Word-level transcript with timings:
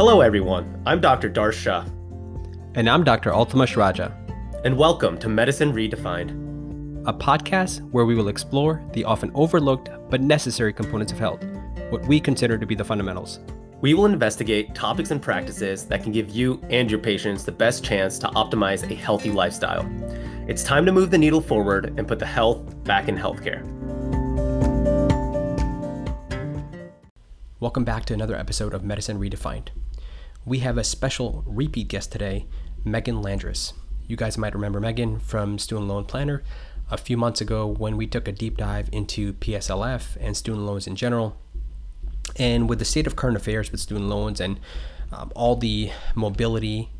Hello, 0.00 0.22
everyone. 0.22 0.82
I'm 0.86 0.98
Dr. 0.98 1.28
Darsh 1.28 1.52
Shah. 1.52 1.84
And 2.74 2.88
I'm 2.88 3.04
Dr. 3.04 3.32
Altamash 3.32 3.76
Raja. 3.76 4.16
And 4.64 4.74
welcome 4.78 5.18
to 5.18 5.28
Medicine 5.28 5.74
Redefined, 5.74 6.30
a 7.06 7.12
podcast 7.12 7.86
where 7.90 8.06
we 8.06 8.14
will 8.14 8.28
explore 8.28 8.82
the 8.94 9.04
often 9.04 9.30
overlooked 9.34 9.90
but 10.08 10.22
necessary 10.22 10.72
components 10.72 11.12
of 11.12 11.18
health, 11.18 11.44
what 11.90 12.02
we 12.06 12.18
consider 12.18 12.56
to 12.56 12.64
be 12.64 12.74
the 12.74 12.82
fundamentals. 12.82 13.40
We 13.82 13.92
will 13.92 14.06
investigate 14.06 14.74
topics 14.74 15.10
and 15.10 15.20
practices 15.20 15.84
that 15.88 16.02
can 16.02 16.12
give 16.12 16.30
you 16.30 16.64
and 16.70 16.90
your 16.90 16.98
patients 16.98 17.44
the 17.44 17.52
best 17.52 17.84
chance 17.84 18.18
to 18.20 18.28
optimize 18.28 18.90
a 18.90 18.94
healthy 18.94 19.30
lifestyle. 19.30 19.86
It's 20.48 20.64
time 20.64 20.86
to 20.86 20.92
move 20.92 21.10
the 21.10 21.18
needle 21.18 21.42
forward 21.42 21.92
and 21.98 22.08
put 22.08 22.18
the 22.18 22.24
health 22.24 22.84
back 22.84 23.08
in 23.08 23.18
healthcare. 23.18 23.66
Welcome 27.60 27.84
back 27.84 28.06
to 28.06 28.14
another 28.14 28.36
episode 28.36 28.72
of 28.72 28.82
Medicine 28.82 29.20
Redefined. 29.20 29.68
We 30.50 30.58
have 30.58 30.78
a 30.78 30.82
special 30.82 31.44
repeat 31.46 31.86
guest 31.86 32.10
today, 32.10 32.46
Megan 32.84 33.22
Landress. 33.22 33.72
You 34.08 34.16
guys 34.16 34.36
might 34.36 34.52
remember 34.52 34.80
Megan 34.80 35.20
from 35.20 35.60
Student 35.60 35.86
Loan 35.86 36.06
Planner 36.06 36.42
a 36.90 36.96
few 36.96 37.16
months 37.16 37.40
ago 37.40 37.68
when 37.68 37.96
we 37.96 38.08
took 38.08 38.26
a 38.26 38.32
deep 38.32 38.56
dive 38.56 38.88
into 38.90 39.34
PSLF 39.34 40.16
and 40.20 40.36
student 40.36 40.64
loans 40.64 40.88
in 40.88 40.96
general. 40.96 41.36
And 42.34 42.68
with 42.68 42.80
the 42.80 42.84
state 42.84 43.06
of 43.06 43.14
current 43.14 43.36
affairs 43.36 43.70
with 43.70 43.80
student 43.80 44.08
loans 44.08 44.40
and 44.40 44.58
um, 45.12 45.30
all 45.36 45.54
the 45.54 45.92
mobility, 46.16 46.90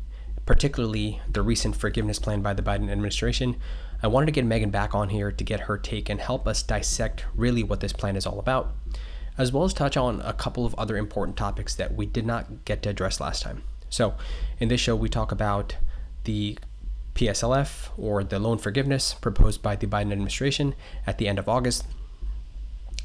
particularly 0.45 1.19
the 1.29 1.41
recent 1.41 1.75
forgiveness 1.75 2.19
plan 2.19 2.41
by 2.41 2.53
the 2.53 2.61
Biden 2.61 2.89
administration, 2.89 3.57
I 4.01 4.07
wanted 4.07 4.27
to 4.27 4.31
get 4.31 4.45
Megan 4.45 4.69
back 4.69 4.95
on 4.95 5.09
here 5.09 5.29
to 5.29 5.43
get 5.43 5.59
her 5.61 5.77
take 5.77 6.07
and 6.07 6.21
help 6.21 6.47
us 6.47 6.63
dissect 6.63 7.25
really 7.35 7.63
what 7.63 7.81
this 7.81 7.91
plan 7.91 8.15
is 8.15 8.25
all 8.25 8.39
about 8.39 8.73
as 9.37 9.51
well 9.51 9.63
as 9.63 9.73
touch 9.73 9.97
on 9.97 10.21
a 10.21 10.33
couple 10.33 10.65
of 10.65 10.75
other 10.75 10.97
important 10.97 11.37
topics 11.37 11.75
that 11.75 11.95
we 11.95 12.05
did 12.05 12.25
not 12.25 12.65
get 12.65 12.81
to 12.83 12.89
address 12.89 13.19
last 13.19 13.43
time. 13.43 13.63
So, 13.89 14.15
in 14.59 14.69
this 14.69 14.79
show, 14.79 14.95
we 14.95 15.09
talk 15.09 15.31
about 15.31 15.75
the 16.23 16.57
PSLF 17.15 17.89
or 17.97 18.23
the 18.23 18.39
loan 18.39 18.57
forgiveness 18.57 19.13
proposed 19.15 19.61
by 19.61 19.75
the 19.75 19.87
Biden 19.87 20.11
administration 20.11 20.75
at 21.05 21.17
the 21.17 21.27
end 21.27 21.39
of 21.39 21.49
August. 21.49 21.85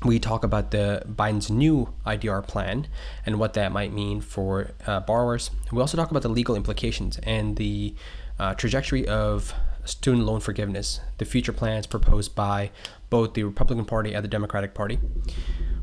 We 0.05 0.19
talk 0.19 0.45
about 0.45 0.71
the 0.71 1.03
Biden's 1.09 1.51
new 1.51 1.93
IDR 2.07 2.47
plan 2.47 2.87
and 3.25 3.39
what 3.39 3.55
that 3.55 3.73
might 3.73 3.93
mean 3.93 4.21
for 4.21 4.73
uh, 4.87 5.01
borrowers. 5.01 5.51
We 5.73 5.81
also 5.81 5.97
talk 5.97 6.11
about 6.11 6.23
the 6.23 6.29
legal 6.29 6.55
implications 6.55 7.19
and 7.23 7.57
the 7.57 7.95
uh, 8.39 8.55
trajectory 8.55 9.09
of 9.09 9.55
student 9.85 10.27
loan 10.27 10.41
forgiveness, 10.41 11.01
the 11.19 11.25
future 11.25 11.53
plans 11.53 11.87
proposed 11.87 12.35
by 12.35 12.71
both 13.09 13.35
the 13.35 13.45
Republican 13.45 13.87
Party 13.87 14.13
and 14.13 14.23
the 14.23 14.29
Democratic 14.29 14.75
Party. 14.75 14.99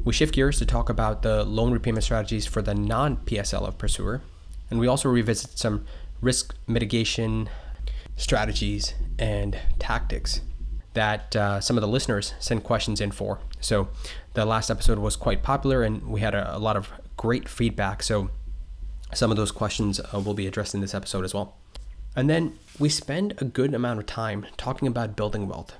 We 0.05 0.11
shift 0.11 0.35
gears 0.35 0.59
to 0.59 0.65
talk 0.65 0.89
about 0.89 1.21
the 1.21 1.45
loan 1.45 1.71
repayment 1.71 2.03
strategies 2.03 2.45
for 2.45 2.61
the 2.61 2.75
non 2.75 3.17
PSLF 3.17 3.77
pursuer, 3.77 4.21
and 4.69 4.79
we 4.79 4.87
also 4.87 5.07
revisit 5.07 5.57
some 5.57 5.85
risk 6.21 6.55
mitigation 6.67 7.49
strategies 8.17 8.93
and 9.17 9.57
tactics 9.79 10.41
that 10.93 11.35
uh, 11.35 11.59
some 11.61 11.77
of 11.77 11.81
the 11.81 11.87
listeners 11.87 12.33
sent 12.39 12.63
questions 12.63 12.99
in 12.99 13.11
for. 13.11 13.39
So 13.61 13.87
the 14.33 14.45
last 14.45 14.69
episode 14.69 14.99
was 14.99 15.15
quite 15.15 15.41
popular, 15.41 15.83
and 15.83 16.05
we 16.07 16.19
had 16.19 16.35
a, 16.35 16.55
a 16.55 16.59
lot 16.59 16.75
of 16.75 16.91
great 17.15 17.47
feedback. 17.47 18.03
So 18.03 18.29
some 19.13 19.31
of 19.31 19.37
those 19.37 19.51
questions 19.51 19.99
uh, 19.99 20.19
will 20.19 20.33
be 20.33 20.47
addressed 20.47 20.75
in 20.75 20.81
this 20.81 20.93
episode 20.93 21.23
as 21.23 21.33
well. 21.33 21.55
And 22.15 22.29
then 22.29 22.59
we 22.77 22.89
spend 22.89 23.35
a 23.37 23.45
good 23.45 23.73
amount 23.73 23.99
of 23.99 24.05
time 24.05 24.45
talking 24.57 24.87
about 24.87 25.15
building 25.15 25.47
wealth. 25.47 25.75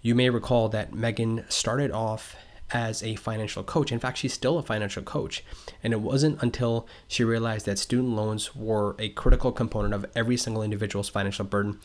You 0.00 0.14
may 0.14 0.30
recall 0.30 0.68
that 0.70 0.94
Megan 0.94 1.44
started 1.48 1.90
off 1.90 2.34
as 2.70 3.02
a 3.02 3.16
financial 3.16 3.62
coach. 3.62 3.92
In 3.92 3.98
fact, 3.98 4.18
she's 4.18 4.32
still 4.32 4.58
a 4.58 4.62
financial 4.62 5.02
coach. 5.02 5.44
And 5.82 5.92
it 5.92 6.00
wasn't 6.00 6.42
until 6.42 6.86
she 7.06 7.24
realized 7.24 7.66
that 7.66 7.78
student 7.78 8.10
loans 8.10 8.54
were 8.54 8.94
a 8.98 9.08
critical 9.10 9.52
component 9.52 9.94
of 9.94 10.06
every 10.14 10.36
single 10.36 10.62
individual's 10.62 11.08
financial 11.08 11.44
burden 11.44 11.80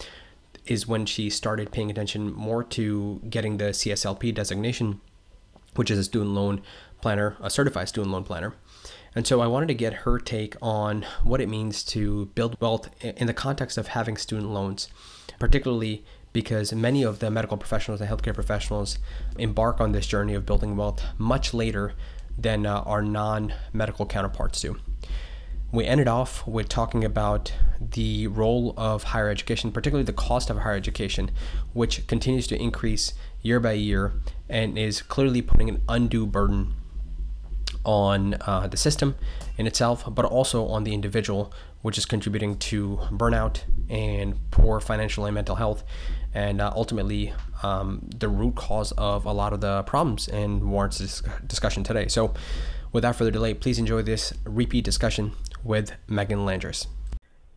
is 0.66 0.88
when 0.88 1.06
she 1.06 1.30
started 1.30 1.72
paying 1.72 1.92
attention 1.92 2.34
more 2.34 2.64
to 2.64 3.22
getting 3.30 3.58
the 3.58 3.66
CSLP 3.66 4.34
designation, 4.34 5.02
which 5.76 5.92
is 5.92 5.98
a 6.00 6.04
student 6.04 6.32
loan 6.32 6.62
planner, 7.02 7.36
a 7.42 7.50
certified 7.50 7.90
student 7.90 8.12
loan 8.12 8.24
planner. 8.24 8.54
And 9.16 9.28
so 9.28 9.42
I 9.42 9.48
wanted 9.48 9.68
to 9.68 9.74
get 9.74 9.94
her 9.94 10.18
take 10.18 10.56
on 10.62 11.06
what 11.24 11.42
it 11.42 11.50
means 11.50 11.84
to 11.86 12.26
build 12.34 12.60
wealth 12.60 12.90
in 13.04 13.28
the 13.28 13.34
context 13.34 13.78
of 13.78 13.90
having 13.90 14.18
student 14.18 14.52
loans, 14.52 14.88
particularly 15.38 16.04
because 16.34 16.74
many 16.74 17.04
of 17.04 17.20
the 17.20 17.32
medical 17.32 17.58
professionals 17.58 18.02
and 18.02 18.10
healthcare 18.10 18.34
professionals 18.34 18.98
embark 19.38 19.80
on 19.80 19.92
this 19.92 20.08
journey 20.08 20.34
of 20.34 20.46
building 20.46 20.76
wealth 20.76 21.04
much 21.18 21.54
later 21.54 21.94
than 22.38 22.66
uh, 22.66 22.82
our 22.82 23.02
non 23.02 23.54
medical 23.72 24.06
counterparts 24.06 24.60
do. 24.60 24.78
We 25.72 25.86
ended 25.86 26.08
off 26.08 26.46
with 26.46 26.70
talking 26.70 27.04
about 27.04 27.52
the 27.80 28.28
role 28.28 28.76
of 28.78 29.04
higher 29.06 29.30
education, 29.30 29.72
particularly 29.72 30.06
the 30.06 30.14
cost 30.14 30.50
of 30.50 30.60
higher 30.60 30.76
education, 30.76 31.32
which 31.74 32.06
continues 32.06 32.46
to 32.48 32.62
increase 32.62 33.14
year 33.42 33.60
by 33.60 33.74
year 33.74 34.14
and 34.48 34.78
is 34.78 35.02
clearly 35.02 35.42
putting 35.42 35.70
an 35.70 35.82
undue 35.90 36.28
burden 36.28 36.76
on 37.86 38.36
uh, 38.42 38.68
the 38.68 38.78
system 38.78 39.16
in 39.58 39.68
itself, 39.68 40.04
but 40.14 40.26
also 40.26 40.68
on 40.68 40.84
the 40.84 40.94
individual, 40.94 41.52
which 41.82 41.98
is 41.98 42.06
contributing 42.06 42.58
to 42.58 43.00
burnout 43.12 43.62
and 43.90 44.36
poor 44.52 44.80
financial 44.80 45.26
and 45.26 45.34
mental 45.34 45.56
health, 45.56 45.84
and 46.34 46.62
uh, 46.62 46.72
ultimately 46.76 47.34
um, 47.62 48.08
the 48.16 48.28
root 48.28 48.56
cause 48.56 48.92
of 48.94 49.26
a 49.26 49.32
lot 49.32 49.54
of 49.54 49.62
the 49.62 49.84
problems 49.84 50.28
and 50.28 50.70
warrants 50.70 50.98
this 50.98 51.22
discussion 51.48 51.84
today. 51.84 52.08
So, 52.08 52.34
without 52.92 53.16
further 53.16 53.32
delay, 53.32 53.54
please 53.54 53.80
enjoy 53.80 54.02
this 54.02 54.34
repeat 54.46 54.84
discussion 54.84 55.34
with 55.64 55.94
Megan 56.08 56.46
Landress. 56.46 56.88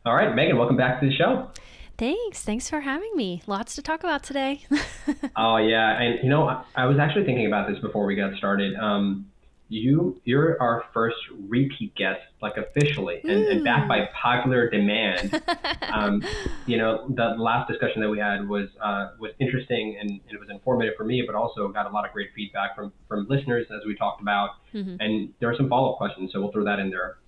All 0.04 0.14
right, 0.14 0.34
Megan, 0.34 0.56
welcome 0.56 0.76
back 0.76 1.00
to 1.00 1.06
the 1.08 1.14
show. 1.14 1.50
Thanks. 1.98 2.42
Thanks 2.42 2.68
for 2.68 2.80
having 2.80 3.10
me. 3.16 3.42
Lots 3.46 3.74
to 3.76 3.82
talk 3.82 4.04
about 4.04 4.22
today. 4.22 4.64
oh 5.36 5.56
yeah, 5.56 6.00
and 6.00 6.22
you 6.22 6.28
know, 6.28 6.62
I 6.74 6.86
was 6.86 6.98
actually 6.98 7.24
thinking 7.24 7.46
about 7.46 7.68
this 7.68 7.78
before 7.78 8.04
we 8.04 8.14
got 8.14 8.36
started. 8.36 8.76
Um, 8.76 9.30
you 9.68 10.20
you're 10.24 10.60
our 10.62 10.84
first 10.92 11.16
repeat 11.48 11.94
guest, 11.96 12.20
like 12.40 12.56
officially, 12.56 13.20
and, 13.24 13.44
and 13.46 13.64
backed 13.64 13.88
by 13.88 14.08
popular 14.14 14.70
demand. 14.70 15.42
um, 15.92 16.22
you 16.66 16.76
know, 16.76 17.06
the 17.08 17.34
last 17.36 17.68
discussion 17.68 18.00
that 18.00 18.08
we 18.08 18.18
had 18.18 18.48
was 18.48 18.68
uh, 18.80 19.08
was 19.18 19.32
interesting 19.40 19.96
and, 20.00 20.10
and, 20.10 20.32
it 20.32 20.38
was 20.38 20.50
informative 20.50 20.94
for 20.96 21.04
me, 21.04 21.22
but 21.26 21.34
also 21.34 21.68
got 21.68 21.86
a 21.86 21.90
lot 21.90 22.06
of 22.06 22.12
great 22.12 22.30
feedback 22.34 22.76
from 22.76 22.92
from 23.08 23.26
listeners 23.28 23.66
as 23.74 23.84
we 23.84 23.96
talked 23.96 24.22
about. 24.22 24.50
Mm-hmm. 24.72 24.96
And 25.00 25.34
there 25.40 25.50
are 25.50 25.56
some 25.56 25.68
follow 25.68 25.92
up 25.92 25.98
questions, 25.98 26.32
so 26.32 26.40
we'll 26.40 26.52
throw 26.52 26.64
that 26.64 26.78
in 26.78 26.90
there. 26.90 27.18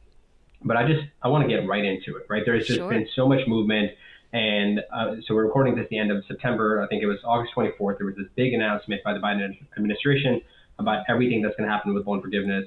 But 0.62 0.76
I 0.76 0.86
just 0.86 1.04
I 1.22 1.28
want 1.28 1.48
to 1.48 1.48
get 1.48 1.66
right 1.66 1.84
into 1.84 2.16
it. 2.16 2.26
Right, 2.28 2.42
there's 2.44 2.66
just 2.66 2.78
sure. 2.78 2.88
been 2.88 3.08
so 3.16 3.28
much 3.28 3.46
movement. 3.48 3.92
And 4.30 4.80
uh, 4.92 5.16
so 5.26 5.34
we're 5.34 5.46
recording 5.46 5.74
this 5.74 5.84
at 5.84 5.88
the 5.88 5.98
end 5.98 6.12
of 6.12 6.22
September. 6.28 6.82
I 6.82 6.86
think 6.86 7.02
it 7.02 7.06
was 7.06 7.18
August 7.24 7.54
24th. 7.56 7.96
There 7.96 8.06
was 8.06 8.16
this 8.16 8.26
big 8.36 8.52
announcement 8.52 9.02
by 9.02 9.14
the 9.14 9.20
Biden 9.20 9.56
administration 9.78 10.42
about 10.78 11.04
everything 11.08 11.42
that's 11.42 11.56
going 11.56 11.68
to 11.68 11.74
happen 11.74 11.94
with 11.94 12.06
loan 12.06 12.20
forgiveness. 12.20 12.66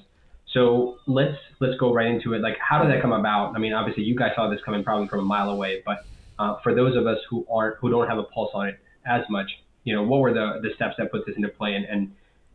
So 0.54 0.98
let's 1.08 1.38
let's 1.60 1.78
go 1.78 1.94
right 1.94 2.08
into 2.08 2.34
it. 2.34 2.42
Like, 2.42 2.58
how 2.60 2.84
did 2.84 2.92
that 2.92 3.02
come 3.02 3.14
about? 3.14 3.56
I 3.56 3.60
mean, 3.60 3.74
obviously, 3.74 4.04
you 4.04 4.16
guys 4.16 4.32
saw 4.36 4.50
this 4.50 4.60
coming 4.66 4.84
probably 4.84 5.08
from 5.08 5.20
a 5.20 5.24
mile 5.24 5.50
away, 5.50 5.82
but 5.86 6.06
uh, 6.40 6.58
for 6.62 6.76
those 6.76 6.98
of 6.98 7.08
us 7.08 7.20
who 7.30 7.46
aren't 7.50 7.78
who 7.78 7.90
don't 7.90 8.08
have 8.08 8.18
a 8.18 8.24
pulse 8.24 8.52
on 8.54 8.68
it 8.68 8.80
as 9.06 9.22
much, 9.30 9.50
you 9.84 9.96
know, 9.96 10.04
what 10.04 10.20
were 10.20 10.34
the 10.34 10.60
the 10.62 10.74
steps 10.76 10.96
that 10.98 11.12
put 11.12 11.26
this 11.26 11.36
into 11.38 11.48
play, 11.48 11.76
and 11.76 11.86
and 11.86 12.12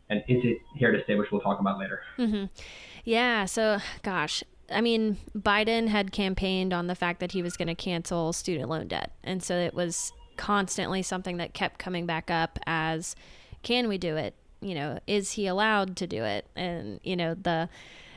and 0.09 0.23
is 0.27 0.43
it 0.43 0.59
here 0.75 0.91
to 0.91 1.03
stay, 1.03 1.15
which 1.15 1.31
we'll 1.31 1.41
talk 1.41 1.59
about 1.59 1.79
later? 1.79 2.01
Mm-hmm. 2.17 2.45
Yeah. 3.03 3.45
So, 3.45 3.79
gosh, 4.03 4.43
I 4.69 4.81
mean, 4.81 5.17
Biden 5.35 5.87
had 5.87 6.11
campaigned 6.11 6.73
on 6.73 6.87
the 6.87 6.95
fact 6.95 7.19
that 7.19 7.31
he 7.31 7.41
was 7.41 7.57
going 7.57 7.67
to 7.67 7.75
cancel 7.75 8.31
student 8.31 8.69
loan 8.69 8.87
debt, 8.87 9.11
and 9.23 9.41
so 9.41 9.55
it 9.55 9.73
was 9.73 10.11
constantly 10.35 11.01
something 11.01 11.37
that 11.37 11.53
kept 11.53 11.79
coming 11.79 12.05
back 12.05 12.29
up 12.29 12.59
as, 12.67 13.15
can 13.63 13.87
we 13.87 13.97
do 13.97 14.15
it? 14.15 14.35
You 14.61 14.75
know, 14.75 14.99
is 15.07 15.33
he 15.33 15.47
allowed 15.47 15.95
to 15.97 16.07
do 16.07 16.23
it? 16.23 16.47
And, 16.55 16.99
you 17.03 17.15
know, 17.15 17.33
the, 17.35 17.69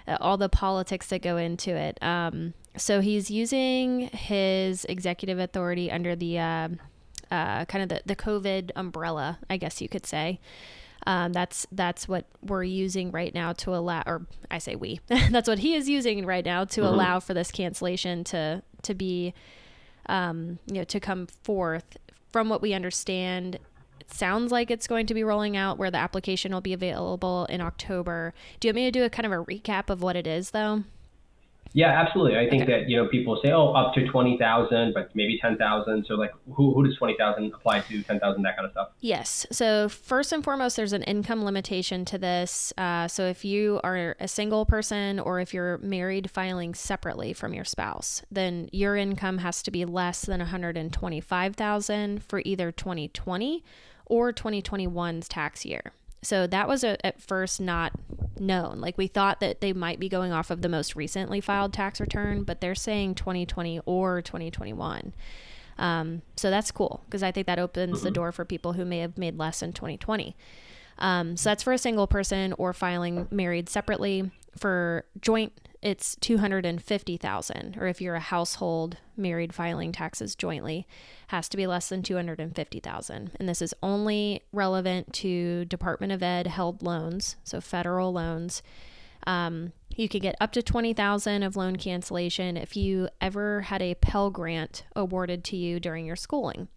uh, 0.09 0.17
all 0.20 0.37
the 0.37 0.49
politics 0.49 1.09
that 1.09 1.23
go 1.23 1.37
into 1.37 1.75
it. 1.75 2.03
Um, 2.03 2.55
so 2.76 3.00
he's 3.00 3.31
using 3.31 4.09
his 4.09 4.85
executive 4.87 5.38
authority 5.38 5.91
under 5.91 6.17
the, 6.17 6.38
uh, 6.38 6.69
uh, 7.31 7.65
kind 7.67 7.82
of 7.82 7.88
the, 7.88 8.03
the 8.06 8.17
COVID 8.17 8.70
umbrella, 8.76 9.38
I 9.49 9.56
guess 9.56 9.81
you 9.81 9.88
could 9.88 10.06
say. 10.06 10.41
Um, 11.06 11.32
that's 11.32 11.67
that's 11.73 12.06
what 12.06 12.26
we're 12.43 12.65
using 12.65 13.11
right 13.11 13.32
now 13.35 13.53
to 13.55 13.75
allow, 13.75 14.03
or 14.06 14.26
I 14.50 14.59
say 14.59 14.76
we. 14.76 15.00
that's 15.31 15.49
what 15.49 15.61
he 15.61 15.75
is 15.75 15.88
using 15.88 16.26
right 16.26 16.44
now 16.44 16.65
to 16.65 16.82
mm-hmm. 16.82 16.93
allow 16.93 17.20
for 17.20 17.32
this 17.32 17.50
cancellation 17.50 18.25
to 18.25 18.62
to 18.82 18.94
be, 18.94 19.32
um, 20.06 20.59
you 20.67 20.75
know, 20.75 20.85
to 20.85 21.00
come 21.00 21.26
forth. 21.26 21.97
From 22.32 22.49
what 22.49 22.62
we 22.62 22.75
understand, 22.75 23.59
sounds 24.12 24.53
like 24.53 24.71
it's 24.71 24.87
going 24.87 25.07
to 25.07 25.15
be 25.15 25.25
rolling 25.25 25.57
out 25.57 25.79
where 25.79 25.91
the 25.91 25.99
application 25.99 26.53
will 26.53 26.61
be 26.61 26.73
available 26.73 27.47
in 27.47 27.61
October. 27.61 28.35
Do 28.59 28.69
you 28.69 28.71
want 28.71 28.77
me 28.77 28.85
to 28.87 28.91
do 28.91 29.05
a 29.05 29.11
kind 29.11 29.27
of 29.27 29.33
a 29.33 29.45
recap 29.45 29.91
of 29.91 30.03
what 30.03 30.17
it 30.17 30.27
is 30.27 30.51
though? 30.51 30.85
Yeah, 31.73 31.89
absolutely. 31.89 32.37
I 32.37 32.51
think 32.51 32.65
okay. 32.65 32.81
that 32.81 32.89
you 32.89 32.97
know 32.97 33.07
people 33.09 33.41
say, 33.45 33.53
oh, 33.53 33.73
up 33.73 33.95
to 33.95 34.05
twenty 34.09 34.37
thousand, 34.39 34.93
but 34.93 35.15
maybe 35.15 35.39
ten 35.41 35.57
thousand. 35.57 36.05
So 36.07 36.15
like, 36.15 36.33
who 36.53 36.75
who 36.75 36.85
does 36.85 36.97
twenty 36.97 37.17
thousand 37.17 37.53
apply 37.55 37.81
to? 37.81 38.03
Ten 38.03 38.19
thousand, 38.19 38.43
that 38.43 38.57
kind 38.57 38.67
of 38.67 38.73
stuff. 38.73 38.89
Yes. 39.01 39.47
So 39.53 39.89
first 39.89 40.33
and 40.33 40.43
foremost, 40.43 40.77
there's 40.77 40.93
an 40.93 41.05
income 41.05 41.45
limitation 41.45 42.05
to 42.06 42.19
this. 42.19 42.73
Uh, 42.77 43.06
so 43.06 43.25
if 43.27 43.45
you 43.45 43.81
are 43.85 44.17
a 44.19 44.27
single 44.27 44.67
person 44.67 45.21
or 45.21 45.39
if 45.39 45.55
you're 45.55 45.79
married 45.79 46.31
filing 46.31 46.75
separately 46.75 47.33
from 47.33 47.55
your 47.55 47.65
spouse, 47.65 48.23
then 48.31 48.69
your 48.73 48.97
income 48.97 49.39
has 49.39 49.63
to 49.63 49.71
be 49.71 49.85
less 49.85 50.23
than 50.23 50.41
one 50.41 50.49
hundred 50.49 50.77
and 50.77 50.93
twenty-five 50.93 51.55
thousand 51.55 52.25
for 52.25 52.43
either 52.45 52.73
2020 52.73 53.63
or 54.11 54.33
2021's 54.33 55.29
tax 55.29 55.65
year. 55.65 55.93
So 56.23 56.47
that 56.47 56.69
was 56.69 56.85
a, 56.85 57.05
at 57.07 57.23
first 57.23 57.61
not 57.61 57.93
known. 58.39 58.81
Like 58.81 58.99
we 58.99 59.07
thought 59.07 59.41
that 59.41 59.61
they 59.61 59.73
might 59.73 59.99
be 59.99 60.09
going 60.09 60.33
off 60.33 60.51
of 60.51 60.61
the 60.61 60.69
most 60.69 60.95
recently 60.95 61.41
filed 61.41 61.73
tax 61.73 62.01
return, 62.01 62.43
but 62.43 62.61
they're 62.61 62.75
saying 62.75 63.15
2020 63.15 63.81
or 63.87 64.21
2021. 64.21 65.15
Um, 65.79 66.21
so 66.37 66.51
that's 66.51 66.71
cool 66.71 67.03
because 67.07 67.23
I 67.23 67.33
think 67.33 67.47
that 67.47 67.59
opens 67.59 67.99
mm-hmm. 67.99 68.05
the 68.05 68.11
door 68.11 68.33
for 68.33 68.45
people 68.45 68.75
who 68.75 68.85
may 68.85 68.99
have 68.99 69.17
made 69.17 69.39
less 69.39 69.62
in 69.62 69.73
2020. 69.73 70.37
Um, 70.99 71.37
so 71.39 71.49
that's 71.49 71.63
for 71.63 71.73
a 71.73 71.79
single 71.79 72.06
person 72.06 72.53
or 72.59 72.75
filing 72.75 73.27
married 73.31 73.69
separately. 73.69 74.31
For 74.59 75.05
joint 75.21 75.53
it's 75.82 76.17
250,000 76.17 77.77
or 77.79 77.87
if 77.87 78.00
you're 78.00 78.15
a 78.15 78.21
household 78.21 78.99
married 79.17 79.55
filing 79.55 79.93
taxes 79.93 80.35
jointly 80.35 80.87
has 81.29 81.49
to 81.49 81.56
be 81.56 81.67
less 81.67 81.88
than 81.88 82.03
250,000 82.03 83.31
and 83.38 83.49
this 83.49 83.62
is 83.62 83.75
only 83.82 84.43
relevant 84.53 85.12
to 85.12 85.65
Department 85.65 86.12
of 86.12 86.23
Ed 86.23 86.47
held 86.47 86.82
loans 86.82 87.37
so 87.44 87.61
federal 87.61 88.12
loans. 88.12 88.62
Um, 89.27 89.73
you 89.97 90.09
could 90.09 90.23
get 90.23 90.37
up 90.41 90.53
to 90.53 90.62
20,000 90.62 91.43
of 91.43 91.56
loan 91.56 91.77
cancellation 91.77 92.56
if 92.56 92.77
you 92.77 93.09
ever 93.21 93.62
had 93.62 93.82
a 93.82 93.94
Pell 93.97 94.31
Grant 94.31 94.85
awarded 94.97 95.44
to 95.44 95.56
you 95.56 95.79
during 95.79 96.06
your 96.06 96.17
schooling. 96.17 96.69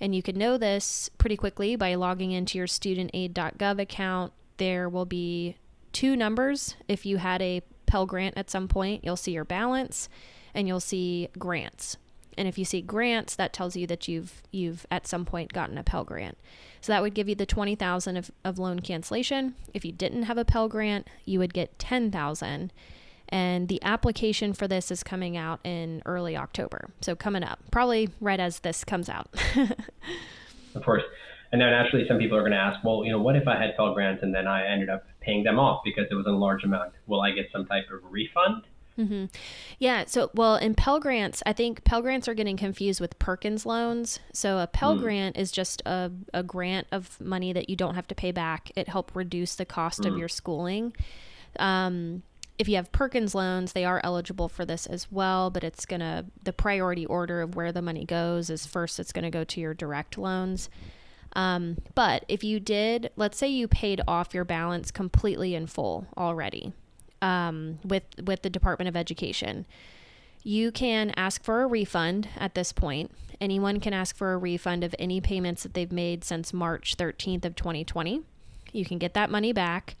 And 0.00 0.14
you 0.14 0.22
could 0.22 0.36
know 0.36 0.56
this 0.56 1.10
pretty 1.18 1.36
quickly 1.36 1.76
by 1.76 1.94
logging 1.94 2.32
into 2.32 2.58
your 2.58 2.66
studentaid.gov 2.66 3.80
account. 3.80 4.32
There 4.56 4.88
will 4.88 5.04
be 5.04 5.56
two 5.92 6.16
numbers 6.16 6.76
if 6.88 7.06
you 7.06 7.18
had 7.18 7.42
a 7.42 7.62
Pell 7.94 8.06
Grant 8.06 8.36
at 8.36 8.50
some 8.50 8.66
point, 8.66 9.04
you'll 9.04 9.16
see 9.16 9.30
your 9.30 9.44
balance 9.44 10.08
and 10.52 10.66
you'll 10.66 10.80
see 10.80 11.28
grants. 11.38 11.96
And 12.36 12.48
if 12.48 12.58
you 12.58 12.64
see 12.64 12.82
grants, 12.82 13.36
that 13.36 13.52
tells 13.52 13.76
you 13.76 13.86
that 13.86 14.08
you've 14.08 14.42
you've 14.50 14.84
at 14.90 15.06
some 15.06 15.24
point 15.24 15.52
gotten 15.52 15.78
a 15.78 15.84
Pell 15.84 16.02
Grant. 16.02 16.36
So 16.80 16.92
that 16.92 17.02
would 17.02 17.14
give 17.14 17.28
you 17.28 17.36
the 17.36 17.46
twenty 17.46 17.76
thousand 17.76 18.16
of, 18.16 18.32
of 18.44 18.58
loan 18.58 18.80
cancellation. 18.80 19.54
If 19.72 19.84
you 19.84 19.92
didn't 19.92 20.24
have 20.24 20.38
a 20.38 20.44
Pell 20.44 20.68
Grant, 20.68 21.06
you 21.24 21.38
would 21.38 21.54
get 21.54 21.78
ten 21.78 22.10
thousand. 22.10 22.72
And 23.28 23.68
the 23.68 23.80
application 23.84 24.54
for 24.54 24.66
this 24.66 24.90
is 24.90 25.04
coming 25.04 25.36
out 25.36 25.60
in 25.62 26.02
early 26.04 26.36
October. 26.36 26.90
So 27.00 27.14
coming 27.14 27.44
up, 27.44 27.60
probably 27.70 28.08
right 28.20 28.40
as 28.40 28.58
this 28.58 28.82
comes 28.82 29.08
out. 29.08 29.28
of 30.74 30.82
course. 30.82 31.04
And 31.54 31.60
then 31.60 31.70
naturally, 31.70 32.04
some 32.08 32.18
people 32.18 32.36
are 32.36 32.40
going 32.40 32.50
to 32.50 32.58
ask, 32.58 32.82
well, 32.82 33.04
you 33.04 33.12
know, 33.12 33.20
what 33.20 33.36
if 33.36 33.46
I 33.46 33.56
had 33.56 33.76
Pell 33.76 33.94
Grants 33.94 34.24
and 34.24 34.34
then 34.34 34.48
I 34.48 34.66
ended 34.66 34.90
up 34.90 35.04
paying 35.20 35.44
them 35.44 35.60
off 35.60 35.82
because 35.84 36.06
it 36.10 36.14
was 36.16 36.26
a 36.26 36.32
large 36.32 36.64
amount? 36.64 36.94
Will 37.06 37.20
I 37.20 37.30
get 37.30 37.46
some 37.52 37.64
type 37.64 37.84
of 37.92 38.00
refund? 38.10 38.64
Mm-hmm. 38.98 39.26
Yeah. 39.78 40.04
So, 40.08 40.32
well, 40.34 40.56
in 40.56 40.74
Pell 40.74 40.98
Grants, 40.98 41.44
I 41.46 41.52
think 41.52 41.84
Pell 41.84 42.02
Grants 42.02 42.26
are 42.26 42.34
getting 42.34 42.56
confused 42.56 43.00
with 43.00 43.16
Perkins 43.20 43.64
loans. 43.64 44.18
So, 44.32 44.58
a 44.58 44.66
Pell 44.66 44.96
mm. 44.96 45.02
Grant 45.02 45.36
is 45.36 45.52
just 45.52 45.80
a, 45.86 46.10
a 46.32 46.42
grant 46.42 46.88
of 46.90 47.20
money 47.20 47.52
that 47.52 47.70
you 47.70 47.76
don't 47.76 47.94
have 47.94 48.08
to 48.08 48.16
pay 48.16 48.32
back. 48.32 48.72
It 48.74 48.88
helped 48.88 49.14
reduce 49.14 49.54
the 49.54 49.64
cost 49.64 50.00
mm. 50.00 50.08
of 50.10 50.18
your 50.18 50.26
schooling. 50.26 50.92
Um, 51.60 52.24
if 52.58 52.68
you 52.68 52.74
have 52.74 52.90
Perkins 52.90 53.32
loans, 53.32 53.74
they 53.74 53.84
are 53.84 54.00
eligible 54.02 54.48
for 54.48 54.64
this 54.64 54.86
as 54.86 55.12
well, 55.12 55.50
but 55.50 55.62
it's 55.62 55.86
going 55.86 56.00
to, 56.00 56.24
the 56.42 56.52
priority 56.52 57.06
order 57.06 57.42
of 57.42 57.54
where 57.54 57.70
the 57.70 57.80
money 57.80 58.04
goes 58.04 58.50
is 58.50 58.66
first, 58.66 58.98
it's 58.98 59.12
going 59.12 59.22
to 59.22 59.30
go 59.30 59.44
to 59.44 59.60
your 59.60 59.72
direct 59.72 60.18
loans. 60.18 60.68
Um, 61.36 61.78
but 61.94 62.24
if 62.28 62.44
you 62.44 62.60
did, 62.60 63.10
let's 63.16 63.36
say 63.36 63.48
you 63.48 63.66
paid 63.66 64.00
off 64.06 64.34
your 64.34 64.44
balance 64.44 64.90
completely 64.90 65.54
in 65.54 65.66
full 65.66 66.06
already 66.16 66.72
um, 67.22 67.78
with 67.84 68.04
with 68.22 68.42
the 68.42 68.50
Department 68.50 68.88
of 68.88 68.96
Education, 68.96 69.66
you 70.42 70.70
can 70.70 71.10
ask 71.16 71.42
for 71.42 71.62
a 71.62 71.66
refund 71.66 72.28
at 72.36 72.54
this 72.54 72.72
point. 72.72 73.10
Anyone 73.40 73.80
can 73.80 73.92
ask 73.92 74.16
for 74.16 74.32
a 74.32 74.38
refund 74.38 74.84
of 74.84 74.94
any 74.98 75.20
payments 75.20 75.64
that 75.64 75.74
they've 75.74 75.90
made 75.90 76.22
since 76.22 76.52
March 76.52 76.96
13th 76.96 77.44
of 77.44 77.56
2020. 77.56 78.22
You 78.72 78.84
can 78.84 78.98
get 78.98 79.14
that 79.14 79.30
money 79.30 79.52
back. 79.52 79.96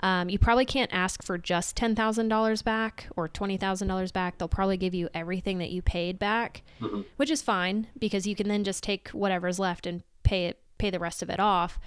Um, 0.00 0.28
you 0.28 0.38
probably 0.38 0.64
can't 0.64 0.92
ask 0.92 1.22
for 1.22 1.38
just 1.38 1.76
$10,000 1.76 2.64
back 2.64 3.06
or 3.14 3.28
$20,000 3.28 4.12
back. 4.12 4.36
They'll 4.38 4.48
probably 4.48 4.76
give 4.76 4.94
you 4.94 5.08
everything 5.14 5.58
that 5.58 5.70
you 5.70 5.80
paid 5.80 6.18
back, 6.18 6.62
mm-hmm. 6.80 7.02
which 7.16 7.30
is 7.30 7.40
fine 7.40 7.86
because 7.96 8.26
you 8.26 8.34
can 8.34 8.48
then 8.48 8.64
just 8.64 8.82
take 8.82 9.10
whatever's 9.10 9.60
left 9.60 9.86
and 9.86 10.02
pay 10.24 10.46
it 10.46 10.61
pay 10.82 10.90
the 10.90 10.98
rest 10.98 11.22
of 11.22 11.30
it 11.30 11.40
off. 11.40 11.78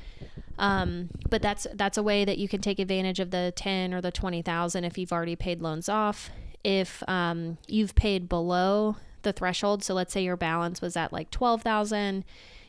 Um, 0.58 1.10
but 1.30 1.42
that's 1.42 1.68
that's 1.74 1.98
a 1.98 2.04
way 2.04 2.24
that 2.26 2.38
you 2.38 2.48
can 2.48 2.62
take 2.62 2.80
advantage 2.80 3.20
of 3.20 3.30
the 3.30 3.52
ten 3.56 3.94
or 3.94 4.02
the 4.02 4.12
twenty 4.12 4.42
thousand 4.42 4.86
if 4.86 4.98
you've 4.98 5.12
already 5.12 5.36
paid 5.36 5.62
loans 5.62 5.90
off. 5.90 6.32
If 6.64 7.04
um, 7.08 7.58
you've 7.68 7.94
paid 7.94 8.30
below 8.30 8.96
the 9.24 9.34
threshold, 9.34 9.84
so 9.84 9.94
let's 9.94 10.14
say 10.14 10.24
your 10.24 10.38
balance 10.38 10.82
was 10.82 10.96
at 10.96 11.12
like 11.12 11.30
twelve 11.30 11.62
thousand, 11.62 12.24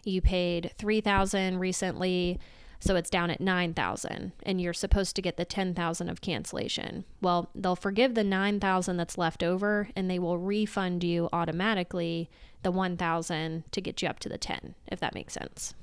you 0.05 0.21
paid 0.21 0.73
three 0.77 1.01
thousand 1.01 1.61
recently, 1.61 2.41
so 2.81 2.97
it's 2.97 3.11
down 3.11 3.31
at 3.31 3.41
nine 3.41 3.73
thousand, 3.73 4.33
and 4.43 4.61
you're 4.61 4.75
supposed 4.85 5.15
to 5.17 5.23
get 5.23 5.37
the 5.37 5.45
ten 5.45 5.75
thousand 5.75 6.09
of 6.09 6.21
cancellation. 6.21 7.05
Well, 7.21 7.51
they'll 7.55 7.77
forgive 7.77 8.15
the 8.15 8.25
nine 8.25 8.59
thousand 8.59 8.97
that's 8.97 9.17
left 9.17 9.43
over, 9.45 9.89
and 9.95 10.11
they 10.11 10.19
will 10.19 10.39
refund 10.39 11.05
you 11.05 11.29
automatically 11.33 12.29
the 12.63 12.73
one 12.73 12.97
thousand 12.97 13.63
to 13.71 13.81
get 13.81 14.03
you 14.03 14.09
up 14.09 14.19
to 14.21 14.29
the 14.29 14.39
ten, 14.39 14.75
if 14.89 14.99
that 14.99 15.15
makes 15.15 15.35
sense. 15.35 15.75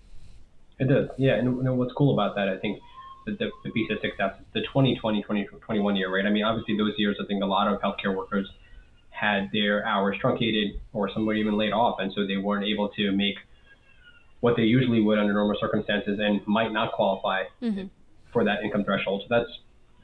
It 0.79 0.87
does, 0.89 1.09
yeah. 1.17 1.35
And, 1.35 1.65
and 1.67 1.77
what's 1.77 1.93
cool 1.93 2.13
about 2.13 2.35
that, 2.35 2.49
I 2.49 2.57
think, 2.57 2.79
the, 3.25 3.31
the, 3.33 3.49
the 3.63 3.71
piece 3.71 3.87
that 3.89 3.99
sticks 3.99 4.19
out 4.19 4.33
is 4.39 4.45
the 4.53 4.61
2020, 4.61 5.21
2021 5.21 5.95
year, 5.95 6.13
right? 6.13 6.25
I 6.25 6.29
mean, 6.29 6.43
obviously 6.43 6.77
those 6.77 6.93
years, 6.97 7.17
I 7.21 7.25
think 7.25 7.41
a 7.41 7.45
lot 7.45 7.71
of 7.71 7.79
healthcare 7.79 8.15
workers 8.15 8.49
had 9.11 9.49
their 9.53 9.85
hours 9.85 10.17
truncated 10.19 10.81
or 10.91 11.09
some 11.13 11.25
were 11.25 11.33
even 11.33 11.57
laid 11.57 11.71
off, 11.71 11.99
and 11.99 12.11
so 12.13 12.27
they 12.27 12.37
weren't 12.37 12.65
able 12.65 12.89
to 12.89 13.11
make 13.11 13.35
what 14.41 14.57
they 14.57 14.63
usually 14.63 14.99
would 14.99 15.19
under 15.19 15.31
normal 15.31 15.55
circumstances 15.59 16.19
and 16.21 16.45
might 16.47 16.73
not 16.73 16.91
qualify 16.91 17.43
mm-hmm. 17.61 17.85
for 18.33 18.43
that 18.43 18.61
income 18.63 18.83
threshold. 18.83 19.21
So 19.21 19.27
that's, 19.29 19.49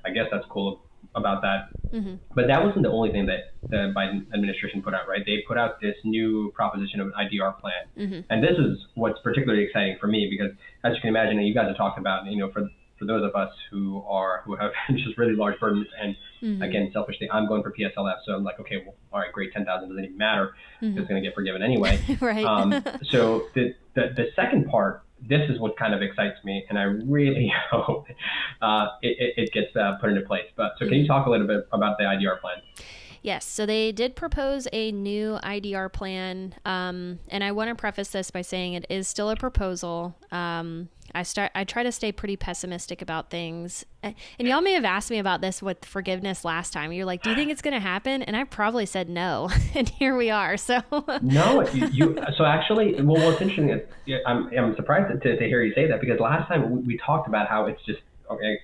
I 0.05 0.11
guess, 0.11 0.27
that's 0.31 0.45
cool 0.49 0.79
about 1.15 1.41
that. 1.41 1.69
Mm-hmm. 1.91 2.15
But 2.35 2.47
that 2.47 2.63
wasn't 2.63 2.83
the 2.83 2.91
only 2.91 3.11
thing 3.11 3.25
that 3.25 3.53
the 3.67 3.93
Biden 3.95 4.31
administration 4.33 4.81
put 4.81 4.93
out, 4.93 5.07
right? 5.07 5.21
They 5.25 5.43
put 5.47 5.57
out 5.57 5.81
this 5.81 5.95
new 6.03 6.51
proposition 6.51 6.99
of 6.99 7.07
an 7.07 7.13
IDR 7.13 7.59
plan. 7.59 7.83
Mm-hmm. 7.97 8.19
And 8.29 8.43
this 8.43 8.57
is 8.57 8.77
what's 8.95 9.19
particularly 9.21 9.63
exciting 9.63 9.97
for 9.99 10.07
me 10.07 10.27
because, 10.29 10.55
as 10.83 10.95
you 10.95 11.01
can 11.01 11.09
imagine, 11.09 11.39
you 11.41 11.53
guys 11.53 11.67
have 11.67 11.77
talked 11.77 11.99
about, 11.99 12.25
you 12.25 12.37
know, 12.37 12.51
for 12.51 12.69
for 12.99 13.05
those 13.05 13.23
of 13.23 13.33
us 13.33 13.49
who 13.71 14.03
are 14.07 14.43
who 14.45 14.55
have 14.55 14.71
just 14.91 15.17
really 15.17 15.33
large 15.33 15.59
burdens, 15.59 15.87
and 15.99 16.15
mm-hmm. 16.43 16.61
again, 16.61 16.89
selfishly, 16.93 17.31
I'm 17.31 17.47
going 17.47 17.63
for 17.63 17.71
PSLF, 17.71 18.17
so 18.25 18.33
I'm 18.33 18.43
like, 18.43 18.59
okay, 18.59 18.83
well, 18.85 18.95
all 19.11 19.19
right, 19.21 19.31
great, 19.31 19.53
ten 19.53 19.65
thousand 19.65 19.89
doesn't 19.89 20.03
even 20.03 20.17
matter; 20.17 20.53
mm-hmm. 20.81 20.97
it's 20.99 21.07
going 21.07 21.21
to 21.21 21.27
get 21.27 21.33
forgiven 21.33 21.63
anyway. 21.63 21.99
right. 22.21 22.45
Um, 22.45 22.83
so 23.09 23.47
the, 23.55 23.73
the 23.95 24.13
the 24.15 24.25
second 24.35 24.67
part 24.67 25.03
this 25.27 25.49
is 25.49 25.59
what 25.59 25.77
kind 25.77 25.93
of 25.93 26.01
excites 26.01 26.43
me, 26.43 26.65
and 26.69 26.77
I 26.77 26.83
really 26.83 27.51
hope 27.71 28.07
uh, 28.61 28.87
it, 29.01 29.33
it, 29.37 29.51
gets 29.51 29.75
uh, 29.75 29.97
put 29.99 30.09
into 30.09 30.21
place. 30.21 30.45
But 30.55 30.73
so, 30.79 30.85
can 30.85 30.95
you 30.95 31.07
talk 31.07 31.27
a 31.27 31.29
little 31.29 31.47
bit 31.47 31.67
about 31.71 31.97
the 31.97 32.05
IDR 32.05 32.39
plan? 32.39 32.61
Yes, 33.21 33.45
so 33.45 33.65
they 33.65 33.91
did 33.91 34.15
propose 34.15 34.67
a 34.71 34.91
new 34.91 35.39
IDR 35.43 35.91
plan, 35.91 36.55
um, 36.65 37.19
and 37.29 37.43
I 37.43 37.51
want 37.51 37.69
to 37.69 37.75
preface 37.75 38.09
this 38.09 38.31
by 38.31 38.41
saying 38.41 38.73
it 38.73 38.85
is 38.89 39.07
still 39.07 39.29
a 39.29 39.35
proposal. 39.35 40.15
Um, 40.31 40.89
I 41.13 41.23
start 41.23 41.51
I 41.55 41.63
try 41.63 41.83
to 41.83 41.91
stay 41.91 42.11
pretty 42.11 42.37
pessimistic 42.37 43.01
about 43.01 43.29
things. 43.29 43.85
And 44.03 44.15
y'all 44.39 44.61
may 44.61 44.73
have 44.73 44.85
asked 44.85 45.11
me 45.11 45.19
about 45.19 45.41
this 45.41 45.61
with 45.61 45.83
forgiveness 45.83 46.45
last 46.45 46.71
time. 46.71 46.91
You're 46.91 47.05
like, 47.05 47.23
"Do 47.23 47.29
you 47.29 47.35
think 47.35 47.51
it's 47.51 47.61
going 47.61 47.73
to 47.73 47.79
happen?" 47.79 48.21
And 48.21 48.35
I 48.35 48.43
probably 48.43 48.85
said 48.85 49.09
no. 49.09 49.49
and 49.75 49.89
here 49.89 50.15
we 50.15 50.29
are. 50.29 50.57
So 50.57 50.81
No, 51.21 51.67
you, 51.69 51.87
you, 51.87 52.17
so 52.37 52.45
actually 52.45 52.93
well 53.01 53.23
what's 53.25 53.41
interesting 53.41 53.69
is 53.69 53.81
I'm 54.25 54.49
I'm 54.57 54.75
surprised 54.75 55.21
to, 55.21 55.37
to 55.37 55.45
hear 55.45 55.61
you 55.61 55.73
say 55.73 55.87
that 55.87 55.99
because 55.99 56.19
last 56.19 56.47
time 56.47 56.69
we, 56.71 56.81
we 56.81 56.97
talked 56.97 57.27
about 57.27 57.47
how 57.47 57.65
it's 57.65 57.83
just 57.85 57.99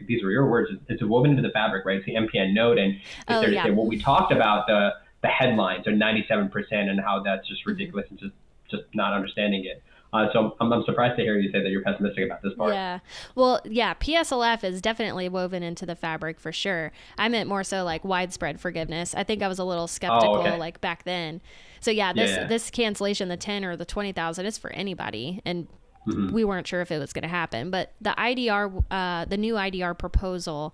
these 0.08 0.24
were 0.24 0.32
your 0.32 0.50
words, 0.50 0.72
it's 0.88 1.04
woven 1.04 1.32
into 1.32 1.42
the 1.42 1.52
fabric, 1.52 1.86
right? 1.86 1.98
It's 1.98 2.06
the 2.06 2.16
MPN 2.16 2.54
note 2.54 2.78
and 2.78 2.96
it's 2.96 3.04
oh, 3.28 3.42
there 3.42 3.50
to 3.50 3.56
yeah. 3.56 3.64
say 3.66 3.72
well 3.72 3.88
we 3.88 4.00
talked 4.00 4.32
about 4.32 4.68
the 4.68 4.92
the 5.22 5.28
headlines 5.28 5.88
are 5.88 5.92
97% 5.92 6.52
and 6.72 7.00
how 7.00 7.22
that's 7.24 7.48
just 7.48 7.62
mm-hmm. 7.62 7.72
ridiculous 7.72 8.06
and 8.10 8.20
just 8.20 8.34
just 8.70 8.84
not 8.94 9.14
understanding 9.14 9.66
it. 9.66 9.84
Uh, 10.14 10.28
so 10.32 10.56
I'm, 10.62 10.72
I'm, 10.72 10.84
surprised 10.86 11.18
to 11.18 11.24
hear 11.24 11.38
you 11.38 11.52
say 11.52 11.62
that 11.62 11.70
you're 11.70 11.82
pessimistic 11.82 12.26
about 12.26 12.42
this 12.42 12.54
part. 12.54 12.74
Yeah. 12.74 13.00
Well, 13.36 13.60
yeah, 13.66 13.96
PSLF 13.96 14.64
is 14.64 14.82
definitely 14.82 15.28
woven 15.28 15.62
into 15.62 15.86
the 15.86 15.96
fabric 15.96 16.40
for 16.40 16.54
sure. 16.54 16.94
I 17.18 17.28
meant 17.28 17.50
more 17.50 17.66
so 17.66 17.84
like 17.84 18.06
widespread 18.06 18.62
forgiveness. 18.62 19.14
I 19.14 19.26
think 19.26 19.44
I 19.44 19.50
was 19.50 19.60
a 19.60 19.66
little 19.66 19.88
skeptical 19.88 20.36
oh, 20.36 20.40
okay. 20.40 20.58
like 20.58 20.80
back 20.80 21.04
then. 21.04 21.42
So 21.82 21.92
yeah, 21.92 22.14
this 22.14 22.32
yeah. 22.32 22.48
this 22.48 22.70
cancellation, 22.72 23.28
the 23.28 23.36
10 23.36 23.66
or 23.66 23.76
the 23.76 23.84
20,000 23.84 24.46
is 24.46 24.58
for 24.58 24.72
anybody. 24.72 25.42
And 25.44 25.68
mm-hmm. 26.08 26.34
we 26.34 26.44
weren't 26.44 26.68
sure 26.68 26.82
if 26.82 26.92
it 26.92 27.00
was 27.00 27.14
going 27.14 27.24
to 27.24 27.28
happen. 27.28 27.70
But 27.70 27.94
the 28.02 28.16
IDR, 28.18 28.84
uh, 28.92 29.26
the 29.26 29.38
new 29.38 29.56
IDR 29.56 29.98
proposal, 29.98 30.74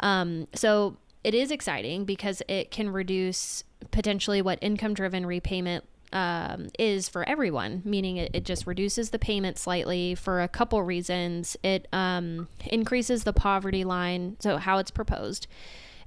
um, 0.00 0.46
so 0.54 0.96
it 1.24 1.34
is 1.34 1.50
exciting 1.50 2.04
because 2.04 2.42
it 2.48 2.70
can 2.70 2.90
reduce 2.90 3.64
potentially 3.90 4.42
what 4.42 4.58
income 4.62 4.94
driven 4.94 5.26
repayment 5.26 5.84
um, 6.12 6.68
is 6.78 7.08
for 7.08 7.28
everyone, 7.28 7.82
meaning 7.84 8.16
it, 8.16 8.30
it 8.32 8.44
just 8.44 8.66
reduces 8.66 9.10
the 9.10 9.18
payment 9.18 9.58
slightly 9.58 10.14
for 10.14 10.40
a 10.40 10.48
couple 10.48 10.82
reasons. 10.82 11.56
It 11.62 11.88
um, 11.92 12.48
increases 12.66 13.24
the 13.24 13.32
poverty 13.32 13.84
line, 13.84 14.36
so 14.40 14.58
how 14.58 14.78
it's 14.78 14.90
proposed. 14.90 15.46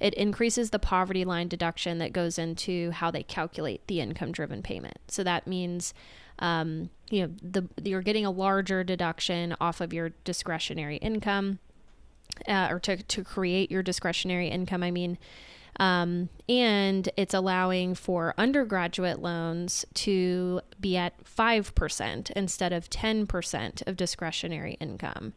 It 0.00 0.14
increases 0.14 0.70
the 0.70 0.78
poverty 0.78 1.24
line 1.24 1.48
deduction 1.48 1.98
that 1.98 2.12
goes 2.12 2.38
into 2.38 2.90
how 2.90 3.10
they 3.10 3.22
calculate 3.22 3.86
the 3.86 4.00
income 4.00 4.32
driven 4.32 4.62
payment. 4.62 4.98
So 5.08 5.22
that 5.24 5.46
means 5.46 5.92
um, 6.40 6.90
you 7.10 7.22
know 7.22 7.32
the 7.42 7.68
you're 7.82 8.02
getting 8.02 8.26
a 8.26 8.30
larger 8.30 8.82
deduction 8.84 9.54
off 9.60 9.80
of 9.80 9.92
your 9.92 10.10
discretionary 10.24 10.96
income 10.96 11.58
uh, 12.48 12.68
or 12.70 12.78
to, 12.80 12.96
to 13.02 13.22
create 13.24 13.70
your 13.70 13.82
discretionary 13.82 14.48
income 14.48 14.82
i 14.82 14.90
mean 14.90 15.18
um, 15.80 16.28
and 16.48 17.08
it's 17.16 17.32
allowing 17.32 17.94
for 17.94 18.34
undergraduate 18.36 19.20
loans 19.20 19.86
to 19.94 20.60
be 20.78 20.96
at 20.96 21.24
5% 21.24 22.30
instead 22.32 22.72
of 22.72 22.90
10% 22.90 23.86
of 23.86 23.96
discretionary 23.96 24.76
income. 24.80 25.32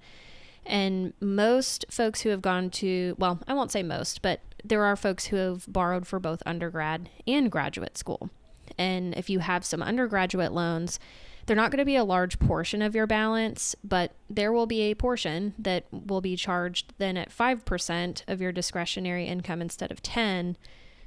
And 0.66 1.14
most 1.22 1.86
folks 1.90 2.22
who 2.22 2.30
have 2.30 2.42
gone 2.42 2.70
to, 2.72 3.16
well, 3.18 3.40
I 3.48 3.54
won't 3.54 3.72
say 3.72 3.84
most, 3.84 4.22
but 4.22 4.42
there 4.64 4.84
are 4.84 4.98
folks 4.98 5.28
who 5.28 5.38
have 5.38 5.66
borrowed 5.68 6.08
for 6.08 6.20
both 6.20 6.44
undergrad 6.46 7.10
and 7.26 7.50
graduate 7.50 7.98
school. 7.98 8.30
And 8.78 9.14
if 9.16 9.30
you 9.30 9.40
have 9.40 9.66
some 9.66 9.82
undergraduate 9.82 10.52
loans, 10.52 11.00
they're 11.46 11.56
not 11.56 11.72
going 11.72 11.80
to 11.80 11.86
be 11.86 11.96
a 11.96 12.04
large 12.04 12.40
portion 12.40 12.82
of 12.82 12.96
your 12.96 13.08
balance, 13.08 13.76
but 13.84 14.14
there 14.30 14.54
will 14.54 14.66
be 14.66 14.82
a 14.84 14.96
portion 14.96 15.54
that 15.60 15.86
will 15.92 16.22
be 16.22 16.36
charged 16.36 16.94
then 16.98 17.18
at 17.18 17.36
5% 17.36 18.24
of 18.28 18.42
your 18.42 18.52
discretionary 18.52 19.26
income 19.26 19.62
instead 19.62 19.92
of 19.92 20.02
10. 20.02 20.58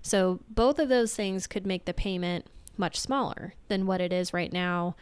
So 0.03 0.41
both 0.49 0.79
of 0.79 0.89
those 0.89 1.15
things 1.15 1.47
could 1.47 1.67
make 1.67 1.87
the 1.87 1.95
payment 1.95 2.47
much 2.77 3.01
smaller 3.01 3.55
than 3.69 3.87
what 3.87 4.01
it 4.01 4.13
is 4.13 4.35
right 4.35 4.53
now 4.53 4.95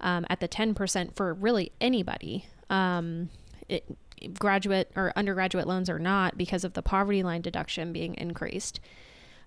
um, 0.00 0.26
at 0.28 0.40
the 0.40 0.48
10% 0.48 1.16
for 1.16 1.32
really 1.32 1.72
anybody. 1.80 2.46
Um, 2.68 3.30
it, 3.68 3.84
graduate 4.38 4.90
or 4.94 5.12
undergraduate 5.16 5.66
loans 5.66 5.90
are 5.90 5.98
not 5.98 6.36
because 6.36 6.64
of 6.64 6.74
the 6.74 6.82
poverty 6.82 7.22
line 7.22 7.40
deduction 7.40 7.92
being 7.92 8.14
increased. 8.14 8.80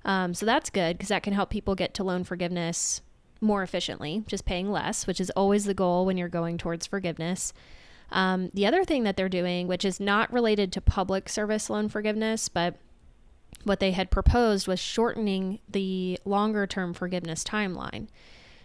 Um, 0.06 0.34
so 0.34 0.46
that's 0.46 0.70
good 0.70 0.98
because 0.98 1.10
that 1.10 1.24
can 1.24 1.34
help 1.34 1.50
people 1.50 1.76
get 1.76 1.94
to 1.96 2.04
loan 2.04 2.24
forgiveness 2.24 3.02
more 3.42 3.64
efficiently, 3.64 4.24
just 4.28 4.46
paying 4.46 4.72
less, 4.72 5.08
which 5.08 5.20
is 5.20 5.32
always 5.32 5.66
the 5.66 5.74
goal 5.74 6.06
when 6.06 6.18
you're 6.18 6.30
going 6.30 6.58
towards 6.58 6.88
forgiveness. 6.88 7.52
Um, 8.12 8.52
the 8.54 8.68
other 8.68 8.86
thing 8.86 9.04
that 9.04 9.18
they're 9.18 9.28
doing, 9.28 9.68
which 9.68 9.84
is 9.84 10.00
not 10.00 10.32
related 10.32 10.72
to 10.74 10.82
public 10.82 11.28
service 11.28 11.70
loan 11.70 11.90
forgiveness, 11.90 12.48
but 12.48 12.76
what 13.64 13.80
they 13.80 13.92
had 13.92 14.12
proposed 14.12 14.68
was 14.68 14.80
shortening 14.80 15.60
the 15.68 16.20
longer 16.24 16.68
term 16.68 16.94
forgiveness 16.94 17.44
timeline. 17.44 18.08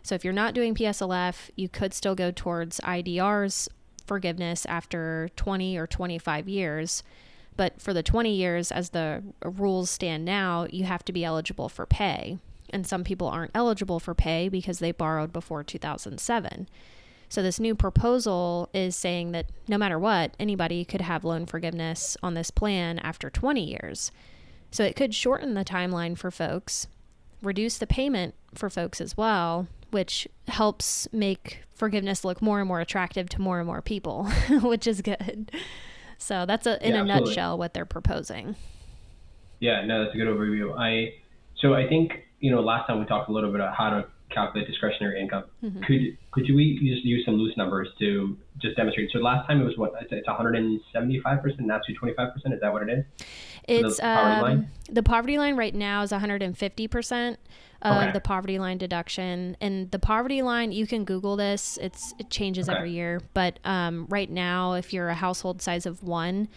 So 0.02 0.14
if 0.14 0.24
you're 0.24 0.32
not 0.32 0.54
doing 0.54 0.74
PSLF, 0.74 1.50
you 1.56 1.68
could 1.68 1.94
still 1.94 2.14
go 2.14 2.30
towards 2.30 2.80
IDR's 2.80 3.68
forgiveness 4.06 4.66
after 4.66 5.30
20 5.36 5.76
or 5.78 5.86
25 5.86 6.48
years. 6.48 7.02
But 7.60 7.78
for 7.78 7.92
the 7.92 8.02
20 8.02 8.32
years, 8.32 8.72
as 8.72 8.88
the 8.88 9.22
rules 9.44 9.90
stand 9.90 10.24
now, 10.24 10.66
you 10.70 10.84
have 10.84 11.04
to 11.04 11.12
be 11.12 11.26
eligible 11.26 11.68
for 11.68 11.84
pay 11.84 12.38
and 12.70 12.86
some 12.86 13.04
people 13.04 13.26
aren't 13.28 13.50
eligible 13.54 14.00
for 14.00 14.14
pay 14.14 14.48
because 14.48 14.78
they 14.78 14.92
borrowed 14.92 15.30
before 15.30 15.62
2007. 15.62 16.66
So, 17.28 17.42
this 17.42 17.60
new 17.60 17.74
proposal 17.74 18.70
is 18.72 18.96
saying 18.96 19.32
that 19.32 19.50
no 19.68 19.76
matter 19.76 19.98
what, 19.98 20.34
anybody 20.40 20.86
could 20.86 21.02
have 21.02 21.22
loan 21.22 21.44
forgiveness 21.44 22.16
on 22.22 22.32
this 22.32 22.50
plan 22.50 22.98
after 22.98 23.28
20 23.28 23.62
years. 23.62 24.10
So, 24.70 24.82
it 24.82 24.96
could 24.96 25.14
shorten 25.14 25.52
the 25.52 25.62
timeline 25.62 26.16
for 26.16 26.30
folks, 26.30 26.86
reduce 27.42 27.76
the 27.76 27.86
payment 27.86 28.34
for 28.54 28.70
folks 28.70 29.02
as 29.02 29.18
well, 29.18 29.68
which 29.90 30.26
helps 30.48 31.08
make 31.12 31.58
forgiveness 31.74 32.24
look 32.24 32.40
more 32.40 32.60
and 32.60 32.68
more 32.68 32.80
attractive 32.80 33.28
to 33.28 33.42
more 33.42 33.58
and 33.58 33.66
more 33.66 33.82
people, 33.82 34.24
which 34.62 34.86
is 34.86 35.02
good. 35.02 35.52
So, 36.20 36.46
that's 36.46 36.66
a, 36.66 36.84
in 36.86 36.92
yeah, 36.92 36.98
a 36.98 37.02
absolutely. 37.02 37.28
nutshell 37.30 37.58
what 37.58 37.74
they're 37.74 37.84
proposing. 37.86 38.56
Yeah, 39.58 39.84
no, 39.84 40.04
that's 40.04 40.14
a 40.14 40.18
good 40.18 40.28
overview. 40.28 40.76
I 40.78 41.14
so 41.60 41.74
I 41.74 41.86
think 41.88 42.12
you 42.40 42.50
know, 42.50 42.60
last 42.60 42.86
time 42.86 42.98
we 42.98 43.06
talked 43.06 43.28
a 43.28 43.32
little 43.32 43.50
bit 43.50 43.60
about 43.60 43.74
how 43.74 43.90
to 43.90 44.06
calculate 44.30 44.66
discretionary 44.66 45.20
income. 45.20 45.44
Mm-hmm. 45.62 45.82
Could 45.82 46.18
could 46.30 46.48
you 46.48 46.54
we 46.54 46.78
just 46.92 47.04
use 47.04 47.24
some 47.24 47.34
loose 47.34 47.56
numbers 47.56 47.88
to 47.98 48.36
just 48.60 48.76
demonstrate? 48.76 49.10
So 49.12 49.18
last 49.18 49.46
time 49.46 49.60
it 49.60 49.64
was 49.64 49.76
what 49.76 49.92
it's 50.10 50.26
175 50.26 51.42
percent, 51.42 51.60
now 51.60 51.78
225 51.86 52.34
percent. 52.34 52.54
Is 52.54 52.60
that 52.60 52.72
what 52.72 52.88
it 52.88 52.98
is? 52.98 53.04
It's 53.68 53.96
the 53.96 54.02
poverty 54.02 54.34
um, 54.34 54.42
line. 54.42 54.68
The 54.90 55.02
poverty 55.02 55.38
line 55.38 55.56
right 55.56 55.74
now 55.74 56.02
is 56.02 56.12
150 56.12 56.88
percent 56.88 57.38
of 57.82 57.96
okay. 57.96 58.12
the 58.12 58.20
poverty 58.20 58.58
line 58.58 58.78
deduction, 58.78 59.56
and 59.60 59.90
the 59.90 59.98
poverty 59.98 60.42
line 60.42 60.72
you 60.72 60.86
can 60.86 61.04
Google 61.04 61.36
this. 61.36 61.78
It's 61.80 62.14
it 62.18 62.30
changes 62.30 62.68
okay. 62.68 62.76
every 62.76 62.92
year, 62.92 63.20
but 63.34 63.58
um, 63.64 64.06
right 64.08 64.30
now, 64.30 64.74
if 64.74 64.92
you're 64.92 65.08
a 65.08 65.14
household 65.14 65.62
size 65.62 65.86
of 65.86 66.02
one, 66.02 66.48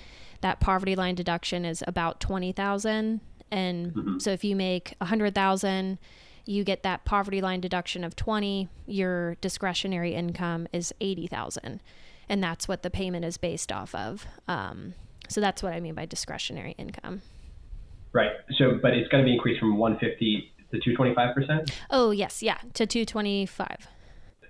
that 0.42 0.60
poverty 0.60 0.96
line 0.96 1.16
deduction 1.16 1.66
is 1.66 1.84
about 1.88 2.20
twenty 2.20 2.52
thousand 2.52 3.22
and 3.54 3.94
mm-hmm. 3.94 4.18
so 4.18 4.32
if 4.32 4.44
you 4.44 4.56
make 4.56 4.96
a 5.00 5.06
hundred 5.06 5.36
thousand, 5.36 6.00
you 6.46 6.64
get 6.64 6.82
that 6.82 7.06
poverty 7.06 7.40
line 7.40 7.62
deduction 7.62 8.04
of 8.04 8.16
20, 8.16 8.68
your 8.88 9.36
discretionary 9.36 10.16
income 10.16 10.68
is 10.74 10.92
80,000. 11.00 11.80
And 12.28 12.44
that's 12.44 12.68
what 12.68 12.82
the 12.82 12.90
payment 12.90 13.26
is 13.26 13.38
based 13.38 13.72
off 13.72 13.94
of. 13.94 14.26
Um, 14.48 14.96
so 15.30 15.40
that's 15.40 15.62
what 15.62 15.72
I 15.72 15.80
mean 15.80 15.94
by 15.94 16.06
discretionary 16.06 16.74
income. 16.80 17.22
Right. 18.12 18.32
So, 18.58 18.80
but 18.82 18.94
it's 18.94 19.08
going 19.10 19.24
to 19.24 19.26
be 19.26 19.34
increased 19.34 19.60
from 19.60 19.78
150 19.78 20.52
to 20.74 20.96
225%? 20.98 21.72
Oh, 21.90 22.12
yes. 22.12 22.44
Yeah. 22.44 22.58
To 22.74 22.86
225. 22.86 23.88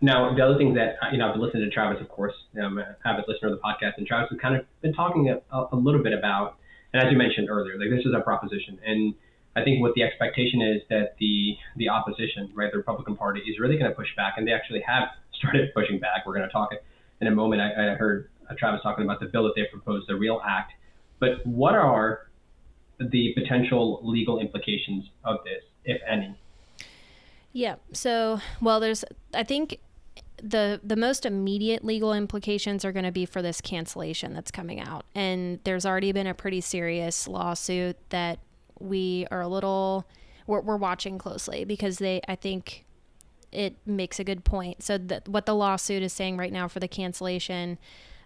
Now, 0.02 0.36
the 0.36 0.42
other 0.42 0.58
thing 0.58 0.74
that, 0.74 0.96
you 1.12 1.18
know, 1.18 1.32
I've 1.32 1.40
listened 1.40 1.64
to 1.64 1.70
Travis, 1.70 2.02
of 2.02 2.10
course, 2.10 2.34
I'm 2.62 2.78
an 2.78 2.96
avid 3.06 3.26
listener 3.28 3.54
of 3.54 3.56
the 3.56 3.62
podcast, 3.62 3.94
and 3.98 4.06
Travis 4.06 4.30
has 4.32 4.40
kind 4.40 4.56
of 4.56 4.66
been 4.82 4.94
talking 4.94 5.30
a, 5.30 5.66
a 5.72 5.76
little 5.76 6.04
bit 6.04 6.14
about 6.14 6.58
and 6.94 7.02
as 7.02 7.12
you 7.12 7.18
mentioned 7.18 7.50
earlier, 7.50 7.78
like 7.78 7.90
this 7.90 8.06
is 8.06 8.14
a 8.16 8.22
proposition, 8.22 8.80
and 8.86 9.16
I 9.56 9.64
think 9.64 9.82
what 9.82 9.94
the 9.96 10.04
expectation 10.04 10.62
is 10.62 10.82
that 10.90 11.16
the 11.20 11.58
the 11.76 11.90
opposition, 11.90 12.52
right, 12.54 12.72
the 12.72 12.78
Republican 12.78 13.16
Party, 13.16 13.42
is 13.42 13.60
really 13.60 13.78
going 13.78 13.90
to 13.90 13.96
push 13.96 14.16
back, 14.16 14.36
and 14.38 14.48
they 14.48 14.52
actually 14.52 14.82
have 14.88 15.10
started 15.34 15.74
pushing 15.74 16.00
back. 16.00 16.26
We're 16.26 16.36
going 16.36 16.48
to 16.48 16.54
talk 16.54 16.70
in 17.20 17.28
a 17.28 17.32
moment. 17.32 17.62
I, 17.62 17.94
I 17.94 17.96
heard 17.96 18.30
Travis 18.58 18.82
talking 18.84 19.04
about 19.04 19.20
the 19.20 19.26
bill 19.26 19.44
that 19.46 19.54
they 19.56 19.64
proposed, 19.72 20.08
the 20.08 20.16
Real 20.16 20.40
Act. 20.46 20.74
But 21.20 21.46
what 21.46 21.74
are 21.74 22.28
the 23.00 23.34
potential 23.34 24.00
legal 24.04 24.40
implications 24.40 25.06
of 25.24 25.38
this, 25.44 25.64
if 25.86 26.02
any? 26.08 26.36
Yeah. 27.52 27.76
So, 27.92 28.40
well, 28.62 28.80
there's, 28.80 29.06
I 29.34 29.44
think 29.44 29.80
the 30.44 30.82
the 30.84 30.98
most 30.98 31.26
immediate 31.26 31.86
legal 31.86 32.14
implications 32.14 32.84
are 32.84 32.92
going 32.92 33.06
to 33.06 33.12
be 33.12 33.26
for 33.26 33.42
this 33.42 33.62
cancellation 33.62 34.34
that's 34.34 34.52
coming 34.52 34.80
out 34.80 35.06
and 35.16 35.60
there's 35.64 35.86
already 35.86 36.12
been 36.12 36.28
a 36.28 36.34
pretty 36.34 36.60
serious 36.60 37.28
lawsuit 37.30 37.96
that 38.10 38.40
we 38.80 39.26
are 39.32 39.40
a 39.42 39.48
little 39.48 40.06
we're, 40.46 40.60
we're 40.60 40.76
watching 40.76 41.18
closely 41.18 41.64
because 41.64 41.98
they 42.00 42.20
i 42.28 42.36
think 42.36 42.84
it 43.54 43.78
makes 43.86 44.20
a 44.20 44.24
good 44.24 44.44
point 44.44 44.84
so 44.84 44.98
that 44.98 45.30
what 45.30 45.46
the 45.46 45.56
lawsuit 45.56 46.04
is 46.04 46.12
saying 46.12 46.36
right 46.36 46.52
now 46.52 46.68
for 46.68 46.82
the 46.82 46.88
cancellation 46.90 47.78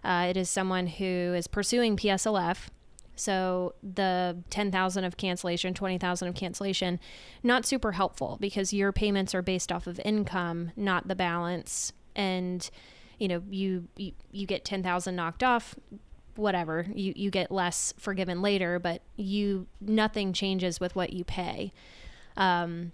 uh, 0.02 0.26
it 0.28 0.36
is 0.36 0.50
someone 0.50 0.88
who 0.88 1.04
is 1.04 1.46
pursuing 1.46 1.96
pslf 1.96 2.66
so 3.18 3.74
the 3.82 4.38
10,000 4.50 5.04
of 5.04 5.16
cancellation, 5.16 5.74
20,000 5.74 6.28
of 6.28 6.34
cancellation, 6.34 7.00
not 7.42 7.66
super 7.66 7.92
helpful 7.92 8.38
because 8.40 8.72
your 8.72 8.92
payments 8.92 9.34
are 9.34 9.42
based 9.42 9.72
off 9.72 9.86
of 9.86 10.00
income, 10.04 10.72
not 10.76 11.08
the 11.08 11.14
balance. 11.14 11.92
And 12.14 12.68
you 13.18 13.28
know 13.28 13.42
you 13.50 13.88
you, 13.96 14.12
you 14.30 14.46
get 14.46 14.64
10,000 14.64 15.14
knocked 15.14 15.42
off 15.42 15.74
whatever. 16.36 16.86
You 16.94 17.12
you 17.16 17.30
get 17.30 17.50
less 17.50 17.92
forgiven 17.98 18.40
later 18.40 18.78
but 18.78 19.02
you 19.16 19.66
nothing 19.80 20.32
changes 20.32 20.80
with 20.80 20.94
what 20.94 21.12
you 21.12 21.24
pay. 21.24 21.72
Um, 22.36 22.92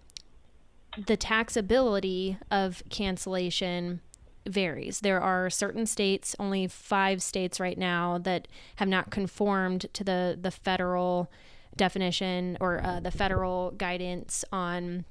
the 1.07 1.16
taxability 1.16 2.38
of 2.50 2.83
cancellation 2.88 4.00
varies. 4.46 5.00
There 5.00 5.20
are 5.20 5.50
certain 5.50 5.86
states, 5.86 6.36
only 6.38 6.66
five 6.66 7.22
states 7.22 7.58
right 7.60 7.78
now, 7.78 8.18
that 8.18 8.48
have 8.76 8.88
not 8.88 9.10
conformed 9.10 9.86
to 9.92 10.04
the 10.04 10.38
the 10.40 10.50
federal 10.50 11.30
definition 11.76 12.56
or 12.60 12.80
uh, 12.84 13.00
the 13.00 13.10
federal 13.10 13.72
guidance 13.72 14.44
on 14.52 15.04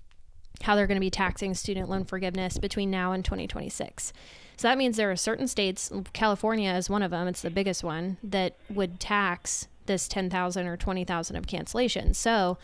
how 0.62 0.76
they're 0.76 0.88
going 0.88 0.96
to 0.96 1.02
be 1.02 1.10
taxing 1.10 1.54
student 1.54 1.90
loan 1.90 2.06
forgiveness 2.06 2.58
between 2.58 2.90
now 2.90 3.12
and 3.12 3.26
2026. 3.26 4.14
So 4.56 4.68
that 4.68 4.78
means 4.78 4.98
there 4.98 5.12
are 5.12 5.16
certain 5.16 5.48
states, 5.48 5.92
California 6.14 6.72
is 6.74 6.90
one 6.90 7.02
of 7.02 7.12
them, 7.12 7.28
it's 7.28 7.42
the 7.42 7.50
biggest 7.50 7.84
one, 7.84 8.18
that 8.24 8.56
would 8.70 9.00
tax 9.00 9.68
this 9.88 10.08
10,000 10.08 10.68
or 10.68 10.78
20,000 10.78 11.36
of 11.36 11.48
cancellation. 11.48 12.14
So 12.14 12.58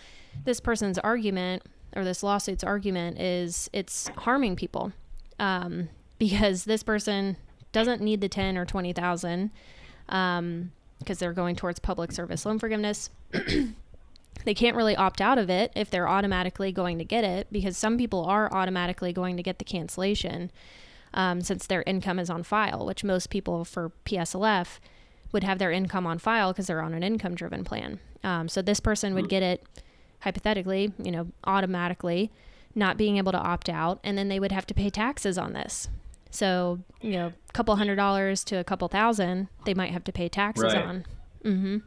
this 0.45 0.59
person's 0.59 0.99
argument 0.99 1.63
or 1.95 2.03
this 2.03 2.23
lawsuit's 2.23 2.63
argument 2.63 3.19
is 3.19 3.69
it's 3.73 4.07
harming 4.09 4.55
people 4.55 4.93
um, 5.39 5.89
because 6.19 6.65
this 6.65 6.83
person 6.83 7.38
doesn't 7.71 8.01
need 8.01 8.21
the 8.21 8.29
10 8.29 8.57
or 8.57 8.65
20,000 8.65 9.51
um, 10.09 10.71
because 10.99 11.17
they're 11.17 11.33
going 11.33 11.55
towards 11.55 11.79
public 11.79 12.11
service 12.11 12.45
loan 12.45 12.59
forgiveness. 12.59 13.09
they 14.45 14.53
can't 14.53 14.75
really 14.75 14.95
opt 14.95 15.21
out 15.21 15.38
of 15.38 15.49
it 15.49 15.71
if 15.75 15.89
they're 15.89 16.07
automatically 16.07 16.71
going 16.71 16.97
to 16.97 17.05
get 17.05 17.23
it 17.23 17.47
because 17.51 17.77
some 17.77 17.97
people 17.97 18.23
are 18.25 18.51
automatically 18.53 19.13
going 19.13 19.38
to 19.38 19.43
get 19.43 19.59
the 19.59 19.65
cancellation 19.65 20.51
um, 21.13 21.41
since 21.41 21.65
their 21.65 21.83
income 21.83 22.19
is 22.19 22.29
on 22.29 22.43
file, 22.43 22.85
which 22.85 23.03
most 23.03 23.29
people 23.29 23.65
for 23.65 23.91
PSLF 24.05 24.79
would 25.31 25.43
have 25.43 25.59
their 25.59 25.71
income 25.71 26.05
on 26.05 26.19
file 26.19 26.51
because 26.51 26.67
they're 26.67 26.81
on 26.81 26.93
an 26.93 27.03
income 27.03 27.35
driven 27.35 27.63
plan. 27.63 27.99
Um, 28.23 28.49
so 28.49 28.61
this 28.61 28.79
person 28.79 29.13
would 29.13 29.29
get 29.29 29.43
it 29.43 29.63
hypothetically, 30.21 30.93
you 31.01 31.11
know, 31.11 31.27
automatically, 31.45 32.31
not 32.75 32.97
being 32.97 33.17
able 33.17 33.31
to 33.31 33.38
opt 33.38 33.69
out, 33.69 33.99
and 34.03 34.17
then 34.17 34.27
they 34.27 34.39
would 34.39 34.51
have 34.51 34.67
to 34.67 34.73
pay 34.73 34.89
taxes 34.89 35.38
on 35.38 35.53
this. 35.53 35.88
So, 36.31 36.79
you 37.01 37.12
know, 37.12 37.27
a 37.27 37.53
couple 37.53 37.75
hundred 37.75 37.95
dollars 37.95 38.43
to 38.45 38.55
a 38.57 38.63
couple 38.63 38.88
thousand, 38.88 39.48
they 39.65 39.74
might 39.74 39.91
have 39.91 40.03
to 40.05 40.12
pay 40.12 40.29
taxes 40.29 40.74
Right. 40.74 40.86
on. 40.86 41.05
Mm-hmm. 41.43 41.77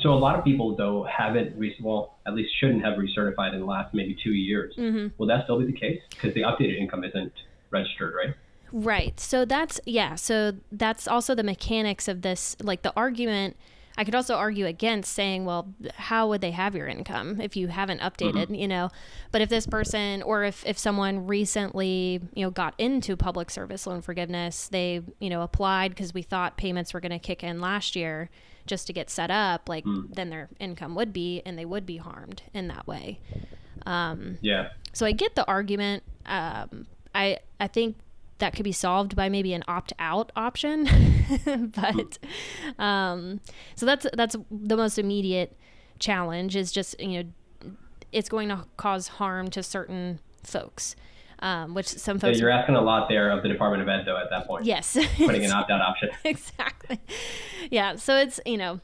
So 0.00 0.12
a 0.12 0.14
lot 0.14 0.38
of 0.38 0.44
people 0.44 0.76
though 0.76 1.02
haven't 1.04 1.58
re- 1.58 1.74
well 1.82 2.18
at 2.24 2.34
least 2.34 2.52
shouldn't 2.60 2.84
have 2.84 2.94
recertified 2.98 3.52
in 3.52 3.60
the 3.60 3.66
last 3.66 3.92
maybe 3.92 4.16
two 4.22 4.30
years. 4.32 4.76
Mm-hmm. 4.76 5.08
Will 5.18 5.26
that 5.26 5.42
still 5.44 5.58
be 5.58 5.66
the 5.66 5.72
case? 5.72 6.00
Because 6.10 6.34
the 6.34 6.42
updated 6.42 6.78
income 6.78 7.02
isn't 7.02 7.32
registered, 7.70 8.14
right? 8.14 8.34
Right. 8.72 9.18
So 9.18 9.44
that's 9.44 9.80
yeah. 9.84 10.14
So 10.14 10.52
that's 10.70 11.08
also 11.08 11.34
the 11.34 11.42
mechanics 11.42 12.06
of 12.06 12.22
this. 12.22 12.56
Like 12.62 12.82
the 12.82 12.92
argument, 12.96 13.56
I 13.96 14.04
could 14.04 14.14
also 14.14 14.34
argue 14.34 14.66
against 14.66 15.12
saying, 15.12 15.44
well, 15.44 15.72
how 15.94 16.28
would 16.28 16.40
they 16.40 16.50
have 16.50 16.74
your 16.74 16.86
income 16.86 17.40
if 17.40 17.56
you 17.56 17.68
haven't 17.68 18.00
updated? 18.00 18.58
You 18.58 18.68
know, 18.68 18.90
but 19.32 19.40
if 19.40 19.48
this 19.48 19.66
person 19.66 20.22
or 20.22 20.44
if 20.44 20.64
if 20.66 20.78
someone 20.78 21.26
recently 21.26 22.20
you 22.34 22.44
know 22.44 22.50
got 22.50 22.74
into 22.78 23.16
public 23.16 23.50
service 23.50 23.86
loan 23.86 24.02
forgiveness, 24.02 24.68
they 24.68 25.00
you 25.18 25.30
know 25.30 25.42
applied 25.42 25.90
because 25.92 26.12
we 26.12 26.22
thought 26.22 26.56
payments 26.56 26.92
were 26.92 27.00
going 27.00 27.12
to 27.12 27.18
kick 27.18 27.42
in 27.42 27.60
last 27.60 27.96
year 27.96 28.28
just 28.66 28.86
to 28.88 28.92
get 28.92 29.08
set 29.08 29.30
up. 29.30 29.68
Like 29.68 29.84
then 29.86 30.30
their 30.30 30.48
income 30.60 30.94
would 30.94 31.12
be 31.12 31.40
and 31.46 31.58
they 31.58 31.64
would 31.64 31.86
be 31.86 31.96
harmed 31.96 32.42
in 32.52 32.68
that 32.68 32.86
way. 32.86 33.18
Um, 33.86 34.38
Yeah. 34.40 34.70
So 34.92 35.06
I 35.06 35.12
get 35.12 35.34
the 35.36 35.46
argument. 35.46 36.02
Um, 36.26 36.86
I 37.14 37.38
I 37.60 37.68
think 37.68 37.96
that 38.38 38.54
could 38.54 38.64
be 38.64 38.72
solved 38.72 39.16
by 39.16 39.28
maybe 39.28 39.52
an 39.54 39.64
opt 39.66 39.92
out 39.98 40.30
option, 40.36 40.88
but 41.74 42.18
um, 42.78 43.40
so 43.74 43.86
that's 43.86 44.06
that's 44.12 44.36
the 44.50 44.76
most 44.76 44.98
immediate 44.98 45.56
challenge 45.98 46.56
is 46.56 46.70
just 46.72 46.98
you 47.00 47.22
know 47.22 47.28
it's 48.12 48.28
going 48.28 48.48
to 48.48 48.64
cause 48.76 49.08
harm 49.08 49.50
to 49.50 49.62
certain 49.62 50.20
folks, 50.42 50.96
um, 51.40 51.74
which 51.74 51.86
some 51.86 52.18
folks. 52.18 52.38
you're 52.38 52.50
asking 52.50 52.76
a 52.76 52.80
lot 52.80 53.08
there 53.08 53.30
of 53.30 53.42
the 53.42 53.48
Department 53.48 53.82
of 53.82 53.88
Ed 53.88 54.04
though 54.06 54.16
at 54.16 54.30
that 54.30 54.46
point. 54.46 54.64
yes, 54.64 54.96
Putting 55.16 55.44
an 55.44 55.50
opt 55.52 55.70
out 55.70 55.80
option. 55.80 56.10
exactly. 56.24 57.00
Yeah. 57.70 57.96
So 57.96 58.16
it's, 58.16 58.40
you 58.46 58.56
know, 58.56 58.80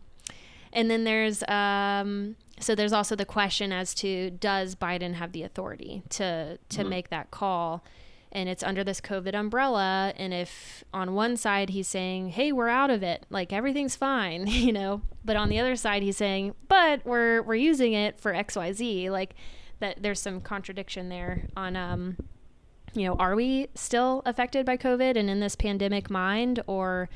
and 0.73 0.90
then 0.90 1.04
there's, 1.04 1.42
um, 1.49 2.37
so 2.61 2.75
there's 2.75 2.92
also 2.92 3.16
the 3.16 3.25
question 3.25 3.73
as 3.73 3.94
to 3.94 4.30
does 4.30 4.75
Biden 4.75 5.14
have 5.14 5.32
the 5.32 5.42
authority 5.42 6.02
to 6.11 6.59
to 6.68 6.85
make 6.85 7.11
that 7.11 7.30
call? 7.30 7.82
And 8.34 8.48
it's 8.48 8.62
under 8.62 8.82
this 8.82 9.00
COVID 9.00 9.34
umbrella. 9.34 10.14
And 10.16 10.32
if 10.32 10.82
on 10.92 11.14
one 11.14 11.36
side 11.36 11.70
he's 11.70 11.86
saying, 11.86 12.30
"Hey, 12.30 12.50
we're 12.50 12.68
out 12.68 12.90
of 12.90 13.02
it, 13.02 13.26
like 13.28 13.52
everything's 13.52 13.94
fine," 13.94 14.46
you 14.46 14.72
know, 14.72 15.02
but 15.24 15.36
on 15.36 15.48
the 15.50 15.58
other 15.58 15.76
side 15.76 16.02
he's 16.02 16.16
saying, 16.16 16.54
"But 16.68 17.04
we're 17.04 17.42
we're 17.42 17.54
using 17.56 17.92
it 17.92 18.18
for 18.18 18.34
X, 18.34 18.56
Y, 18.56 18.72
Z," 18.72 19.10
like 19.10 19.34
that. 19.80 20.02
There's 20.02 20.20
some 20.20 20.40
contradiction 20.40 21.10
there 21.10 21.46
on 21.56 21.76
um, 21.76 22.16
you 22.94 23.06
know, 23.06 23.14
are 23.16 23.34
we 23.34 23.68
still 23.74 24.22
affected 24.26 24.66
by 24.66 24.76
COVID 24.76 25.16
and 25.16 25.30
in 25.30 25.40
this 25.40 25.56
pandemic 25.56 26.10
mind 26.10 26.62
or 26.66 27.08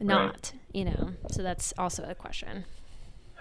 not? 0.00 0.52
You 0.72 0.86
know, 0.86 1.12
so 1.30 1.42
that's 1.42 1.72
also 1.78 2.04
a 2.04 2.14
question. 2.14 2.64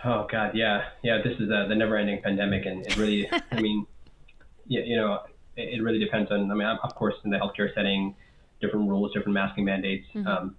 Oh 0.03 0.27
God, 0.32 0.51
yeah, 0.55 0.86
yeah. 1.03 1.20
This 1.24 1.39
is 1.39 1.50
uh, 1.51 1.67
the 1.67 1.75
never-ending 1.75 2.22
pandemic, 2.22 2.65
and 2.65 2.86
it 2.86 2.98
really, 2.98 3.29
I 3.51 3.62
mean, 3.62 3.86
yeah, 4.67 4.82
you 4.82 4.96
know, 4.96 5.22
it, 5.56 5.80
it 5.80 5.84
really 5.84 6.00
depends 6.00 6.32
on. 6.32 6.52
I 6.52 6.54
mean, 6.54 6.68
of 6.68 6.96
course, 6.96 7.16
in 7.24 7.32
the 7.32 7.38
healthcare 7.38 7.74
setting, 7.74 8.16
different 8.62 8.90
rules, 8.90 9.14
different 9.14 9.34
masking 9.34 9.66
mandates, 9.66 10.06
um, 10.26 10.56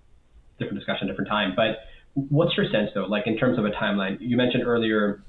different 0.59 0.79
discussion, 0.79 1.07
different 1.07 1.29
time. 1.29 1.55
But 1.57 1.79
what's 2.15 2.57
your 2.57 2.67
sense, 2.71 2.91
though, 2.95 3.07
like 3.07 3.27
in 3.27 3.37
terms 3.37 3.59
of 3.59 3.65
a 3.65 3.71
timeline? 3.71 4.17
You 4.21 4.37
mentioned 4.37 4.65
earlier, 4.65 5.23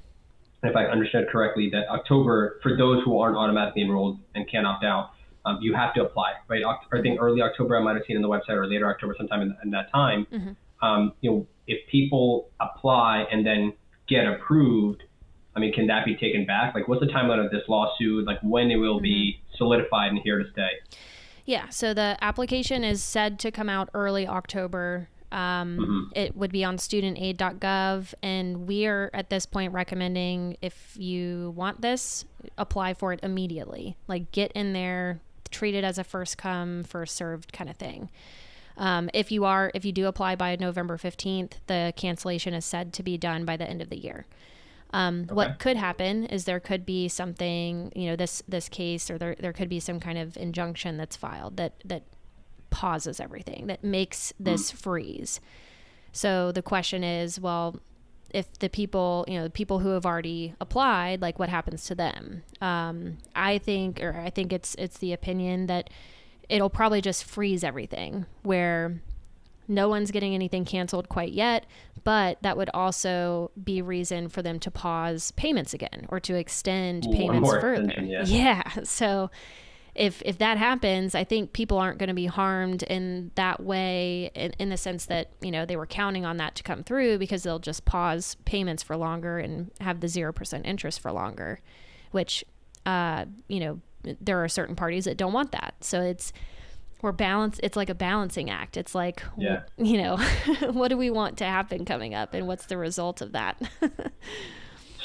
if 0.62 0.74
I 0.74 0.84
understood 0.84 1.28
correctly, 1.30 1.70
that 1.72 1.88
October 1.88 2.58
for 2.62 2.76
those 2.76 3.02
who 3.04 3.18
aren't 3.18 3.36
automatically 3.36 3.82
enrolled 3.82 4.18
and 4.34 4.50
can't 4.50 4.66
opt 4.66 4.84
out, 4.84 5.10
um, 5.44 5.58
you 5.60 5.74
have 5.74 5.94
to 5.94 6.02
apply, 6.02 6.32
right? 6.48 6.62
I 6.64 7.00
think 7.00 7.20
early 7.20 7.40
October, 7.42 7.76
I 7.78 7.82
might 7.82 7.94
have 7.94 8.02
seen 8.06 8.16
on 8.16 8.22
the 8.22 8.28
website, 8.28 8.56
or 8.56 8.66
later 8.66 8.88
October, 8.90 9.14
sometime 9.16 9.42
in, 9.42 9.56
in 9.62 9.70
that 9.70 9.90
time. 9.92 10.26
Um, 10.82 11.12
you 11.20 11.30
know, 11.30 11.46
if 11.66 11.78
people 11.90 12.50
apply 12.60 13.24
and 13.30 13.46
then 13.46 13.72
get 14.08 14.26
approved, 14.26 15.02
I 15.58 15.60
mean, 15.60 15.72
can 15.72 15.88
that 15.88 16.04
be 16.04 16.14
taken 16.14 16.46
back? 16.46 16.72
Like, 16.76 16.86
what's 16.86 17.00
the 17.00 17.08
timeline 17.08 17.44
of 17.44 17.50
this 17.50 17.62
lawsuit? 17.68 18.24
Like, 18.24 18.38
when 18.42 18.70
it 18.70 18.76
will 18.76 19.00
be 19.00 19.40
solidified 19.56 20.12
and 20.12 20.20
here 20.22 20.38
to 20.38 20.48
stay? 20.52 20.68
Yeah, 21.46 21.68
so 21.70 21.92
the 21.92 22.16
application 22.20 22.84
is 22.84 23.02
said 23.02 23.40
to 23.40 23.50
come 23.50 23.68
out 23.68 23.88
early 23.92 24.24
October. 24.24 25.08
Um, 25.32 26.12
It 26.14 26.36
would 26.36 26.52
be 26.52 26.62
on 26.62 26.76
studentaid.gov, 26.76 28.14
and 28.22 28.68
we 28.68 28.86
are 28.86 29.10
at 29.12 29.30
this 29.30 29.46
point 29.46 29.72
recommending 29.72 30.56
if 30.62 30.94
you 30.96 31.52
want 31.56 31.80
this, 31.80 32.24
apply 32.56 32.94
for 32.94 33.12
it 33.12 33.18
immediately. 33.24 33.96
Like, 34.06 34.30
get 34.30 34.52
in 34.52 34.74
there, 34.74 35.18
treat 35.50 35.74
it 35.74 35.82
as 35.82 35.98
a 35.98 36.04
first 36.04 36.38
come, 36.38 36.84
first 36.84 37.16
served 37.16 37.52
kind 37.52 37.68
of 37.68 37.74
thing. 37.76 38.10
Um, 38.76 39.10
if 39.12 39.32
you 39.32 39.44
are, 39.44 39.72
if 39.74 39.84
you 39.84 39.90
do 39.90 40.06
apply 40.06 40.36
by 40.36 40.54
November 40.54 40.96
15th, 40.96 41.54
the 41.66 41.92
cancellation 41.96 42.54
is 42.54 42.64
said 42.64 42.92
to 42.92 43.02
be 43.02 43.18
done 43.18 43.44
by 43.44 43.56
the 43.56 43.68
end 43.68 43.82
of 43.82 43.90
the 43.90 43.98
year. 43.98 44.24
Um, 44.90 45.26
What 45.30 45.58
could 45.58 45.76
happen 45.76 46.24
is 46.26 46.44
there 46.44 46.60
could 46.60 46.86
be 46.86 47.08
something, 47.08 47.92
you 47.94 48.06
know, 48.06 48.16
this 48.16 48.42
this 48.48 48.68
case, 48.68 49.10
or 49.10 49.18
there 49.18 49.36
there 49.38 49.52
could 49.52 49.68
be 49.68 49.80
some 49.80 50.00
kind 50.00 50.18
of 50.18 50.36
injunction 50.36 50.96
that's 50.96 51.16
filed 51.16 51.56
that 51.58 51.74
that 51.84 52.04
pauses 52.70 53.20
everything, 53.20 53.66
that 53.66 53.84
makes 53.84 54.32
this 54.38 54.70
freeze. 54.70 55.40
So 56.12 56.52
the 56.52 56.62
question 56.62 57.04
is, 57.04 57.38
well, 57.38 57.80
if 58.30 58.58
the 58.58 58.68
people, 58.68 59.24
you 59.28 59.34
know, 59.38 59.44
the 59.44 59.50
people 59.50 59.78
who 59.78 59.90
have 59.90 60.04
already 60.04 60.54
applied, 60.60 61.22
like 61.22 61.38
what 61.38 61.48
happens 61.48 61.84
to 61.86 61.94
them? 61.94 62.42
Um, 62.60 63.18
I 63.34 63.58
think, 63.58 64.02
or 64.02 64.16
I 64.18 64.30
think 64.30 64.52
it's 64.52 64.74
it's 64.76 64.98
the 64.98 65.12
opinion 65.12 65.66
that 65.66 65.90
it'll 66.48 66.70
probably 66.70 67.00
just 67.00 67.24
freeze 67.24 67.62
everything, 67.62 68.26
where 68.42 69.00
no 69.68 69.88
one's 69.88 70.10
getting 70.10 70.34
anything 70.34 70.64
canceled 70.64 71.08
quite 71.08 71.32
yet, 71.32 71.66
but 72.04 72.38
that 72.42 72.56
would 72.56 72.70
also 72.72 73.50
be 73.62 73.82
reason 73.82 74.28
for 74.28 74.42
them 74.42 74.58
to 74.60 74.70
pause 74.70 75.30
payments 75.32 75.74
again 75.74 76.06
or 76.08 76.18
to 76.20 76.34
extend 76.34 77.06
payments 77.12 77.48
further. 77.48 77.74
extension, 77.74 78.08
yeah. 78.08 78.24
yeah. 78.26 78.62
So 78.84 79.30
if 79.94 80.22
if 80.24 80.38
that 80.38 80.58
happens, 80.58 81.14
I 81.14 81.24
think 81.24 81.52
people 81.52 81.76
aren't 81.76 81.98
going 81.98 82.08
to 82.08 82.14
be 82.14 82.26
harmed 82.26 82.82
in 82.84 83.32
that 83.34 83.62
way 83.62 84.30
in, 84.34 84.52
in 84.58 84.68
the 84.70 84.76
sense 84.76 85.06
that, 85.06 85.32
you 85.40 85.50
know, 85.50 85.66
they 85.66 85.76
were 85.76 85.86
counting 85.86 86.24
on 86.24 86.36
that 86.38 86.54
to 86.56 86.62
come 86.62 86.82
through 86.82 87.18
because 87.18 87.42
they'll 87.42 87.58
just 87.58 87.84
pause 87.84 88.36
payments 88.44 88.82
for 88.82 88.96
longer 88.96 89.38
and 89.38 89.70
have 89.80 90.00
the 90.00 90.06
0% 90.06 90.64
interest 90.64 91.00
for 91.00 91.12
longer, 91.12 91.60
which 92.12 92.44
uh, 92.86 93.26
you 93.48 93.60
know, 93.60 93.80
there 94.20 94.42
are 94.42 94.48
certain 94.48 94.76
parties 94.76 95.04
that 95.04 95.16
don't 95.16 95.32
want 95.32 95.52
that. 95.52 95.74
So 95.80 96.00
it's 96.00 96.32
we're 97.02 97.12
balance 97.12 97.60
it's 97.62 97.76
like 97.76 97.88
a 97.90 97.94
balancing 97.94 98.50
act. 98.50 98.76
It's 98.76 98.94
like 98.94 99.22
Yeah. 99.36 99.62
you 99.76 100.00
know, 100.02 100.16
what 100.72 100.88
do 100.88 100.96
we 100.96 101.10
want 101.10 101.38
to 101.38 101.44
happen 101.44 101.84
coming 101.84 102.14
up 102.14 102.34
and 102.34 102.46
what's 102.46 102.66
the 102.66 102.76
result 102.76 103.20
of 103.20 103.32
that? 103.32 103.60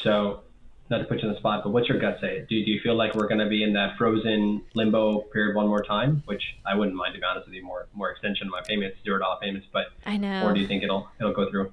So, 0.03 0.41
not 0.89 0.97
to 0.97 1.06
put 1.06 1.21
you 1.21 1.27
on 1.29 1.34
the 1.34 1.39
spot, 1.39 1.62
but 1.63 1.69
what's 1.71 1.88
your 1.88 1.97
gut 1.97 2.17
say? 2.19 2.39
Do, 2.49 2.65
do 2.65 2.69
you 2.71 2.82
feel 2.84 2.95
like 2.95 3.15
we're 3.15 3.27
going 3.29 3.39
to 3.39 3.47
be 3.47 3.63
in 3.63 3.71
that 3.73 3.95
frozen 3.97 4.62
limbo 4.75 5.21
period 5.32 5.56
one 5.56 5.67
more 5.67 5.82
time? 5.82 6.21
Which 6.25 6.41
I 6.65 6.75
wouldn't 6.75 6.95
mind, 6.97 7.13
to 7.13 7.19
be 7.21 7.25
honest 7.25 7.47
with 7.47 7.56
you, 7.56 7.63
more 7.63 7.88
more 7.93 8.12
extension 8.12 8.47
of 8.47 8.51
my 8.51 8.62
payments, 8.67 8.97
zero 9.03 9.17
dollar 9.19 9.38
payments. 9.41 9.65
But 9.71 9.86
I 10.06 10.17
know. 10.17 10.45
or 10.45 10.53
do 10.53 10.60
you 10.60 10.67
think 10.67 10.84
it'll 10.84 11.08
it'll 11.21 11.34
go 11.34 11.49
through? 11.49 11.71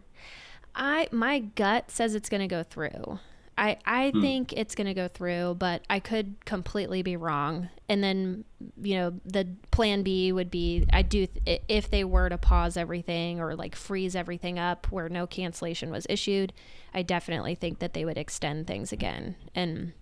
I 0.76 1.08
my 1.10 1.40
gut 1.40 1.90
says 1.90 2.14
it's 2.14 2.28
going 2.28 2.40
to 2.40 2.46
go 2.46 2.62
through. 2.62 3.18
I 3.60 3.76
I 3.84 4.10
Hmm. 4.10 4.20
think 4.20 4.52
it's 4.54 4.74
going 4.74 4.88
to 4.88 4.94
go 4.94 5.06
through, 5.06 5.54
but 5.58 5.82
I 5.88 6.00
could 6.00 6.44
completely 6.46 7.02
be 7.02 7.16
wrong. 7.16 7.68
And 7.88 8.02
then, 8.02 8.44
you 8.82 8.94
know, 8.96 9.20
the 9.24 9.46
plan 9.70 10.02
B 10.02 10.32
would 10.32 10.50
be 10.50 10.86
I 10.92 11.02
do 11.02 11.26
th- 11.26 11.62
if 11.68 11.90
they 11.90 12.02
were 12.02 12.28
to 12.28 12.38
pause 12.38 12.76
everything 12.76 13.38
or 13.38 13.54
like 13.54 13.76
freeze 13.76 14.16
everything 14.16 14.58
up 14.58 14.86
where 14.90 15.08
no 15.08 15.26
cancellation 15.26 15.90
was 15.90 16.06
issued, 16.08 16.52
I 16.94 17.02
definitely 17.02 17.54
think 17.54 17.78
that 17.80 17.92
they 17.92 18.04
would 18.04 18.18
extend 18.18 18.66
things 18.66 18.90
again 18.92 19.36
and 19.54 19.92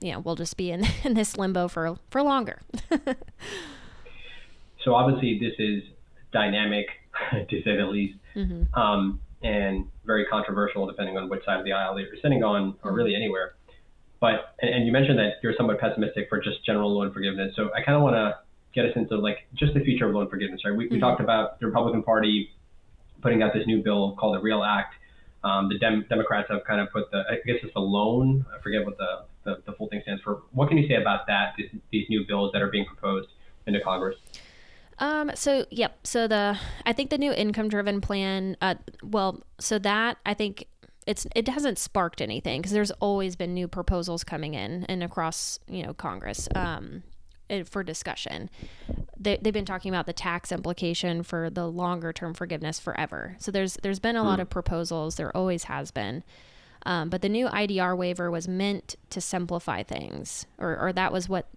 you 0.00 0.12
know, 0.12 0.20
we'll 0.20 0.36
just 0.36 0.56
be 0.58 0.70
in, 0.70 0.84
in 1.04 1.14
this 1.14 1.36
limbo 1.38 1.68
for 1.68 1.96
for 2.10 2.22
longer. 2.22 2.60
So 4.84 4.94
obviously 4.94 5.38
this 5.40 5.54
is 5.58 5.82
dynamic, 6.32 6.86
to 7.48 7.62
say 7.62 7.76
the 7.76 7.86
least, 7.86 8.18
um, 8.74 9.20
and 9.42 9.86
very 10.04 10.24
controversial 10.26 10.86
depending 10.86 11.16
on 11.16 11.28
which 11.28 11.44
side 11.44 11.58
of 11.58 11.64
the 11.64 11.72
aisle 11.72 11.94
that 11.94 12.02
you're 12.02 12.20
sitting 12.22 12.42
on, 12.42 12.74
or 12.82 12.92
really 12.92 13.14
anywhere. 13.14 13.54
But 14.20 14.54
and, 14.60 14.74
and 14.74 14.86
you 14.86 14.92
mentioned 14.92 15.18
that 15.18 15.34
you're 15.42 15.54
somewhat 15.56 15.78
pessimistic 15.78 16.28
for 16.28 16.40
just 16.40 16.64
general 16.64 16.96
loan 16.96 17.12
forgiveness. 17.12 17.54
So 17.56 17.70
I 17.74 17.82
kind 17.82 17.96
of 17.96 18.02
want 18.02 18.16
to 18.16 18.38
get 18.74 18.84
a 18.84 18.92
sense 18.92 19.10
of 19.10 19.20
like 19.20 19.46
just 19.54 19.74
the 19.74 19.80
future 19.80 20.08
of 20.08 20.14
loan 20.14 20.28
forgiveness. 20.28 20.62
Right? 20.64 20.76
We, 20.76 20.88
we 20.88 20.98
talked 20.98 21.20
about 21.20 21.60
the 21.60 21.66
Republican 21.66 22.02
Party 22.02 22.50
putting 23.20 23.42
out 23.42 23.52
this 23.52 23.66
new 23.66 23.82
bill 23.82 24.16
called 24.18 24.36
the 24.36 24.40
Real 24.40 24.62
Act. 24.62 24.94
Um, 25.44 25.68
the 25.68 25.78
Dem- 25.78 26.04
Democrats 26.08 26.48
have 26.50 26.64
kind 26.64 26.80
of 26.80 26.90
put 26.90 27.10
the, 27.10 27.22
I 27.30 27.36
guess 27.46 27.56
it's 27.62 27.72
the 27.74 27.80
loan. 27.80 28.44
I 28.56 28.60
forget 28.62 28.84
what 28.84 28.98
the, 28.98 29.24
the, 29.44 29.62
the 29.64 29.72
full 29.72 29.88
thing 29.88 30.00
stands 30.02 30.22
for. 30.22 30.42
What 30.52 30.68
can 30.68 30.76
you 30.76 30.88
say 30.88 30.94
about 30.94 31.26
that? 31.28 31.54
These, 31.56 31.70
these 31.92 32.06
new 32.08 32.26
bills 32.26 32.50
that 32.52 32.62
are 32.62 32.70
being 32.70 32.84
proposed 32.84 33.28
into 33.66 33.80
Congress. 33.80 34.16
Um, 34.98 35.30
so 35.34 35.66
yep. 35.70 35.98
So 36.04 36.26
the 36.26 36.58
I 36.84 36.92
think 36.92 37.10
the 37.10 37.18
new 37.18 37.32
income 37.32 37.68
driven 37.68 38.00
plan. 38.00 38.56
Uh, 38.60 38.76
well, 39.02 39.42
so 39.58 39.78
that 39.80 40.18
I 40.24 40.34
think 40.34 40.66
it's 41.06 41.26
it 41.36 41.48
hasn't 41.48 41.78
sparked 41.78 42.20
anything 42.20 42.60
because 42.60 42.72
there's 42.72 42.90
always 42.92 43.36
been 43.36 43.54
new 43.54 43.68
proposals 43.68 44.24
coming 44.24 44.54
in 44.54 44.84
and 44.84 45.02
across 45.02 45.58
you 45.68 45.82
know 45.82 45.94
Congress. 45.94 46.48
Um, 46.54 47.02
for 47.66 47.84
discussion. 47.84 48.50
They, 49.16 49.38
they've 49.40 49.52
been 49.52 49.64
talking 49.64 49.88
about 49.88 50.06
the 50.06 50.12
tax 50.12 50.50
implication 50.50 51.22
for 51.22 51.48
the 51.48 51.68
longer 51.68 52.12
term 52.12 52.34
forgiveness 52.34 52.80
forever. 52.80 53.36
So 53.38 53.52
there's 53.52 53.78
there's 53.82 54.00
been 54.00 54.16
a 54.16 54.24
lot 54.24 54.40
of 54.40 54.50
proposals. 54.50 55.14
There 55.14 55.34
always 55.36 55.64
has 55.64 55.92
been. 55.92 56.24
Um, 56.84 57.08
but 57.08 57.20
the 57.20 57.28
new 57.28 57.48
IDR 57.48 57.96
waiver 57.96 58.30
was 58.30 58.46
meant 58.46 58.94
to 59.10 59.20
simplify 59.20 59.82
things, 59.82 60.46
or, 60.56 60.78
or 60.78 60.92
that 60.92 61.12
was 61.12 61.28
what 61.28 61.48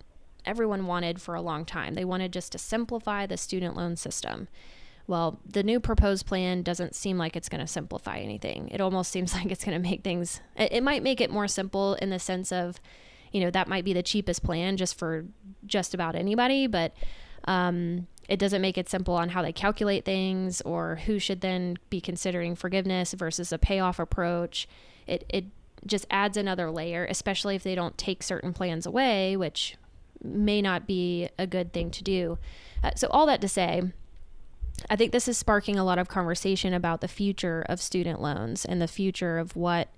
everyone 0.45 0.87
wanted 0.87 1.21
for 1.21 1.35
a 1.35 1.41
long 1.41 1.65
time. 1.65 1.95
They 1.95 2.05
wanted 2.05 2.33
just 2.33 2.51
to 2.53 2.57
simplify 2.57 3.25
the 3.25 3.37
student 3.37 3.75
loan 3.75 3.95
system. 3.95 4.47
Well, 5.07 5.39
the 5.43 5.63
new 5.63 5.79
proposed 5.79 6.27
plan 6.27 6.61
doesn't 6.61 6.93
seem 6.93 7.17
like 7.17 7.35
it's 7.35 7.49
going 7.49 7.61
to 7.61 7.67
simplify 7.67 8.19
anything. 8.19 8.69
It 8.71 8.79
almost 8.79 9.11
seems 9.13 9.33
like 9.33 9.51
it's 9.51 9.63
going 9.63 9.81
to 9.81 9.89
make 9.89 10.03
things, 10.03 10.41
it, 10.55 10.83
might 10.83 11.03
make 11.03 11.19
it 11.19 11.31
more 11.31 11.47
simple 11.47 11.95
in 11.95 12.09
the 12.09 12.19
sense 12.19 12.51
of, 12.51 12.79
you 13.31 13.41
know, 13.41 13.51
that 13.51 13.67
might 13.67 13.85
be 13.85 13.93
the 13.93 14.03
cheapest 14.03 14.43
plan 14.43 14.77
just 14.77 14.97
for 14.97 15.25
just 15.65 15.93
about 15.93 16.15
anybody, 16.15 16.67
but 16.67 16.93
um, 17.45 18.07
it 18.27 18.37
doesn't 18.37 18.61
make 18.61 18.77
it 18.77 18.87
simple 18.87 19.15
on 19.15 19.29
how 19.29 19.41
they 19.41 19.51
calculate 19.51 20.05
things 20.05 20.61
or 20.61 20.97
who 21.07 21.17
should 21.17 21.41
then 21.41 21.77
be 21.89 21.99
considering 21.99 22.55
forgiveness 22.55 23.13
versus 23.13 23.51
a 23.51 23.57
payoff 23.57 23.97
approach. 23.97 24.67
It, 25.07 25.25
it 25.29 25.45
just 25.85 26.05
adds 26.11 26.37
another 26.37 26.69
layer, 26.69 27.05
especially 27.09 27.55
if 27.55 27.63
they 27.63 27.73
don't 27.73 27.97
take 27.97 28.21
certain 28.21 28.53
plans 28.53 28.85
away, 28.85 29.35
which 29.35 29.77
may 30.23 30.61
not 30.61 30.87
be 30.87 31.29
a 31.37 31.47
good 31.47 31.73
thing 31.73 31.91
to 31.91 32.03
do. 32.03 32.37
Uh, 32.83 32.91
so, 32.95 33.07
all 33.09 33.25
that 33.25 33.41
to 33.41 33.47
say, 33.47 33.83
I 34.89 34.95
think 34.95 35.11
this 35.11 35.27
is 35.27 35.37
sparking 35.37 35.77
a 35.77 35.83
lot 35.83 35.99
of 35.99 36.07
conversation 36.07 36.73
about 36.73 37.01
the 37.01 37.07
future 37.07 37.65
of 37.67 37.81
student 37.81 38.21
loans 38.21 38.65
and 38.65 38.81
the 38.81 38.87
future 38.87 39.37
of 39.37 39.55
what 39.55 39.89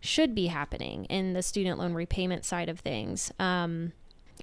should 0.00 0.34
be 0.34 0.46
happening 0.46 1.04
in 1.06 1.32
the 1.32 1.42
student 1.42 1.78
loan 1.78 1.94
repayment 1.94 2.44
side 2.44 2.68
of 2.68 2.80
things. 2.80 3.32
Um, 3.38 3.92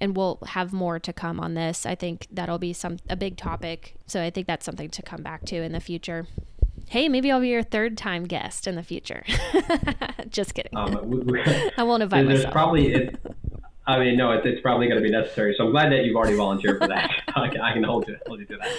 and 0.02 0.18
we'll 0.18 0.40
have 0.48 0.74
more 0.74 1.00
to 1.00 1.14
come 1.14 1.40
on 1.40 1.54
this. 1.54 1.86
I 1.86 1.96
think 1.96 2.28
that'll 2.32 2.60
be 2.60 2.74
some 2.74 2.98
a 3.10 3.16
big 3.16 3.38
topic. 3.38 3.96
So 4.08 4.22
I 4.22 4.30
think 4.30 4.48
that's 4.48 4.66
something 4.66 4.90
to 4.90 5.02
come 5.02 5.22
back 5.22 5.46
to 5.46 5.56
in 5.58 5.72
the 5.72 5.80
future. 5.80 6.28
Hey, 6.90 7.08
maybe 7.08 7.32
I'll 7.32 7.40
be 7.40 7.50
your 7.50 7.64
third 7.64 7.98
time 7.98 8.26
guest 8.26 8.68
in 8.68 8.76
the 8.76 8.84
future. 8.84 9.24
Just 10.30 10.54
kidding. 10.54 10.76
Um, 10.76 11.10
we, 11.10 11.20
we, 11.20 11.42
I 11.78 11.84
won't 11.84 12.04
invite 12.04 12.26
there's 12.26 12.40
myself. 12.40 12.54
Probably 12.54 12.94
it, 12.94 13.33
I 13.86 14.00
mean, 14.00 14.18
no, 14.18 14.32
it's, 14.32 14.46
it's 14.46 14.62
probably 14.62 14.88
going 14.88 15.02
to 15.02 15.04
be 15.04 15.12
necessary. 15.12 15.56
So 15.58 15.66
I'm 15.66 15.72
glad 15.72 15.92
that 15.92 16.06
you've 16.06 16.16
already 16.16 16.38
volunteered 16.38 16.80
for 16.80 16.88
that. 16.88 17.12
I, 17.36 17.50
can, 17.50 17.62
I 17.62 17.74
can 17.74 17.84
hold 17.84 18.08
you, 18.08 18.18
hold 18.26 18.40
you 18.40 18.46
to 18.46 18.58
that. 18.58 18.72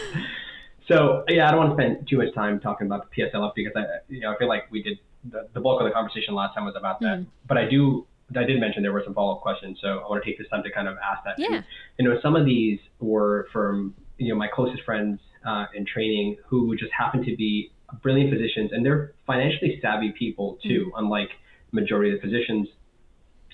So 0.88 1.24
yeah, 1.28 1.48
I 1.48 1.50
don't 1.50 1.60
want 1.60 1.78
to 1.78 1.82
spend 1.82 2.08
too 2.08 2.18
much 2.18 2.34
time 2.34 2.60
talking 2.60 2.86
about 2.86 3.08
the 3.10 3.22
PSLF 3.22 3.52
because 3.54 3.72
I, 3.76 3.84
you 4.08 4.20
know, 4.20 4.32
I 4.32 4.38
feel 4.38 4.48
like 4.48 4.70
we 4.70 4.82
did 4.82 4.98
the, 5.24 5.48
the 5.52 5.60
bulk 5.60 5.80
of 5.80 5.86
the 5.86 5.92
conversation 5.92 6.34
last 6.34 6.54
time 6.54 6.64
was 6.64 6.74
about 6.76 7.00
that. 7.00 7.20
Mm. 7.20 7.26
But 7.46 7.58
I 7.58 7.68
do, 7.68 8.06
I 8.36 8.44
did 8.44 8.60
mention 8.60 8.82
there 8.82 8.92
were 8.92 9.02
some 9.04 9.14
follow 9.14 9.36
up 9.36 9.40
questions, 9.40 9.78
so 9.80 10.00
I 10.00 10.08
want 10.08 10.22
to 10.22 10.28
take 10.28 10.38
this 10.38 10.48
time 10.48 10.62
to 10.62 10.70
kind 10.70 10.88
of 10.88 10.96
ask 10.98 11.24
that. 11.24 11.38
Yeah. 11.38 11.62
you 11.98 12.08
know, 12.08 12.18
some 12.20 12.36
of 12.36 12.44
these 12.44 12.78
were 13.00 13.48
from 13.52 13.94
you 14.18 14.28
know 14.28 14.36
my 14.38 14.48
closest 14.48 14.82
friends 14.82 15.20
uh, 15.46 15.66
in 15.74 15.86
training 15.86 16.36
who 16.46 16.76
just 16.76 16.92
happen 16.92 17.24
to 17.24 17.36
be 17.36 17.72
brilliant 18.02 18.30
physicians, 18.30 18.72
and 18.72 18.84
they're 18.84 19.12
financially 19.26 19.78
savvy 19.80 20.12
people 20.18 20.58
too, 20.62 20.90
mm. 20.94 20.98
unlike 20.98 21.30
majority 21.72 22.14
of 22.14 22.20
the 22.20 22.28
physicians. 22.28 22.68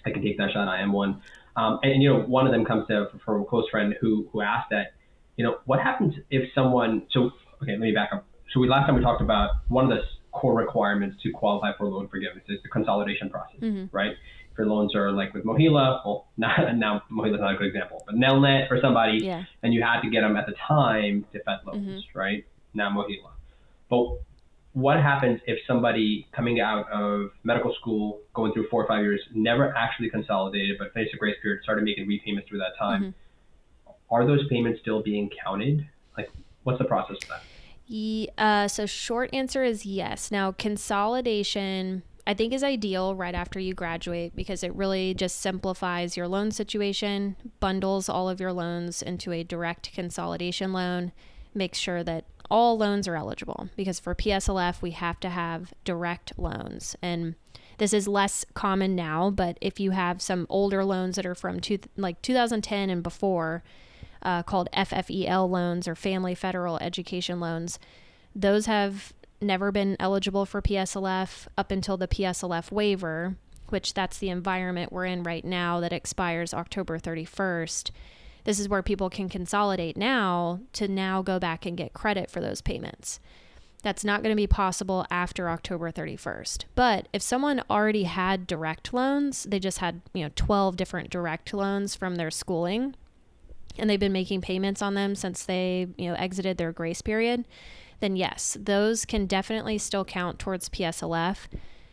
I 0.04 0.10
can 0.10 0.22
take 0.22 0.38
that 0.38 0.50
shot. 0.52 0.66
I 0.66 0.80
am 0.80 0.92
one. 0.92 1.20
Um, 1.60 1.78
and, 1.82 2.02
you 2.02 2.08
know, 2.08 2.20
one 2.20 2.46
of 2.46 2.52
them 2.52 2.64
comes 2.64 2.86
to, 2.88 3.08
from 3.24 3.42
a 3.42 3.44
close 3.44 3.68
friend 3.70 3.94
who, 4.00 4.28
who 4.32 4.40
asked 4.40 4.70
that, 4.70 4.94
you 5.36 5.44
know, 5.44 5.58
what 5.66 5.80
happens 5.80 6.14
if 6.30 6.48
someone, 6.54 7.06
so, 7.10 7.30
okay, 7.62 7.72
let 7.72 7.80
me 7.80 7.92
back 7.92 8.10
up. 8.14 8.26
So 8.52 8.60
we, 8.60 8.68
last 8.68 8.86
time 8.86 8.96
we 8.96 9.02
talked 9.02 9.22
about 9.22 9.50
one 9.68 9.84
of 9.84 9.90
the 9.90 10.02
core 10.32 10.54
requirements 10.54 11.16
to 11.22 11.30
qualify 11.30 11.76
for 11.76 11.86
loan 11.86 12.08
forgiveness 12.08 12.44
is 12.48 12.58
the 12.62 12.68
consolidation 12.68 13.30
process, 13.30 13.60
mm-hmm. 13.60 13.94
right? 13.94 14.12
If 14.52 14.58
your 14.58 14.66
loans 14.68 14.94
are 14.94 15.12
like 15.12 15.34
with 15.34 15.44
MOHELA, 15.44 16.02
well, 16.04 16.28
not, 16.36 16.76
now 16.76 17.02
MOHELA's 17.10 17.40
not 17.40 17.54
a 17.54 17.58
good 17.58 17.66
example, 17.66 18.02
but 18.06 18.14
Nelnet 18.14 18.70
or 18.70 18.80
somebody, 18.80 19.18
yeah. 19.22 19.44
and 19.62 19.74
you 19.74 19.82
had 19.82 20.00
to 20.00 20.10
get 20.10 20.22
them 20.22 20.36
at 20.36 20.46
the 20.46 20.54
time 20.66 21.26
to 21.32 21.42
Fed 21.42 21.58
loans, 21.66 21.86
mm-hmm. 21.86 22.18
right? 22.18 22.46
Now 22.74 22.90
MOHELA. 22.90 23.30
But 23.90 24.20
what 24.72 24.98
happens 24.98 25.40
if 25.46 25.58
somebody 25.66 26.28
coming 26.32 26.60
out 26.60 26.90
of 26.92 27.30
medical 27.42 27.74
school, 27.80 28.20
going 28.34 28.52
through 28.52 28.68
four 28.68 28.84
or 28.84 28.86
five 28.86 29.02
years, 29.02 29.20
never 29.34 29.74
actually 29.76 30.10
consolidated, 30.10 30.76
but 30.78 30.92
finished 30.92 31.14
a 31.14 31.16
grace 31.16 31.36
period, 31.42 31.62
started 31.62 31.84
making 31.84 32.06
repayments 32.06 32.48
through 32.48 32.58
that 32.58 32.78
time? 32.78 33.02
Mm-hmm. 33.02 33.92
Are 34.10 34.26
those 34.26 34.46
payments 34.48 34.80
still 34.80 35.02
being 35.02 35.30
counted? 35.44 35.86
Like, 36.16 36.30
what's 36.62 36.78
the 36.78 36.84
process 36.84 37.16
for 37.22 37.28
that? 37.28 37.42
Yeah, 37.86 38.30
uh, 38.38 38.68
so 38.68 38.86
short 38.86 39.30
answer 39.32 39.64
is 39.64 39.84
yes. 39.84 40.30
Now 40.30 40.52
consolidation, 40.52 42.04
I 42.24 42.34
think, 42.34 42.52
is 42.52 42.62
ideal 42.62 43.16
right 43.16 43.34
after 43.34 43.58
you 43.58 43.74
graduate 43.74 44.36
because 44.36 44.62
it 44.62 44.72
really 44.76 45.14
just 45.14 45.40
simplifies 45.40 46.16
your 46.16 46.28
loan 46.28 46.52
situation, 46.52 47.34
bundles 47.58 48.08
all 48.08 48.28
of 48.28 48.40
your 48.40 48.52
loans 48.52 49.02
into 49.02 49.32
a 49.32 49.42
direct 49.42 49.92
consolidation 49.92 50.72
loan, 50.72 51.10
makes 51.52 51.78
sure 51.78 52.04
that 52.04 52.24
all 52.50 52.76
loans 52.76 53.06
are 53.06 53.16
eligible 53.16 53.68
because 53.76 54.00
for 54.00 54.14
PSLF, 54.14 54.82
we 54.82 54.90
have 54.92 55.20
to 55.20 55.28
have 55.28 55.72
direct 55.84 56.38
loans. 56.38 56.96
And 57.00 57.36
this 57.78 57.92
is 57.92 58.08
less 58.08 58.44
common 58.54 58.94
now, 58.94 59.30
but 59.30 59.56
if 59.60 59.78
you 59.80 59.92
have 59.92 60.20
some 60.20 60.46
older 60.50 60.84
loans 60.84 61.16
that 61.16 61.26
are 61.26 61.34
from 61.34 61.60
two, 61.60 61.78
like 61.96 62.20
2010 62.22 62.90
and 62.90 63.02
before, 63.02 63.62
uh, 64.22 64.42
called 64.42 64.68
FFEL 64.74 65.48
loans 65.48 65.88
or 65.88 65.94
Family 65.94 66.34
Federal 66.34 66.76
Education 66.78 67.40
Loans, 67.40 67.78
those 68.34 68.66
have 68.66 69.14
never 69.40 69.72
been 69.72 69.96
eligible 69.98 70.44
for 70.44 70.60
PSLF 70.60 71.46
up 71.56 71.70
until 71.70 71.96
the 71.96 72.08
PSLF 72.08 72.70
waiver, 72.70 73.36
which 73.70 73.94
that's 73.94 74.18
the 74.18 74.28
environment 74.28 74.92
we're 74.92 75.06
in 75.06 75.22
right 75.22 75.44
now 75.44 75.80
that 75.80 75.92
expires 75.92 76.52
October 76.52 76.98
31st 76.98 77.90
this 78.50 78.58
is 78.58 78.68
where 78.68 78.82
people 78.82 79.08
can 79.08 79.28
consolidate 79.28 79.96
now 79.96 80.58
to 80.72 80.88
now 80.88 81.22
go 81.22 81.38
back 81.38 81.64
and 81.64 81.76
get 81.76 81.92
credit 81.92 82.28
for 82.28 82.40
those 82.40 82.60
payments. 82.60 83.20
That's 83.84 84.04
not 84.04 84.24
going 84.24 84.32
to 84.32 84.36
be 84.36 84.48
possible 84.48 85.06
after 85.08 85.48
October 85.48 85.92
31st. 85.92 86.64
But 86.74 87.06
if 87.12 87.22
someone 87.22 87.62
already 87.70 88.02
had 88.02 88.48
direct 88.48 88.92
loans, 88.92 89.44
they 89.44 89.60
just 89.60 89.78
had, 89.78 90.00
you 90.12 90.24
know, 90.24 90.32
12 90.34 90.76
different 90.76 91.10
direct 91.10 91.54
loans 91.54 91.94
from 91.94 92.16
their 92.16 92.32
schooling 92.32 92.96
and 93.78 93.88
they've 93.88 94.00
been 94.00 94.10
making 94.10 94.40
payments 94.40 94.82
on 94.82 94.94
them 94.94 95.14
since 95.14 95.44
they, 95.44 95.86
you 95.96 96.08
know, 96.08 96.16
exited 96.16 96.58
their 96.58 96.72
grace 96.72 97.02
period, 97.02 97.46
then 98.00 98.16
yes, 98.16 98.56
those 98.60 99.04
can 99.04 99.26
definitely 99.26 99.78
still 99.78 100.04
count 100.04 100.40
towards 100.40 100.68
PSLF. 100.68 101.46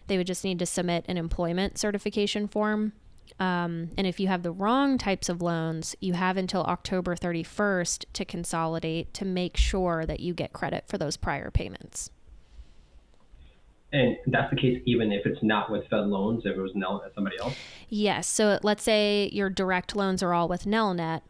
They 0.08 0.18
would 0.18 0.26
just 0.26 0.44
need 0.44 0.58
to 0.58 0.66
submit 0.66 1.06
an 1.08 1.18
employment 1.18 1.78
certification 1.78 2.48
form 2.48 2.94
um, 3.40 3.90
and 3.98 4.08
if 4.08 4.20
you 4.20 4.28
have 4.28 4.44
the 4.44 4.52
wrong 4.52 4.98
types 4.98 5.30
of 5.30 5.42
loans, 5.42 5.96
you 6.00 6.14
have 6.14 6.38
until 6.38 6.64
October 6.64 7.16
31st 7.16 8.06
to 8.14 8.26
consolidate 8.26 9.14
to 9.14 9.26
make 9.26 9.58
sure 9.58 10.06
that 10.06 10.20
you 10.20 10.34
get 10.34 10.54
credit 10.54 10.86
for 10.88 10.98
those 10.98 11.18
prior 11.18 11.52
payments. 11.52 12.12
And 13.94 14.18
that's 14.28 14.50
the 14.50 14.58
case 14.58 14.82
even 14.86 15.12
if 15.12 15.26
it's 15.26 15.42
not 15.42 15.72
with 15.72 15.88
Fed 15.90 16.08
loans, 16.08 16.44
if 16.46 16.58
it 16.58 16.62
was 16.62 16.74
Nelnet, 16.74 17.14
somebody 17.16 17.38
else? 17.40 17.56
Yes. 17.88 18.28
So 18.28 18.60
let's 18.62 18.84
say 18.84 19.30
your 19.32 19.50
direct 19.50 19.96
loans 19.96 20.22
are 20.22 20.34
all 20.34 20.48
with 20.48 20.66
Nelnet. 20.66 21.22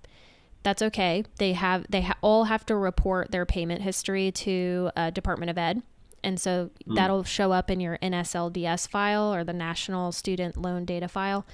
That's 0.64 0.82
okay. 0.82 1.24
They 1.38 1.54
have 1.54 1.86
they 1.90 2.02
ha- 2.02 2.18
all 2.22 2.46
have 2.46 2.66
to 2.66 2.76
report 2.76 3.32
their 3.32 3.46
payment 3.46 3.84
history 3.84 4.32
to 4.32 4.90
uh, 4.96 5.10
Department 5.12 5.52
of 5.52 5.58
Ed. 5.58 5.84
And 6.24 6.40
so 6.40 6.72
mm. 6.88 6.96
that'll 6.96 7.24
show 7.24 7.52
up 7.52 7.70
in 7.70 7.80
your 7.80 8.00
NSLDS 8.00 8.88
file 8.88 9.34
or 9.34 9.44
the 9.44 9.54
National 9.54 10.12
Student 10.12 10.58
Loan 10.58 10.84
Data 10.84 11.08
file. 11.08 11.46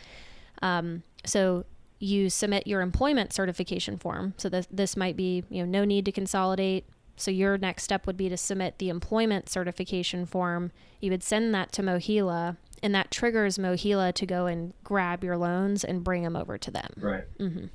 Um, 0.62 1.04
so 1.26 1.66
you 2.00 2.30
submit 2.30 2.68
your 2.68 2.82
employment 2.82 3.34
certification 3.34 3.98
form. 3.98 4.34
So 4.38 4.50
this, 4.50 4.68
this 4.70 4.98
might 4.98 5.16
be, 5.16 5.44
you 5.50 5.66
know, 5.66 5.80
no 5.80 5.86
need 5.86 6.06
to 6.06 6.12
consolidate. 6.12 6.86
So 7.16 7.32
your 7.32 7.58
next 7.58 7.84
step 7.84 8.08
would 8.08 8.18
be 8.18 8.28
to 8.30 8.38
submit 8.38 8.80
the 8.80 8.90
employment 8.90 9.48
certification 9.48 10.26
form. 10.26 10.72
You 11.00 11.12
would 11.12 11.24
send 11.24 11.54
that 11.54 11.72
to 11.74 11.84
MOHELA, 11.84 12.58
and 12.82 12.96
that 12.96 13.12
triggers 13.12 13.58
MOHELA 13.58 14.14
to 14.14 14.26
go 14.26 14.48
and 14.48 14.74
grab 14.84 15.24
your 15.24 15.38
loans 15.38 15.84
and 15.84 16.04
bring 16.04 16.24
them 16.24 16.36
over 16.36 16.58
to 16.58 16.72
them. 16.72 16.90
Right. 16.98 17.24
Mm-hmm. 17.40 17.66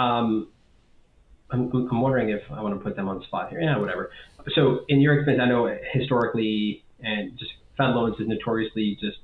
Um, 0.00 0.48
I'm, 1.50 1.70
I'm 1.72 2.00
wondering 2.00 2.30
if 2.30 2.42
I 2.50 2.60
want 2.60 2.74
to 2.78 2.84
put 2.84 2.96
them 2.96 3.08
on 3.08 3.20
the 3.20 3.24
spot 3.24 3.50
here. 3.50 3.60
Yeah, 3.60 3.78
whatever. 3.78 4.10
So 4.54 4.80
in 4.88 5.00
your 5.00 5.14
experience, 5.14 5.42
I 5.42 5.48
know 5.48 5.74
historically 5.92 6.84
and 7.00 7.38
just 7.38 7.52
Fed 7.76 7.90
loans 7.90 8.18
is 8.18 8.26
notoriously 8.28 8.98
just 9.00 9.18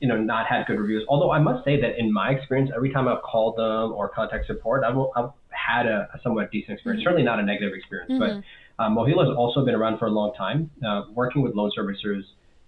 you 0.00 0.08
know, 0.08 0.16
not 0.16 0.46
had 0.46 0.66
good 0.66 0.78
reviews. 0.78 1.04
Although 1.08 1.30
I 1.30 1.38
must 1.38 1.64
say 1.64 1.80
that 1.80 1.98
in 1.98 2.12
my 2.12 2.30
experience, 2.30 2.70
every 2.74 2.92
time 2.92 3.08
I've 3.08 3.22
called 3.22 3.56
them 3.56 3.92
or 3.92 4.08
contact 4.08 4.46
support, 4.46 4.84
I've, 4.84 4.96
I've 5.16 5.30
had 5.48 5.86
a, 5.86 6.08
a, 6.12 6.20
somewhat 6.22 6.50
decent 6.50 6.74
experience. 6.74 7.00
Mm-hmm. 7.00 7.08
Certainly 7.08 7.24
not 7.24 7.40
a 7.40 7.42
negative 7.42 7.72
experience, 7.74 8.12
mm-hmm. 8.12 8.40
Um, 8.78 8.94
MOHELA 8.94 9.26
has 9.26 9.34
also 9.34 9.64
been 9.64 9.74
around 9.74 9.98
for 9.98 10.04
a 10.04 10.10
long 10.10 10.34
time, 10.34 10.70
uh, 10.86 11.04
working 11.14 11.40
with 11.40 11.54
loan 11.54 11.70
servicers. 11.76 12.24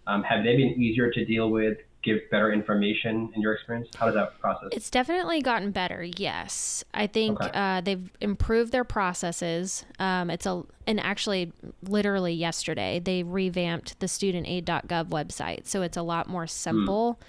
Um, 0.06 0.22
have 0.22 0.42
they 0.42 0.56
been 0.56 0.80
easier 0.80 1.10
to 1.10 1.24
deal 1.26 1.50
with? 1.50 1.76
Give 2.08 2.30
better 2.30 2.50
information 2.52 3.30
in 3.34 3.42
your 3.42 3.52
experience? 3.52 3.88
How 3.94 4.06
does 4.06 4.14
that 4.14 4.38
process? 4.40 4.70
It's 4.72 4.88
definitely 4.88 5.42
gotten 5.42 5.72
better. 5.72 6.02
Yes, 6.16 6.82
I 6.94 7.06
think 7.06 7.38
Okay. 7.38 7.50
uh, 7.52 7.82
they've 7.82 8.10
improved 8.22 8.72
their 8.72 8.84
processes. 8.84 9.84
Um, 9.98 10.30
it's 10.30 10.46
a 10.46 10.62
and 10.86 10.98
actually, 11.00 11.52
literally 11.82 12.32
yesterday 12.32 12.98
they 12.98 13.22
revamped 13.22 14.00
the 14.00 14.06
studentaid.gov 14.06 15.08
website, 15.10 15.66
so 15.66 15.82
it's 15.82 15.98
a 15.98 16.02
lot 16.02 16.28
more 16.28 16.46
simple. 16.46 17.20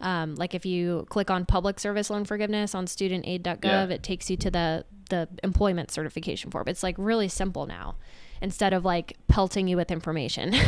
Um, 0.00 0.36
like 0.36 0.54
if 0.54 0.64
you 0.64 1.06
click 1.10 1.28
on 1.28 1.44
public 1.44 1.80
service 1.80 2.08
loan 2.08 2.24
forgiveness 2.24 2.72
on 2.74 2.86
studentaid.gov, 2.86 3.64
Yeah. 3.64 3.84
it 3.88 4.02
takes 4.04 4.30
you 4.30 4.36
to 4.36 4.50
the 4.50 4.84
the 5.10 5.26
employment 5.42 5.90
certification 5.90 6.52
form. 6.52 6.68
It's 6.68 6.84
like 6.84 6.94
really 6.98 7.26
simple 7.26 7.66
now, 7.66 7.96
instead 8.40 8.72
of 8.72 8.84
like 8.84 9.16
pelting 9.28 9.68
you 9.68 9.76
with 9.76 9.90
information. 9.90 10.54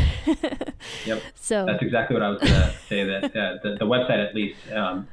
Yep. 1.07 1.23
so 1.37 1.65
That's 1.65 1.83
exactly 1.83 2.15
what 2.15 2.23
I 2.25 2.29
was 2.31 2.41
going 2.41 2.53
to 2.53 2.75
say. 2.89 3.05
That 3.05 3.25
uh, 3.27 3.59
the, 3.63 3.77
the 3.79 3.85
website, 3.85 4.19
at 4.19 4.35
least, 4.35 4.59
um, 4.75 5.07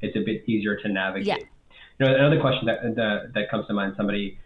it's 0.00 0.16
a 0.16 0.20
bit 0.20 0.48
easier 0.48 0.76
to 0.76 0.88
navigate. 0.88 1.26
Yeah. 1.26 1.36
You 1.98 2.06
know, 2.06 2.14
another 2.14 2.40
question 2.40 2.66
that, 2.66 2.82
that 2.94 3.32
that 3.34 3.50
comes 3.50 3.66
to 3.66 3.72
mind. 3.72 3.94
Somebody 3.96 4.38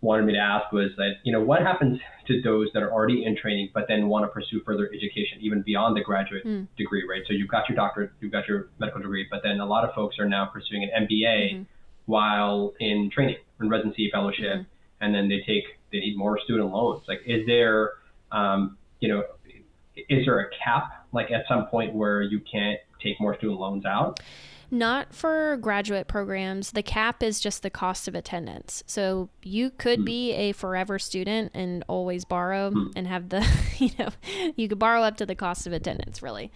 wanted 0.00 0.26
me 0.26 0.32
to 0.34 0.38
ask 0.38 0.70
was 0.72 0.90
that 0.96 1.14
you 1.24 1.32
know 1.32 1.40
what 1.40 1.60
happens 1.62 1.98
to 2.26 2.40
those 2.42 2.68
that 2.72 2.82
are 2.82 2.92
already 2.92 3.24
in 3.24 3.36
training 3.36 3.68
but 3.74 3.86
then 3.88 4.06
want 4.06 4.24
to 4.24 4.28
pursue 4.28 4.60
further 4.64 4.88
education 4.94 5.38
even 5.40 5.62
beyond 5.62 5.96
the 5.96 6.00
graduate 6.02 6.44
degree, 6.76 7.04
right? 7.08 7.22
So 7.26 7.32
you've 7.32 7.48
got 7.48 7.68
your 7.68 7.76
doctorate, 7.76 8.10
you've 8.20 8.32
got 8.32 8.46
your 8.46 8.68
medical 8.78 9.00
degree, 9.00 9.26
but 9.30 9.40
then 9.42 9.60
a 9.60 9.66
lot 9.66 9.88
of 9.88 9.94
folks 9.94 10.18
are 10.18 10.28
now 10.28 10.46
pursuing 10.46 10.84
an 10.84 11.06
MBA 11.06 11.66
while 12.06 12.74
in 12.80 13.10
training, 13.12 13.36
in 13.60 13.68
residency, 13.68 14.08
fellowship, 14.10 14.66
and 15.00 15.14
then 15.14 15.28
they 15.28 15.42
take 15.46 15.64
they 15.92 16.00
need 16.00 16.16
more 16.16 16.38
student 16.44 16.70
loans. 16.70 17.04
Like, 17.08 17.20
is 17.26 17.46
there, 17.46 17.94
um, 18.32 18.76
you 19.00 19.08
know, 19.08 19.24
is 20.08 20.24
there 20.24 20.40
a 20.40 20.50
cap 20.64 21.06
like 21.12 21.30
at 21.30 21.44
some 21.48 21.66
point 21.66 21.94
where 21.94 22.22
you 22.22 22.40
can't 22.40 22.78
take 23.02 23.20
more 23.20 23.36
student 23.36 23.60
loans 23.60 23.84
out? 23.84 24.20
Not 24.70 25.14
for 25.14 25.56
graduate 25.56 26.08
programs. 26.08 26.72
The 26.72 26.82
cap 26.82 27.22
is 27.22 27.40
just 27.40 27.62
the 27.62 27.70
cost 27.70 28.06
of 28.06 28.14
attendance. 28.14 28.82
So 28.86 29.30
you 29.42 29.70
could 29.70 30.04
be 30.04 30.32
a 30.32 30.52
forever 30.52 30.98
student 30.98 31.52
and 31.54 31.82
always 31.88 32.26
borrow 32.26 32.70
and 32.94 33.06
have 33.06 33.30
the, 33.30 33.46
you 33.78 33.90
know, 33.98 34.10
you 34.56 34.68
could 34.68 34.78
borrow 34.78 35.02
up 35.02 35.16
to 35.18 35.26
the 35.26 35.34
cost 35.34 35.66
of 35.66 35.72
attendance, 35.72 36.22
really. 36.22 36.52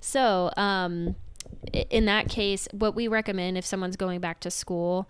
So, 0.00 0.50
um, 0.58 1.16
in 1.88 2.04
that 2.04 2.28
case, 2.28 2.68
what 2.72 2.94
we 2.94 3.08
recommend 3.08 3.56
if 3.56 3.64
someone's 3.64 3.96
going 3.96 4.20
back 4.20 4.40
to 4.40 4.50
school, 4.50 5.08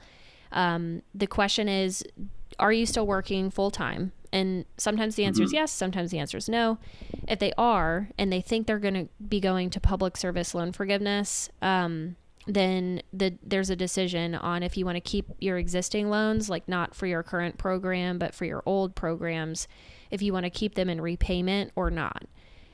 um, 0.52 1.02
the 1.12 1.26
question 1.26 1.68
is, 1.68 2.04
are 2.58 2.72
you 2.72 2.86
still 2.86 3.06
working 3.06 3.50
full 3.50 3.70
time? 3.70 4.12
And 4.32 4.64
sometimes 4.78 5.14
the 5.14 5.24
answer 5.24 5.44
is 5.44 5.52
yes, 5.52 5.70
sometimes 5.70 6.10
the 6.10 6.18
answer 6.18 6.36
is 6.36 6.48
no. 6.48 6.78
If 7.28 7.38
they 7.38 7.52
are, 7.56 8.10
and 8.18 8.32
they 8.32 8.40
think 8.40 8.66
they're 8.66 8.80
going 8.80 8.94
to 8.94 9.08
be 9.28 9.38
going 9.38 9.70
to 9.70 9.80
public 9.80 10.16
service 10.16 10.56
loan 10.56 10.72
forgiveness, 10.72 11.48
um, 11.62 12.16
then 12.46 13.00
the, 13.12 13.38
there's 13.42 13.70
a 13.70 13.76
decision 13.76 14.34
on 14.34 14.62
if 14.62 14.76
you 14.76 14.84
want 14.84 14.96
to 14.96 15.00
keep 15.00 15.26
your 15.38 15.56
existing 15.56 16.10
loans, 16.10 16.50
like 16.50 16.68
not 16.68 16.94
for 16.96 17.06
your 17.06 17.22
current 17.22 17.58
program, 17.58 18.18
but 18.18 18.34
for 18.34 18.44
your 18.44 18.62
old 18.66 18.96
programs, 18.96 19.68
if 20.10 20.20
you 20.20 20.32
want 20.32 20.44
to 20.44 20.50
keep 20.50 20.74
them 20.74 20.90
in 20.90 21.00
repayment 21.00 21.70
or 21.76 21.90
not. 21.90 22.24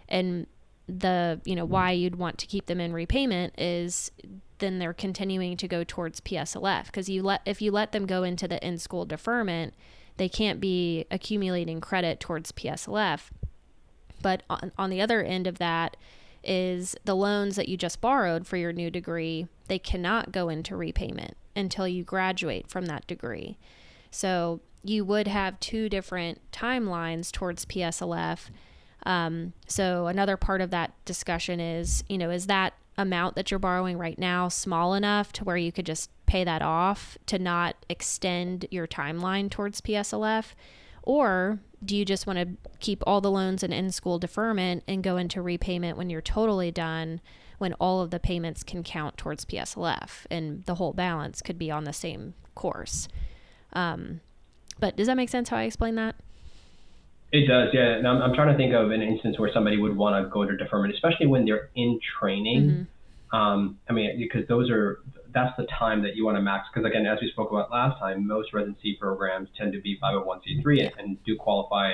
And 0.08 0.46
the, 0.88 1.40
you 1.44 1.54
know, 1.54 1.66
why 1.66 1.92
you'd 1.92 2.16
want 2.16 2.38
to 2.38 2.46
keep 2.46 2.66
them 2.66 2.80
in 2.80 2.92
repayment 2.92 3.54
is 3.58 4.10
then 4.60 4.78
they're 4.78 4.92
continuing 4.92 5.56
to 5.56 5.68
go 5.68 5.84
towards 5.84 6.20
PSLF 6.20 6.86
because 6.86 7.08
you 7.08 7.22
let 7.22 7.42
if 7.44 7.60
you 7.60 7.70
let 7.72 7.92
them 7.92 8.06
go 8.06 8.22
into 8.22 8.46
the 8.46 8.64
in-school 8.64 9.04
deferment, 9.04 9.74
they 10.16 10.28
can't 10.28 10.60
be 10.60 11.06
accumulating 11.10 11.80
credit 11.80 12.20
towards 12.20 12.52
PSLF. 12.52 13.30
But 14.22 14.42
on, 14.50 14.72
on 14.78 14.90
the 14.90 15.00
other 15.00 15.22
end 15.22 15.46
of 15.46 15.58
that 15.58 15.96
is 16.42 16.94
the 17.04 17.16
loans 17.16 17.56
that 17.56 17.68
you 17.68 17.76
just 17.76 18.00
borrowed 18.00 18.46
for 18.46 18.56
your 18.56 18.72
new 18.72 18.90
degree, 18.90 19.46
they 19.68 19.78
cannot 19.78 20.32
go 20.32 20.48
into 20.48 20.76
repayment 20.76 21.36
until 21.56 21.88
you 21.88 22.04
graduate 22.04 22.68
from 22.68 22.86
that 22.86 23.06
degree. 23.06 23.58
So 24.10 24.60
you 24.82 25.04
would 25.04 25.28
have 25.28 25.60
two 25.60 25.88
different 25.88 26.40
timelines 26.52 27.30
towards 27.30 27.66
PSLF. 27.66 28.50
Um, 29.04 29.52
so 29.66 30.06
another 30.06 30.36
part 30.36 30.60
of 30.60 30.70
that 30.70 30.92
discussion 31.04 31.60
is, 31.60 32.04
you 32.08 32.18
know, 32.18 32.30
is 32.30 32.46
that 32.46 32.74
amount 33.00 33.34
that 33.36 33.50
you're 33.50 33.58
borrowing 33.58 33.98
right 33.98 34.18
now 34.18 34.48
small 34.48 34.94
enough 34.94 35.32
to 35.32 35.44
where 35.44 35.56
you 35.56 35.72
could 35.72 35.86
just 35.86 36.10
pay 36.26 36.44
that 36.44 36.62
off 36.62 37.18
to 37.26 37.38
not 37.38 37.76
extend 37.88 38.66
your 38.70 38.86
timeline 38.86 39.50
towards 39.50 39.80
PSLF? 39.80 40.54
Or 41.02 41.60
do 41.84 41.96
you 41.96 42.04
just 42.04 42.26
want 42.26 42.38
to 42.38 42.70
keep 42.78 43.02
all 43.06 43.20
the 43.20 43.30
loans 43.30 43.62
in 43.62 43.72
in 43.72 43.90
school 43.90 44.18
deferment 44.18 44.84
and 44.86 45.02
go 45.02 45.16
into 45.16 45.40
repayment 45.40 45.96
when 45.96 46.10
you're 46.10 46.20
totally 46.20 46.70
done, 46.70 47.20
when 47.58 47.72
all 47.74 48.00
of 48.00 48.10
the 48.10 48.20
payments 48.20 48.62
can 48.62 48.82
count 48.82 49.16
towards 49.16 49.44
PSLF 49.44 50.26
and 50.30 50.64
the 50.64 50.76
whole 50.76 50.92
balance 50.92 51.42
could 51.42 51.58
be 51.58 51.70
on 51.70 51.84
the 51.84 51.92
same 51.92 52.34
course? 52.54 53.08
Um, 53.72 54.20
but 54.78 54.96
does 54.96 55.06
that 55.06 55.16
make 55.16 55.30
sense 55.30 55.48
how 55.48 55.56
I 55.56 55.64
explain 55.64 55.94
that? 55.96 56.16
It 57.32 57.46
does, 57.46 57.68
yeah. 57.72 57.96
And 57.96 58.08
I'm, 58.08 58.20
I'm 58.22 58.34
trying 58.34 58.48
to 58.48 58.56
think 58.56 58.74
of 58.74 58.90
an 58.90 59.02
instance 59.02 59.38
where 59.38 59.50
somebody 59.52 59.76
would 59.76 59.96
want 59.96 60.22
to 60.22 60.28
go 60.30 60.42
into 60.42 60.56
deferment, 60.56 60.94
especially 60.94 61.26
when 61.26 61.44
they're 61.44 61.70
in 61.76 62.00
training. 62.18 62.88
Um, 63.32 63.78
I 63.88 63.92
mean, 63.92 64.18
because 64.18 64.48
those 64.48 64.68
are 64.70 65.00
that's 65.32 65.56
the 65.56 65.66
time 65.66 66.02
that 66.02 66.16
you 66.16 66.24
want 66.24 66.36
to 66.36 66.42
max. 66.42 66.66
Because 66.72 66.88
again, 66.88 67.06
as 67.06 67.18
we 67.20 67.30
spoke 67.30 67.50
about 67.50 67.70
last 67.70 68.00
time, 68.00 68.26
most 68.26 68.52
residency 68.52 68.96
programs 69.00 69.48
tend 69.56 69.72
to 69.72 69.80
be 69.80 69.96
501c3 70.02 70.80
and, 70.86 70.92
and 70.98 71.24
do 71.24 71.36
qualify, 71.36 71.92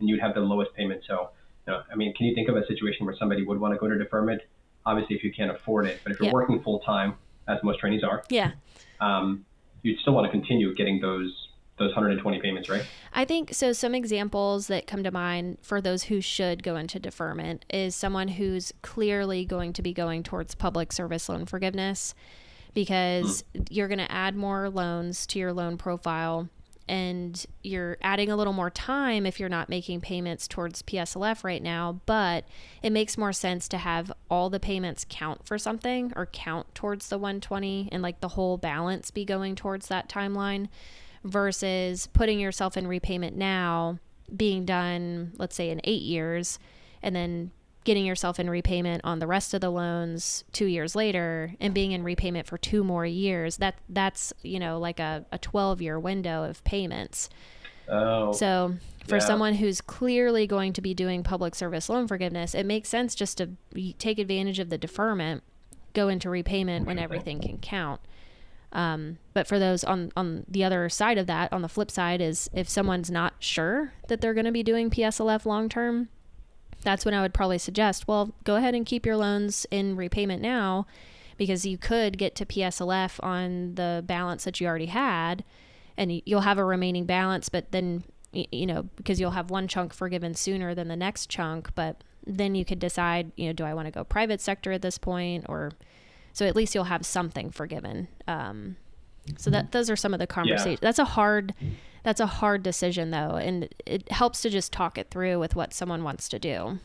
and 0.00 0.08
you'd 0.08 0.20
have 0.20 0.34
the 0.34 0.40
lowest 0.40 0.72
payment. 0.74 1.02
So, 1.06 1.30
you 1.66 1.74
know, 1.74 1.82
I 1.92 1.96
mean, 1.96 2.14
can 2.14 2.24
you 2.26 2.34
think 2.34 2.48
of 2.48 2.56
a 2.56 2.66
situation 2.66 3.04
where 3.04 3.14
somebody 3.18 3.44
would 3.44 3.60
want 3.60 3.74
to 3.74 3.78
go 3.78 3.88
to 3.88 3.98
deferment? 3.98 4.40
Obviously, 4.86 5.16
if 5.16 5.22
you 5.24 5.30
can't 5.32 5.50
afford 5.50 5.86
it, 5.86 6.00
but 6.02 6.12
if 6.12 6.18
you're 6.18 6.28
Yeah. 6.28 6.32
working 6.32 6.62
full 6.62 6.78
time, 6.80 7.16
as 7.46 7.62
most 7.62 7.78
trainees 7.80 8.02
are, 8.02 8.22
Yeah. 8.30 8.52
um, 9.00 9.44
you'd 9.82 9.98
still 10.00 10.14
want 10.14 10.24
to 10.24 10.30
continue 10.30 10.74
getting 10.74 11.00
those 11.00 11.47
those 11.78 11.90
120 11.90 12.40
payments, 12.40 12.68
right? 12.68 12.84
I 13.12 13.24
think 13.24 13.54
so. 13.54 13.72
Some 13.72 13.94
examples 13.94 14.66
that 14.66 14.86
come 14.86 15.02
to 15.02 15.10
mind 15.10 15.58
for 15.62 15.80
those 15.80 16.04
who 16.04 16.20
should 16.20 16.62
go 16.62 16.76
into 16.76 16.98
deferment 16.98 17.64
is 17.70 17.94
someone 17.94 18.28
who's 18.28 18.72
clearly 18.82 19.44
going 19.44 19.72
to 19.74 19.82
be 19.82 19.92
going 19.92 20.22
towards 20.22 20.54
public 20.54 20.92
service 20.92 21.28
loan 21.28 21.46
forgiveness 21.46 22.14
because 22.74 23.44
hmm. 23.54 23.62
you're 23.70 23.88
going 23.88 23.98
to 23.98 24.12
add 24.12 24.36
more 24.36 24.68
loans 24.68 25.26
to 25.28 25.38
your 25.38 25.52
loan 25.52 25.76
profile 25.76 26.48
and 26.88 27.44
you're 27.62 27.98
adding 28.00 28.30
a 28.30 28.36
little 28.36 28.52
more 28.52 28.70
time 28.70 29.26
if 29.26 29.38
you're 29.38 29.48
not 29.48 29.68
making 29.68 30.00
payments 30.00 30.48
towards 30.48 30.82
PSLF 30.82 31.44
right 31.44 31.62
now, 31.62 32.00
but 32.06 32.46
it 32.82 32.90
makes 32.90 33.18
more 33.18 33.32
sense 33.32 33.68
to 33.68 33.78
have 33.78 34.10
all 34.30 34.48
the 34.48 34.60
payments 34.60 35.04
count 35.08 35.46
for 35.46 35.58
something 35.58 36.12
or 36.16 36.26
count 36.26 36.74
towards 36.74 37.08
the 37.08 37.18
120 37.18 37.88
and 37.92 38.02
like 38.02 38.20
the 38.20 38.28
whole 38.28 38.56
balance 38.56 39.10
be 39.10 39.24
going 39.24 39.54
towards 39.54 39.88
that 39.88 40.08
timeline 40.08 40.68
versus 41.24 42.06
putting 42.08 42.38
yourself 42.40 42.76
in 42.76 42.86
repayment 42.86 43.36
now, 43.36 43.98
being 44.34 44.64
done, 44.64 45.32
let's 45.36 45.54
say, 45.56 45.70
in 45.70 45.80
eight 45.84 46.02
years, 46.02 46.58
and 47.02 47.14
then 47.14 47.50
getting 47.84 48.04
yourself 48.04 48.38
in 48.38 48.50
repayment 48.50 49.00
on 49.04 49.18
the 49.18 49.26
rest 49.26 49.54
of 49.54 49.60
the 49.62 49.70
loans 49.70 50.44
two 50.52 50.66
years 50.66 50.94
later 50.94 51.54
and 51.58 51.72
being 51.72 51.92
in 51.92 52.02
repayment 52.02 52.46
for 52.46 52.58
two 52.58 52.84
more 52.84 53.06
years 53.06 53.56
that 53.58 53.76
that's 53.88 54.30
you 54.42 54.58
know 54.58 54.78
like 54.78 55.00
a, 55.00 55.24
a 55.32 55.38
12 55.38 55.80
year 55.80 55.98
window 55.98 56.44
of 56.44 56.62
payments. 56.64 57.30
Oh, 57.88 58.32
so 58.32 58.74
for 59.06 59.14
Yeah. 59.16 59.20
someone 59.20 59.54
who's 59.54 59.80
clearly 59.80 60.46
going 60.46 60.74
to 60.74 60.82
be 60.82 60.92
doing 60.92 61.22
public 61.22 61.54
service 61.54 61.88
loan 61.88 62.06
forgiveness 62.06 62.54
it 62.54 62.66
makes 62.66 62.90
sense 62.90 63.14
just 63.14 63.38
to 63.38 63.50
take 63.96 64.18
advantage 64.18 64.58
of 64.58 64.68
the 64.68 64.76
deferment 64.76 65.42
go 65.94 66.08
into 66.08 66.28
repayment 66.28 66.86
when 66.86 66.98
everything 66.98 67.40
can 67.40 67.56
count 67.56 68.02
um, 68.72 69.18
but 69.32 69.46
for 69.46 69.58
those 69.58 69.82
on 69.84 70.12
on 70.16 70.44
the 70.48 70.64
other 70.64 70.88
side 70.88 71.18
of 71.18 71.26
that, 71.26 71.52
on 71.52 71.62
the 71.62 71.68
flip 71.68 71.90
side, 71.90 72.20
is 72.20 72.50
if 72.52 72.68
someone's 72.68 73.10
not 73.10 73.34
sure 73.38 73.92
that 74.08 74.20
they're 74.20 74.34
going 74.34 74.46
to 74.46 74.52
be 74.52 74.62
doing 74.62 74.90
PSLF 74.90 75.46
long 75.46 75.68
term, 75.68 76.08
that's 76.82 77.04
when 77.04 77.14
I 77.14 77.22
would 77.22 77.34
probably 77.34 77.58
suggest, 77.58 78.06
well, 78.06 78.34
go 78.44 78.56
ahead 78.56 78.74
and 78.74 78.84
keep 78.84 79.06
your 79.06 79.16
loans 79.16 79.66
in 79.70 79.96
repayment 79.96 80.42
now, 80.42 80.86
because 81.38 81.64
you 81.64 81.78
could 81.78 82.18
get 82.18 82.34
to 82.36 82.46
PSLF 82.46 83.22
on 83.22 83.74
the 83.74 84.02
balance 84.06 84.44
that 84.44 84.60
you 84.60 84.66
already 84.66 84.86
had, 84.86 85.44
and 85.96 86.22
you'll 86.26 86.42
have 86.42 86.58
a 86.58 86.64
remaining 86.64 87.06
balance, 87.06 87.48
but 87.48 87.72
then 87.72 88.04
you 88.32 88.66
know 88.66 88.82
because 88.96 89.18
you'll 89.18 89.30
have 89.30 89.50
one 89.50 89.66
chunk 89.66 89.94
forgiven 89.94 90.34
sooner 90.34 90.74
than 90.74 90.88
the 90.88 90.96
next 90.96 91.30
chunk, 91.30 91.74
but 91.74 92.04
then 92.26 92.54
you 92.54 92.66
could 92.66 92.78
decide, 92.78 93.32
you 93.36 93.46
know, 93.46 93.54
do 93.54 93.64
I 93.64 93.72
want 93.72 93.86
to 93.86 93.90
go 93.90 94.04
private 94.04 94.42
sector 94.42 94.72
at 94.72 94.82
this 94.82 94.98
point 94.98 95.46
or 95.48 95.72
so 96.32 96.46
at 96.46 96.54
least 96.56 96.74
you'll 96.74 96.84
have 96.84 97.04
something 97.04 97.50
forgiven. 97.50 98.08
Um, 98.26 98.76
so 99.36 99.50
that 99.50 99.72
those 99.72 99.90
are 99.90 99.96
some 99.96 100.14
of 100.14 100.20
the 100.20 100.26
conversations. 100.26 100.80
That's 100.80 100.98
a 100.98 101.04
hard, 101.04 101.54
that's 102.02 102.20
a 102.20 102.26
hard 102.26 102.62
decision 102.62 103.10
though, 103.10 103.36
and 103.36 103.68
it 103.84 104.10
helps 104.10 104.40
to 104.42 104.50
just 104.50 104.72
talk 104.72 104.96
it 104.96 105.10
through 105.10 105.38
with 105.38 105.54
what 105.54 105.74
someone 105.74 106.02
wants 106.02 106.28
to 106.30 106.38
do. 106.38 106.78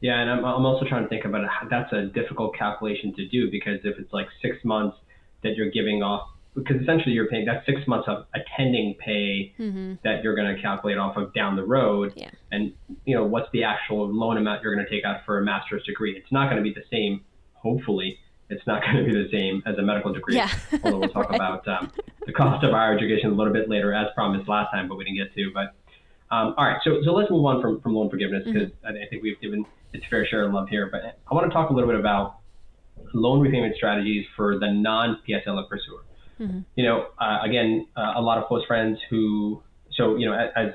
Yeah, 0.00 0.20
and 0.20 0.30
I'm, 0.30 0.44
I'm 0.44 0.66
also 0.66 0.86
trying 0.86 1.02
to 1.02 1.08
think 1.08 1.24
about 1.24 1.44
it. 1.44 1.50
That's 1.70 1.92
a 1.92 2.06
difficult 2.06 2.56
calculation 2.56 3.14
to 3.14 3.26
do 3.28 3.50
because 3.50 3.80
if 3.84 3.98
it's 3.98 4.12
like 4.12 4.26
six 4.42 4.56
months 4.64 4.96
that 5.42 5.56
you're 5.56 5.70
giving 5.70 6.02
off 6.02 6.28
because 6.54 6.80
essentially 6.80 7.12
you're 7.12 7.26
paying 7.26 7.44
that's 7.44 7.66
six 7.66 7.80
months 7.86 8.08
of 8.08 8.26
attending 8.34 8.94
pay 8.94 9.52
Mm-hmm. 9.58 9.94
that 10.04 10.22
you're 10.22 10.34
going 10.34 10.54
to 10.54 10.60
calculate 10.60 10.98
off 10.98 11.16
of 11.16 11.32
down 11.34 11.56
the 11.56 11.64
road. 11.64 12.12
Yeah. 12.16 12.30
And 12.52 12.72
you 13.04 13.16
know 13.16 13.24
what's 13.24 13.50
the 13.52 13.64
actual 13.64 14.06
loan 14.12 14.36
amount 14.36 14.62
you're 14.62 14.74
going 14.74 14.84
to 14.84 14.90
take 14.90 15.04
out 15.04 15.24
for 15.26 15.38
a 15.38 15.42
master's 15.42 15.82
degree? 15.84 16.16
It's 16.16 16.30
not 16.32 16.50
going 16.50 16.56
to 16.56 16.62
be 16.62 16.72
the 16.72 16.84
same. 16.90 17.24
Hopefully, 17.64 18.18
it's 18.50 18.64
not 18.66 18.82
going 18.84 18.98
to 18.98 19.04
be 19.04 19.12
the 19.12 19.28
same 19.32 19.62
as 19.66 19.76
a 19.78 19.82
medical 19.82 20.12
degree. 20.12 20.36
Yeah. 20.36 20.50
Although 20.84 20.98
we'll 21.00 21.08
talk 21.08 21.30
Right. 21.30 21.36
about 21.36 21.66
um, 21.66 21.90
the 22.26 22.32
cost 22.32 22.62
of 22.64 22.70
higher 22.70 22.94
education 22.96 23.30
a 23.32 23.34
little 23.34 23.52
bit 23.52 23.68
later, 23.68 23.92
as 23.92 24.06
promised 24.14 24.48
last 24.48 24.70
time, 24.70 24.86
but 24.88 24.96
we 24.96 25.04
didn't 25.04 25.16
get 25.16 25.34
to. 25.34 25.50
But 25.52 25.74
um, 26.34 26.54
all 26.56 26.64
right, 26.64 26.78
so 26.84 27.00
so 27.04 27.12
let's 27.12 27.30
move 27.30 27.44
on 27.44 27.60
from, 27.60 27.80
from 27.80 27.94
loan 27.94 28.08
forgiveness 28.10 28.42
because 28.44 28.70
I, 28.86 28.90
I 28.90 29.06
think 29.10 29.22
we've 29.22 29.40
given 29.40 29.64
its 29.92 30.04
fair 30.10 30.26
share 30.26 30.44
of 30.46 30.52
love 30.52 30.68
here. 30.68 30.88
But 30.92 31.00
I 31.30 31.34
want 31.34 31.46
to 31.48 31.52
talk 31.52 31.70
a 31.70 31.72
little 31.72 31.88
bit 31.90 31.98
about 31.98 32.36
loan 33.12 33.40
repayment 33.40 33.76
strategies 33.76 34.24
for 34.36 34.58
the 34.58 34.70
non-PSLF 34.70 35.68
pursuer. 35.68 36.02
You 36.74 36.84
know, 36.84 37.06
uh, 37.20 37.38
again, 37.42 37.86
uh, 37.96 38.14
a 38.16 38.20
lot 38.20 38.38
of 38.38 38.46
close 38.48 38.64
friends 38.66 38.98
who, 39.08 39.62
so 39.92 40.16
you 40.16 40.26
know, 40.28 40.34
as, 40.34 40.50
as 40.56 40.68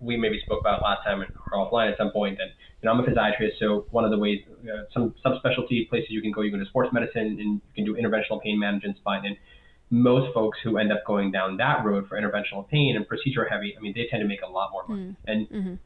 we 0.00 0.16
maybe 0.16 0.40
spoke 0.44 0.60
about 0.60 0.82
last 0.82 1.04
time 1.04 1.22
or 1.22 1.26
offline 1.52 1.90
at 1.90 1.98
some 1.98 2.10
point, 2.10 2.38
that 2.38 2.48
you 2.82 2.86
know, 2.86 2.92
I'm 2.92 3.00
a 3.00 3.02
physiatrist, 3.02 3.58
so 3.58 3.86
one 3.90 4.04
of 4.04 4.10
the 4.10 4.18
ways, 4.18 4.40
uh, 4.64 4.84
some 4.92 5.14
subspecialty 5.24 5.88
places 5.88 6.10
you 6.10 6.20
can 6.20 6.30
go, 6.30 6.42
you 6.42 6.50
can 6.50 6.60
go 6.60 6.64
to 6.64 6.68
sports 6.68 6.92
medicine 6.92 7.38
and 7.40 7.60
you 7.60 7.60
can 7.74 7.84
do 7.84 7.94
interventional 7.94 8.42
pain 8.42 8.58
management 8.58 8.96
spine. 8.98 9.24
And 9.24 9.36
most 9.90 10.34
folks 10.34 10.58
who 10.62 10.78
end 10.78 10.92
up 10.92 11.04
going 11.06 11.30
down 11.30 11.56
that 11.58 11.84
road 11.84 12.08
for 12.08 12.20
interventional 12.20 12.68
pain 12.68 12.96
and 12.96 13.06
procedure 13.06 13.46
heavy, 13.46 13.74
I 13.76 13.80
mean, 13.80 13.92
they 13.94 14.06
tend 14.10 14.20
to 14.20 14.28
make 14.28 14.42
a 14.42 14.50
lot 14.50 14.72
more 14.72 14.86
money. 14.88 15.14
And 15.26 15.48
Mhm. 15.48 15.78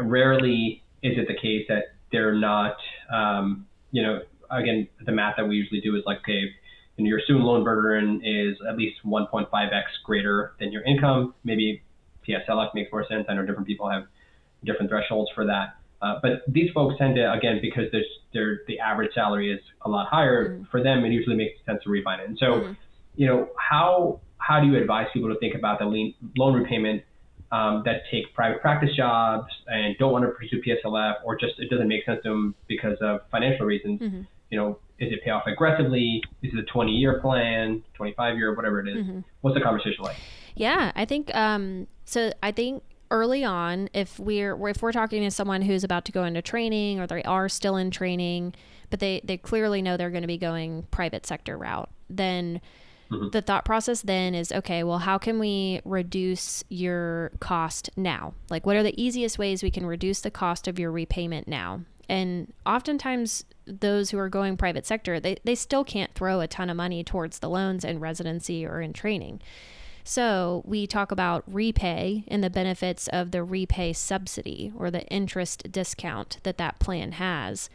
rarely 0.00 0.82
is 1.02 1.16
it 1.18 1.28
the 1.28 1.34
case 1.34 1.66
that 1.68 1.84
they're 2.12 2.34
not, 2.34 2.76
um, 3.10 3.66
you 3.90 4.02
know, 4.02 4.20
again, 4.50 4.88
the 5.04 5.12
math 5.12 5.36
that 5.36 5.46
we 5.46 5.56
usually 5.56 5.80
do 5.80 5.96
is 5.96 6.04
like, 6.06 6.18
okay, 6.18 6.52
and 6.96 7.06
your 7.06 7.20
student 7.20 7.44
loan 7.44 7.64
burden 7.64 8.20
is 8.24 8.56
at 8.68 8.76
least 8.76 9.04
1.5x 9.04 9.98
greater 10.04 10.54
than 10.58 10.72
your 10.72 10.82
income. 10.82 11.34
Maybe 11.44 11.82
PSLF 12.28 12.74
makes 12.74 12.92
more 12.92 13.06
sense. 13.08 13.26
I 13.28 13.34
know 13.34 13.44
different 13.44 13.66
people 13.66 13.88
have 13.88 14.04
different 14.64 14.90
thresholds 14.90 15.30
for 15.34 15.46
that. 15.46 15.76
Uh, 16.00 16.18
but 16.22 16.42
these 16.46 16.70
folks 16.72 16.94
tend 16.98 17.16
to, 17.16 17.32
again, 17.32 17.58
because 17.60 17.84
there's, 17.90 18.06
their, 18.32 18.60
the 18.68 18.78
average 18.78 19.12
salary 19.14 19.52
is 19.52 19.60
a 19.82 19.88
lot 19.88 20.06
higher, 20.08 20.60
for 20.70 20.82
them, 20.82 21.04
it 21.04 21.10
usually 21.10 21.36
makes 21.36 21.58
sense 21.66 21.82
to 21.82 21.88
refinance. 21.88 22.26
And 22.26 22.38
so, 22.38 22.74
you 23.16 23.26
know, 23.26 23.48
how, 23.58 24.20
how 24.38 24.60
do 24.60 24.66
you 24.66 24.76
advise 24.76 25.06
people 25.12 25.28
to 25.28 25.38
think 25.40 25.54
about 25.54 25.80
the 25.80 25.86
lean, 25.86 26.14
loan 26.36 26.54
repayment 26.54 27.02
um, 27.50 27.82
that 27.84 28.02
take 28.10 28.32
private 28.34 28.60
practice 28.60 28.90
jobs 28.96 29.46
and 29.66 29.96
don't 29.98 30.12
want 30.12 30.24
to 30.24 30.30
pursue 30.30 30.60
PSLF 30.62 31.14
or 31.24 31.36
just 31.36 31.54
it 31.58 31.70
doesn't 31.70 31.88
make 31.88 32.04
sense 32.04 32.20
to 32.22 32.28
them 32.28 32.54
because 32.68 32.96
of 33.00 33.20
financial 33.30 33.66
reasons? 33.66 34.00
Mm-hmm. 34.00 34.20
You 34.50 34.58
know, 34.58 34.78
is 34.98 35.12
it 35.12 35.22
pay 35.24 35.30
off 35.30 35.44
aggressively? 35.46 36.22
Is 36.42 36.52
it 36.52 36.58
a 36.58 36.64
20 36.64 36.92
year 36.92 37.20
plan, 37.20 37.82
25 37.94 38.36
year, 38.36 38.54
whatever 38.54 38.80
it 38.80 38.88
is? 38.88 39.04
What's 39.40 39.56
the 39.56 39.62
conversation 39.62 40.04
like? 40.04 40.16
Yeah, 40.58 40.92
I 40.94 41.04
think 41.04 41.34
um 41.34 41.86
so 42.04 42.32
I 42.42 42.52
think 42.52 42.82
early 43.10 43.44
on 43.44 43.88
if 43.94 44.18
we're 44.18 44.68
if 44.68 44.82
we're 44.82 44.92
talking 44.92 45.22
to 45.22 45.30
someone 45.30 45.62
who's 45.62 45.84
about 45.84 46.04
to 46.04 46.12
go 46.12 46.24
into 46.24 46.42
training 46.42 47.00
or 47.00 47.06
they 47.06 47.22
are 47.22 47.48
still 47.48 47.76
in 47.76 47.90
training, 47.90 48.54
but 48.90 49.00
they 49.00 49.20
they 49.24 49.36
clearly 49.36 49.80
know 49.80 49.96
they're 49.96 50.10
going 50.10 50.22
to 50.22 50.28
be 50.28 50.38
going 50.38 50.82
private 50.90 51.24
sector 51.26 51.56
route, 51.56 51.88
then 52.10 52.60
the 53.32 53.40
thought 53.40 53.64
process 53.64 54.02
then 54.02 54.34
is 54.34 54.52
okay, 54.52 54.82
well 54.82 54.98
how 54.98 55.16
can 55.16 55.38
we 55.38 55.80
reduce 55.84 56.64
your 56.68 57.30
cost 57.40 57.88
now? 57.96 58.34
Like 58.50 58.66
what 58.66 58.76
are 58.76 58.82
the 58.82 59.00
easiest 59.02 59.38
ways 59.38 59.62
we 59.62 59.70
can 59.70 59.86
reduce 59.86 60.20
the 60.20 60.30
cost 60.30 60.68
of 60.68 60.78
your 60.78 60.90
repayment 60.90 61.48
now? 61.48 61.82
And 62.08 62.52
oftentimes 62.66 63.44
those 63.66 64.10
who 64.10 64.18
are 64.18 64.28
going 64.28 64.56
private 64.56 64.86
sector, 64.86 65.20
they, 65.20 65.36
they 65.44 65.54
still 65.54 65.84
can't 65.84 66.14
throw 66.14 66.40
a 66.40 66.46
ton 66.46 66.70
of 66.70 66.76
money 66.76 67.04
towards 67.04 67.38
the 67.38 67.50
loans 67.50 67.84
in 67.84 68.00
residency 68.00 68.66
or 68.66 68.80
in 68.80 68.92
training. 68.92 69.40
So 70.08 70.62
we 70.64 70.86
talk 70.86 71.12
about 71.12 71.44
repay 71.46 72.24
and 72.28 72.42
the 72.42 72.48
benefits 72.48 73.08
of 73.08 73.30
the 73.30 73.44
repay 73.44 73.92
subsidy 73.92 74.72
or 74.74 74.90
the 74.90 75.06
interest 75.08 75.70
discount 75.70 76.38
that 76.44 76.56
that 76.56 76.78
plan 76.78 77.12
has. 77.12 77.68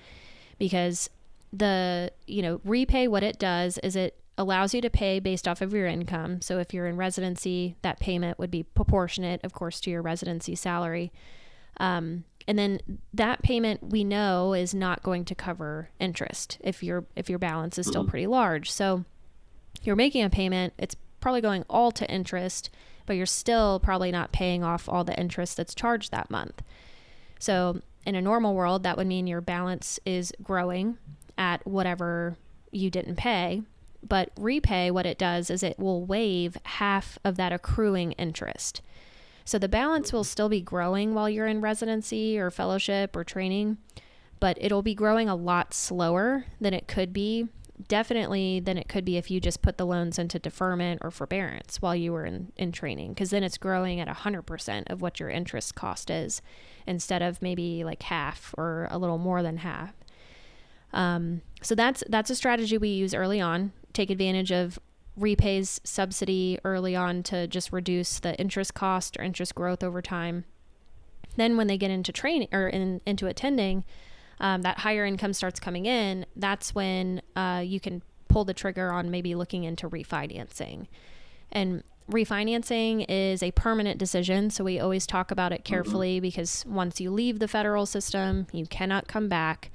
Because 0.57 1.11
the 1.51 2.11
you 2.25 2.41
know 2.41 2.59
repay 2.63 3.07
what 3.07 3.21
it 3.21 3.37
does 3.37 3.77
is 3.83 3.95
it 3.95 4.19
allows 4.35 4.73
you 4.73 4.81
to 4.81 4.89
pay 4.89 5.19
based 5.19 5.47
off 5.47 5.61
of 5.61 5.75
your 5.75 5.85
income. 5.85 6.41
So 6.41 6.57
if 6.57 6.73
you're 6.73 6.87
in 6.87 6.97
residency 6.97 7.75
that 7.83 7.99
payment 7.99 8.39
would 8.39 8.49
be 8.49 8.63
proportionate 8.63 9.39
of 9.43 9.53
course 9.53 9.79
to 9.81 9.91
your 9.91 10.01
residency 10.01 10.55
salary. 10.55 11.11
Um, 11.77 12.23
and 12.47 12.57
then 12.57 12.79
that 13.13 13.43
payment 13.43 13.91
we 13.91 14.03
know 14.03 14.53
is 14.55 14.73
not 14.73 15.03
going 15.03 15.25
to 15.25 15.35
cover 15.35 15.91
interest 15.99 16.57
if 16.61 16.81
your 16.81 17.05
if 17.15 17.29
your 17.29 17.37
balance 17.37 17.77
is 17.77 17.85
still 17.85 18.07
pretty 18.07 18.25
large. 18.25 18.71
So 18.71 19.05
you're 19.83 19.95
making 19.95 20.23
a 20.23 20.31
payment, 20.31 20.73
it's 20.79 20.95
probably 21.23 21.41
going 21.41 21.63
all 21.69 21.89
to 21.89 22.09
interest, 22.11 22.69
but 23.05 23.15
you're 23.15 23.25
still 23.25 23.79
probably 23.79 24.11
not 24.11 24.33
paying 24.33 24.63
off 24.63 24.89
all 24.89 25.03
the 25.03 25.17
interest 25.17 25.57
that's 25.57 25.73
charged 25.73 26.11
that 26.11 26.29
month. 26.29 26.61
So, 27.39 27.81
in 28.05 28.15
a 28.15 28.21
normal 28.21 28.53
world, 28.53 28.83
that 28.83 28.97
would 28.97 29.07
mean 29.07 29.25
your 29.25 29.39
balance 29.39 29.99
is 30.05 30.33
growing 30.43 30.97
at 31.37 31.65
whatever 31.65 32.35
you 32.71 32.89
didn't 32.89 33.15
pay. 33.15 33.63
But 34.05 34.31
repay, 34.37 34.91
what 34.91 35.05
it 35.05 35.17
does 35.17 35.49
is 35.49 35.63
it 35.63 35.79
will 35.79 36.05
waive 36.05 36.57
half 36.63 37.17
of 37.23 37.37
that 37.37 37.53
accruing 37.53 38.11
interest. 38.13 38.81
So 39.45 39.57
the 39.57 39.69
balance 39.69 40.11
will 40.11 40.25
still 40.25 40.49
be 40.49 40.59
growing 40.59 41.13
while 41.13 41.29
you're 41.29 41.47
in 41.47 41.61
residency 41.61 42.37
or 42.37 42.51
fellowship 42.51 43.15
or 43.15 43.23
training, 43.23 43.77
but 44.41 44.57
it'll 44.59 44.81
be 44.81 44.95
growing 44.95 45.29
a 45.29 45.35
lot 45.35 45.73
slower 45.73 46.45
than 46.59 46.73
it 46.73 46.89
could 46.89 47.13
be 47.13 47.47
definitely 47.87 48.59
than 48.59 48.77
it 48.77 48.87
could 48.87 49.03
be 49.03 49.17
if 49.17 49.31
you 49.31 49.39
just 49.39 49.61
put 49.61 49.77
the 49.77 49.85
loans 49.85 50.19
into 50.19 50.37
deferment 50.37 51.01
or 51.03 51.09
forbearance 51.09 51.81
while 51.81 51.95
you 51.95 52.13
were 52.13 52.25
in, 52.25 52.51
in 52.55 52.71
training 52.71 53.13
because 53.13 53.31
then 53.31 53.43
it's 53.43 53.57
growing 53.57 53.99
at 53.99 54.07
100% 54.07 54.83
of 54.91 55.01
what 55.01 55.19
your 55.19 55.29
interest 55.29 55.73
cost 55.73 56.09
is 56.09 56.41
instead 56.85 57.21
of 57.21 57.41
maybe 57.41 57.83
like 57.83 58.03
half 58.03 58.53
or 58.57 58.87
a 58.91 58.97
little 58.97 59.17
more 59.17 59.41
than 59.41 59.57
half. 59.57 59.93
Um, 60.93 61.41
so 61.61 61.73
that's 61.73 62.03
that's 62.07 62.29
a 62.29 62.35
strategy 62.35 62.77
we 62.77 62.89
use 62.89 63.15
early 63.15 63.41
on 63.41 63.71
take 63.93 64.09
advantage 64.09 64.51
of 64.51 64.79
repays 65.15 65.79
subsidy 65.83 66.59
early 66.63 66.95
on 66.95 67.21
to 67.23 67.47
just 67.47 67.71
reduce 67.71 68.19
the 68.19 68.37
interest 68.39 68.73
cost 68.73 69.15
or 69.17 69.23
interest 69.23 69.53
growth 69.53 69.83
over 69.83 70.01
time. 70.01 70.43
Then 71.35 71.55
when 71.55 71.67
they 71.67 71.77
get 71.77 71.91
into 71.91 72.11
training 72.11 72.49
or 72.51 72.67
in, 72.67 73.01
into 73.05 73.27
attending 73.27 73.83
um, 74.39 74.61
that 74.63 74.79
higher 74.79 75.05
income 75.05 75.33
starts 75.33 75.59
coming 75.59 75.85
in, 75.85 76.25
that's 76.35 76.73
when 76.75 77.21
uh, 77.35 77.61
you 77.65 77.79
can 77.79 78.01
pull 78.27 78.45
the 78.45 78.53
trigger 78.53 78.91
on 78.91 79.11
maybe 79.11 79.35
looking 79.35 79.63
into 79.63 79.89
refinancing. 79.89 80.87
And 81.51 81.83
refinancing 82.09 83.05
is 83.07 83.43
a 83.43 83.51
permanent 83.51 83.99
decision, 83.99 84.49
so 84.49 84.63
we 84.63 84.79
always 84.79 85.05
talk 85.05 85.31
about 85.31 85.53
it 85.53 85.63
carefully 85.63 86.19
because 86.19 86.65
once 86.67 86.99
you 86.99 87.11
leave 87.11 87.39
the 87.39 87.47
federal 87.47 87.85
system, 87.85 88.47
you 88.51 88.65
cannot 88.65 89.07
come 89.07 89.29
back. 89.29 89.71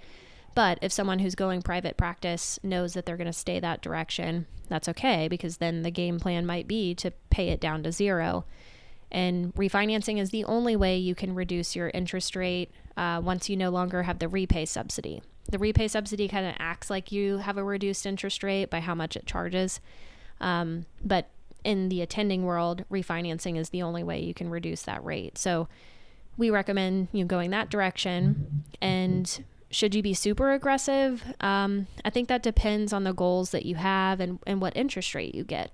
But 0.54 0.78
if 0.82 0.92
someone 0.92 1.20
who's 1.20 1.36
going 1.36 1.62
private 1.62 1.96
practice 1.96 2.58
knows 2.64 2.94
that 2.94 3.06
they're 3.06 3.16
going 3.16 3.28
to 3.28 3.32
stay 3.32 3.60
that 3.60 3.80
direction, 3.80 4.46
that's 4.68 4.88
okay 4.88 5.28
because 5.28 5.58
then 5.58 5.82
the 5.82 5.90
game 5.90 6.18
plan 6.18 6.44
might 6.44 6.66
be 6.66 6.94
to 6.96 7.12
pay 7.30 7.50
it 7.50 7.60
down 7.60 7.84
to 7.84 7.92
zero. 7.92 8.44
And 9.10 9.54
refinancing 9.54 10.18
is 10.18 10.30
the 10.30 10.44
only 10.44 10.76
way 10.76 10.98
you 10.98 11.14
can 11.14 11.34
reduce 11.34 11.76
your 11.76 11.90
interest 11.94 12.36
rate 12.36 12.70
uh, 12.98 13.20
once 13.22 13.48
you 13.48 13.56
no 13.56 13.70
longer 13.70 14.02
have 14.02 14.18
the 14.18 14.28
repay 14.28 14.66
subsidy. 14.66 15.22
The 15.48 15.58
repay 15.58 15.88
subsidy 15.88 16.28
kind 16.28 16.44
of 16.44 16.54
acts 16.58 16.90
like 16.90 17.12
you 17.12 17.38
have 17.38 17.56
a 17.56 17.64
reduced 17.64 18.04
interest 18.04 18.42
rate 18.42 18.68
by 18.68 18.80
how 18.80 18.94
much 18.94 19.16
it 19.16 19.24
charges. 19.24 19.80
Um, 20.40 20.84
but 21.02 21.30
in 21.64 21.88
the 21.88 22.02
attending 22.02 22.44
world, 22.44 22.84
refinancing 22.90 23.56
is 23.56 23.70
the 23.70 23.82
only 23.82 24.02
way 24.02 24.20
you 24.20 24.34
can 24.34 24.50
reduce 24.50 24.82
that 24.82 25.02
rate. 25.04 25.38
So 25.38 25.68
we 26.36 26.50
recommend 26.50 27.08
you 27.12 27.24
going 27.24 27.50
that 27.50 27.70
direction. 27.70 28.64
And 28.82 29.44
should 29.70 29.94
you 29.94 30.02
be 30.02 30.12
super 30.12 30.52
aggressive? 30.52 31.22
Um, 31.40 31.86
I 32.04 32.10
think 32.10 32.28
that 32.28 32.42
depends 32.42 32.92
on 32.92 33.04
the 33.04 33.12
goals 33.12 33.50
that 33.52 33.64
you 33.64 33.76
have 33.76 34.18
and, 34.20 34.40
and 34.46 34.60
what 34.60 34.76
interest 34.76 35.14
rate 35.14 35.34
you 35.34 35.44
get. 35.44 35.70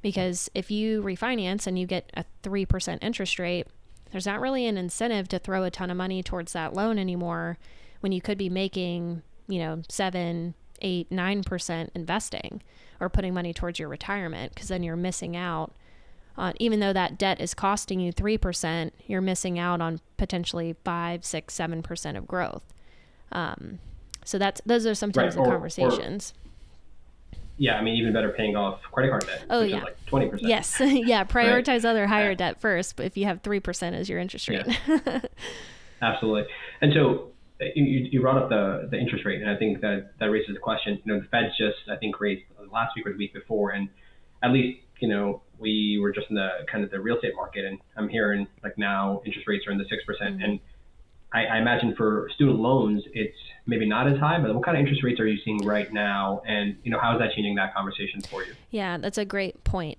Because 0.00 0.50
if 0.54 0.70
you 0.70 1.02
refinance 1.02 1.66
and 1.66 1.78
you 1.78 1.86
get 1.86 2.10
a 2.14 2.24
3% 2.42 2.98
interest 3.02 3.38
rate, 3.38 3.66
there's 4.14 4.26
not 4.26 4.40
really 4.40 4.64
an 4.68 4.78
incentive 4.78 5.26
to 5.26 5.40
throw 5.40 5.64
a 5.64 5.72
ton 5.72 5.90
of 5.90 5.96
money 5.96 6.22
towards 6.22 6.52
that 6.52 6.72
loan 6.72 7.00
anymore 7.00 7.58
when 7.98 8.12
you 8.12 8.20
could 8.20 8.38
be 8.38 8.48
making, 8.48 9.22
you 9.48 9.58
know, 9.58 9.82
seven, 9.88 10.54
eight, 10.82 11.10
nine 11.10 11.42
percent 11.42 11.90
investing 11.96 12.62
or 13.00 13.08
putting 13.08 13.34
money 13.34 13.52
towards 13.52 13.80
your 13.80 13.88
retirement 13.88 14.54
because 14.54 14.68
then 14.68 14.84
you're 14.84 14.94
missing 14.94 15.36
out 15.36 15.72
on 16.36 16.54
even 16.60 16.78
though 16.78 16.92
that 16.92 17.18
debt 17.18 17.40
is 17.40 17.54
costing 17.54 17.98
you 17.98 18.12
three 18.12 18.38
percent, 18.38 18.94
you're 19.08 19.20
missing 19.20 19.58
out 19.58 19.80
on 19.80 19.98
potentially 20.16 20.76
five, 20.84 21.24
six, 21.24 21.52
seven 21.52 21.82
percent 21.82 22.16
of 22.16 22.28
growth. 22.28 22.62
Um, 23.32 23.80
so 24.24 24.38
that's 24.38 24.60
those 24.64 24.86
are 24.86 24.94
sometimes 24.94 25.34
Right, 25.34 25.42
of 25.42 25.48
or- 25.48 25.48
or- 25.48 25.54
conversations. 25.54 26.34
Yeah, 27.56 27.76
I 27.76 27.82
mean, 27.82 27.94
even 27.94 28.12
better 28.12 28.30
paying 28.30 28.56
off 28.56 28.80
credit 28.90 29.10
card 29.10 29.26
debt, 29.26 29.44
Oh, 29.48 29.60
which 29.62 29.70
yeah. 29.70 29.78
is 29.78 29.84
like 29.84 30.06
20%. 30.06 30.38
yes, 30.42 30.76
yeah. 30.80 31.24
Prioritize 31.36 31.84
other 31.84 32.06
higher 32.06 32.30
Yeah. 32.30 32.36
debt 32.36 32.60
first, 32.60 32.96
but 32.96 33.06
if 33.06 33.16
you 33.16 33.26
have 33.26 33.42
three 33.42 33.60
percent 33.60 33.94
as 33.96 34.08
your 34.08 34.18
interest 34.18 34.48
rate, 34.48 34.66
Absolutely. 36.02 36.44
And 36.80 36.92
so 36.92 37.30
uh, 37.60 37.66
you, 37.74 38.08
you 38.10 38.20
brought 38.20 38.36
up 38.42 38.48
the, 38.48 38.88
the 38.90 38.98
interest 38.98 39.24
rate, 39.24 39.40
and 39.40 39.50
I 39.50 39.56
think 39.56 39.80
that 39.80 40.12
that 40.18 40.26
raises 40.26 40.54
the 40.54 40.60
question. 40.60 41.00
You 41.04 41.14
know, 41.14 41.20
the 41.20 41.26
Fed's 41.28 41.56
just, 41.56 41.88
I 41.88 41.96
think, 41.96 42.20
raised 42.20 42.42
last 42.72 42.92
week 42.96 43.06
or 43.06 43.12
the 43.12 43.18
week 43.18 43.32
before, 43.32 43.70
and 43.70 43.88
at 44.42 44.50
least 44.52 44.80
you 45.00 45.08
know, 45.08 45.42
we 45.58 45.98
were 46.00 46.12
just 46.12 46.28
in 46.30 46.36
the 46.36 46.48
kind 46.70 46.84
of 46.84 46.90
the 46.90 47.00
real 47.00 47.16
estate 47.16 47.34
market, 47.36 47.64
and 47.64 47.78
I'm 47.96 48.08
hearing 48.08 48.46
like 48.62 48.76
now 48.78 49.22
interest 49.24 49.46
rates 49.46 49.66
are 49.66 49.72
in 49.72 49.78
the 49.78 49.84
six 49.88 50.04
percent, 50.04 50.36
mm-hmm. 50.36 50.44
and 50.44 50.60
I, 51.32 51.44
I 51.46 51.58
imagine 51.58 51.94
for 51.96 52.28
student 52.34 52.58
loans, 52.58 53.02
it's 53.12 53.36
maybe 53.66 53.86
not 53.86 54.06
as 54.06 54.18
high, 54.18 54.38
but 54.40 54.54
what 54.54 54.64
kind 54.64 54.76
of 54.76 54.80
interest 54.80 55.02
rates 55.02 55.20
are 55.20 55.26
you 55.26 55.38
seeing 55.44 55.64
right 55.64 55.92
now? 55.92 56.42
And, 56.46 56.76
you 56.82 56.90
know, 56.90 56.98
how 56.98 57.14
is 57.14 57.18
that 57.20 57.32
changing 57.34 57.54
that 57.56 57.74
conversation 57.74 58.20
for 58.20 58.44
you? 58.44 58.52
Yeah, 58.70 58.98
that's 58.98 59.18
a 59.18 59.24
great 59.24 59.64
point. 59.64 59.98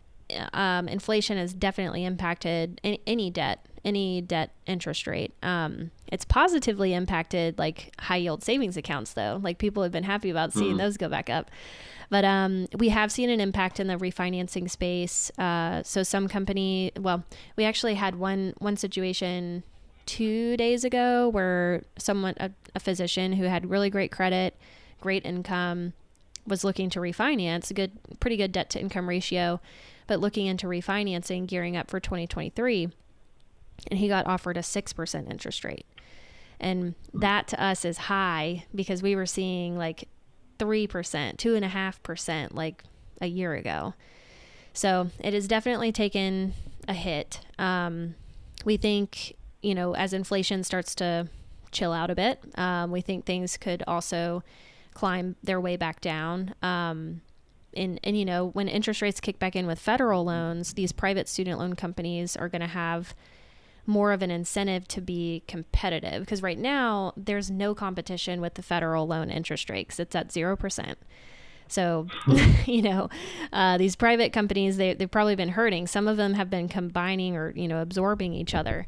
Um, 0.54 0.88
inflation 0.88 1.38
has 1.38 1.54
definitely 1.54 2.04
impacted 2.06 2.82
any, 2.84 3.02
any 3.06 3.30
debt, 3.30 3.66
any 3.84 4.22
debt 4.22 4.52
interest 4.66 5.08
rate. 5.08 5.34
Um, 5.44 5.92
it's 6.12 6.26
positively 6.26 6.94
impacted 6.94 7.58
like 7.58 7.94
high 8.00 8.18
yield 8.18 8.44
savings 8.44 8.78
accounts, 8.78 9.14
though. 9.14 9.40
Like 9.42 9.58
people 9.58 9.84
have 9.84 9.92
been 9.92 10.04
happy 10.04 10.30
about 10.30 10.54
seeing 10.54 10.76
mm. 10.76 10.80
those 10.80 10.98
go 10.98 11.10
back 11.10 11.30
up. 11.30 11.52
But 12.10 12.24
um, 12.24 12.68
we 12.78 12.90
have 12.90 13.12
seen 13.12 13.30
an 13.30 13.40
impact 13.40 13.80
in 13.80 13.88
the 13.88 13.96
refinancing 13.96 14.70
space. 14.70 15.32
Uh, 15.40 15.82
so 15.84 16.04
some 16.04 16.28
company, 16.28 16.92
well, 17.00 17.24
we 17.56 17.66
actually 17.66 17.96
had 17.96 18.16
one 18.16 18.54
one 18.60 18.78
situation 18.78 19.64
two 20.06 20.58
days 20.58 20.84
ago 20.84 21.30
where 21.30 21.84
someone, 21.98 22.36
a, 22.40 22.52
a 22.74 22.80
physician 22.80 23.34
who 23.34 23.46
had 23.46 23.70
really 23.70 23.90
great 23.90 24.12
credit, 24.12 24.56
great 25.02 25.26
income, 25.26 25.94
was 26.48 26.64
looking 26.64 26.90
to 26.92 27.00
refinance, 27.00 27.72
a 27.72 27.74
good, 27.74 27.92
pretty 28.20 28.38
good 28.38 28.52
debt 28.52 28.70
to 28.72 28.80
income 28.80 29.10
ratio, 29.10 29.60
but 30.08 30.20
looking 30.20 30.46
into 30.46 30.68
refinancing, 30.68 31.48
gearing 31.48 31.76
up 31.76 31.90
for 31.90 32.00
2023. 32.00 32.90
And 33.90 34.00
he 34.00 34.08
got 34.08 34.28
offered 34.28 34.58
a 34.58 34.62
6% 34.62 35.32
interest 35.32 35.64
rate. 35.64 35.86
And 36.60 36.96
that 37.14 37.48
to 37.50 37.62
us 37.62 37.84
is 37.84 37.98
high 37.98 38.66
because 38.74 39.04
we 39.04 39.16
were 39.16 39.26
seeing 39.26 39.78
like 39.78 40.08
3%, 40.60 40.88
2.5% 40.88 42.54
like 42.54 42.84
a 43.22 43.28
year 43.28 43.54
ago. 43.54 43.94
So 44.74 45.10
it 45.20 45.34
has 45.34 45.48
definitely 45.48 45.92
taken 45.92 46.54
a 46.88 46.94
hit. 46.94 47.42
Um, 47.58 48.16
we 48.64 48.78
think 48.78 49.36
you 49.66 49.74
know, 49.74 49.96
as 49.96 50.14
inflation 50.14 50.64
starts 50.64 50.94
to 50.96 51.28
chill 51.72 51.92
out 51.92 52.12
a 52.12 52.16
bit, 52.16 52.40
um, 52.56 52.92
we 52.92 53.02
think 53.02 53.26
things 53.26 53.58
could 53.58 53.84
also 53.88 54.44
climb 54.94 55.36
their 55.44 55.60
way 55.60 55.76
back 55.76 56.02
down. 56.02 56.54
Um, 56.62 57.22
and, 57.76 58.00
and, 58.04 58.18
you 58.18 58.26
know, 58.26 58.50
when 58.50 58.68
interest 58.68 59.02
rates 59.02 59.20
kick 59.20 59.40
back 59.40 59.56
in 59.56 59.66
with 59.66 59.80
federal 59.80 60.24
loans, 60.24 60.76
these 60.76 60.92
private 60.92 61.28
student 61.28 61.60
loan 61.60 61.76
companies 61.76 62.38
are 62.38 62.48
going 62.48 62.62
to 62.62 62.68
have 62.68 63.16
more 63.88 64.14
of 64.14 64.22
an 64.22 64.32
incentive 64.32 64.88
to 64.88 65.02
be 65.02 65.44
competitive 65.48 66.22
because 66.22 66.42
right 66.42 66.58
now 66.58 67.14
there's 67.18 67.52
no 67.52 67.76
competition 67.76 68.42
with 68.42 68.54
the 68.54 68.62
federal 68.62 69.08
loan 69.08 69.32
interest 69.32 69.70
rates. 69.70 70.00
It's 70.00 70.16
at 70.16 70.30
0%. 70.30 70.96
So, 71.68 72.08
you 72.66 72.84
know, 72.84 73.10
uh, 73.52 73.80
these 73.80 73.96
private 73.96 74.32
companies, 74.32 74.78
they, 74.78 74.94
they've 74.94 75.10
probably 75.10 75.36
been 75.36 75.50
hurting. 75.50 75.88
Some 75.88 76.08
of 76.08 76.18
them 76.18 76.36
have 76.36 76.52
been 76.52 76.70
combining 76.70 77.36
or, 77.36 77.52
you 77.56 77.68
know, 77.68 77.82
absorbing 77.82 78.34
each 78.34 78.54
other. 78.54 78.86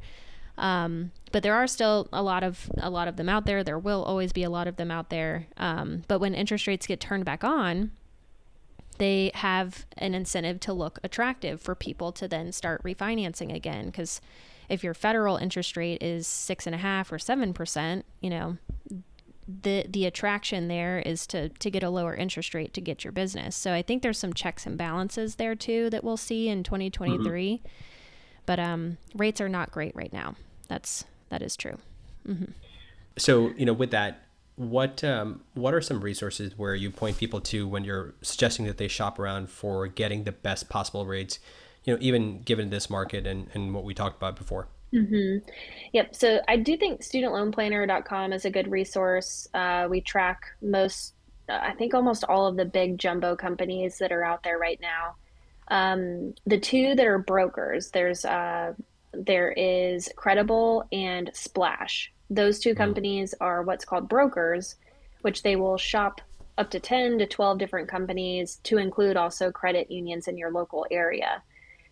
Um, 0.58 1.12
but 1.32 1.44
there 1.44 1.54
are 1.54 1.68
still 1.68 2.08
a 2.12 2.24
lot 2.24 2.44
of 2.44 2.70
a 2.78 2.90
lot 2.90 3.08
of 3.08 3.16
them 3.16 3.30
out 3.30 3.46
there. 3.46 3.64
There 3.64 3.80
will 3.80 4.04
always 4.04 4.32
be 4.34 4.44
a 4.44 4.50
lot 4.50 4.68
of 4.68 4.78
them 4.78 4.92
out 4.92 5.10
there. 5.10 5.48
Um, 5.58 6.04
but 6.08 6.20
when 6.20 6.34
interest 6.34 6.68
rates 6.68 6.88
get 6.88 7.00
turned 7.00 7.26
back 7.26 7.44
on, 7.44 7.92
they 8.98 9.32
have 9.36 9.86
an 9.98 10.16
incentive 10.16 10.60
to 10.62 10.74
look 10.74 11.00
attractive 11.04 11.62
for 11.62 11.76
people 11.76 12.12
to 12.14 12.28
then 12.28 12.52
start 12.52 12.84
refinancing 12.84 13.54
again. 13.54 13.88
Because 13.88 14.22
if 14.70 14.84
your 14.84 14.94
federal 14.94 15.38
interest 15.38 15.78
rate 15.78 16.02
is 16.02 16.28
six 16.28 16.66
and 16.66 16.74
a 16.74 16.80
half 16.80 17.12
or 17.12 17.20
seven 17.20 17.54
percent, 17.54 18.06
you 18.20 18.30
know, 18.30 18.58
the 19.48 19.86
the 19.88 20.06
attraction 20.06 20.70
there 20.70 21.00
is 21.00 21.28
to 21.28 21.50
to 21.50 21.70
get 21.70 21.84
a 21.84 21.90
lower 21.90 22.16
interest 22.16 22.56
rate 22.56 22.74
to 22.74 22.82
get 22.82 23.04
your 23.04 23.14
business. 23.14 23.56
So 23.56 23.74
I 23.74 23.82
think 23.84 24.02
there's 24.02 24.18
some 24.18 24.34
checks 24.34 24.66
and 24.66 24.78
balances 24.78 25.36
there 25.36 25.56
too 25.56 25.90
that 25.92 26.04
we'll 26.04 26.18
see 26.18 26.50
in 26.50 26.64
2023. 26.64 27.62
Mm-hmm. 27.64 27.68
But 28.46 28.60
um, 28.60 28.98
rates 29.14 29.42
are 29.42 29.50
not 29.50 29.72
great 29.72 29.94
right 29.94 30.12
now 30.12 30.36
that's 30.68 31.06
that 31.30 31.42
is 31.42 31.56
true. 31.56 31.78
Mm-hmm. 32.28 32.52
So 33.18 33.52
you 33.58 33.66
know, 33.66 33.74
with 33.74 33.92
that, 33.92 34.24
what 34.56 35.04
um, 35.04 35.42
what 35.54 35.74
are 35.74 35.82
some 35.82 36.02
resources 36.02 36.58
where 36.58 36.76
you 36.76 36.92
point 36.92 37.18
people 37.18 37.42
to 37.42 37.68
when 37.68 37.84
you're 37.84 38.14
suggesting 38.22 38.66
that 38.66 38.78
they 38.78 38.88
shop 38.88 39.20
around 39.20 39.50
for 39.50 39.88
getting 39.88 40.24
the 40.24 40.32
best 40.32 40.70
possible 40.70 41.06
rates? 41.06 41.40
You 41.84 41.94
know, 41.94 42.00
even 42.02 42.42
given 42.42 42.70
this 42.70 42.90
market 42.90 43.26
and, 43.26 43.48
and 43.54 43.74
what 43.74 43.86
we 43.86 43.94
talked 43.94 44.18
about 44.18 44.36
before. 44.36 44.68
Mm-hmm. 44.94 45.48
Yep. 45.94 46.16
So 46.16 46.42
I 46.48 46.58
do 46.58 46.78
think 46.78 47.02
studentloanplanner.com 47.02 48.34
is 48.34 48.46
a 48.46 48.50
good 48.50 48.70
resource. 48.70 49.48
Uh, 49.54 49.88
we 49.90 50.02
track 50.02 50.42
most, 50.62 51.14
I 51.50 51.74
think 51.74 51.94
almost 51.94 52.24
all 52.24 52.48
of 52.48 52.56
the 52.56 52.66
big 52.66 52.98
jumbo 52.98 53.36
companies 53.36 53.98
that 54.00 54.12
are 54.12 54.24
out 54.24 54.44
there 54.44 54.58
right 54.58 54.80
now. 54.82 55.16
Um, 55.70 56.34
the 56.46 56.60
two 56.60 56.96
that 56.96 57.06
are 57.06 57.20
brokers, 57.20 57.92
there's 57.92 58.24
uh, 58.24 58.74
there 59.26 59.52
is 59.52 60.10
Credible 60.16 60.88
and 60.92 61.32
Splash. 61.34 62.12
Those 62.30 62.60
two 62.60 62.72
hmm. 62.72 62.78
companies 62.78 63.34
are 63.40 63.64
what's 63.64 63.86
called 63.86 64.10
brokers, 64.10 64.76
which 65.22 65.44
they 65.44 65.56
will 65.56 65.78
shop 65.78 66.22
up 66.58 66.72
to 66.72 66.80
10 66.80 67.20
to 67.20 67.26
12 67.26 67.58
different 67.58 67.88
companies 67.88 68.60
to 68.64 68.78
include 68.78 69.16
also 69.16 69.52
credit 69.52 69.92
unions 69.92 70.28
in 70.28 70.38
your 70.38 70.52
local 70.52 70.86
area. 70.90 71.42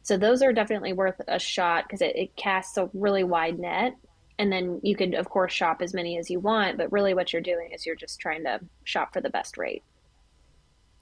So 0.02 0.18
those 0.18 0.42
are 0.42 0.54
definitely 0.54 0.94
worth 0.94 1.22
a 1.28 1.40
shot 1.40 1.86
because 1.86 2.02
it, 2.02 2.16
it 2.16 2.36
casts 2.36 2.78
a 2.78 2.90
really 2.94 3.24
wide 3.24 3.60
net. 3.60 3.96
And 4.38 4.52
then 4.52 4.80
you 4.84 4.96
could, 4.96 5.14
of 5.14 5.30
course, 5.30 5.54
shop 5.54 5.82
as 5.82 5.94
many 5.94 6.18
as 6.18 6.30
you 6.30 6.40
want, 6.40 6.78
but 6.78 6.92
really 6.92 7.14
what 7.14 7.32
you're 7.32 7.42
doing 7.42 7.72
is 7.72 7.86
you're 7.86 7.96
just 7.96 8.20
trying 8.20 8.44
to 8.44 8.60
shop 8.84 9.14
for 9.14 9.22
the 9.22 9.30
best 9.30 9.58
rate. 9.58 9.84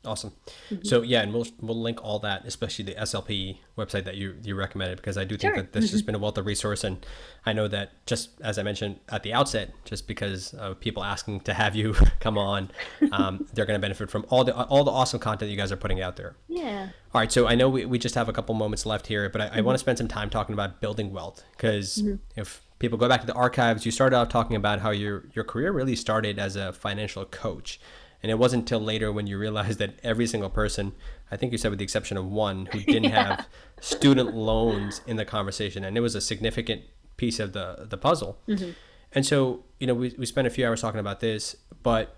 Awesome. 0.06 0.34
Mm-hmm. 0.70 0.84
So 0.84 1.02
yeah, 1.02 1.22
and 1.22 1.34
we'll 1.34 1.48
we'll 1.62 1.82
link 1.82 2.04
all 2.04 2.20
that, 2.20 2.44
especially 2.46 2.84
the 2.84 2.96
SLP 2.96 3.60
website 3.78 4.04
that 4.04 4.16
you 4.16 4.36
you 4.44 4.54
recommended, 4.54 4.98
because 4.98 5.18
I 5.18 5.24
do 5.24 5.38
think 5.38 5.54
sure. 5.54 5.64
that 5.64 5.72
this 5.72 5.86
mm-hmm. 5.86 5.94
has 5.94 6.02
been 6.02 6.16
a 6.16 6.20
wealth 6.20 6.38
of 6.38 6.46
resource, 6.46 6.84
and 6.84 7.06
I 7.46 7.54
know 7.54 7.70
that 7.70 8.06
just 8.06 8.30
as 8.42 8.58
I 8.58 8.64
mentioned 8.64 9.00
at 9.08 9.24
the 9.24 9.32
outset, 9.32 9.72
just 9.86 10.06
because 10.06 10.54
of 10.56 10.82
people 10.82 11.06
asking 11.06 11.42
to 11.42 11.54
have 11.54 11.74
you 11.74 11.94
come 12.20 12.38
on, 12.38 12.70
um, 13.14 13.48
they're 13.54 13.66
going 13.66 13.80
to 13.80 13.82
benefit 13.82 14.12
from 14.12 14.26
all 14.30 14.44
the 14.44 14.54
all 14.54 14.84
the 14.84 14.92
awesome 14.92 15.22
content 15.22 15.50
you 15.50 15.58
guys 15.58 15.72
are 15.72 15.78
putting 15.78 16.02
out 16.02 16.18
there. 16.18 16.36
Yeah. 16.50 16.90
All 17.14 17.22
right, 17.22 17.32
so 17.32 17.48
I 17.48 17.56
know 17.56 17.70
we, 17.70 17.86
we 17.86 17.98
just 17.98 18.16
have 18.16 18.28
a 18.28 18.34
couple 18.34 18.56
moments 18.56 18.86
left 18.86 19.08
here, 19.08 19.30
but 19.30 19.40
I, 19.40 19.46
mm-hmm. 19.46 19.58
I 19.60 19.62
want 19.62 19.76
to 19.76 19.80
spend 19.80 20.00
some 20.00 20.08
time 20.08 20.30
talking 20.30 20.54
about 20.54 20.82
building 20.82 21.14
wealth, 21.14 21.44
because 21.56 22.00
mm-hmm. 22.00 22.16
if 22.36 22.62
people 22.80 22.98
go 22.98 23.08
back 23.08 23.22
to 23.22 23.28
the 23.28 23.34
archives, 23.34 23.86
you 23.86 23.92
started 23.92 24.18
off 24.18 24.28
talking 24.28 24.58
about 24.58 24.82
how 24.82 24.90
your 24.90 25.24
your 25.34 25.46
career 25.46 25.72
really 25.72 25.96
started 25.96 26.40
as 26.40 26.58
a 26.58 26.74
financial 26.74 27.24
coach. 27.24 27.80
And 28.24 28.32
it 28.32 28.36
wasn't 28.36 28.62
until 28.62 28.80
later 28.80 29.12
when 29.12 29.28
you 29.28 29.38
realized 29.38 29.80
that 29.80 30.00
every 30.02 30.26
single 30.26 30.50
person, 30.50 30.94
I 31.30 31.36
think 31.36 31.52
you 31.52 31.58
said 31.58 31.70
with 31.70 31.80
the 31.80 31.84
exception 31.84 32.16
of 32.16 32.26
one, 32.26 32.68
who 32.68 32.80
didn't 32.86 33.04
yeah. 33.04 33.36
have 33.36 33.48
student 33.82 34.34
loans 34.34 35.02
in 35.06 35.18
the 35.18 35.26
conversation. 35.26 35.84
And 35.84 35.98
it 35.98 36.00
was 36.00 36.16
a 36.16 36.22
significant 36.22 36.84
piece 37.18 37.40
of 37.40 37.52
the, 37.52 37.86
the 37.90 37.98
puzzle. 37.98 38.40
Mm-hmm. 38.48 38.72
And 39.12 39.26
so, 39.26 39.66
you 39.80 39.86
know, 39.86 39.94
we, 39.94 40.16
we 40.18 40.26
spent 40.26 40.48
a 40.48 40.50
few 40.50 40.66
hours 40.66 40.82
talking 40.82 41.02
about 41.02 41.20
this, 41.20 41.58
but, 41.84 42.16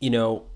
you 0.00 0.10
know, 0.10 0.46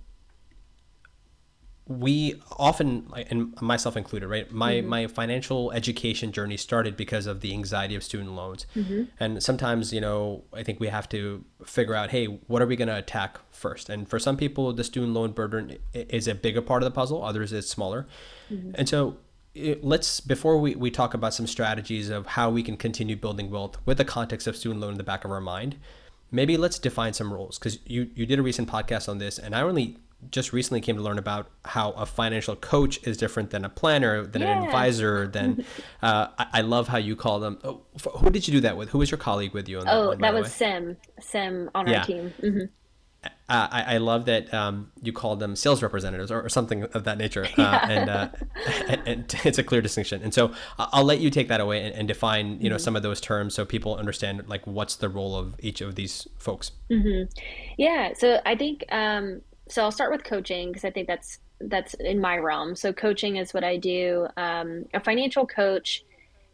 we 1.88 2.40
often 2.58 3.08
and 3.30 3.60
myself 3.62 3.96
included 3.96 4.26
right 4.26 4.50
my 4.50 4.74
mm-hmm. 4.74 4.88
my 4.88 5.06
financial 5.06 5.70
education 5.70 6.32
journey 6.32 6.56
started 6.56 6.96
because 6.96 7.26
of 7.26 7.42
the 7.42 7.52
anxiety 7.52 7.94
of 7.94 8.02
student 8.02 8.32
loans 8.32 8.66
mm-hmm. 8.74 9.04
and 9.20 9.40
sometimes 9.40 9.92
you 9.92 10.00
know 10.00 10.42
i 10.52 10.64
think 10.64 10.80
we 10.80 10.88
have 10.88 11.08
to 11.08 11.44
figure 11.64 11.94
out 11.94 12.10
hey 12.10 12.26
what 12.26 12.60
are 12.60 12.66
we 12.66 12.74
going 12.74 12.88
to 12.88 12.96
attack 12.96 13.38
first 13.52 13.88
and 13.88 14.08
for 14.08 14.18
some 14.18 14.36
people 14.36 14.72
the 14.72 14.82
student 14.82 15.12
loan 15.12 15.30
burden 15.30 15.76
is 15.94 16.26
a 16.26 16.34
bigger 16.34 16.60
part 16.60 16.82
of 16.82 16.84
the 16.84 16.94
puzzle 16.94 17.22
others 17.22 17.52
it's 17.52 17.68
smaller 17.68 18.06
mm-hmm. 18.50 18.72
and 18.74 18.88
so 18.88 19.16
it, 19.54 19.82
let's 19.84 20.20
before 20.20 20.58
we, 20.58 20.74
we 20.74 20.90
talk 20.90 21.14
about 21.14 21.32
some 21.34 21.46
strategies 21.46 22.10
of 22.10 22.26
how 22.26 22.50
we 22.50 22.64
can 22.64 22.76
continue 22.76 23.14
building 23.14 23.48
wealth 23.48 23.78
with 23.86 23.98
the 23.98 24.04
context 24.04 24.48
of 24.48 24.56
student 24.56 24.80
loan 24.80 24.92
in 24.92 24.98
the 24.98 25.04
back 25.04 25.24
of 25.24 25.30
our 25.30 25.40
mind 25.40 25.76
maybe 26.32 26.56
let's 26.56 26.80
define 26.80 27.12
some 27.12 27.32
rules 27.32 27.60
because 27.60 27.78
you 27.86 28.10
you 28.16 28.26
did 28.26 28.40
a 28.40 28.42
recent 28.42 28.68
podcast 28.68 29.08
on 29.08 29.18
this 29.18 29.38
and 29.38 29.54
i 29.54 29.60
only 29.60 29.96
just 30.30 30.52
recently 30.52 30.80
came 30.80 30.96
to 30.96 31.02
learn 31.02 31.18
about 31.18 31.50
how 31.64 31.92
a 31.92 32.06
financial 32.06 32.56
coach 32.56 32.98
is 33.06 33.16
different 33.16 33.50
than 33.50 33.64
a 33.64 33.68
planner, 33.68 34.26
than 34.26 34.42
yeah. 34.42 34.58
an 34.58 34.64
advisor. 34.64 35.26
Than 35.26 35.64
uh, 36.02 36.28
I, 36.38 36.46
I, 36.54 36.60
love 36.62 36.88
how 36.88 36.98
you 36.98 37.16
call 37.16 37.40
them. 37.40 37.58
Oh, 37.64 37.82
who 38.18 38.30
did 38.30 38.46
you 38.46 38.52
do 38.52 38.60
that 38.60 38.76
with? 38.76 38.90
Who 38.90 38.98
was 38.98 39.10
your 39.10 39.18
colleague 39.18 39.52
with 39.52 39.68
you? 39.68 39.78
On 39.78 39.84
that 39.84 39.94
oh, 39.94 40.08
one, 40.08 40.18
that 40.20 40.34
was 40.34 40.52
Sim. 40.52 40.96
Sim 41.20 41.70
on 41.74 41.86
yeah. 41.86 42.00
our 42.00 42.04
team. 42.04 42.34
Mm-hmm. 42.42 42.64
Uh, 43.48 43.68
I, 43.70 43.94
I, 43.94 43.98
love 43.98 44.24
that 44.24 44.52
um, 44.52 44.90
you 45.02 45.12
called 45.12 45.38
them 45.38 45.54
sales 45.54 45.80
representatives 45.80 46.32
or, 46.32 46.42
or 46.42 46.48
something 46.48 46.82
of 46.82 47.04
that 47.04 47.16
nature, 47.16 47.44
uh, 47.44 47.48
yeah. 47.58 47.88
and, 47.88 48.10
uh, 48.10 48.28
and, 48.88 49.02
and, 49.06 49.40
it's 49.44 49.58
a 49.58 49.62
clear 49.62 49.80
distinction. 49.80 50.20
And 50.22 50.34
so 50.34 50.52
I'll 50.78 51.04
let 51.04 51.20
you 51.20 51.30
take 51.30 51.46
that 51.48 51.60
away 51.60 51.84
and, 51.84 51.94
and 51.94 52.08
define, 52.08 52.60
you 52.60 52.68
know, 52.68 52.76
mm-hmm. 52.76 52.82
some 52.82 52.96
of 52.96 53.02
those 53.02 53.20
terms 53.20 53.54
so 53.54 53.64
people 53.64 53.96
understand 53.96 54.48
like 54.48 54.66
what's 54.66 54.96
the 54.96 55.08
role 55.08 55.36
of 55.36 55.54
each 55.60 55.80
of 55.80 55.94
these 55.94 56.26
folks. 56.38 56.72
Mm-hmm. 56.90 57.32
Yeah, 57.78 58.14
so 58.14 58.40
I 58.44 58.56
think 58.56 58.84
um, 58.90 59.42
so 59.68 59.82
I'll 59.82 59.92
start 59.92 60.12
with 60.12 60.24
coaching 60.24 60.68
because 60.68 60.84
I 60.84 60.90
think 60.90 61.08
that's 61.08 61.38
that's 61.60 61.94
in 61.94 62.20
my 62.20 62.36
realm. 62.36 62.76
So 62.76 62.92
coaching 62.92 63.36
is 63.36 63.54
what 63.54 63.64
I 63.64 63.76
do. 63.78 64.28
Um, 64.36 64.84
a 64.92 65.00
financial 65.00 65.46
coach, 65.46 66.04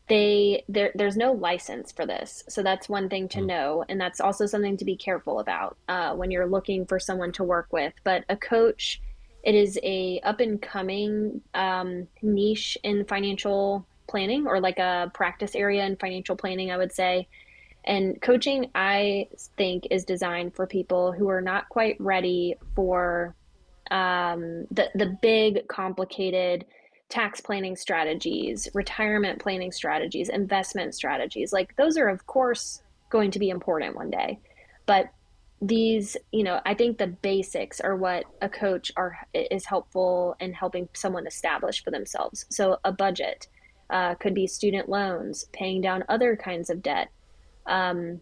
they 0.08 0.64
there 0.68 0.92
there's 0.94 1.16
no 1.16 1.32
license 1.32 1.92
for 1.92 2.06
this, 2.06 2.44
so 2.48 2.62
that's 2.62 2.88
one 2.88 3.08
thing 3.08 3.28
to 3.30 3.38
mm. 3.38 3.46
know, 3.46 3.84
and 3.88 4.00
that's 4.00 4.20
also 4.20 4.46
something 4.46 4.76
to 4.76 4.84
be 4.84 4.96
careful 4.96 5.40
about 5.40 5.76
uh, 5.88 6.14
when 6.14 6.30
you're 6.30 6.46
looking 6.46 6.86
for 6.86 6.98
someone 6.98 7.32
to 7.32 7.44
work 7.44 7.68
with. 7.72 7.92
But 8.04 8.24
a 8.28 8.36
coach 8.36 9.00
It 9.42 9.54
is 9.54 9.78
a 9.82 10.20
up 10.22 10.40
and 10.40 10.60
coming 10.62 11.40
um, 11.54 12.06
niche 12.22 12.78
in 12.82 13.04
financial 13.06 13.86
planning 14.08 14.46
or 14.46 14.60
like 14.60 14.78
a 14.78 15.10
practice 15.14 15.54
area 15.54 15.84
in 15.84 15.96
financial 15.96 16.36
planning, 16.36 16.70
I 16.70 16.76
would 16.76 16.92
say. 16.92 17.28
And 17.84 18.20
coaching, 18.22 18.70
I 18.74 19.28
think, 19.56 19.88
is 19.90 20.04
designed 20.04 20.54
for 20.54 20.66
people 20.66 21.12
who 21.12 21.28
are 21.28 21.40
not 21.40 21.68
quite 21.68 21.96
ready 22.00 22.54
for 22.76 23.34
um, 23.90 24.66
the 24.70 24.88
the 24.94 25.18
big, 25.20 25.66
complicated 25.68 26.64
tax 27.08 27.40
planning 27.40 27.76
strategies, 27.76 28.68
retirement 28.72 29.40
planning 29.40 29.72
strategies, 29.72 30.28
investment 30.28 30.94
strategies. 30.94 31.52
Like 31.52 31.76
those 31.76 31.98
are, 31.98 32.08
of 32.08 32.26
course, 32.26 32.82
going 33.10 33.30
to 33.32 33.38
be 33.38 33.50
important 33.50 33.96
one 33.96 34.10
day, 34.10 34.38
but 34.86 35.10
these 35.62 36.16
you 36.32 36.42
know 36.42 36.60
i 36.66 36.74
think 36.74 36.98
the 36.98 37.06
basics 37.06 37.80
are 37.80 37.94
what 37.94 38.24
a 38.42 38.48
coach 38.48 38.90
are 38.96 39.16
is 39.32 39.64
helpful 39.64 40.34
in 40.40 40.52
helping 40.52 40.88
someone 40.92 41.24
establish 41.24 41.84
for 41.84 41.92
themselves 41.92 42.44
so 42.50 42.76
a 42.84 42.90
budget 42.90 43.46
uh, 43.90 44.14
could 44.16 44.34
be 44.34 44.46
student 44.46 44.88
loans 44.88 45.44
paying 45.52 45.80
down 45.80 46.02
other 46.08 46.34
kinds 46.34 46.68
of 46.68 46.82
debt 46.82 47.10
um, 47.66 48.20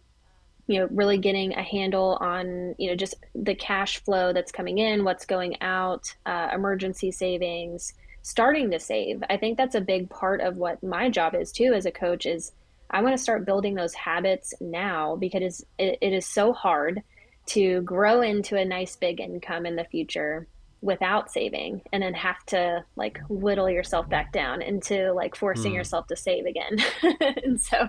you 0.70 0.78
know 0.78 0.88
really 0.92 1.18
getting 1.18 1.52
a 1.54 1.62
handle 1.62 2.16
on 2.20 2.76
you 2.78 2.88
know 2.88 2.94
just 2.94 3.14
the 3.34 3.54
cash 3.54 3.98
flow 4.04 4.32
that's 4.32 4.52
coming 4.52 4.78
in 4.78 5.04
what's 5.04 5.26
going 5.26 5.60
out 5.60 6.14
uh, 6.26 6.48
emergency 6.54 7.10
savings 7.10 7.92
starting 8.22 8.70
to 8.70 8.78
save 8.78 9.22
i 9.28 9.36
think 9.36 9.56
that's 9.56 9.74
a 9.74 9.80
big 9.80 10.08
part 10.08 10.40
of 10.40 10.56
what 10.56 10.82
my 10.82 11.10
job 11.10 11.34
is 11.34 11.50
too 11.50 11.72
as 11.74 11.86
a 11.86 11.90
coach 11.90 12.24
is 12.24 12.52
i 12.90 13.02
want 13.02 13.16
to 13.16 13.22
start 13.22 13.44
building 13.44 13.74
those 13.74 13.94
habits 13.94 14.54
now 14.60 15.16
because 15.16 15.64
it, 15.78 15.98
it 16.00 16.12
is 16.12 16.24
so 16.24 16.52
hard 16.52 17.02
to 17.46 17.80
grow 17.82 18.20
into 18.20 18.56
a 18.56 18.64
nice 18.64 18.94
big 18.94 19.20
income 19.20 19.66
in 19.66 19.74
the 19.74 19.84
future 19.84 20.46
without 20.82 21.30
saving 21.30 21.82
and 21.92 22.02
then 22.02 22.14
have 22.14 22.42
to 22.46 22.82
like 22.96 23.18
whittle 23.28 23.68
yourself 23.68 24.08
back 24.08 24.32
down 24.32 24.62
into 24.62 25.12
like 25.12 25.34
forcing 25.34 25.72
mm. 25.72 25.76
yourself 25.76 26.06
to 26.06 26.16
save 26.16 26.46
again 26.46 26.76
and 27.42 27.60
so 27.60 27.88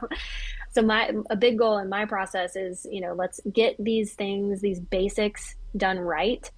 so 0.72 0.82
my 0.82 1.12
a 1.30 1.36
big 1.36 1.58
goal 1.58 1.78
in 1.78 1.90
my 1.90 2.06
process 2.06 2.56
is 2.56 2.88
you 2.90 3.02
know 3.02 3.14
let's 3.14 3.40
get 3.52 3.76
these 3.78 4.14
things 4.14 4.62
these 4.62 4.80
basics 4.80 5.56
done 5.78 6.00
right 6.00 6.50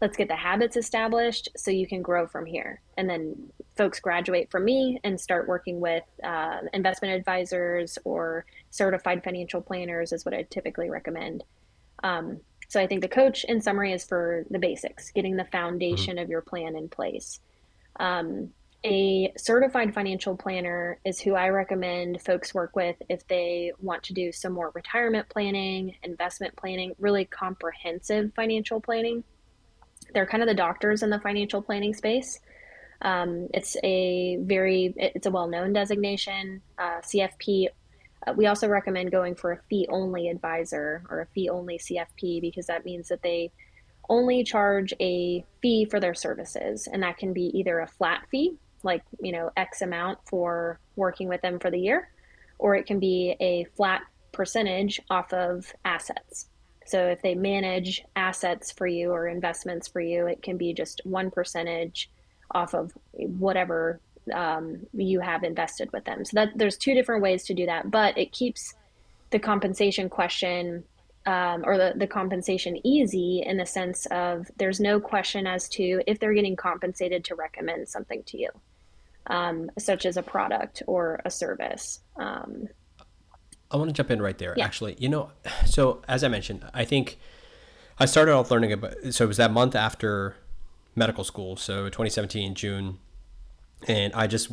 let's 0.00 0.16
get 0.16 0.28
the 0.28 0.36
habits 0.36 0.76
established 0.76 1.48
so 1.56 1.70
you 1.70 1.86
can 1.86 2.02
grow 2.02 2.26
from 2.26 2.44
here 2.44 2.80
and 2.96 3.08
then 3.08 3.36
folks 3.76 4.00
graduate 4.00 4.50
from 4.50 4.64
me 4.64 5.00
and 5.04 5.20
start 5.20 5.48
working 5.48 5.80
with 5.80 6.04
uh, 6.22 6.58
investment 6.74 7.14
advisors 7.14 7.98
or 8.04 8.44
certified 8.70 9.22
financial 9.24 9.60
planners 9.60 10.12
is 10.12 10.24
what 10.24 10.34
i 10.34 10.42
typically 10.42 10.90
recommend 10.90 11.44
um, 12.02 12.40
so 12.72 12.80
I 12.80 12.86
think 12.86 13.02
the 13.02 13.08
coach, 13.08 13.44
in 13.44 13.60
summary, 13.60 13.92
is 13.92 14.02
for 14.02 14.46
the 14.50 14.58
basics, 14.58 15.10
getting 15.10 15.36
the 15.36 15.44
foundation 15.44 16.16
mm-hmm. 16.16 16.22
of 16.22 16.30
your 16.30 16.40
plan 16.40 16.74
in 16.74 16.88
place. 16.88 17.38
Um, 18.00 18.48
a 18.84 19.32
certified 19.36 19.94
financial 19.94 20.36
planner 20.36 20.98
is 21.04 21.20
who 21.20 21.34
I 21.34 21.50
recommend 21.50 22.20
folks 22.20 22.52
work 22.52 22.74
with 22.74 22.96
if 23.08 23.26
they 23.28 23.72
want 23.80 24.02
to 24.04 24.12
do 24.12 24.32
some 24.32 24.52
more 24.52 24.72
retirement 24.74 25.28
planning, 25.28 25.94
investment 26.02 26.56
planning, 26.56 26.94
really 26.98 27.24
comprehensive 27.24 28.32
financial 28.34 28.80
planning. 28.80 29.22
They're 30.12 30.26
kind 30.26 30.42
of 30.42 30.48
the 30.48 30.54
doctors 30.54 31.02
in 31.02 31.10
the 31.10 31.20
financial 31.20 31.62
planning 31.62 31.94
space. 31.94 32.40
Um, 33.02 33.48
it's 33.54 33.76
a 33.84 34.38
very 34.40 34.94
it's 34.96 35.26
a 35.26 35.30
well-known 35.30 35.72
designation. 35.72 36.60
Uh, 36.76 37.00
CFP 37.00 37.68
uh, 38.26 38.32
we 38.34 38.46
also 38.46 38.68
recommend 38.68 39.10
going 39.10 39.34
for 39.34 39.52
a 39.52 39.60
fee 39.68 39.86
only 39.90 40.28
advisor 40.28 41.02
or 41.10 41.20
a 41.20 41.26
fee 41.26 41.48
only 41.48 41.78
CFP 41.78 42.40
because 42.40 42.66
that 42.66 42.84
means 42.84 43.08
that 43.08 43.22
they 43.22 43.52
only 44.08 44.44
charge 44.44 44.92
a 45.00 45.44
fee 45.60 45.84
for 45.84 46.00
their 46.00 46.14
services. 46.14 46.88
And 46.92 47.02
that 47.02 47.18
can 47.18 47.32
be 47.32 47.50
either 47.58 47.80
a 47.80 47.86
flat 47.86 48.26
fee, 48.30 48.56
like, 48.82 49.02
you 49.20 49.32
know, 49.32 49.50
X 49.56 49.82
amount 49.82 50.18
for 50.26 50.78
working 50.96 51.28
with 51.28 51.40
them 51.42 51.58
for 51.58 51.70
the 51.70 51.78
year, 51.78 52.10
or 52.58 52.74
it 52.74 52.86
can 52.86 52.98
be 52.98 53.36
a 53.40 53.64
flat 53.76 54.02
percentage 54.32 55.00
off 55.10 55.32
of 55.32 55.72
assets. 55.84 56.46
So 56.86 57.06
if 57.06 57.22
they 57.22 57.34
manage 57.34 58.04
assets 58.16 58.72
for 58.72 58.86
you 58.86 59.10
or 59.10 59.28
investments 59.28 59.88
for 59.88 60.00
you, 60.00 60.26
it 60.26 60.42
can 60.42 60.56
be 60.56 60.72
just 60.74 61.00
one 61.04 61.30
percentage 61.30 62.10
off 62.50 62.74
of 62.74 62.92
whatever 63.12 64.00
um, 64.32 64.86
you 64.92 65.20
have 65.20 65.42
invested 65.42 65.92
with 65.92 66.04
them. 66.04 66.24
So 66.24 66.32
that 66.34 66.50
there's 66.56 66.76
two 66.76 66.94
different 66.94 67.22
ways 67.22 67.44
to 67.44 67.54
do 67.54 67.66
that, 67.66 67.90
but 67.90 68.16
it 68.18 68.32
keeps 68.32 68.74
the 69.30 69.38
compensation 69.38 70.08
question 70.08 70.84
um, 71.26 71.62
or 71.64 71.78
the, 71.78 71.92
the 71.96 72.06
compensation 72.06 72.84
easy 72.84 73.42
in 73.46 73.56
the 73.56 73.66
sense 73.66 74.06
of 74.06 74.50
there's 74.56 74.80
no 74.80 74.98
question 75.00 75.46
as 75.46 75.68
to 75.70 76.02
if 76.06 76.18
they're 76.18 76.34
getting 76.34 76.56
compensated 76.56 77.24
to 77.24 77.34
recommend 77.34 77.88
something 77.88 78.22
to 78.24 78.38
you, 78.38 78.50
um, 79.26 79.70
such 79.78 80.06
as 80.06 80.16
a 80.16 80.22
product 80.22 80.82
or 80.86 81.20
a 81.24 81.30
service. 81.30 82.00
Um, 82.16 82.68
I 83.70 83.76
want 83.76 83.88
to 83.88 83.94
jump 83.94 84.10
in 84.10 84.20
right 84.20 84.36
there. 84.36 84.54
Yeah. 84.56 84.64
Actually, 84.64 84.96
you 84.98 85.08
know, 85.08 85.30
so 85.66 86.02
as 86.08 86.22
I 86.24 86.28
mentioned, 86.28 86.64
I 86.74 86.84
think 86.84 87.18
I 87.98 88.06
started 88.06 88.32
off 88.32 88.50
learning 88.50 88.72
about. 88.72 88.94
So 89.10 89.24
it 89.24 89.28
was 89.28 89.38
that 89.38 89.50
month 89.50 89.74
after 89.74 90.36
medical 90.94 91.24
school, 91.24 91.56
so 91.56 91.84
2017 91.86 92.54
June 92.54 92.98
and 93.88 94.12
I 94.14 94.26
just 94.26 94.52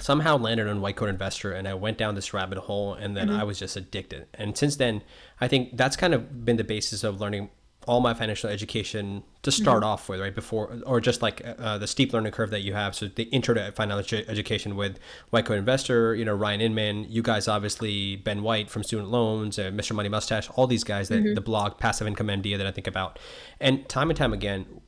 somehow 0.00 0.38
landed 0.38 0.66
on 0.66 0.80
White 0.80 0.96
Coat 0.96 1.08
Investor 1.08 1.52
and 1.52 1.68
I 1.68 1.74
went 1.74 1.98
down 1.98 2.14
this 2.14 2.32
rabbit 2.32 2.58
hole 2.58 2.94
and 2.94 3.16
then 3.16 3.28
mm-hmm. 3.28 3.40
I 3.40 3.44
was 3.44 3.58
just 3.58 3.76
addicted. 3.76 4.26
And 4.34 4.56
since 4.56 4.76
then, 4.76 5.02
I 5.40 5.48
think 5.48 5.76
that's 5.76 5.96
kind 5.96 6.14
of 6.14 6.44
been 6.44 6.56
the 6.56 6.64
basis 6.64 7.04
of 7.04 7.20
learning 7.20 7.50
all 7.86 8.00
my 8.00 8.14
financial 8.14 8.48
education 8.48 9.22
to 9.42 9.52
start 9.52 9.82
mm-hmm. 9.82 9.90
off 9.90 10.08
with, 10.08 10.20
right? 10.20 10.34
Before, 10.34 10.78
or 10.86 11.00
just 11.00 11.22
like 11.22 11.42
uh, 11.44 11.78
the 11.78 11.86
steep 11.86 12.12
learning 12.12 12.32
curve 12.32 12.50
that 12.50 12.62
you 12.62 12.72
have. 12.72 12.94
So 12.94 13.06
the 13.06 13.24
intro 13.24 13.54
to 13.54 13.72
financial 13.72 14.20
education 14.26 14.76
with 14.76 14.98
White 15.30 15.46
Coat 15.46 15.58
Investor, 15.58 16.14
you 16.14 16.24
know, 16.24 16.34
Ryan 16.34 16.60
Inman, 16.60 17.06
you 17.08 17.22
guys 17.22 17.48
obviously, 17.48 18.16
Ben 18.16 18.42
White 18.42 18.70
from 18.70 18.82
Student 18.82 19.10
Loans, 19.10 19.58
uh, 19.58 19.70
Mr. 19.70 19.94
Money 19.94 20.08
Mustache, 20.08 20.48
all 20.50 20.66
these 20.66 20.84
guys 20.84 21.08
that 21.08 21.22
mm-hmm. 21.22 21.34
the 21.34 21.40
blog 21.40 21.78
Passive 21.78 22.06
Income 22.06 22.28
MD 22.28 22.56
that 22.56 22.66
I 22.66 22.70
think 22.70 22.86
about. 22.86 23.18
And 23.60 23.88
time 23.88 24.10
and 24.10 24.16
time 24.16 24.32
again, 24.32 24.80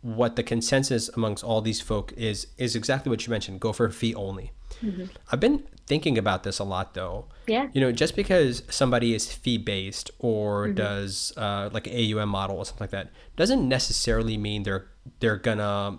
what 0.00 0.36
the 0.36 0.42
consensus 0.42 1.08
amongst 1.10 1.42
all 1.42 1.60
these 1.60 1.80
folk 1.80 2.12
is 2.16 2.46
is 2.56 2.76
exactly 2.76 3.10
what 3.10 3.26
you 3.26 3.30
mentioned 3.30 3.58
go 3.58 3.72
for 3.72 3.86
a 3.86 3.92
fee 3.92 4.14
only 4.14 4.52
mm-hmm. 4.80 5.06
i've 5.32 5.40
been 5.40 5.64
thinking 5.88 6.18
about 6.18 6.42
this 6.42 6.58
a 6.58 6.64
lot 6.64 6.94
though 6.94 7.26
yeah 7.46 7.68
you 7.72 7.80
know 7.80 7.90
just 7.90 8.14
because 8.14 8.62
somebody 8.68 9.14
is 9.14 9.32
fee 9.32 9.58
based 9.58 10.10
or 10.18 10.66
mm-hmm. 10.66 10.74
does 10.74 11.32
uh, 11.36 11.68
like 11.72 11.86
an 11.86 11.94
aum 11.94 12.28
model 12.28 12.58
or 12.58 12.64
something 12.64 12.84
like 12.84 12.90
that 12.90 13.10
doesn't 13.36 13.66
necessarily 13.68 14.36
mean 14.36 14.62
they're 14.62 14.86
they're 15.20 15.36
gonna 15.36 15.98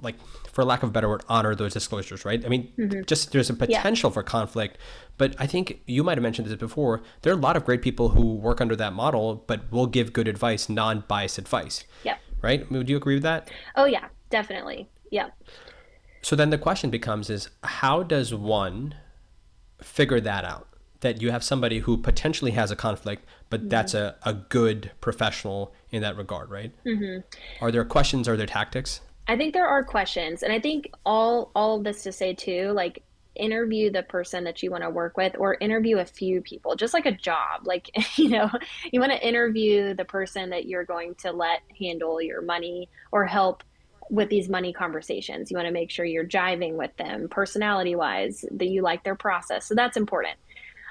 like 0.00 0.16
for 0.52 0.64
lack 0.64 0.82
of 0.82 0.90
a 0.90 0.92
better 0.92 1.08
word 1.08 1.24
honor 1.28 1.54
those 1.54 1.72
disclosures 1.72 2.24
right 2.24 2.44
i 2.44 2.48
mean 2.48 2.70
mm-hmm. 2.78 3.02
just 3.06 3.32
there's 3.32 3.50
a 3.50 3.54
potential 3.54 4.10
yeah. 4.10 4.14
for 4.14 4.22
conflict 4.22 4.78
but 5.16 5.34
i 5.38 5.46
think 5.46 5.80
you 5.86 6.04
might 6.04 6.18
have 6.18 6.22
mentioned 6.22 6.46
this 6.46 6.56
before 6.56 7.02
there 7.22 7.32
are 7.32 7.36
a 7.36 7.40
lot 7.40 7.56
of 7.56 7.64
great 7.64 7.80
people 7.80 8.10
who 8.10 8.34
work 8.34 8.60
under 8.60 8.76
that 8.76 8.92
model 8.92 9.42
but 9.46 9.72
will 9.72 9.86
give 9.86 10.12
good 10.12 10.28
advice 10.28 10.68
non-biased 10.68 11.38
advice 11.38 11.84
yeah 12.02 12.16
right? 12.44 12.70
Would 12.70 12.88
you 12.88 12.96
agree 12.96 13.14
with 13.14 13.22
that? 13.24 13.50
Oh 13.74 13.86
yeah, 13.86 14.08
definitely. 14.30 14.88
Yeah. 15.10 15.30
So 16.22 16.36
then 16.36 16.50
the 16.50 16.58
question 16.58 16.90
becomes 16.90 17.30
is 17.30 17.48
how 17.64 18.02
does 18.02 18.32
one 18.34 18.94
figure 19.84 20.20
that 20.20 20.44
out? 20.44 20.68
That 21.00 21.20
you 21.20 21.30
have 21.30 21.44
somebody 21.44 21.80
who 21.80 21.98
potentially 21.98 22.52
has 22.52 22.70
a 22.70 22.76
conflict, 22.76 23.26
but 23.50 23.60
mm-hmm. 23.60 23.68
that's 23.68 23.94
a, 23.94 24.16
a 24.22 24.32
good 24.32 24.90
professional 25.00 25.74
in 25.90 26.02
that 26.02 26.16
regard, 26.16 26.50
right? 26.50 26.72
Mm-hmm. 26.86 27.20
Are 27.62 27.70
there 27.70 27.84
questions? 27.84 28.26
Are 28.26 28.36
there 28.36 28.46
tactics? 28.46 29.00
I 29.26 29.36
think 29.36 29.52
there 29.52 29.66
are 29.66 29.84
questions, 29.84 30.42
and 30.42 30.52
I 30.52 30.60
think 30.60 30.90
all 31.04 31.50
all 31.54 31.76
of 31.76 31.84
this 31.84 32.02
to 32.04 32.12
say 32.12 32.34
too, 32.34 32.72
like 32.72 33.02
interview 33.36 33.90
the 33.90 34.02
person 34.02 34.44
that 34.44 34.62
you 34.62 34.70
want 34.70 34.82
to 34.82 34.90
work 34.90 35.16
with 35.16 35.34
or 35.38 35.56
interview 35.60 35.98
a 35.98 36.04
few 36.04 36.40
people 36.40 36.76
just 36.76 36.94
like 36.94 37.06
a 37.06 37.12
job 37.12 37.62
like 37.64 37.90
you 38.16 38.28
know 38.28 38.48
you 38.92 39.00
want 39.00 39.12
to 39.12 39.26
interview 39.26 39.94
the 39.94 40.04
person 40.04 40.50
that 40.50 40.66
you're 40.66 40.84
going 40.84 41.14
to 41.16 41.32
let 41.32 41.60
handle 41.78 42.22
your 42.22 42.40
money 42.40 42.88
or 43.12 43.26
help 43.26 43.64
with 44.10 44.28
these 44.28 44.48
money 44.48 44.72
conversations 44.72 45.50
you 45.50 45.56
want 45.56 45.66
to 45.66 45.72
make 45.72 45.90
sure 45.90 46.04
you're 46.04 46.26
jiving 46.26 46.74
with 46.74 46.94
them 46.96 47.28
personality 47.28 47.94
wise 47.94 48.44
that 48.50 48.68
you 48.68 48.82
like 48.82 49.02
their 49.04 49.14
process 49.14 49.66
so 49.66 49.74
that's 49.74 49.96
important 49.96 50.36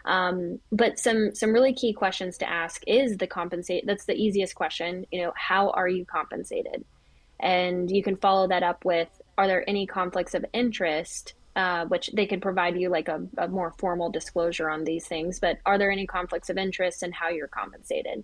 um, 0.05 0.59
but 0.71 0.99
some 0.99 1.33
some 1.33 1.53
really 1.53 1.73
key 1.73 1.93
questions 1.93 2.37
to 2.37 2.49
ask 2.49 2.83
is 2.87 3.17
the 3.17 3.27
compensate 3.27 3.85
that's 3.85 4.05
the 4.05 4.15
easiest 4.15 4.55
question 4.55 5.05
you 5.11 5.21
know 5.21 5.33
how 5.35 5.69
are 5.71 5.87
you 5.87 6.05
compensated 6.05 6.83
and 7.39 7.89
you 7.91 8.03
can 8.03 8.15
follow 8.17 8.47
that 8.47 8.63
up 8.63 8.85
with 8.85 9.09
are 9.37 9.47
there 9.47 9.67
any 9.69 9.85
conflicts 9.85 10.33
of 10.33 10.45
interest 10.53 11.33
uh, 11.55 11.85
which 11.85 12.09
they 12.13 12.25
could 12.25 12.41
provide 12.41 12.79
you 12.79 12.89
like 12.89 13.07
a, 13.07 13.21
a, 13.37 13.47
more 13.47 13.73
formal 13.77 14.09
disclosure 14.09 14.71
on 14.71 14.83
these 14.83 15.05
things. 15.05 15.39
But 15.39 15.59
are 15.67 15.77
there 15.77 15.91
any 15.91 16.07
conflicts 16.07 16.49
of 16.49 16.57
interest 16.57 17.03
and 17.03 17.13
how 17.13 17.29
you're 17.29 17.47
compensated? 17.47 18.23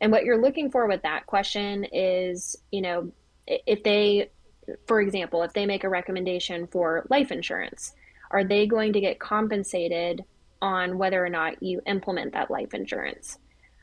And 0.00 0.12
what 0.12 0.24
you're 0.24 0.40
looking 0.40 0.70
for 0.70 0.86
with 0.86 1.02
that 1.02 1.26
question 1.26 1.84
is, 1.92 2.56
you 2.70 2.80
know, 2.80 3.10
if 3.48 3.82
they, 3.82 4.30
for 4.86 5.00
example, 5.00 5.42
if 5.42 5.52
they 5.52 5.66
make 5.66 5.84
a 5.84 5.88
recommendation 5.88 6.66
for 6.68 7.06
life 7.10 7.32
insurance, 7.32 7.94
are 8.30 8.44
they 8.44 8.66
going 8.66 8.92
to 8.92 9.00
get 9.00 9.18
compensated 9.18 10.24
on 10.60 10.98
whether 10.98 11.24
or 11.24 11.30
not 11.30 11.62
you 11.62 11.80
implement 11.86 12.32
that 12.34 12.50
life 12.50 12.74
insurance? 12.74 13.38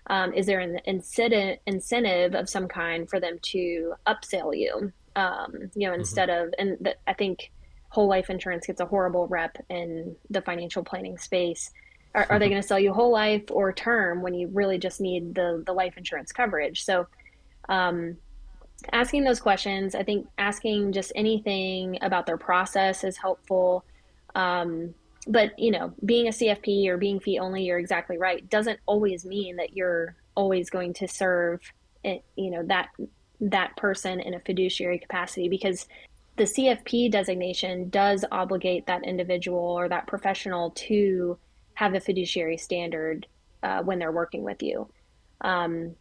Um, 0.07 0.33
is 0.33 0.45
there 0.45 0.59
an 0.59 0.79
incentive, 0.85 1.57
incentive 1.65 2.35
of 2.35 2.47
some 2.47 2.67
kind 2.67 3.09
for 3.09 3.19
them 3.19 3.39
to 3.53 3.93
upsell 4.05 4.55
you 4.55 4.91
Um, 5.15 5.71
you 5.73 5.87
know, 5.87 5.93
instead 5.93 6.29
mm-hmm. 6.29 6.47
of 6.47 6.53
and 6.59 6.77
the, 6.85 6.95
I 7.07 7.13
think 7.13 7.51
whole 7.89 8.09
life 8.09 8.29
insurance 8.29 8.67
gets 8.67 8.81
a 8.81 8.85
horrible 8.85 9.27
rep 9.27 9.55
in 9.69 10.17
the 10.29 10.41
financial 10.41 10.83
planning 10.83 11.17
space. 11.17 11.71
Are, 12.13 12.27
are 12.29 12.37
they 12.37 12.45
mm-hmm. 12.45 12.51
going 12.51 12.61
to 12.61 12.67
sell 12.67 12.79
you 12.79 12.91
whole 12.93 13.13
life 13.13 13.45
or 13.49 13.71
term 13.71 14.21
when 14.21 14.33
you 14.33 14.49
really 14.49 14.77
just 14.77 14.99
need 14.99 15.33
the 15.33 15.63
the 15.65 15.73
life 15.73 15.97
insurance 15.97 16.33
coverage? 16.33 16.83
So, 16.83 17.07
um, 17.69 18.17
asking 18.91 19.23
those 19.23 19.39
questions, 19.39 19.95
I 19.95 20.03
think 20.03 20.27
asking 20.37 20.91
just 20.91 21.11
anything 21.15 21.97
about 22.01 22.25
their 22.25 22.37
process 22.37 23.03
is 23.03 23.17
helpful. 23.17 23.85
Um, 24.35 24.93
but 25.27 25.57
you 25.57 25.71
know, 25.71 25.93
being 26.03 26.27
a 26.27 26.31
CFP 26.31 26.87
or 26.87 26.97
being 26.97 27.19
fee 27.19 27.39
only, 27.39 27.63
you're 27.63 27.79
exactly 27.79 28.17
right. 28.17 28.47
Doesn't 28.49 28.79
always 28.85 29.25
mean 29.25 29.55
that 29.57 29.75
you're 29.75 30.15
always 30.35 30.69
going 30.69 30.93
to 30.93 31.07
serve, 31.07 31.61
it, 32.03 32.23
you 32.35 32.51
know, 32.51 32.63
that 32.63 32.89
that 33.41 33.75
person 33.75 34.19
in 34.19 34.33
a 34.33 34.39
fiduciary 34.39 34.99
capacity 34.99 35.49
because 35.49 35.87
the 36.37 36.43
CFP 36.43 37.11
designation 37.11 37.89
does 37.89 38.25
obligate 38.31 38.85
that 38.87 39.05
individual 39.05 39.59
or 39.59 39.87
that 39.89 40.07
professional 40.07 40.71
to 40.71 41.37
have 41.75 41.93
a 41.93 41.99
fiduciary 41.99 42.57
standard 42.57 43.25
uh, 43.63 43.81
when 43.81 43.99
they're 43.99 44.11
working 44.11 44.43
with 44.43 44.61
you. 44.61 44.89
Um, 45.41 45.95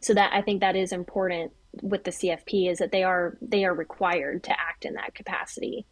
so 0.00 0.14
that 0.14 0.32
I 0.32 0.42
think 0.42 0.60
that 0.60 0.76
is 0.76 0.92
important 0.92 1.52
with 1.82 2.04
the 2.04 2.10
CFP 2.10 2.70
is 2.70 2.78
that 2.78 2.92
they 2.92 3.02
are 3.02 3.36
they 3.40 3.64
are 3.64 3.74
required 3.74 4.44
to 4.44 4.50
act 4.52 4.84
in 4.84 4.94
that 4.94 5.14
capacity. 5.14 5.86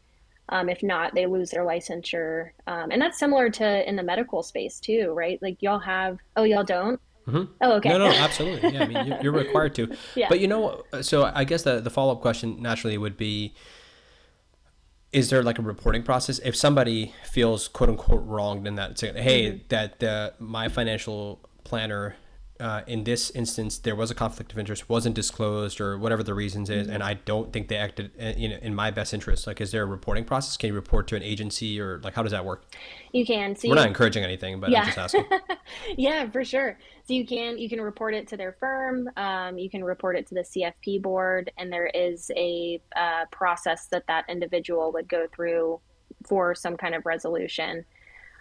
Um, 0.49 0.69
if 0.69 0.83
not, 0.83 1.15
they 1.15 1.27
lose 1.27 1.51
their 1.51 1.65
licensure, 1.65 2.51
um, 2.67 2.91
and 2.93 3.03
that's 3.03 3.19
similar 3.19 3.51
to 3.51 3.89
in 3.89 3.97
the 3.97 4.03
medical 4.03 4.43
space 4.43 4.79
too, 4.79 5.13
right? 5.13 5.41
Like 5.43 5.61
y'all 5.61 5.81
have 5.81 6.19
oh 6.37 6.45
y'all 6.45 6.65
don't. 6.65 7.01
Mm-hmm. 7.27 7.53
Oh, 7.61 7.73
okay. 7.73 7.89
No, 7.89 7.99
no, 7.99 8.07
absolutely. 8.07 8.73
Yeah, 8.73 8.85
I 8.85 8.87
mean, 8.87 9.19
you're 9.21 9.33
required 9.45 9.75
to. 9.77 9.97
yeah. 10.15 10.29
But 10.29 10.39
you 10.39 10.47
know, 10.47 10.85
so 11.01 11.25
I 11.25 11.45
guess 11.45 11.63
the 11.63 11.81
the 11.81 11.91
follow 11.91 12.13
up 12.13 12.21
question 12.21 12.63
naturally 12.63 12.97
would 12.97 13.17
be, 13.17 13.55
is 15.13 15.31
there 15.31 15.43
like 15.43 15.59
a 15.59 15.63
reporting 15.63 16.05
process 16.05 16.39
if 16.45 16.55
somebody 16.55 17.13
feels 17.25 17.67
quote 17.67 17.91
unquote 17.91 18.23
wronged 18.25 18.69
in 18.69 18.77
that, 18.77 18.99
say, 18.99 19.13
hey, 19.21 19.51
mm-hmm. 19.51 19.59
that 19.69 20.03
uh, 20.03 20.31
my 20.39 20.69
financial 20.69 21.41
planner 21.65 22.15
uh, 22.61 22.83
in 22.87 23.05
this 23.05 23.31
instance 23.31 23.79
there 23.79 23.95
was 23.95 24.11
a 24.11 24.15
conflict 24.15 24.53
of 24.53 24.59
interest 24.59 24.89
wasn't 24.89 25.15
disclosed 25.15 25.81
or 25.81 25.99
whatever 25.99 26.23
the 26.23 26.35
reasons 26.35 26.71
is 26.71 26.89
and 26.89 26.99
mm-hmm. 27.01 27.11
i 27.11 27.15
don't 27.15 27.53
think 27.53 27.69
they 27.69 27.77
acted 27.77 28.11
in, 28.17 28.53
uh, 28.53 28.59
in 28.63 28.75
my 28.75 28.91
best 28.91 29.15
interest. 29.15 29.47
Like 29.47 29.61
is 29.61 29.73
there 29.73 29.83
a 29.83 29.87
reporting 29.87 30.25
process? 30.25 30.57
Can 30.57 30.69
you 30.69 30.75
report 30.75 31.07
to 31.09 31.17
an 31.17 31.23
agency 31.23 31.81
or 31.81 32.01
like 32.03 32.15
how 32.15 32.23
does 32.23 32.33
that 32.33 32.45
work? 32.45 32.65
You 33.13 33.25
can 33.25 33.57
so 33.57 33.69
we're 33.69 33.75
not 33.75 33.89
encouraging 33.89 34.25
anything 34.25 34.61
but 34.61 34.71
yeah. 34.71 34.81
i'm 34.81 34.87
just 34.87 34.99
asking. 34.99 35.25
Yeah 35.97 36.31
for 36.31 36.45
sure. 36.45 36.79
So 37.05 37.15
you 37.15 37.27
can 37.27 37.59
you 37.59 37.69
can 37.69 37.81
report 37.81 38.15
it 38.15 38.29
to 38.29 38.37
their 38.37 38.57
firm 38.59 39.09
um, 39.17 39.59
you 39.59 39.71
can 39.71 39.85
report 39.85 40.17
it 40.17 40.27
to 40.29 40.35
the 40.35 40.43
cfp 40.43 41.03
board 41.03 41.51
and 41.57 41.73
there 41.73 41.87
is 41.87 42.31
a 42.37 42.81
uh, 42.95 43.25
process 43.31 43.87
that 43.89 44.07
that 44.09 44.25
individual 44.29 44.93
would 44.93 45.09
go 45.09 45.27
through 45.35 45.81
for 46.27 46.55
some 46.55 46.77
kind 46.77 46.95
of 46.95 47.07
resolution 47.07 47.85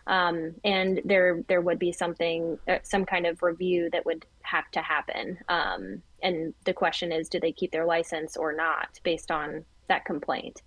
um, 0.07 0.53
and 0.63 1.01
there 1.05 1.43
there 1.47 1.61
would 1.61 1.79
be 1.79 1.91
something 1.91 2.57
uh, 2.67 2.77
some 2.83 3.05
kind 3.05 3.25
of 3.25 3.41
review 3.41 3.89
that 3.91 4.05
would 4.05 4.25
have 4.41 4.69
to 4.71 4.81
happen 4.81 5.37
um, 5.49 6.01
and 6.21 6.53
the 6.65 6.73
question 6.73 7.11
is 7.11 7.29
do 7.29 7.39
they 7.39 7.51
keep 7.51 7.71
their 7.71 7.85
license 7.85 8.37
or 8.37 8.53
not 8.53 8.99
based 9.03 9.31
on 9.31 9.63
that 9.87 10.05
complaint 10.05 10.61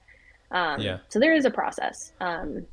um, 0.50 0.80
yeah. 0.80 0.98
so 1.08 1.18
there 1.18 1.34
is 1.34 1.44
a 1.44 1.50
process 1.50 2.12
um, 2.20 2.66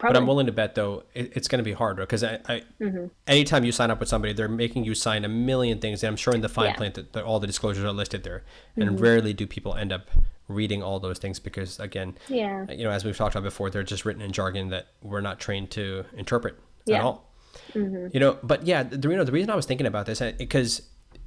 Probably. 0.00 0.14
But 0.14 0.20
I'm 0.22 0.26
willing 0.26 0.46
to 0.46 0.52
bet 0.52 0.74
though 0.76 1.04
it, 1.12 1.36
it's 1.36 1.46
going 1.46 1.58
to 1.58 1.62
be 1.62 1.74
harder 1.74 2.04
because 2.04 2.24
I, 2.24 2.40
I 2.48 2.62
mm-hmm. 2.80 3.08
anytime 3.26 3.64
you 3.64 3.70
sign 3.70 3.90
up 3.90 4.00
with 4.00 4.08
somebody, 4.08 4.32
they're 4.32 4.48
making 4.48 4.84
you 4.84 4.94
sign 4.94 5.26
a 5.26 5.28
million 5.28 5.78
things. 5.78 6.02
And 6.02 6.08
I'm 6.08 6.16
sure 6.16 6.34
in 6.34 6.40
the 6.40 6.48
fine 6.48 6.70
yeah. 6.70 6.76
print 6.76 6.94
that, 6.94 7.12
that, 7.12 7.24
all 7.24 7.38
the 7.38 7.46
disclosures 7.46 7.84
are 7.84 7.92
listed 7.92 8.24
there, 8.24 8.42
and 8.76 8.88
mm-hmm. 8.88 8.96
rarely 8.96 9.34
do 9.34 9.46
people 9.46 9.74
end 9.74 9.92
up 9.92 10.10
reading 10.50 10.82
all 10.82 11.00
those 11.00 11.18
things 11.18 11.38
because 11.38 11.78
again, 11.80 12.16
yeah, 12.28 12.70
you 12.70 12.84
know, 12.84 12.90
as 12.90 13.04
we've 13.04 13.16
talked 13.16 13.34
about 13.34 13.44
before, 13.44 13.70
they're 13.70 13.82
just 13.82 14.04
written 14.04 14.22
in 14.22 14.32
jargon 14.32 14.68
that 14.70 14.88
we're 15.02 15.20
not 15.20 15.40
trained 15.40 15.70
to 15.72 16.04
interpret 16.16 16.58
yeah. 16.86 16.98
at 16.98 17.02
all. 17.02 17.32
Mm-hmm. 17.72 18.08
You 18.12 18.20
know, 18.20 18.38
but 18.42 18.66
yeah, 18.66 18.82
the, 18.82 19.08
you 19.08 19.16
know, 19.16 19.24
the 19.24 19.32
reason 19.32 19.50
I 19.50 19.56
was 19.56 19.66
thinking 19.66 19.86
about 19.86 20.06
this 20.06 20.20
because 20.38 20.82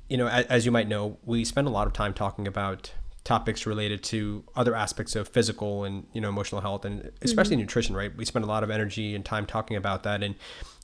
you 0.10 0.18
know, 0.18 0.28
as, 0.28 0.46
as 0.46 0.66
you 0.66 0.72
might 0.72 0.88
know, 0.88 1.18
we 1.24 1.46
spend 1.46 1.68
a 1.68 1.72
lot 1.72 1.88
of 1.88 1.94
time 1.94 2.14
talking 2.14 2.48
about 2.48 2.92
topics 3.24 3.66
related 3.66 4.04
to 4.04 4.44
other 4.56 4.76
aspects 4.76 5.16
of 5.16 5.28
physical 5.30 5.86
and 5.86 6.06
you 6.12 6.20
know 6.20 6.28
emotional 6.28 6.60
health 6.60 6.84
and 6.84 7.10
especially 7.22 7.56
mm-hmm. 7.56 7.62
nutrition 7.62 7.96
right 7.96 8.16
we 8.18 8.26
spend 8.26 8.44
a 8.44 8.48
lot 8.48 8.64
of 8.64 8.70
energy 8.70 9.16
and 9.16 9.24
time 9.24 9.46
talking 9.46 9.78
about 9.78 10.04
that 10.04 10.22
and 10.22 10.36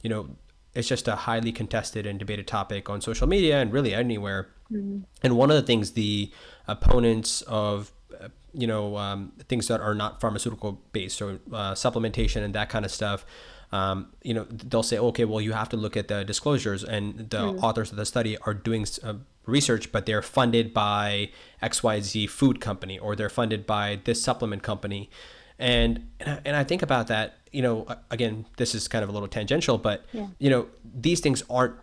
you 0.03 0.09
know 0.09 0.29
it's 0.73 0.87
just 0.87 1.07
a 1.07 1.15
highly 1.15 1.51
contested 1.51 2.05
and 2.05 2.17
debated 2.17 2.47
topic 2.47 2.89
on 2.89 3.01
social 3.01 3.27
media 3.27 3.59
and 3.59 3.73
really 3.73 3.93
anywhere 3.93 4.47
mm-hmm. 4.71 4.99
and 5.21 5.35
one 5.35 5.51
of 5.51 5.57
the 5.57 5.61
things 5.61 5.91
the 5.91 6.31
opponents 6.67 7.41
of 7.41 7.91
you 8.53 8.67
know 8.67 8.97
um, 8.97 9.31
things 9.47 9.67
that 9.67 9.81
are 9.81 9.95
not 9.95 10.19
pharmaceutical 10.19 10.81
based 10.91 11.17
so 11.17 11.39
uh, 11.53 11.73
supplementation 11.73 12.43
and 12.43 12.55
that 12.55 12.69
kind 12.69 12.85
of 12.85 12.91
stuff 12.91 13.25
um, 13.71 14.11
you 14.23 14.33
know 14.33 14.45
they'll 14.49 14.83
say 14.83 14.97
okay 14.97 15.25
well 15.25 15.41
you 15.41 15.53
have 15.53 15.69
to 15.69 15.77
look 15.77 15.95
at 15.95 16.07
the 16.07 16.23
disclosures 16.25 16.83
and 16.83 17.29
the 17.29 17.37
mm. 17.37 17.63
authors 17.63 17.91
of 17.91 17.97
the 17.97 18.05
study 18.05 18.37
are 18.39 18.53
doing 18.53 18.85
uh, 19.03 19.13
research, 19.49 19.91
but 19.91 20.05
they're 20.05 20.21
funded 20.21 20.73
by 20.73 21.29
XYZ 21.61 22.29
food 22.29 22.61
company 22.61 22.97
or 22.97 23.15
they're 23.15 23.29
funded 23.29 23.65
by 23.65 23.99
this 24.05 24.21
supplement 24.21 24.63
company. 24.63 25.09
And, 25.57 26.09
and 26.19 26.55
I 26.55 26.63
think 26.63 26.81
about 26.81 27.07
that, 27.07 27.39
you 27.51 27.61
know, 27.61 27.85
again, 28.11 28.45
this 28.57 28.73
is 28.73 28.87
kind 28.87 29.03
of 29.03 29.09
a 29.09 29.11
little 29.11 29.27
tangential, 29.27 29.77
but, 29.77 30.05
yeah. 30.13 30.27
you 30.37 30.49
know, 30.49 30.67
these 30.85 31.19
things 31.19 31.43
aren't, 31.49 31.75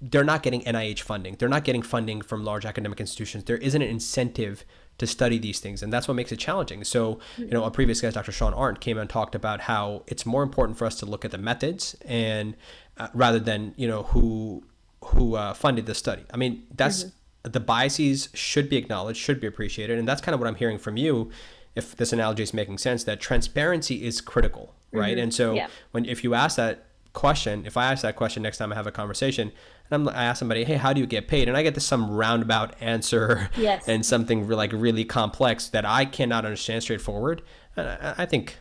they're 0.00 0.24
not 0.24 0.42
getting 0.42 0.62
NIH 0.62 1.00
funding. 1.00 1.36
They're 1.38 1.48
not 1.48 1.64
getting 1.64 1.82
funding 1.82 2.22
from 2.22 2.44
large 2.44 2.64
academic 2.64 3.00
institutions. 3.00 3.44
There 3.44 3.56
isn't 3.56 3.82
an 3.82 3.88
incentive 3.88 4.64
to 5.00 5.06
study 5.06 5.38
these 5.38 5.60
things. 5.60 5.82
And 5.82 5.90
that's 5.90 6.06
what 6.06 6.14
makes 6.14 6.30
it 6.30 6.38
challenging. 6.38 6.84
So, 6.84 7.18
you 7.38 7.46
know, 7.46 7.64
a 7.64 7.70
previous 7.70 8.02
guest, 8.02 8.14
Dr. 8.14 8.32
Sean 8.32 8.52
Arndt, 8.52 8.80
came 8.80 8.98
and 8.98 9.08
talked 9.08 9.34
about 9.34 9.62
how 9.62 10.04
it's 10.06 10.26
more 10.26 10.42
important 10.42 10.76
for 10.76 10.84
us 10.84 10.94
to 10.96 11.06
look 11.06 11.24
at 11.24 11.30
the 11.30 11.38
methods 11.38 11.96
and 12.04 12.54
uh, 12.98 13.08
rather 13.14 13.40
than, 13.40 13.72
you 13.76 13.88
know, 13.88 14.04
who 14.04 14.62
who 15.06 15.34
uh, 15.34 15.54
funded 15.54 15.86
the 15.86 15.94
study. 15.94 16.22
I 16.32 16.36
mean, 16.36 16.64
that's 16.76 17.04
mm-hmm. 17.04 17.50
the 17.50 17.60
biases 17.60 18.28
should 18.34 18.68
be 18.68 18.76
acknowledged, 18.76 19.18
should 19.18 19.40
be 19.40 19.46
appreciated, 19.46 19.98
and 19.98 20.06
that's 20.06 20.20
kind 20.20 20.34
of 20.34 20.40
what 20.40 20.46
I'm 20.46 20.56
hearing 20.56 20.78
from 20.78 20.98
you. 20.98 21.30
If 21.74 21.96
this 21.96 22.12
analogy 22.12 22.42
is 22.42 22.52
making 22.52 22.76
sense, 22.76 23.04
that 23.04 23.18
transparency 23.18 24.04
is 24.04 24.20
critical, 24.20 24.74
right? 24.92 25.12
Mm-hmm. 25.12 25.22
And 25.22 25.34
so, 25.34 25.54
yeah. 25.54 25.68
when 25.92 26.04
if 26.04 26.22
you 26.22 26.34
ask 26.34 26.56
that 26.56 26.84
question, 27.14 27.64
if 27.64 27.78
I 27.78 27.90
ask 27.90 28.02
that 28.02 28.16
question 28.16 28.42
next 28.42 28.58
time 28.58 28.70
I 28.72 28.74
have 28.74 28.86
a 28.86 28.92
conversation, 28.92 29.52
and 29.90 30.08
I'm, 30.08 30.14
I 30.14 30.24
ask 30.24 30.38
somebody, 30.38 30.64
"Hey, 30.64 30.76
how 30.76 30.92
do 30.92 31.00
you 31.00 31.06
get 31.06 31.28
paid?" 31.28 31.48
and 31.48 31.56
I 31.56 31.62
get 31.62 31.74
this 31.74 31.84
some 31.84 32.10
roundabout 32.10 32.74
answer 32.80 33.50
yes. 33.56 33.88
and 33.88 34.04
something 34.04 34.48
like 34.48 34.72
really 34.72 35.04
complex 35.04 35.68
that 35.68 35.84
I 35.84 36.04
cannot 36.04 36.44
understand 36.44 36.82
straightforward, 36.82 37.42
I, 37.76 38.14
I 38.18 38.26
think 38.26 38.56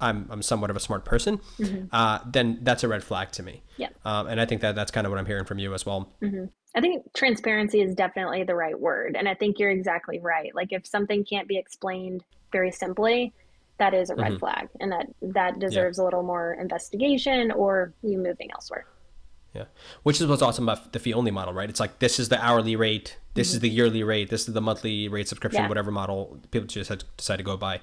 I'm, 0.00 0.26
I'm 0.30 0.42
somewhat 0.42 0.70
of 0.70 0.76
a 0.76 0.80
smart 0.80 1.04
person, 1.04 1.38
mm-hmm. 1.58 1.86
uh, 1.92 2.18
then 2.26 2.58
that's 2.62 2.84
a 2.84 2.88
red 2.88 3.02
flag 3.02 3.32
to 3.32 3.42
me. 3.42 3.62
Yeah. 3.76 3.88
Um, 4.04 4.26
and 4.26 4.40
I 4.40 4.46
think 4.46 4.60
that 4.60 4.74
that's 4.74 4.90
kind 4.90 5.06
of 5.06 5.10
what 5.10 5.18
I'm 5.18 5.26
hearing 5.26 5.44
from 5.44 5.58
you 5.58 5.72
as 5.74 5.86
well. 5.86 6.12
Mm-hmm. 6.22 6.46
I 6.76 6.80
think 6.80 7.12
transparency 7.14 7.80
is 7.80 7.94
definitely 7.94 8.42
the 8.42 8.54
right 8.54 8.78
word. 8.78 9.16
And 9.16 9.28
I 9.28 9.34
think 9.34 9.58
you're 9.58 9.70
exactly 9.70 10.18
right. 10.18 10.54
Like 10.54 10.72
if 10.72 10.86
something 10.86 11.24
can't 11.24 11.46
be 11.46 11.56
explained 11.56 12.24
very 12.50 12.72
simply, 12.72 13.32
that 13.78 13.94
is 13.94 14.10
a 14.10 14.14
red 14.14 14.32
mm-hmm. 14.32 14.38
flag 14.38 14.68
and 14.80 14.92
that 14.92 15.06
that 15.22 15.58
deserves 15.58 15.98
yeah. 15.98 16.02
a 16.02 16.04
little 16.04 16.22
more 16.22 16.56
investigation 16.60 17.50
or 17.50 17.92
you 18.02 18.18
moving 18.18 18.50
elsewhere. 18.52 18.86
Yeah. 19.54 19.64
Which 20.02 20.20
is 20.20 20.26
what's 20.26 20.42
awesome 20.42 20.68
about 20.68 20.92
the 20.92 20.98
fee 20.98 21.14
only 21.14 21.30
model, 21.30 21.54
right? 21.54 21.70
It's 21.70 21.78
like 21.78 22.00
this 22.00 22.18
is 22.18 22.28
the 22.28 22.44
hourly 22.44 22.74
rate, 22.74 23.16
this 23.34 23.48
mm-hmm. 23.48 23.56
is 23.56 23.60
the 23.60 23.68
yearly 23.68 24.02
rate, 24.02 24.28
this 24.28 24.48
is 24.48 24.54
the 24.54 24.60
monthly 24.60 25.08
rate 25.08 25.28
subscription, 25.28 25.62
yeah. 25.62 25.68
whatever 25.68 25.92
model 25.92 26.40
people 26.50 26.66
just 26.66 27.04
decide 27.16 27.36
to 27.36 27.42
go 27.44 27.56
by. 27.56 27.80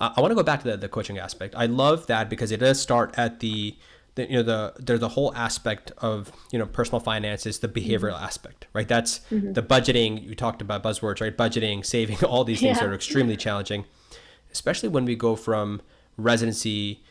Uh, 0.00 0.12
I 0.16 0.20
want 0.20 0.32
to 0.32 0.34
go 0.34 0.42
back 0.42 0.62
to 0.62 0.72
the, 0.72 0.76
the 0.76 0.88
coaching 0.88 1.18
aspect. 1.18 1.54
I 1.56 1.66
love 1.66 2.08
that 2.08 2.28
because 2.28 2.50
it 2.50 2.58
does 2.58 2.80
start 2.80 3.14
at 3.16 3.38
the, 3.38 3.76
the 4.16 4.24
you 4.28 4.36
know 4.36 4.42
the 4.42 4.74
there's 4.80 4.98
the 4.98 5.10
whole 5.10 5.32
aspect 5.36 5.92
of 5.98 6.32
you 6.50 6.58
know 6.58 6.66
personal 6.66 6.98
finances, 6.98 7.60
the 7.60 7.68
behavioral 7.68 8.14
mm-hmm. 8.14 8.24
aspect, 8.24 8.66
right? 8.72 8.88
That's 8.88 9.20
mm-hmm. 9.30 9.52
the 9.52 9.62
budgeting. 9.62 10.24
You 10.24 10.34
talked 10.34 10.60
about 10.60 10.82
buzzwords, 10.82 11.20
right? 11.20 11.36
Budgeting, 11.36 11.86
saving, 11.86 12.24
all 12.24 12.42
these 12.42 12.60
things 12.60 12.78
yeah. 12.80 12.86
are 12.86 12.94
extremely 12.94 13.36
challenging, 13.36 13.84
especially 14.50 14.88
when 14.88 15.04
we 15.04 15.14
go 15.14 15.36
from 15.36 15.82
residency 16.16 17.04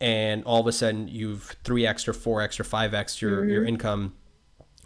and 0.00 0.44
all 0.44 0.60
of 0.60 0.66
a 0.66 0.72
sudden 0.72 1.08
you've 1.08 1.56
three 1.64 1.86
extra, 1.86 2.14
four 2.14 2.42
extra, 2.42 2.64
five 2.64 2.94
extra 2.94 3.30
your, 3.30 3.40
mm-hmm. 3.40 3.50
your 3.50 3.64
income 3.64 4.14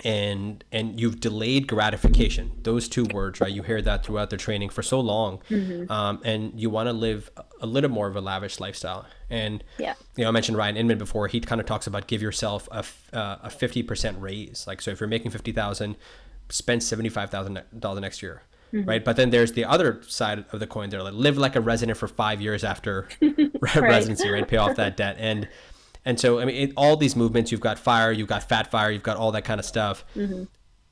and 0.04 0.64
and 0.72 0.98
you've 0.98 1.20
delayed 1.20 1.66
gratification. 1.66 2.52
Those 2.62 2.88
two 2.88 3.04
words 3.04 3.40
right 3.40 3.52
you 3.52 3.62
hear 3.62 3.82
that 3.82 4.04
throughout 4.04 4.30
the 4.30 4.36
training 4.36 4.70
for 4.70 4.82
so 4.82 5.00
long 5.00 5.40
mm-hmm. 5.50 5.90
um, 5.92 6.20
and 6.24 6.58
you 6.58 6.70
want 6.70 6.88
to 6.88 6.92
live 6.92 7.30
a 7.60 7.66
little 7.66 7.90
more 7.90 8.08
of 8.08 8.16
a 8.16 8.20
lavish 8.20 8.60
lifestyle. 8.60 9.06
And 9.28 9.62
yeah. 9.78 9.94
you 10.16 10.24
know 10.24 10.28
i 10.28 10.32
mentioned 10.32 10.56
ryan 10.56 10.76
inman 10.76 10.98
before 10.98 11.28
he 11.28 11.40
kind 11.40 11.60
of 11.60 11.66
talks 11.66 11.86
about 11.86 12.06
give 12.06 12.22
yourself 12.22 12.68
a, 12.72 12.84
uh, 13.12 13.36
a 13.42 13.48
50% 13.48 14.20
raise. 14.20 14.66
Like 14.66 14.80
so 14.80 14.90
if 14.90 15.00
you're 15.00 15.08
making 15.08 15.30
50000 15.30 15.96
spend 16.48 16.80
$75000 16.80 18.00
next 18.00 18.22
year 18.22 18.42
Mm-hmm. 18.72 18.88
right? 18.88 19.04
But 19.04 19.16
then 19.16 19.30
there's 19.30 19.52
the 19.52 19.64
other 19.64 20.00
side 20.06 20.44
of 20.52 20.60
the 20.60 20.66
coin 20.66 20.90
there, 20.90 21.02
like 21.02 21.14
live 21.14 21.36
like 21.36 21.56
a 21.56 21.60
resident 21.60 21.98
for 21.98 22.08
five 22.08 22.40
years 22.40 22.62
after 22.62 23.08
right. 23.20 23.76
residency, 23.76 24.28
right? 24.30 24.46
Pay 24.46 24.58
off 24.58 24.76
that 24.76 24.96
debt. 24.96 25.16
And 25.18 25.48
and 26.04 26.18
so 26.20 26.40
I 26.40 26.44
mean, 26.44 26.68
it, 26.68 26.72
all 26.76 26.96
these 26.96 27.16
movements, 27.16 27.50
you've 27.50 27.60
got 27.60 27.78
fire, 27.78 28.12
you've 28.12 28.28
got 28.28 28.48
fat 28.48 28.70
fire, 28.70 28.90
you've 28.90 29.02
got 29.02 29.16
all 29.16 29.32
that 29.32 29.44
kind 29.44 29.58
of 29.58 29.66
stuff. 29.66 30.04
Mm-hmm. 30.14 30.44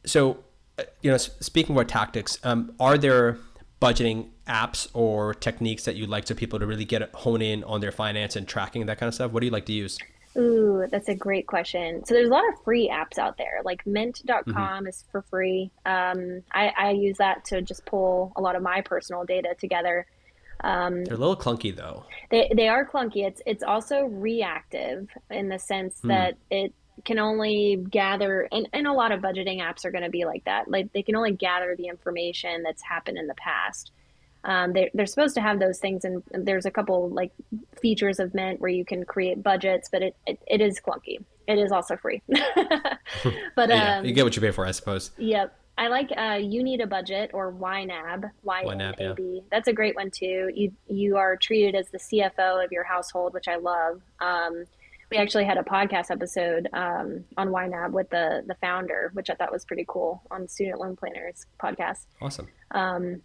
So, 0.04 0.38
uh, 0.78 0.84
you 1.02 1.10
know, 1.10 1.16
speaking 1.16 1.74
about 1.74 1.88
tactics, 1.88 2.38
um, 2.44 2.74
are 2.80 2.98
there 2.98 3.38
budgeting 3.80 4.30
apps 4.46 4.88
or 4.92 5.34
techniques 5.34 5.84
that 5.84 5.94
you'd 5.94 6.08
like 6.08 6.24
to 6.24 6.34
people 6.34 6.58
to 6.58 6.66
really 6.66 6.84
get 6.84 7.08
hone 7.14 7.42
in 7.42 7.62
on 7.64 7.80
their 7.80 7.92
finance 7.92 8.34
and 8.34 8.48
tracking 8.48 8.86
that 8.86 8.98
kind 8.98 9.08
of 9.08 9.14
stuff? 9.14 9.32
What 9.32 9.40
do 9.40 9.46
you 9.46 9.52
like 9.52 9.66
to 9.66 9.72
use? 9.72 9.98
Ooh, 10.38 10.86
that's 10.90 11.08
a 11.08 11.14
great 11.14 11.46
question. 11.46 12.04
So 12.04 12.14
there's 12.14 12.28
a 12.28 12.32
lot 12.32 12.48
of 12.48 12.62
free 12.62 12.88
apps 12.88 13.18
out 13.18 13.36
there. 13.38 13.60
Like 13.64 13.86
mint.com 13.86 14.54
mm-hmm. 14.54 14.86
is 14.86 15.04
for 15.10 15.22
free. 15.22 15.70
Um, 15.84 16.42
I, 16.52 16.72
I, 16.78 16.90
use 16.90 17.18
that 17.18 17.44
to 17.46 17.60
just 17.60 17.84
pull 17.86 18.32
a 18.36 18.40
lot 18.40 18.54
of 18.54 18.62
my 18.62 18.80
personal 18.82 19.24
data 19.24 19.56
together. 19.58 20.06
Um, 20.62 21.04
They're 21.04 21.16
a 21.16 21.18
little 21.18 21.36
clunky 21.36 21.74
though. 21.74 22.04
They, 22.30 22.50
they 22.54 22.68
are 22.68 22.86
clunky. 22.86 23.26
It's, 23.26 23.42
it's 23.46 23.64
also 23.64 24.04
reactive 24.04 25.08
in 25.30 25.48
the 25.48 25.58
sense 25.58 26.00
mm. 26.04 26.08
that 26.08 26.36
it 26.50 26.72
can 27.04 27.18
only 27.18 27.84
gather, 27.90 28.48
and, 28.52 28.68
and 28.72 28.86
a 28.86 28.92
lot 28.92 29.12
of 29.12 29.20
budgeting 29.20 29.60
apps 29.60 29.84
are 29.84 29.90
going 29.90 30.04
to 30.04 30.10
be 30.10 30.24
like 30.24 30.44
that. 30.44 30.70
Like 30.70 30.92
they 30.92 31.02
can 31.02 31.16
only 31.16 31.32
gather 31.32 31.74
the 31.76 31.86
information 31.86 32.62
that's 32.62 32.82
happened 32.82 33.18
in 33.18 33.26
the 33.26 33.34
past. 33.34 33.92
Um, 34.48 34.72
they, 34.72 34.90
they're 34.94 35.04
supposed 35.04 35.34
to 35.34 35.42
have 35.42 35.60
those 35.60 35.78
things, 35.78 36.06
and 36.06 36.22
there's 36.32 36.64
a 36.64 36.70
couple 36.70 37.10
like 37.10 37.32
features 37.82 38.18
of 38.18 38.32
Mint 38.32 38.60
where 38.60 38.70
you 38.70 38.82
can 38.82 39.04
create 39.04 39.42
budgets, 39.42 39.90
but 39.92 40.00
it, 40.00 40.16
it, 40.26 40.40
it 40.46 40.62
is 40.62 40.80
clunky. 40.80 41.22
It 41.46 41.58
is 41.58 41.70
also 41.70 41.98
free. 41.98 42.22
but 42.28 43.68
yeah, 43.68 43.98
um, 43.98 44.06
you 44.06 44.14
get 44.14 44.24
what 44.24 44.34
you 44.34 44.40
pay 44.40 44.50
for, 44.50 44.64
I 44.64 44.70
suppose. 44.70 45.10
Yep. 45.18 45.54
I 45.76 45.88
like 45.88 46.10
uh, 46.16 46.38
you 46.40 46.64
need 46.64 46.80
a 46.80 46.86
budget 46.86 47.32
or 47.34 47.52
YNAB. 47.52 48.30
YNAB, 48.44 48.94
yeah. 48.98 49.40
That's 49.50 49.68
a 49.68 49.72
great 49.74 49.94
one 49.94 50.10
too. 50.10 50.50
You 50.54 50.72
you 50.88 51.18
are 51.18 51.36
treated 51.36 51.74
as 51.74 51.90
the 51.90 51.98
CFO 51.98 52.64
of 52.64 52.72
your 52.72 52.84
household, 52.84 53.34
which 53.34 53.48
I 53.48 53.56
love. 53.56 54.00
Um, 54.18 54.64
we 55.10 55.18
actually 55.18 55.44
had 55.44 55.56
a 55.56 55.62
podcast 55.62 56.10
episode 56.10 56.68
um, 56.72 57.24
on 57.36 57.48
YNAB 57.48 57.92
with 57.92 58.08
the 58.08 58.42
the 58.46 58.54
founder, 58.62 59.10
which 59.12 59.28
I 59.28 59.34
thought 59.34 59.52
was 59.52 59.66
pretty 59.66 59.84
cool 59.86 60.22
on 60.30 60.48
Student 60.48 60.80
Loan 60.80 60.96
Planners 60.96 61.44
podcast. 61.62 62.06
Awesome. 62.20 62.48
Um, 62.70 63.22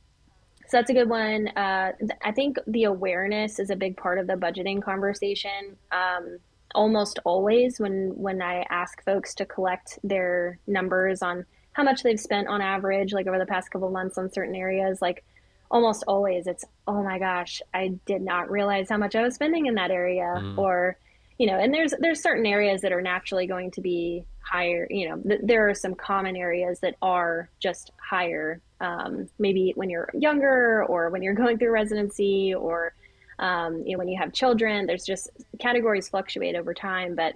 so 0.73 0.79
that's 0.79 0.89
a 0.89 0.93
good 0.93 1.07
one. 1.07 1.49
Uh, 1.49 1.91
I 2.23 2.31
think 2.31 2.57
the 2.65 2.85
awareness 2.85 3.59
is 3.59 3.69
a 3.69 3.75
big 3.75 3.95
part 3.95 4.17
of 4.17 4.25
the 4.25 4.33
budgeting 4.33 4.81
conversation. 4.81 5.77
Um, 5.91 6.39
almost 6.73 7.19
always, 7.25 7.79
when 7.79 8.11
when 8.15 8.41
I 8.41 8.65
ask 8.71 9.03
folks 9.05 9.35
to 9.35 9.45
collect 9.45 9.99
their 10.03 10.57
numbers 10.65 11.21
on 11.21 11.45
how 11.73 11.83
much 11.83 12.01
they've 12.01 12.19
spent 12.19 12.47
on 12.47 12.59
average, 12.59 13.13
like 13.13 13.27
over 13.27 13.37
the 13.37 13.45
past 13.45 13.69
couple 13.69 13.91
months 13.91 14.17
on 14.17 14.31
certain 14.31 14.55
areas, 14.55 14.99
like 14.99 15.23
almost 15.69 16.05
always 16.07 16.47
it's, 16.47 16.65
oh 16.87 17.03
my 17.03 17.19
gosh, 17.19 17.61
I 17.75 17.93
did 18.07 18.23
not 18.23 18.49
realize 18.49 18.89
how 18.89 18.97
much 18.97 19.15
I 19.15 19.21
was 19.21 19.35
spending 19.35 19.67
in 19.67 19.75
that 19.75 19.91
area, 19.91 20.33
mm. 20.37 20.57
or 20.57 20.97
you 21.37 21.47
know, 21.47 21.57
and 21.57 21.73
there's 21.73 21.93
there's 21.99 22.21
certain 22.21 22.45
areas 22.45 22.81
that 22.81 22.91
are 22.91 23.01
naturally 23.01 23.47
going 23.47 23.71
to 23.71 23.81
be 23.81 24.25
higher. 24.39 24.87
You 24.89 25.09
know, 25.09 25.17
th- 25.17 25.41
there 25.43 25.69
are 25.69 25.73
some 25.73 25.95
common 25.95 26.35
areas 26.35 26.79
that 26.81 26.95
are 27.01 27.49
just 27.59 27.91
higher 27.97 28.61
um, 28.83 29.29
maybe 29.39 29.71
when 29.75 29.89
you're 29.89 30.09
younger 30.13 30.83
or 30.83 31.09
when 31.09 31.23
you're 31.23 31.33
going 31.43 31.57
through 31.57 31.71
residency 31.71 32.53
or 32.53 32.93
um, 33.39 33.81
you 33.85 33.93
know 33.93 33.97
when 33.97 34.07
you 34.07 34.19
have 34.19 34.31
children 34.31 34.85
there's 34.85 35.05
just 35.05 35.29
categories 35.59 36.09
fluctuate 36.09 36.55
over 36.55 36.73
time 36.73 37.15
but 37.15 37.35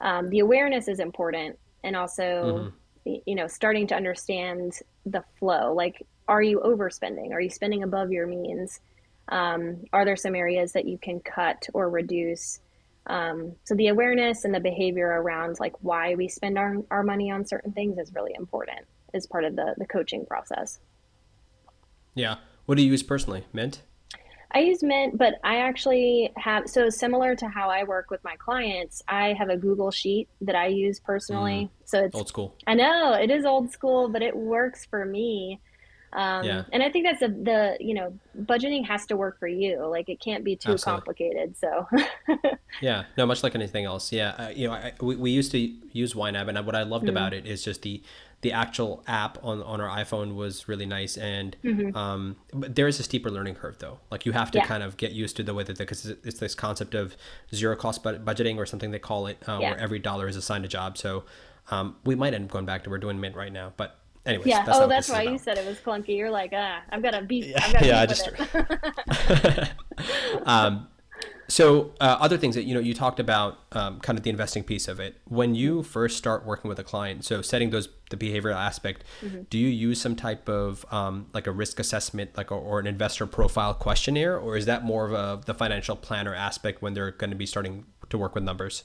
um, 0.00 0.28
the 0.28 0.40
awareness 0.40 0.88
is 0.88 1.00
important 1.00 1.58
and 1.84 1.96
also 1.96 2.72
mm-hmm. 3.06 3.16
you 3.24 3.34
know 3.34 3.46
starting 3.46 3.86
to 3.86 3.94
understand 3.94 4.74
the 5.06 5.24
flow 5.38 5.72
like 5.72 6.06
are 6.26 6.42
you 6.42 6.60
overspending 6.60 7.32
are 7.32 7.40
you 7.40 7.48
spending 7.48 7.82
above 7.82 8.12
your 8.12 8.26
means 8.26 8.80
um, 9.30 9.84
are 9.92 10.04
there 10.04 10.16
some 10.16 10.34
areas 10.34 10.72
that 10.72 10.86
you 10.86 10.98
can 10.98 11.20
cut 11.20 11.66
or 11.72 11.88
reduce 11.88 12.60
um, 13.08 13.54
so 13.64 13.74
the 13.74 13.88
awareness 13.88 14.44
and 14.44 14.54
the 14.54 14.60
behavior 14.60 15.06
around 15.06 15.58
like 15.60 15.74
why 15.80 16.14
we 16.14 16.28
spend 16.28 16.58
our, 16.58 16.76
our 16.90 17.02
money 17.02 17.30
on 17.30 17.44
certain 17.44 17.72
things 17.72 17.98
is 17.98 18.12
really 18.14 18.32
important 18.36 18.80
as 19.14 19.26
part 19.26 19.44
of 19.44 19.56
the, 19.56 19.74
the 19.78 19.86
coaching 19.86 20.26
process 20.26 20.78
yeah. 22.18 22.36
What 22.66 22.76
do 22.76 22.82
you 22.82 22.90
use 22.90 23.02
personally? 23.02 23.44
Mint? 23.52 23.82
I 24.50 24.60
use 24.60 24.82
Mint, 24.82 25.16
but 25.16 25.34
I 25.44 25.58
actually 25.58 26.32
have 26.36 26.68
so 26.68 26.88
similar 26.88 27.36
to 27.36 27.48
how 27.48 27.70
I 27.70 27.84
work 27.84 28.10
with 28.10 28.24
my 28.24 28.34
clients. 28.36 29.02
I 29.06 29.34
have 29.34 29.50
a 29.50 29.56
Google 29.56 29.90
Sheet 29.90 30.28
that 30.40 30.54
I 30.56 30.66
use 30.66 31.00
personally. 31.00 31.70
Mm, 31.70 31.88
so 31.88 32.04
it's 32.04 32.14
old 32.14 32.28
school. 32.28 32.56
I 32.66 32.74
know 32.74 33.12
it 33.12 33.30
is 33.30 33.44
old 33.44 33.70
school, 33.70 34.08
but 34.08 34.22
it 34.22 34.34
works 34.34 34.86
for 34.86 35.04
me. 35.04 35.60
Um, 36.12 36.44
yeah. 36.44 36.62
And 36.72 36.82
I 36.82 36.90
think 36.90 37.06
that's 37.06 37.22
a, 37.22 37.28
the 37.28 37.76
you 37.80 37.94
know 37.94 38.18
budgeting 38.42 38.86
has 38.86 39.06
to 39.06 39.16
work 39.16 39.38
for 39.38 39.48
you. 39.48 39.86
Like 39.86 40.08
it 40.08 40.20
can't 40.20 40.44
be 40.44 40.56
too 40.56 40.72
Absolutely. 40.72 40.98
complicated. 40.98 41.56
So. 41.56 41.86
yeah. 42.80 43.04
No. 43.16 43.26
Much 43.26 43.42
like 43.42 43.54
anything 43.54 43.84
else. 43.84 44.12
Yeah. 44.12 44.30
Uh, 44.30 44.48
you 44.48 44.68
know, 44.68 44.74
I, 44.74 44.92
we, 45.00 45.16
we 45.16 45.30
used 45.30 45.52
to 45.52 45.58
use 45.58 46.14
YNAB, 46.14 46.48
and 46.48 46.66
what 46.66 46.74
I 46.74 46.82
loved 46.82 47.06
mm. 47.06 47.10
about 47.10 47.34
it 47.34 47.46
is 47.46 47.62
just 47.62 47.82
the 47.82 48.02
the 48.40 48.52
actual 48.52 49.02
app 49.08 49.42
on, 49.42 49.62
on 49.64 49.80
our 49.80 49.88
iPhone 49.98 50.36
was 50.36 50.68
really 50.68 50.86
nice. 50.86 51.16
And 51.16 51.56
mm-hmm. 51.64 51.96
um, 51.96 52.36
but 52.52 52.76
there 52.76 52.86
is 52.86 53.00
a 53.00 53.02
steeper 53.02 53.30
learning 53.30 53.56
curve 53.56 53.78
though. 53.78 53.98
Like 54.10 54.26
you 54.26 54.32
have 54.32 54.50
to 54.52 54.58
yeah. 54.58 54.66
kind 54.66 54.82
of 54.82 54.96
get 54.96 55.12
used 55.12 55.36
to 55.36 55.42
the 55.42 55.54
way 55.54 55.64
that 55.64 55.76
because 55.76 56.06
it's 56.06 56.38
this 56.38 56.54
concept 56.54 56.94
of 56.94 57.16
zero 57.52 57.74
cost 57.74 58.02
budgeting 58.02 58.56
or 58.56 58.66
something 58.66 58.92
they 58.92 58.98
call 58.98 59.26
it, 59.26 59.38
uh, 59.48 59.58
yeah. 59.60 59.70
where 59.70 59.80
every 59.80 59.98
dollar 59.98 60.28
is 60.28 60.36
assigned 60.36 60.64
a 60.64 60.68
job. 60.68 60.96
So 60.96 61.24
um, 61.70 61.96
we 62.04 62.14
might 62.14 62.32
end 62.32 62.44
up 62.44 62.50
going 62.50 62.64
back 62.64 62.84
to 62.84 62.90
we're 62.90 62.98
doing 62.98 63.20
Mint 63.20 63.34
right 63.34 63.52
now, 63.52 63.72
but 63.76 63.97
anyways. 64.28 64.46
Yeah. 64.46 64.64
That's 64.64 64.78
oh, 64.78 64.86
that's 64.86 65.08
why 65.08 65.22
you 65.22 65.38
said 65.38 65.58
it 65.58 65.66
was 65.66 65.78
clunky. 65.78 66.16
You're 66.16 66.30
like, 66.30 66.52
ah, 66.54 66.82
I've 66.90 67.02
got 67.02 67.12
to 67.12 67.22
beat. 67.22 67.46
Yeah. 67.46 67.64
I've 67.64 67.72
got 67.72 67.84
yeah, 67.84 68.00
I 68.00 68.06
just. 68.06 68.28
um, 70.46 70.88
so 71.48 71.94
uh, 71.98 72.18
other 72.20 72.36
things 72.36 72.54
that 72.54 72.64
you 72.64 72.74
know 72.74 72.80
you 72.80 72.92
talked 72.92 73.18
about 73.18 73.58
um, 73.72 74.00
kind 74.00 74.18
of 74.18 74.22
the 74.22 74.30
investing 74.30 74.62
piece 74.62 74.86
of 74.86 75.00
it 75.00 75.16
when 75.24 75.54
you 75.54 75.82
first 75.82 76.18
start 76.18 76.44
working 76.44 76.68
with 76.68 76.78
a 76.78 76.84
client 76.84 77.24
so 77.24 77.40
setting 77.40 77.70
those 77.70 77.88
the 78.10 78.16
behavioral 78.16 78.54
aspect 78.54 79.02
mm-hmm. 79.22 79.42
do 79.48 79.58
you 79.58 79.68
use 79.68 80.00
some 80.00 80.14
type 80.14 80.48
of 80.48 80.84
um, 80.92 81.26
like 81.32 81.46
a 81.46 81.50
risk 81.50 81.80
assessment 81.80 82.36
like 82.36 82.50
a, 82.50 82.54
or 82.54 82.78
an 82.78 82.86
investor 82.86 83.26
profile 83.26 83.72
questionnaire 83.72 84.38
or 84.38 84.56
is 84.56 84.66
that 84.66 84.84
more 84.84 85.06
of 85.06 85.12
a 85.12 85.40
the 85.46 85.54
financial 85.54 85.96
planner 85.96 86.34
aspect 86.34 86.82
when 86.82 86.92
they're 86.92 87.12
going 87.12 87.30
to 87.30 87.36
be 87.36 87.46
starting 87.46 87.86
to 88.10 88.18
work 88.18 88.34
with 88.34 88.44
numbers 88.44 88.84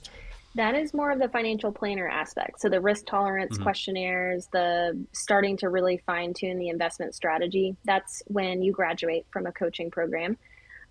that 0.55 0.75
is 0.75 0.93
more 0.93 1.11
of 1.11 1.19
the 1.19 1.29
financial 1.29 1.71
planner 1.71 2.07
aspect 2.07 2.61
so 2.61 2.69
the 2.69 2.79
risk 2.81 3.05
tolerance 3.05 3.55
mm-hmm. 3.55 3.63
questionnaires 3.63 4.47
the 4.53 4.97
starting 5.11 5.57
to 5.57 5.69
really 5.69 6.01
fine 6.05 6.33
tune 6.33 6.57
the 6.57 6.69
investment 6.69 7.15
strategy 7.15 7.75
that's 7.85 8.23
when 8.27 8.61
you 8.61 8.71
graduate 8.71 9.25
from 9.31 9.45
a 9.45 9.51
coaching 9.51 9.89
program 9.91 10.37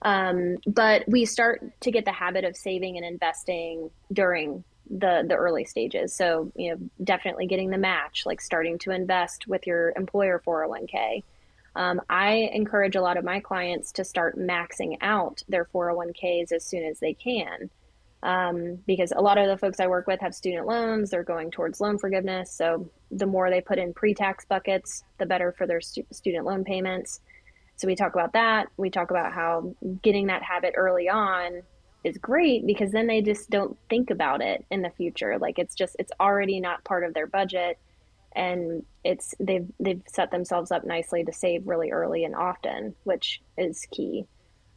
um, 0.03 0.57
but 0.67 1.09
we 1.09 1.25
start 1.25 1.63
to 1.81 1.91
get 1.91 2.05
the 2.05 2.13
habit 2.13 2.45
of 2.45 2.57
saving 2.57 2.97
and 2.97 3.07
investing 3.07 3.91
during 4.13 4.65
the 4.91 5.25
the 5.27 5.35
early 5.35 5.65
stages. 5.65 6.15
So 6.15 6.53
you 6.57 6.71
know, 6.71 6.79
definitely 7.03 7.47
getting 7.47 7.71
the 7.71 7.79
match, 7.79 8.25
like 8.27 8.41
starting 8.41 8.79
to 8.81 8.91
invest 8.91 9.47
with 9.47 9.67
your 9.67 9.93
employer 9.97 10.43
401k. 10.47 11.23
Um, 11.75 12.03
I 12.11 12.51
encourage 12.53 12.97
a 12.97 13.01
lot 13.01 13.17
of 13.17 13.25
my 13.25 13.41
clients 13.41 13.93
to 13.93 14.05
start 14.05 14.37
maxing 14.37 14.99
out 15.01 15.43
their 15.49 15.65
401ks 15.65 16.53
as 16.53 16.65
soon 16.65 16.85
as 16.85 16.99
they 16.99 17.15
can. 17.15 17.71
Um, 18.23 18.79
because 18.87 19.13
a 19.17 19.21
lot 19.21 19.37
of 19.37 19.49
the 19.49 19.59
folks 19.59 19.81
I 19.81 19.89
work 19.89 20.07
with 20.07 20.21
have 20.21 20.35
student 20.35 20.67
loans, 20.67 21.11
they're 21.11 21.25
going 21.25 21.51
towards 21.51 21.81
loan 21.81 21.99
forgiveness. 21.99 22.53
So 22.53 22.89
the 23.11 23.27
more 23.27 23.51
they 23.51 23.61
put 23.61 23.79
in 23.79 23.93
pre 23.93 24.15
tax 24.15 24.45
buckets, 24.45 25.03
the 25.19 25.27
better 25.27 25.53
for 25.53 25.67
their 25.67 25.81
stu- 25.81 26.07
student 26.13 26.47
loan 26.47 26.63
payments. 26.63 27.21
So 27.77 27.89
we 27.89 27.97
talk 27.97 28.15
about 28.15 28.35
that. 28.35 28.69
We 28.77 28.91
talk 28.91 29.11
about 29.11 29.33
how 29.33 29.75
getting 30.03 30.29
that 30.29 30.43
habit 30.43 30.75
early 30.77 31.09
on 31.09 31.63
is 32.05 32.19
great 32.19 32.67
because 32.67 32.93
then 32.93 33.07
they 33.07 33.23
just 33.23 33.51
don't 33.51 33.77
think 33.89 34.11
about 34.11 34.41
it 34.41 34.65
in 34.71 34.83
the 34.83 34.91
future. 34.91 35.39
Like 35.39 35.59
it's 35.59 35.75
just 35.75 35.97
it's 35.99 36.13
already 36.21 36.61
not 36.61 36.85
part 36.85 37.05
of 37.05 37.15
their 37.15 37.27
budget 37.27 37.79
and 38.35 38.85
it's 39.05 39.35
they've 39.39 39.67
they've 39.79 40.03
set 40.07 40.31
themselves 40.31 40.71
up 40.71 40.85
nicely 40.85 41.25
to 41.25 41.33
save 41.33 41.67
really 41.67 41.91
early 41.91 42.25
and 42.25 42.35
often, 42.35 42.95
which 43.05 43.41
is 43.59 43.87
key. 43.91 44.27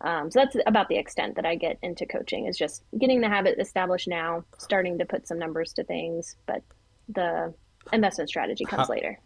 Um, 0.05 0.29
so 0.29 0.39
that's 0.39 0.55
about 0.67 0.87
the 0.87 0.97
extent 0.97 1.35
that 1.35 1.45
I 1.45 1.55
get 1.55 1.79
into 1.81 2.05
coaching 2.05 2.45
is 2.45 2.57
just 2.57 2.83
getting 2.99 3.21
the 3.21 3.27
habit 3.27 3.59
established 3.59 4.07
now, 4.07 4.45
starting 4.59 4.99
to 4.99 5.05
put 5.05 5.27
some 5.27 5.39
numbers 5.39 5.73
to 5.73 5.83
things, 5.83 6.35
but 6.45 6.61
the 7.09 7.53
investment 7.91 8.29
strategy 8.29 8.65
comes 8.65 8.87
how, 8.87 8.93
later. 8.93 9.19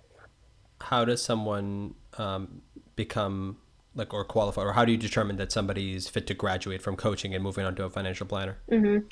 How 0.79 1.03
does 1.03 1.21
someone 1.21 1.95
um, 2.17 2.61
become 2.95 3.57
like 3.95 4.13
or 4.13 4.23
qualify 4.23 4.61
or 4.61 4.71
how 4.71 4.85
do 4.85 4.91
you 4.91 4.97
determine 4.97 5.35
that 5.37 5.51
somebody 5.51 5.95
is 5.95 6.07
fit 6.07 6.27
to 6.27 6.33
graduate 6.33 6.81
from 6.81 6.95
coaching 6.95 7.33
and 7.33 7.43
moving 7.43 7.65
on 7.65 7.75
to 7.75 7.83
a 7.83 7.89
financial 7.89 8.25
planner 8.25 8.57
mm-hmm. 8.71 9.03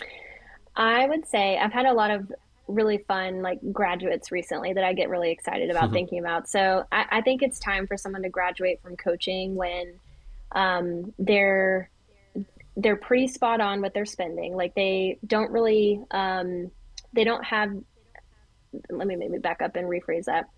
i 0.75 1.07
would 1.07 1.27
say 1.27 1.57
i've 1.57 1.73
had 1.73 1.87
a 1.87 1.93
lot 1.93 2.11
of 2.11 2.31
really 2.67 2.99
fun 3.07 3.41
like 3.41 3.59
graduates 3.71 4.31
recently 4.31 4.73
that 4.73 4.83
i 4.83 4.93
get 4.93 5.09
really 5.09 5.31
excited 5.31 5.71
about 5.71 5.85
mm-hmm. 5.85 5.93
thinking 5.93 6.19
about 6.19 6.47
so 6.47 6.85
I, 6.91 7.05
I, 7.09 7.21
think 7.21 7.41
it's 7.41 7.59
time 7.59 7.87
for 7.87 7.97
someone 7.97 8.21
to 8.21 8.29
graduate 8.29 8.81
from 8.81 8.95
coaching 8.97 9.55
when 9.55 9.99
um, 10.57 11.13
they're 11.19 11.89
they're 12.75 12.95
pretty 12.95 13.27
spot 13.27 13.61
on 13.61 13.81
with 13.81 13.93
their 13.93 14.05
spending. 14.05 14.55
Like 14.55 14.73
they 14.75 15.19
don't 15.25 15.51
really 15.51 16.01
um, 16.11 16.71
they 17.13 17.23
don't 17.23 17.43
have 17.45 17.69
let 18.89 19.07
me 19.07 19.15
maybe 19.15 19.37
back 19.37 19.61
up 19.61 19.75
and 19.75 19.87
rephrase 19.87 20.25
that. 20.25 20.49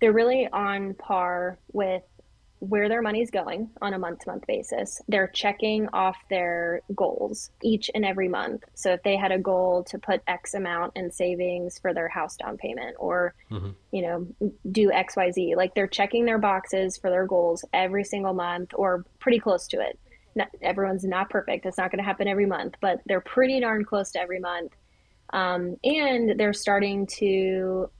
They're 0.00 0.12
really 0.12 0.48
on 0.50 0.94
par 0.94 1.58
with 1.72 2.02
where 2.60 2.88
their 2.88 3.00
money's 3.00 3.30
going 3.30 3.70
on 3.80 3.94
a 3.94 3.98
month 3.98 4.20
to 4.20 4.30
month 4.30 4.46
basis. 4.46 5.00
They're 5.08 5.28
checking 5.34 5.88
off 5.92 6.16
their 6.28 6.82
goals 6.94 7.50
each 7.62 7.90
and 7.94 8.04
every 8.04 8.28
month. 8.28 8.64
So 8.74 8.92
if 8.92 9.02
they 9.02 9.16
had 9.16 9.32
a 9.32 9.38
goal 9.38 9.84
to 9.84 9.98
put 9.98 10.22
X 10.26 10.52
amount 10.54 10.92
in 10.94 11.10
savings 11.10 11.78
for 11.78 11.94
their 11.94 12.08
house 12.08 12.36
down 12.36 12.58
payment 12.58 12.96
or, 12.98 13.34
mm-hmm. 13.50 13.70
you 13.92 14.02
know, 14.02 14.26
do 14.70 14.90
XYZ, 14.90 15.56
like 15.56 15.74
they're 15.74 15.86
checking 15.86 16.26
their 16.26 16.38
boxes 16.38 16.98
for 16.98 17.08
their 17.10 17.26
goals 17.26 17.64
every 17.72 18.04
single 18.04 18.34
month 18.34 18.72
or 18.74 19.04
pretty 19.18 19.38
close 19.38 19.66
to 19.68 19.80
it. 19.80 19.98
Not, 20.34 20.48
everyone's 20.62 21.04
not 21.04 21.30
perfect. 21.30 21.64
It's 21.64 21.78
not 21.78 21.90
going 21.90 21.98
to 21.98 22.04
happen 22.04 22.28
every 22.28 22.46
month, 22.46 22.74
but 22.80 23.00
they're 23.06 23.22
pretty 23.22 23.58
darn 23.60 23.84
close 23.84 24.12
to 24.12 24.20
every 24.20 24.38
month. 24.38 24.72
Um, 25.32 25.76
and 25.82 26.38
they're 26.38 26.52
starting 26.52 27.06
to 27.18 27.90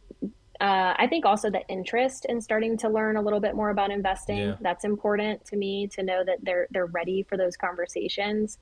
uh, 0.60 0.94
I 0.98 1.06
think 1.06 1.24
also 1.24 1.48
the 1.50 1.66
interest 1.68 2.26
in 2.26 2.40
starting 2.40 2.76
to 2.78 2.88
learn 2.90 3.16
a 3.16 3.22
little 3.22 3.40
bit 3.40 3.54
more 3.54 3.70
about 3.70 3.90
investing. 3.90 4.38
Yeah. 4.38 4.56
That's 4.60 4.84
important 4.84 5.46
to 5.46 5.56
me 5.56 5.86
to 5.88 6.02
know 6.02 6.22
that 6.24 6.38
they're 6.42 6.66
they're 6.70 6.86
ready 6.86 7.22
for 7.22 7.38
those 7.38 7.56
conversations. 7.56 8.58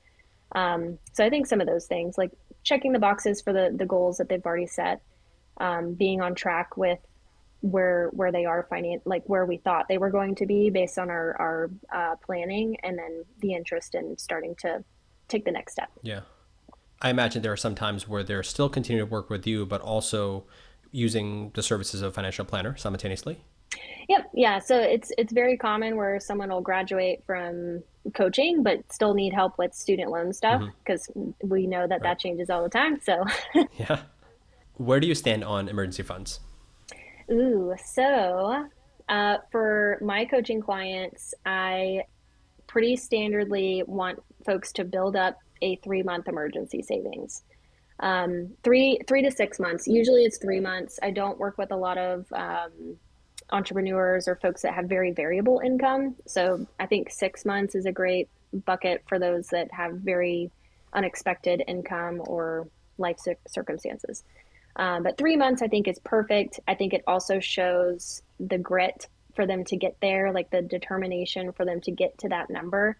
Um, 0.53 0.97
so 1.13 1.25
I 1.25 1.29
think 1.29 1.45
some 1.45 1.59
of 1.59 1.67
those 1.67 1.87
things, 1.87 2.17
like 2.17 2.31
checking 2.63 2.93
the 2.93 2.99
boxes 2.99 3.41
for 3.41 3.51
the 3.51 3.73
the 3.75 3.85
goals 3.85 4.17
that 4.17 4.29
they've 4.29 4.45
already 4.45 4.67
set, 4.67 5.01
um, 5.57 5.93
being 5.93 6.21
on 6.21 6.35
track 6.35 6.77
with 6.77 6.99
where 7.61 8.09
where 8.13 8.31
they 8.31 8.45
are 8.45 8.65
finding 8.69 9.01
like 9.03 9.23
where 9.25 9.45
we 9.45 9.57
thought 9.57 9.89
they 9.89 9.97
were 9.97 10.09
going 10.09 10.35
to 10.35 10.45
be 10.45 10.69
based 10.69 10.97
on 10.97 11.09
our 11.09 11.35
our 11.37 11.69
uh, 11.93 12.15
planning, 12.25 12.77
and 12.83 12.97
then 12.97 13.25
the 13.41 13.53
interest 13.53 13.93
in 13.93 14.17
starting 14.17 14.55
to 14.61 14.81
take 15.27 15.43
the 15.43 15.51
next 15.51 15.73
step. 15.73 15.91
Yeah, 16.01 16.21
I 17.01 17.09
imagine 17.09 17.41
there 17.41 17.51
are 17.51 17.57
some 17.57 17.75
times 17.75 18.07
where 18.07 18.23
they're 18.23 18.41
still 18.43 18.69
continuing 18.69 19.05
to 19.05 19.11
work 19.11 19.29
with 19.29 19.45
you, 19.45 19.65
but 19.65 19.81
also 19.81 20.45
using 20.91 21.51
the 21.53 21.63
services 21.63 22.01
of 22.01 22.13
financial 22.13 22.45
planner 22.45 22.75
simultaneously? 22.77 23.39
Yep. 24.07 24.31
Yeah. 24.33 24.59
So 24.59 24.79
it's 24.79 25.11
it's 25.17 25.31
very 25.31 25.55
common 25.57 25.95
where 25.95 26.19
someone 26.19 26.49
will 26.49 26.61
graduate 26.61 27.23
from 27.25 27.83
coaching 28.15 28.63
but 28.63 28.79
still 28.91 29.13
need 29.13 29.33
help 29.33 29.57
with 29.59 29.73
student 29.73 30.09
loan 30.09 30.33
stuff 30.33 30.63
because 30.83 31.07
mm-hmm. 31.15 31.47
we 31.47 31.67
know 31.67 31.81
that 31.81 31.95
right. 31.95 32.03
that 32.03 32.19
changes 32.19 32.49
all 32.49 32.63
the 32.63 32.69
time. 32.69 32.99
So 33.01 33.23
yeah. 33.77 34.01
Where 34.77 34.99
do 34.99 35.07
you 35.07 35.15
stand 35.15 35.43
on 35.43 35.67
emergency 35.67 36.03
funds? 36.03 36.39
Ooh, 37.29 37.75
so 37.83 38.65
uh, 39.09 39.37
for 39.51 39.99
my 40.01 40.25
coaching 40.25 40.61
clients, 40.61 41.33
I 41.45 42.03
pretty 42.65 42.95
standardly 42.95 43.85
want 43.87 44.23
folks 44.45 44.71
to 44.73 44.85
build 44.85 45.15
up 45.15 45.37
a 45.61 45.75
three 45.77 46.01
month 46.01 46.27
emergency 46.27 46.81
savings 46.81 47.43
um, 47.99 48.51
three 48.63 48.99
three 49.07 49.21
to 49.21 49.31
six 49.31 49.59
months. 49.59 49.87
Usually 49.87 50.23
it's 50.23 50.37
three 50.37 50.59
months. 50.59 50.99
I 51.01 51.11
don't 51.11 51.37
work 51.37 51.57
with 51.57 51.71
a 51.71 51.75
lot 51.75 51.97
of 51.97 52.25
um, 52.31 52.97
entrepreneurs 53.51 54.27
or 54.27 54.35
folks 54.35 54.61
that 54.61 54.73
have 54.73 54.85
very 54.85 55.11
variable 55.11 55.61
income. 55.63 56.15
So 56.25 56.65
I 56.79 56.85
think 56.85 57.09
six 57.09 57.45
months 57.45 57.75
is 57.75 57.85
a 57.85 57.91
great 57.91 58.29
bucket 58.65 59.03
for 59.07 59.19
those 59.19 59.47
that 59.47 59.71
have 59.71 59.93
very 59.93 60.51
unexpected 60.93 61.63
income 61.67 62.21
or 62.25 62.67
life 62.97 63.17
circumstances. 63.47 64.23
Um, 64.75 65.03
but 65.03 65.17
three 65.17 65.35
months 65.35 65.61
I 65.61 65.67
think 65.67 65.87
is 65.87 65.99
perfect. 65.99 66.59
I 66.67 66.75
think 66.75 66.93
it 66.93 67.03
also 67.07 67.39
shows 67.39 68.21
the 68.39 68.57
grit 68.57 69.07
for 69.35 69.45
them 69.45 69.63
to 69.65 69.77
get 69.77 69.97
there, 70.01 70.31
like 70.31 70.49
the 70.49 70.61
determination 70.61 71.51
for 71.51 71.65
them 71.65 71.81
to 71.81 71.91
get 71.91 72.17
to 72.19 72.29
that 72.29 72.49
number. 72.49 72.97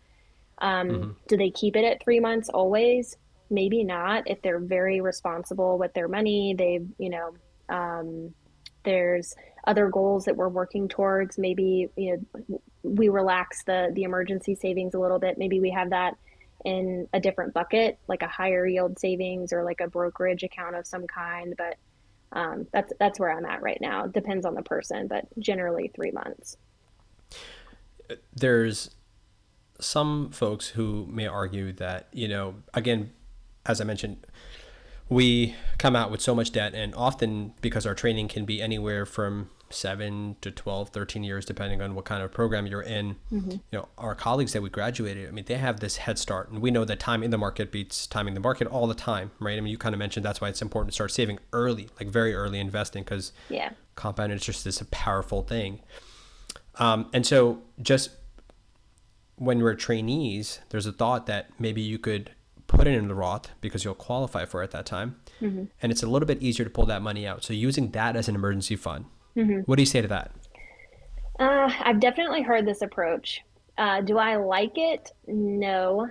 Um, 0.60 0.90
mm-hmm. 0.90 1.12
Do 1.28 1.38
they 1.38 1.52
keep 1.52 1.76
it 1.76 1.86
at 1.86 2.04
three 2.04 2.20
months 2.20 2.50
always? 2.50 3.18
Maybe 3.50 3.84
not 3.84 4.24
if 4.28 4.42
they're 4.42 4.60
very 4.60 5.02
responsible 5.02 5.78
with 5.78 5.94
their 5.94 6.08
money 6.08 6.54
they 6.58 6.80
you 6.98 7.10
know 7.10 7.34
um, 7.70 8.34
there's 8.84 9.36
other 9.68 9.90
goals 9.90 10.26
that 10.26 10.36
we're 10.36 10.50
working 10.50 10.88
towards. 10.88 11.38
Maybe 11.38 11.90
you 11.96 12.26
know 12.38 12.60
we 12.84 13.10
relax 13.10 13.64
the 13.64 13.92
the 13.94 14.04
emergency 14.04 14.56
savings 14.56 14.94
a 14.94 15.00
little 15.00 15.20
bit. 15.20 15.38
Maybe 15.38 15.60
we 15.60 15.72
have 15.72 15.92
that 15.92 16.16
in 16.66 17.08
a 17.14 17.20
different 17.22 17.54
bucket 17.54 17.98
like 18.10 18.22
a 18.22 18.28
higher 18.28 18.68
yield 18.68 19.00
savings 19.00 19.54
or 19.54 19.64
like 19.64 19.80
a 19.80 19.88
brokerage 19.88 20.44
account 20.44 20.76
of 20.76 20.86
some 20.86 21.08
kind 21.08 21.54
but 21.58 21.78
um, 22.34 22.68
that's 22.74 22.92
that's 23.00 23.18
where 23.18 23.32
i'm 23.32 23.46
at 23.46 23.62
right 23.62 23.80
now. 23.80 24.06
It 24.06 24.14
depends 24.14 24.46
on 24.46 24.56
the 24.56 24.62
person 24.62 25.08
but 25.08 25.26
generally 25.40 25.90
three 25.96 26.12
months. 26.12 26.58
There's 28.36 28.94
some 29.80 30.32
folks 30.32 30.68
who 30.70 31.08
may 31.10 31.28
argue 31.28 31.72
that 31.74 32.10
you 32.12 32.28
know 32.28 32.56
again 32.74 33.12
as 33.70 33.80
I 33.80 33.84
mentioned, 33.84 34.26
we 35.10 35.56
come 35.78 35.96
out 35.96 36.10
with 36.10 36.22
so 36.22 36.34
much 36.34 36.52
debt 36.52 36.74
and 36.74 36.94
often 36.96 37.54
because 37.62 37.86
our 37.86 37.94
training 37.94 38.28
can 38.28 38.44
be 38.46 38.62
anywhere 38.62 39.06
from 39.06 39.50
7 39.70 40.36
to 40.42 40.50
12 40.50 40.90
13 40.90 41.24
years 41.24 41.46
depending 41.46 41.80
on 41.80 41.94
what 41.94 42.04
kind 42.04 42.24
of 42.24 42.32
program 42.32 42.66
you're 42.66 42.82
in. 42.82 43.18
Mm-hmm. 43.32 43.52
you 43.52 43.60
know 43.72 43.88
our 44.00 44.16
colleagues 44.16 44.54
that 44.54 44.64
we 44.64 44.70
graduated 44.72 45.28
i 45.28 45.32
mean 45.32 45.46
they 45.46 45.58
have 45.58 45.80
this 45.80 45.98
head 45.98 46.18
start 46.18 46.50
and 46.50 46.60
we 46.60 46.72
know 46.72 46.84
that 46.86 47.00
time 47.00 47.22
in 47.22 47.30
the 47.30 47.38
market 47.38 47.72
beats 47.72 48.08
timing 48.08 48.34
the 48.34 48.40
market 48.40 48.68
all 48.68 48.88
the 48.88 48.96
time 48.96 49.30
right? 49.40 49.56
I 49.60 49.62
mean 49.62 49.70
you 49.70 49.78
kind 49.78 49.94
of 49.94 50.00
mentioned 50.00 50.26
that's 50.26 50.42
why 50.42 50.50
it's 50.50 50.64
important 50.64 50.92
to 50.92 50.96
start 50.96 51.12
saving 51.12 51.38
early 51.54 51.90
like 52.00 52.10
very 52.10 52.34
early 52.34 52.60
investing 52.60 53.04
because 53.04 53.32
yeah. 53.48 53.70
compound 53.94 54.32
interest 54.32 54.66
is 54.66 54.82
a 54.82 54.86
powerful 54.86 55.44
thing. 55.44 55.82
Um, 56.80 57.10
and 57.14 57.28
so 57.28 57.62
just 57.80 58.10
when 59.36 59.60
we're 59.60 59.76
trainees 59.76 60.60
there's 60.70 60.88
a 60.88 60.92
thought 60.92 61.28
that 61.28 61.52
maybe 61.60 61.82
you 61.82 62.00
could 62.00 62.32
put 62.70 62.88
it 62.88 62.94
in 62.94 63.08
the 63.08 63.16
Roth 63.16 63.50
because 63.62 63.84
you'll 63.84 63.96
qualify 63.96 64.46
for 64.46 64.62
it 64.62 64.66
at 64.66 64.72
that 64.72 64.86
time. 64.86 65.20
Mm-hmm. 65.42 65.66
And 65.82 65.92
it's 65.92 66.04
a 66.04 66.08
little 66.08 66.28
bit 66.28 66.42
easier 66.42 66.64
to 66.64 66.70
pull 66.70 66.86
that 66.86 67.02
money 67.02 67.28
out. 67.28 67.44
So 67.44 67.54
using 67.54 67.92
that 67.92 68.16
as 68.16 68.30
an 68.30 68.36
emergency 68.36 68.76
fund. 68.76 69.06
Mm-hmm. 69.36 69.62
What 69.62 69.76
do 69.76 69.82
you 69.82 69.88
say 69.88 70.02
to 70.02 70.08
that? 70.08 70.32
Uh, 71.40 71.72
I've 71.84 72.00
definitely 72.00 72.42
heard 72.42 72.66
this 72.66 72.82
approach. 72.82 73.42
Uh, 73.78 74.02
do 74.02 74.18
I 74.18 74.36
like 74.36 74.74
it? 74.78 75.12
No, 75.28 76.10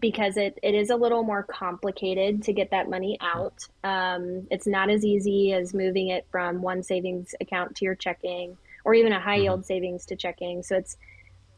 because 0.00 0.36
it, 0.36 0.58
it 0.62 0.74
is 0.74 0.90
a 0.90 0.96
little 0.96 1.22
more 1.22 1.42
complicated 1.42 2.42
to 2.44 2.52
get 2.52 2.70
that 2.70 2.88
money 2.88 3.18
out. 3.20 3.66
Um, 3.82 4.46
it's 4.50 4.66
not 4.66 4.90
as 4.90 5.04
easy 5.04 5.52
as 5.54 5.74
moving 5.74 6.08
it 6.08 6.26
from 6.30 6.62
one 6.62 6.82
savings 6.82 7.34
account 7.40 7.74
to 7.76 7.84
your 7.84 7.94
checking 7.94 8.56
or 8.84 8.94
even 8.94 9.12
a 9.12 9.20
high 9.20 9.36
yield 9.36 9.60
mm-hmm. 9.60 9.66
savings 9.66 10.06
to 10.06 10.16
checking. 10.16 10.62
So 10.62 10.76
it's 10.76 10.96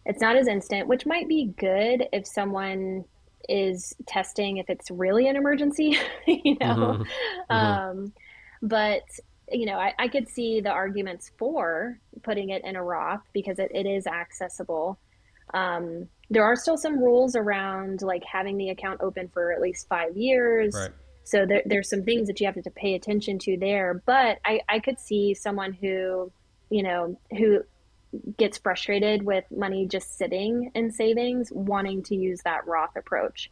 it's 0.06 0.22
not 0.22 0.36
as 0.36 0.48
instant, 0.48 0.88
which 0.88 1.04
might 1.04 1.28
be 1.28 1.52
good 1.58 2.08
if 2.12 2.26
someone 2.26 3.04
is 3.48 3.94
testing 4.06 4.58
if 4.58 4.68
it's 4.68 4.90
really 4.90 5.28
an 5.28 5.36
emergency, 5.36 5.96
you 6.26 6.56
know. 6.60 6.66
Mm-hmm. 6.76 7.02
Mm-hmm. 7.52 7.54
Um, 7.54 8.12
but 8.62 9.02
you 9.50 9.66
know, 9.66 9.78
I, 9.78 9.94
I, 9.98 10.08
could 10.08 10.28
see 10.28 10.60
the 10.60 10.70
arguments 10.70 11.32
for 11.38 11.98
putting 12.22 12.50
it 12.50 12.64
in 12.64 12.76
a 12.76 12.82
Roth 12.82 13.22
because 13.32 13.58
it, 13.58 13.70
it 13.74 13.86
is 13.86 14.06
accessible. 14.06 14.98
Um, 15.54 16.08
there 16.30 16.44
are 16.44 16.56
still 16.56 16.76
some 16.76 16.98
rules 16.98 17.34
around 17.34 18.02
like 18.02 18.22
having 18.30 18.58
the 18.58 18.68
account 18.70 19.00
open 19.00 19.28
for 19.28 19.52
at 19.52 19.60
least 19.60 19.88
five 19.88 20.16
years. 20.16 20.74
Right. 20.74 20.90
So 21.24 21.46
there, 21.46 21.62
there's 21.64 21.88
some 21.88 22.02
things 22.02 22.26
that 22.28 22.40
you 22.40 22.46
have 22.46 22.62
to 22.62 22.70
pay 22.70 22.94
attention 22.94 23.38
to 23.40 23.56
there. 23.56 24.02
But 24.04 24.38
I, 24.44 24.60
I 24.68 24.80
could 24.80 24.98
see 24.98 25.34
someone 25.34 25.72
who, 25.72 26.30
you 26.70 26.82
know, 26.82 27.18
who 27.30 27.62
gets 28.36 28.58
frustrated 28.58 29.22
with 29.22 29.44
money 29.50 29.86
just 29.86 30.16
sitting 30.16 30.70
in 30.74 30.90
savings, 30.90 31.52
wanting 31.52 32.02
to 32.04 32.16
use 32.16 32.40
that 32.44 32.66
Roth 32.66 32.96
approach. 32.96 33.50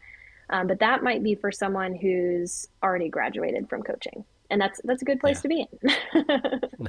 Um, 0.51 0.67
but 0.67 0.79
that 0.79 1.03
might 1.03 1.23
be 1.23 1.35
for 1.35 1.51
someone 1.51 1.95
who's 1.95 2.69
already 2.83 3.09
graduated 3.09 3.69
from 3.69 3.83
coaching, 3.83 4.25
and 4.49 4.61
that's 4.61 4.81
that's 4.85 5.03
a 5.03 5.05
good 5.05 5.19
place 5.19 5.39
yeah. 5.39 5.43
to 5.43 5.49
be 5.49 5.67
in. 6.81 6.89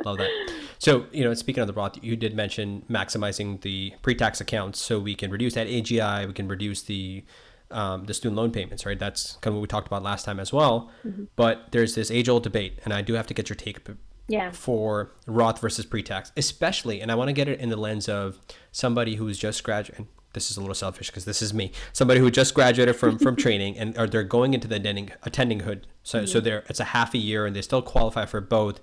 Love 0.04 0.18
that. 0.18 0.30
So, 0.78 1.06
you 1.12 1.24
know, 1.24 1.34
speaking 1.34 1.60
of 1.60 1.66
the 1.66 1.72
Roth, 1.72 2.02
you 2.02 2.16
did 2.16 2.34
mention 2.34 2.82
maximizing 2.90 3.60
the 3.60 3.92
pre-tax 4.02 4.40
accounts 4.40 4.80
so 4.80 4.98
we 4.98 5.14
can 5.14 5.30
reduce 5.30 5.54
that 5.54 5.66
AGI, 5.66 6.26
we 6.26 6.32
can 6.32 6.48
reduce 6.48 6.82
the 6.82 7.24
um, 7.70 8.06
the 8.06 8.14
student 8.14 8.36
loan 8.36 8.50
payments, 8.50 8.84
right? 8.84 8.98
That's 8.98 9.36
kind 9.36 9.52
of 9.52 9.54
what 9.54 9.60
we 9.62 9.68
talked 9.68 9.86
about 9.86 10.02
last 10.02 10.24
time 10.24 10.40
as 10.40 10.52
well. 10.52 10.90
Mm-hmm. 11.06 11.24
But 11.36 11.66
there's 11.70 11.94
this 11.94 12.10
age-old 12.10 12.42
debate, 12.42 12.80
and 12.84 12.92
I 12.92 13.00
do 13.00 13.14
have 13.14 13.28
to 13.28 13.34
get 13.34 13.48
your 13.48 13.54
take 13.54 13.86
yeah. 14.30 14.50
for 14.52 15.10
Roth 15.26 15.60
versus 15.60 15.84
pre-tax, 15.84 16.32
especially, 16.36 17.00
and 17.00 17.10
I 17.10 17.16
want 17.16 17.28
to 17.28 17.32
get 17.32 17.48
it 17.48 17.58
in 17.60 17.68
the 17.68 17.76
lens 17.76 18.08
of 18.08 18.38
somebody 18.70 19.16
who's 19.16 19.38
just 19.38 19.62
graduated. 19.64 20.06
This 20.32 20.52
is 20.52 20.56
a 20.56 20.60
little 20.60 20.76
selfish 20.76 21.08
because 21.08 21.24
this 21.24 21.42
is 21.42 21.52
me. 21.52 21.72
Somebody 21.92 22.20
who 22.20 22.30
just 22.30 22.54
graduated 22.54 22.94
from 22.94 23.18
from 23.18 23.34
training 23.44 23.76
and 23.76 23.98
or 23.98 24.06
they're 24.06 24.22
going 24.22 24.54
into 24.54 24.68
the 24.68 24.76
attending 24.76 25.10
attending 25.24 25.60
hood. 25.60 25.88
So 26.04 26.18
mm-hmm. 26.18 26.26
so 26.26 26.38
they're 26.38 26.62
it's 26.68 26.78
a 26.78 26.84
half 26.84 27.14
a 27.14 27.18
year 27.18 27.46
and 27.46 27.56
they 27.56 27.62
still 27.62 27.82
qualify 27.82 28.26
for 28.26 28.40
both, 28.40 28.80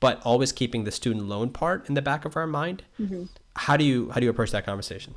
but 0.00 0.20
always 0.24 0.50
keeping 0.50 0.82
the 0.82 0.90
student 0.90 1.28
loan 1.28 1.50
part 1.50 1.88
in 1.88 1.94
the 1.94 2.02
back 2.02 2.24
of 2.24 2.36
our 2.36 2.48
mind. 2.48 2.82
Mm-hmm. 3.00 3.26
How 3.54 3.76
do 3.76 3.84
you 3.84 4.10
how 4.10 4.18
do 4.18 4.24
you 4.24 4.30
approach 4.30 4.50
that 4.50 4.66
conversation? 4.66 5.14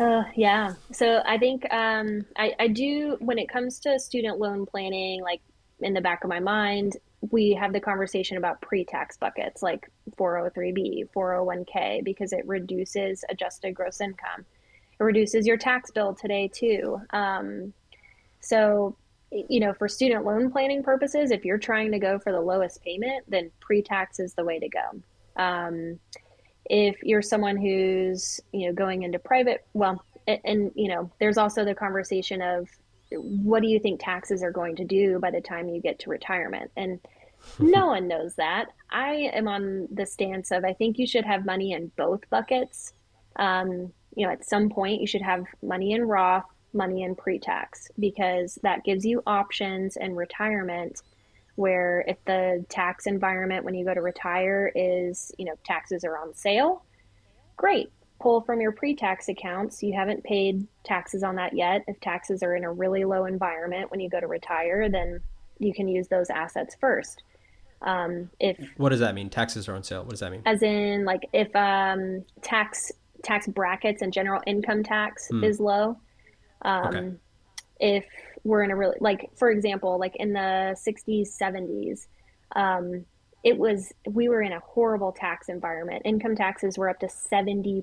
Uh, 0.00 0.24
yeah. 0.34 0.74
So 0.90 1.22
I 1.24 1.38
think 1.38 1.72
um, 1.72 2.24
I, 2.36 2.54
I 2.58 2.68
do 2.68 3.16
when 3.20 3.38
it 3.38 3.48
comes 3.48 3.78
to 3.80 3.96
student 4.00 4.40
loan 4.40 4.66
planning, 4.66 5.22
like 5.22 5.42
in 5.78 5.94
the 5.94 6.00
back 6.00 6.24
of 6.24 6.30
my 6.30 6.40
mind, 6.40 6.96
we 7.30 7.52
have 7.52 7.72
the 7.72 7.80
conversation 7.80 8.38
about 8.38 8.60
pre-tax 8.62 9.16
buckets 9.16 9.62
like 9.62 9.90
403b 10.16 11.10
401k 11.14 12.02
because 12.02 12.32
it 12.32 12.46
reduces 12.46 13.24
adjusted 13.28 13.74
gross 13.74 14.00
income. 14.00 14.44
It 14.98 15.02
reduces 15.02 15.46
your 15.46 15.58
tax 15.58 15.90
bill 15.90 16.14
today 16.14 16.48
too. 16.48 17.00
Um, 17.10 17.72
so 18.40 18.96
you 19.30 19.60
know 19.60 19.72
for 19.72 19.86
student 19.86 20.24
loan 20.24 20.50
planning 20.50 20.82
purposes 20.82 21.30
if 21.30 21.44
you're 21.44 21.58
trying 21.58 21.92
to 21.92 22.00
go 22.00 22.18
for 22.18 22.32
the 22.32 22.40
lowest 22.40 22.82
payment 22.82 23.24
then 23.28 23.48
pre-tax 23.60 24.18
is 24.18 24.34
the 24.34 24.44
way 24.44 24.58
to 24.58 24.68
go. 24.68 25.42
Um, 25.42 26.00
if 26.66 27.02
you're 27.02 27.22
someone 27.22 27.56
who's 27.56 28.40
you 28.52 28.66
know 28.66 28.72
going 28.72 29.02
into 29.02 29.18
private 29.18 29.66
well 29.74 30.04
and, 30.26 30.40
and, 30.44 30.72
you 30.74 30.88
know 30.88 31.10
there's 31.20 31.38
also 31.38 31.64
the 31.64 31.74
conversation 31.74 32.40
of 32.40 32.68
what 33.12 33.62
do 33.62 33.68
you 33.68 33.78
think 33.78 34.00
taxes 34.00 34.42
are 34.42 34.52
going 34.52 34.76
to 34.76 34.84
do 34.84 35.18
by 35.18 35.30
the 35.30 35.40
time 35.40 35.68
you 35.68 35.80
get 35.80 35.98
to 36.00 36.10
retirement? 36.10 36.70
And 36.76 37.00
no 37.58 37.86
one 37.86 38.08
knows 38.08 38.34
that. 38.36 38.66
I 38.90 39.30
am 39.32 39.48
on 39.48 39.88
the 39.90 40.04
stance 40.04 40.50
of 40.50 40.64
i 40.64 40.72
think 40.74 40.98
you 40.98 41.06
should 41.06 41.24
have 41.24 41.44
money 41.46 41.72
in 41.72 41.90
both 41.96 42.28
buckets. 42.30 42.92
Um, 43.36 43.92
you 44.16 44.26
know 44.26 44.32
at 44.32 44.44
some 44.44 44.68
point 44.68 45.00
you 45.00 45.06
should 45.06 45.22
have 45.22 45.44
money 45.62 45.92
in 45.92 46.02
roth 46.02 46.44
money 46.72 47.02
in 47.02 47.14
pre-tax 47.14 47.88
because 47.98 48.58
that 48.62 48.84
gives 48.84 49.04
you 49.04 49.22
options 49.26 49.96
in 49.96 50.14
retirement 50.14 51.00
where 51.56 52.04
if 52.08 52.16
the 52.24 52.64
tax 52.70 53.06
environment 53.06 53.64
when 53.64 53.74
you 53.74 53.84
go 53.84 53.92
to 53.92 54.00
retire 54.00 54.72
is, 54.74 55.30
you 55.36 55.44
know, 55.44 55.54
taxes 55.64 56.04
are 56.04 56.16
on 56.16 56.34
sale, 56.34 56.84
great. 57.56 57.92
Pull 58.20 58.42
from 58.42 58.60
your 58.60 58.72
pre-tax 58.72 59.28
accounts. 59.28 59.82
You 59.82 59.94
haven't 59.94 60.22
paid 60.24 60.66
taxes 60.84 61.22
on 61.22 61.36
that 61.36 61.54
yet. 61.54 61.84
If 61.88 61.98
taxes 62.00 62.42
are 62.42 62.54
in 62.54 62.64
a 62.64 62.72
really 62.72 63.04
low 63.04 63.24
environment 63.24 63.90
when 63.90 64.00
you 64.00 64.10
go 64.10 64.20
to 64.20 64.26
retire, 64.26 64.88
then 64.88 65.20
you 65.58 65.72
can 65.72 65.88
use 65.88 66.08
those 66.08 66.30
assets 66.30 66.76
first. 66.80 67.22
Um, 67.82 68.28
if 68.38 68.58
what 68.76 68.90
does 68.90 69.00
that 69.00 69.14
mean? 69.14 69.30
Taxes 69.30 69.68
are 69.68 69.74
on 69.74 69.82
sale. 69.82 70.02
What 70.02 70.10
does 70.10 70.20
that 70.20 70.30
mean? 70.30 70.42
As 70.44 70.62
in, 70.62 71.04
like 71.04 71.28
if 71.32 71.54
um, 71.56 72.24
tax 72.42 72.92
tax 73.22 73.46
brackets 73.46 74.02
and 74.02 74.12
general 74.12 74.42
income 74.46 74.82
tax 74.82 75.28
hmm. 75.28 75.42
is 75.42 75.60
low. 75.60 75.96
Um, 76.62 76.86
okay. 76.86 77.12
If 77.80 78.04
were 78.44 78.62
in 78.62 78.70
a 78.70 78.76
really 78.76 78.96
like 79.00 79.30
for 79.36 79.50
example 79.50 79.98
like 79.98 80.16
in 80.16 80.32
the 80.32 80.76
60s 80.86 81.28
70s 81.38 82.06
um, 82.56 83.04
it 83.42 83.56
was 83.56 83.92
we 84.06 84.28
were 84.28 84.42
in 84.42 84.52
a 84.52 84.60
horrible 84.60 85.12
tax 85.12 85.48
environment. 85.48 86.02
Income 86.04 86.36
taxes 86.36 86.76
were 86.76 86.88
up 86.88 87.00
to 87.00 87.06
70% 87.06 87.82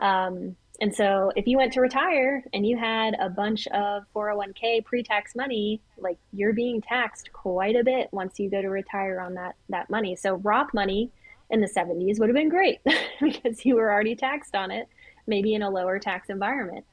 um, 0.00 0.56
and 0.80 0.94
so 0.94 1.30
if 1.36 1.46
you 1.46 1.58
went 1.58 1.74
to 1.74 1.80
retire 1.80 2.42
and 2.54 2.66
you 2.66 2.76
had 2.78 3.14
a 3.20 3.28
bunch 3.28 3.66
of 3.68 4.04
401k 4.16 4.82
pre-tax 4.84 5.36
money 5.36 5.80
like 5.98 6.16
you're 6.32 6.54
being 6.54 6.80
taxed 6.80 7.30
quite 7.32 7.76
a 7.76 7.84
bit 7.84 8.08
once 8.12 8.40
you 8.40 8.48
go 8.48 8.62
to 8.62 8.70
retire 8.70 9.20
on 9.20 9.34
that 9.34 9.56
that 9.68 9.90
money. 9.90 10.16
So 10.16 10.36
roth 10.36 10.72
money 10.72 11.10
in 11.50 11.60
the 11.60 11.68
70s 11.68 12.18
would 12.18 12.30
have 12.30 12.36
been 12.36 12.48
great 12.48 12.80
because 13.20 13.66
you 13.66 13.76
were 13.76 13.92
already 13.92 14.16
taxed 14.16 14.56
on 14.56 14.70
it 14.70 14.88
maybe 15.26 15.54
in 15.54 15.62
a 15.62 15.70
lower 15.70 15.98
tax 15.98 16.30
environment. 16.30 16.84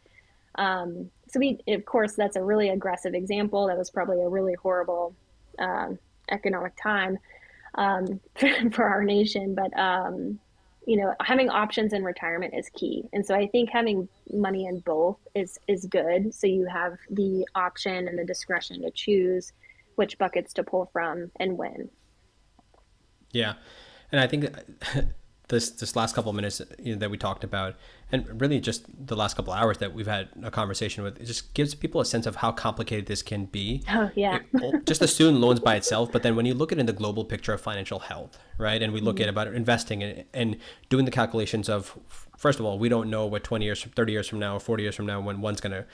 Um, 0.56 1.10
so 1.30 1.40
we, 1.40 1.60
of 1.68 1.86
course, 1.86 2.14
that's 2.14 2.36
a 2.36 2.44
really 2.44 2.70
aggressive 2.70 3.14
example. 3.14 3.68
That 3.68 3.78
was 3.78 3.90
probably 3.90 4.22
a 4.22 4.28
really 4.28 4.54
horrible 4.54 5.16
um, 5.60 5.98
economic 6.30 6.74
time 6.82 7.18
um, 7.76 8.20
for 8.72 8.86
our 8.86 9.04
nation. 9.04 9.56
But 9.56 9.78
um, 9.78 10.40
you 10.86 10.98
know, 10.98 11.14
having 11.22 11.50
options 11.50 11.92
in 11.94 12.04
retirement 12.04 12.54
is 12.56 12.70
key, 12.74 13.04
and 13.14 13.26
so 13.26 13.36
I 13.36 13.48
think 13.48 13.70
having 13.70 14.08
money 14.32 14.68
in 14.68 14.80
both 14.80 15.18
is 15.36 15.60
is 15.68 15.86
good. 15.86 16.34
So 16.34 16.48
you 16.48 16.66
have 16.66 16.98
the 17.10 17.48
option 17.56 18.08
and 18.08 18.18
the 18.18 18.26
discretion 18.26 18.82
to 18.84 18.92
choose 18.92 19.52
which 19.96 20.18
buckets 20.18 20.54
to 20.54 20.64
pull 20.64 20.90
from 20.94 21.32
and 21.40 21.58
when. 21.58 21.90
Yeah, 23.32 23.56
and 24.12 24.22
I 24.22 24.28
think 24.28 24.46
this 25.50 25.70
this 25.70 25.96
last 25.96 26.14
couple 26.14 26.30
of 26.30 26.36
minutes 26.36 26.62
you 26.80 26.94
know, 26.94 27.00
that 27.00 27.10
we 27.10 27.18
talked 27.18 27.44
about, 27.44 27.76
and 28.12 28.42
really 28.42 28.60
just 28.60 28.86
the 29.08 29.16
last 29.16 29.36
couple 29.36 29.54
of 29.54 29.60
hours 29.60 29.78
that 29.78 29.94
we've 29.94 30.08
had 30.08 30.30
a 30.44 30.52
conversation 30.52 31.04
with, 31.04 31.20
it 31.22 31.26
just 31.26 31.54
gives 31.54 31.74
people 31.74 32.02
a 32.02 32.06
sense 32.06 32.26
of 32.26 32.38
how 32.38 32.52
complicated 32.52 33.06
this 33.06 33.22
can 33.22 33.46
be. 33.46 33.82
Oh 33.90 34.10
yeah. 34.16 34.40
it, 34.54 34.86
just 34.86 35.00
the 35.00 35.08
student 35.08 35.40
loans 35.40 35.60
by 35.60 35.76
itself, 35.76 36.12
but 36.12 36.24
then 36.24 36.36
when 36.36 36.46
you 36.46 36.54
look 36.54 36.72
at 36.72 36.78
it 36.78 36.82
in 36.82 36.86
the 36.86 36.94
global 36.94 37.24
picture 37.24 37.54
of 37.54 37.62
financial 37.62 38.00
health, 38.00 38.38
right, 38.58 38.82
and 38.82 38.92
we 38.92 39.00
look 39.00 39.18
mm-hmm. 39.18 39.24
at 39.24 39.30
about 39.30 39.48
investing 39.48 40.04
and, 40.04 40.26
and 40.34 40.58
doing 40.90 41.06
the 41.06 41.12
calculations 41.12 41.70
of, 41.70 41.98
first 42.38 42.60
of 42.60 42.66
all, 42.66 42.78
we 42.78 42.90
don't 42.90 43.10
know 43.10 43.26
what 43.26 43.44
20 43.44 43.64
years, 43.64 43.84
30 43.84 44.12
years 44.12 44.28
from 44.28 44.40
now, 44.40 44.58
or 44.58 44.60
40 44.60 44.84
years 44.84 44.96
from 44.96 45.06
now, 45.06 45.22
when 45.22 45.40
one's 45.40 45.62
going 45.62 45.74
to 45.74 45.86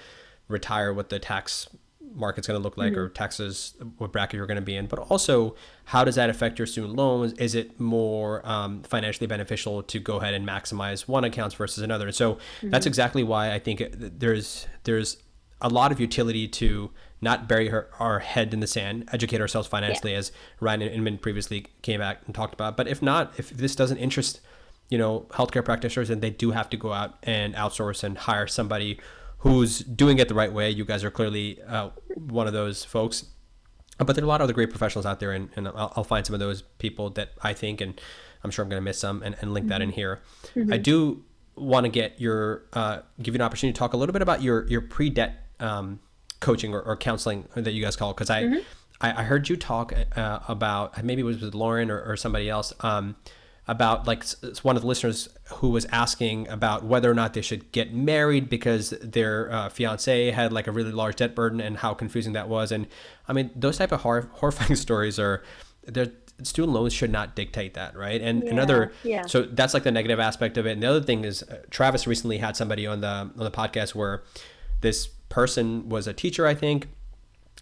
retire, 0.47 0.91
what 0.93 1.09
the 1.09 1.19
tax 1.19 1.69
market's 2.15 2.47
going 2.47 2.59
to 2.59 2.63
look 2.63 2.77
like 2.77 2.93
mm-hmm. 2.93 3.01
or 3.01 3.09
taxes 3.09 3.73
what 3.97 4.11
bracket 4.11 4.37
you're 4.37 4.47
going 4.47 4.55
to 4.55 4.61
be 4.61 4.75
in 4.75 4.85
but 4.85 4.99
also 4.99 5.55
how 5.85 6.03
does 6.03 6.15
that 6.15 6.29
affect 6.29 6.59
your 6.59 6.65
student 6.65 6.95
loans 6.95 7.33
is 7.33 7.55
it 7.55 7.79
more 7.79 8.47
um, 8.47 8.81
financially 8.83 9.27
beneficial 9.27 9.83
to 9.83 9.99
go 9.99 10.17
ahead 10.17 10.33
and 10.33 10.47
maximize 10.47 11.07
one 11.07 11.23
accounts 11.23 11.55
versus 11.55 11.83
another 11.83 12.07
and 12.07 12.15
so 12.15 12.35
mm-hmm. 12.35 12.69
that's 12.69 12.85
exactly 12.85 13.23
why 13.23 13.51
i 13.51 13.59
think 13.59 13.83
there's 13.91 14.67
there's 14.83 15.17
a 15.61 15.69
lot 15.69 15.91
of 15.91 15.99
utility 15.99 16.47
to 16.47 16.91
not 17.21 17.47
bury 17.47 17.69
her, 17.69 17.89
our 17.99 18.19
head 18.19 18.53
in 18.53 18.59
the 18.59 18.67
sand 18.67 19.07
educate 19.13 19.39
ourselves 19.39 19.67
financially 19.67 20.11
yeah. 20.11 20.17
as 20.19 20.31
ryan 20.59 20.81
and 20.81 20.91
inman 20.91 21.17
previously 21.17 21.65
came 21.81 21.99
back 21.99 22.21
and 22.25 22.35
talked 22.35 22.53
about 22.53 22.77
but 22.77 22.87
if 22.87 23.01
not 23.01 23.33
if 23.37 23.49
this 23.49 23.75
doesn't 23.75 23.97
interest 23.97 24.41
you 24.89 24.97
know 24.97 25.21
healthcare 25.31 25.63
practitioners 25.63 26.09
then 26.09 26.19
they 26.19 26.29
do 26.29 26.51
have 26.51 26.69
to 26.69 26.77
go 26.77 26.93
out 26.93 27.17
and 27.23 27.55
outsource 27.55 28.03
and 28.03 28.17
hire 28.17 28.47
somebody 28.47 28.99
who's 29.43 29.79
doing 29.79 30.19
it 30.19 30.29
the 30.29 30.33
right 30.33 30.51
way. 30.53 30.69
You 30.69 30.85
guys 30.85 31.03
are 31.03 31.11
clearly 31.11 31.61
uh, 31.63 31.89
one 32.15 32.47
of 32.47 32.53
those 32.53 32.85
folks. 32.85 33.25
But 33.97 34.15
there 34.15 34.23
are 34.23 34.25
a 34.25 34.27
lot 34.27 34.39
of 34.39 34.45
other 34.45 34.53
great 34.53 34.69
professionals 34.69 35.05
out 35.05 35.19
there, 35.19 35.33
and, 35.33 35.49
and 35.57 35.67
I'll, 35.67 35.93
I'll, 35.97 36.03
find 36.03 36.25
some 36.25 36.33
of 36.33 36.39
those 36.39 36.61
people 36.61 37.09
that 37.11 37.33
I 37.41 37.53
think, 37.53 37.81
and 37.81 37.99
I'm 38.43 38.51
sure 38.51 38.63
I'm 38.63 38.69
going 38.69 38.81
to 38.81 38.83
miss 38.83 38.97
some, 38.97 39.21
and, 39.21 39.35
and 39.41 39.53
link 39.53 39.65
mm-hmm. 39.65 39.69
that 39.69 39.81
in 39.81 39.89
mm-hmm. 39.89 39.95
here. 39.95 40.21
Mm-hmm. 40.55 40.73
I 40.73 40.77
do 40.77 41.25
want 41.55 41.83
to 41.83 41.89
get 41.89 42.21
your 42.21 42.63
uh, 42.71 42.99
give 43.21 43.35
you 43.35 43.37
an 43.37 43.41
opportunity 43.41 43.73
to 43.73 43.77
talk 43.77 43.93
a 43.93 43.97
little 43.97 44.13
bit 44.13 44.21
about 44.21 44.41
your 44.41 44.65
your 44.67 44.81
pre 44.81 45.09
debt 45.09 45.45
um, 45.59 45.99
coaching 46.39 46.73
or, 46.73 46.81
or, 46.81 46.97
counseling 46.97 47.47
that 47.53 47.73
you 47.73 47.83
guys 47.83 47.95
call 47.95 48.13
because 48.13 48.29
I, 48.29 48.43
mm-hmm. 48.43 48.59
I, 49.01 49.21
I 49.21 49.23
heard 49.23 49.47
you 49.47 49.55
talk 49.55 49.93
uh, 50.15 50.39
about 50.47 51.03
maybe 51.03 51.21
it 51.21 51.25
was 51.25 51.41
with 51.41 51.53
Lauren 51.53 51.91
or, 51.91 52.01
or 52.01 52.17
somebody 52.17 52.49
else. 52.49 52.73
Um, 52.79 53.15
about 53.67 54.05
like 54.07 54.25
one 54.61 54.75
of 54.75 54.81
the 54.81 54.87
listeners 54.87 55.29
who 55.55 55.69
was 55.69 55.85
asking 55.85 56.47
about 56.49 56.83
whether 56.83 57.09
or 57.09 57.13
not 57.13 57.33
they 57.33 57.41
should 57.41 57.71
get 57.71 57.93
married 57.93 58.49
because 58.49 58.89
their 59.01 59.51
uh, 59.51 59.69
fiance 59.69 60.31
had 60.31 60.51
like 60.51 60.67
a 60.67 60.71
really 60.71 60.91
large 60.91 61.15
debt 61.15 61.33
burden 61.33 61.61
and 61.61 61.77
how 61.77 61.93
confusing 61.93 62.33
that 62.33 62.49
was. 62.49 62.71
And 62.71 62.87
i 63.27 63.33
mean 63.33 63.51
those 63.55 63.77
type 63.77 63.91
of 63.91 64.01
hor- 64.01 64.29
horrifying 64.33 64.75
stories 64.75 65.17
are 65.17 65.43
their 65.85 66.07
student 66.41 66.73
loans 66.73 66.91
should 66.91 67.11
not 67.11 67.35
dictate 67.35 67.75
that 67.75 67.95
right? 67.95 68.21
And 68.21 68.43
yeah, 68.43 68.49
another 68.49 68.91
yeah. 69.03 69.25
so 69.25 69.43
that's 69.43 69.73
like 69.73 69.83
the 69.83 69.91
negative 69.91 70.19
aspect 70.19 70.57
of 70.57 70.65
it. 70.65 70.71
And 70.71 70.83
the 70.83 70.87
other 70.87 71.01
thing 71.01 71.23
is 71.23 71.43
uh, 71.43 71.61
travis 71.69 72.05
recently 72.05 72.39
had 72.39 72.57
somebody 72.57 72.85
on 72.85 73.01
the 73.01 73.07
on 73.07 73.33
the 73.37 73.51
podcast 73.51 73.95
where 73.95 74.23
this 74.81 75.07
person 75.29 75.89
was 75.89 76.05
a 76.05 76.13
teacher 76.13 76.45
i 76.45 76.53
think 76.53 76.87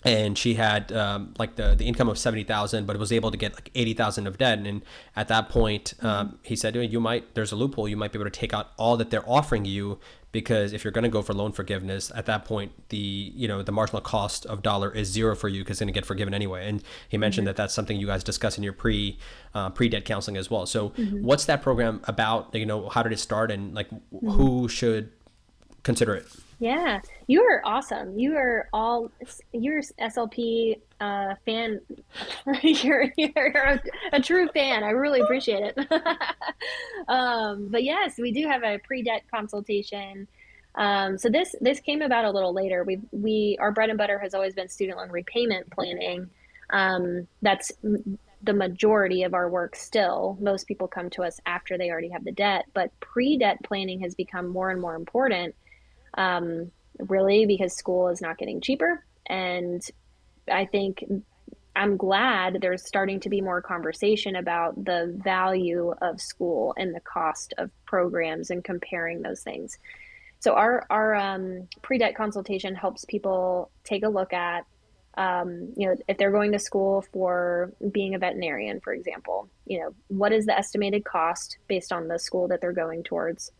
and 0.04 0.38
she 0.38 0.56
had 0.56 0.92
um, 0.92 1.34
like 1.38 1.56
the, 1.56 1.76
the 1.76 1.86
income 1.86 2.10
of 2.10 2.18
70,000 2.18 2.86
but 2.86 2.98
was 2.98 3.12
able 3.12 3.32
to 3.32 3.38
get 3.38 3.54
like 3.54 3.70
80,000 3.76 4.28
of 4.28 4.38
debt. 4.38 4.60
And 4.60 4.82
at 5.16 5.28
that 5.28 5.50
point 5.50 5.94
um, 6.02 6.40
he 6.44 6.56
said 6.56 6.76
you 6.76 7.00
might 7.00 7.36
there's 7.36 7.52
a 7.52 7.56
loophole. 7.56 7.88
You 7.88 7.98
might 7.98 8.12
be 8.12 8.20
able 8.20 8.30
to 8.30 8.40
take 8.40 8.54
out 8.54 8.72
all 8.78 8.98
that 8.98 9.10
they're 9.10 9.28
offering 9.30 9.66
you 9.66 10.00
because 10.32 10.74
if 10.74 10.84
you're 10.84 10.92
going 10.92 11.04
to 11.04 11.10
go 11.10 11.22
for 11.22 11.34
loan 11.34 11.52
forgiveness 11.52 12.10
at 12.16 12.26
that 12.26 12.46
point 12.46 12.72
the 12.88 12.98
you 13.36 13.50
know 13.50 13.62
the 13.62 13.72
marginal 13.72 14.02
cost 14.02 14.46
of 14.46 14.64
dollar 14.64 14.90
is 14.90 15.10
zero 15.10 15.36
for 15.36 15.50
you 15.50 15.62
because 15.62 15.76
it's 15.76 15.80
going 15.82 15.88
to 15.88 15.94
get 15.94 16.06
forgiven 16.06 16.34
anyway. 16.34 16.68
And 16.68 16.84
he 17.10 17.18
mentioned 17.18 17.46
mm-hmm. 17.46 17.50
that 17.50 17.58
that's 17.58 17.74
something 17.74 17.98
you 17.98 18.08
guys 18.08 18.24
discuss 18.24 18.58
in 18.58 18.64
your 18.64 18.74
pre 18.74 19.18
uh, 19.54 19.70
pre 19.70 19.90
debt 19.90 20.06
counseling 20.06 20.38
as 20.38 20.50
well. 20.50 20.66
So 20.66 20.90
mm-hmm. 20.90 21.24
what's 21.24 21.46
that 21.46 21.62
program 21.62 22.02
about? 22.06 22.56
You 22.56 22.66
know 22.66 22.90
how 22.90 23.04
did 23.04 23.12
it 23.12 23.20
start 23.20 23.52
and 23.52 23.74
like 23.76 23.90
mm-hmm. 23.90 24.30
who 24.32 24.68
should 24.68 25.12
consider 25.84 26.16
it? 26.16 26.28
Yeah, 26.60 27.02
you 27.32 27.44
are 27.44 27.62
awesome. 27.64 28.20
You 28.20 28.36
are 28.36 28.68
all 28.74 29.10
you're 29.54 29.82
SLP 29.82 30.82
uh, 31.00 31.36
fan. 31.46 31.80
you're 32.62 33.06
you're 33.16 33.56
a, 33.56 33.82
a, 34.12 34.22
true 34.22 34.50
fan. 34.50 34.84
I 34.84 34.90
really 34.90 35.22
appreciate 35.22 35.64
it. 35.64 35.92
um, 37.08 37.70
but 37.70 37.86
yes, 37.86 38.18
we 38.18 38.34
do 38.34 38.46
have 38.48 38.64
a 38.64 38.80
pre-debt 38.80 39.24
consultation. 39.32 40.28
Um, 40.76 41.18
so 41.18 41.30
this 41.30 41.56
this 41.62 41.80
came 41.80 42.02
about 42.02 42.26
a 42.26 42.32
little 42.32 42.54
later. 42.54 42.84
We 42.84 43.00
we 43.14 43.58
our 43.62 43.72
bread 43.72 43.90
and 43.90 43.98
butter 43.98 44.20
has 44.20 44.34
always 44.34 44.54
been 44.54 44.68
student 44.68 44.98
loan 44.98 45.10
repayment 45.10 45.72
planning. 45.72 46.30
Um, 46.72 47.28
that's 47.42 47.72
the 48.44 48.54
majority 48.54 49.24
of 49.24 49.34
our 49.34 49.50
work 49.50 49.78
still. 49.78 50.38
Most 50.42 50.68
people 50.68 50.90
come 50.90 51.10
to 51.12 51.24
us 51.24 51.40
after 51.46 51.78
they 51.78 51.92
already 51.92 52.10
have 52.10 52.26
the 52.26 52.34
debt, 52.34 52.66
but 52.74 52.92
pre-debt 53.00 53.60
planning 53.64 54.02
has 54.02 54.16
become 54.16 54.50
more 54.50 54.70
and 54.70 54.82
more 54.82 54.96
important 54.96 55.56
um, 56.18 56.72
really 57.10 57.46
because 57.46 57.76
school 57.76 58.08
is 58.08 58.22
not 58.22 58.38
getting 58.38 58.62
cheaper. 58.62 59.06
And 59.28 59.82
I 60.52 60.66
think 60.66 61.04
I'm 61.76 61.96
glad 61.96 62.58
there's 62.62 62.86
starting 62.86 63.20
to 63.22 63.30
be 63.30 63.42
more 63.42 63.62
conversation 63.62 64.36
about 64.36 64.84
the 64.84 65.18
value 65.24 65.94
of 66.02 66.20
school 66.20 66.74
and 66.78 66.94
the 66.94 67.00
cost 67.00 67.54
of 67.58 67.72
programs 67.86 68.50
and 68.50 68.64
comparing 68.64 69.22
those 69.22 69.42
things. 69.42 69.78
So 70.40 70.54
our 70.54 70.86
our 70.90 71.16
um, 71.16 71.68
pre-debt 71.82 72.16
consultation 72.16 72.76
helps 72.76 73.06
people 73.06 73.70
take 73.84 74.04
a 74.04 74.10
look 74.10 74.34
at, 74.34 74.66
um, 75.16 75.72
you 75.78 75.88
know, 75.88 75.96
if 76.08 76.18
they're 76.18 76.32
going 76.32 76.52
to 76.54 76.60
school 76.60 77.06
for 77.14 77.72
being 77.92 78.16
a 78.16 78.20
veterinarian, 78.20 78.82
for 78.82 78.92
example, 78.92 79.48
you 79.66 79.80
know, 79.80 79.94
what 80.08 80.34
is 80.34 80.46
the 80.48 80.58
estimated 80.58 81.06
cost 81.06 81.58
based 81.68 81.94
on 81.94 82.08
the 82.08 82.20
school 82.20 82.48
that 82.48 82.60
they're 82.60 82.74
going 82.74 83.04
towards? 83.04 83.52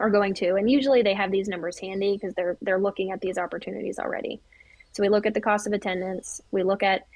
Are 0.00 0.10
going 0.10 0.34
to 0.34 0.56
and 0.56 0.70
usually 0.70 1.02
they 1.02 1.14
have 1.14 1.30
these 1.30 1.48
numbers 1.48 1.78
handy 1.78 2.14
because 2.14 2.34
they're 2.34 2.56
they're 2.62 2.80
looking 2.80 3.10
at 3.12 3.20
these 3.20 3.38
opportunities 3.38 3.98
already 3.98 4.40
so 4.92 5.02
we 5.02 5.08
look 5.08 5.26
at 5.26 5.34
the 5.34 5.40
cost 5.40 5.66
of 5.66 5.72
attendance 5.72 6.40
we 6.50 6.62
look 6.62 6.82
at 6.82 7.06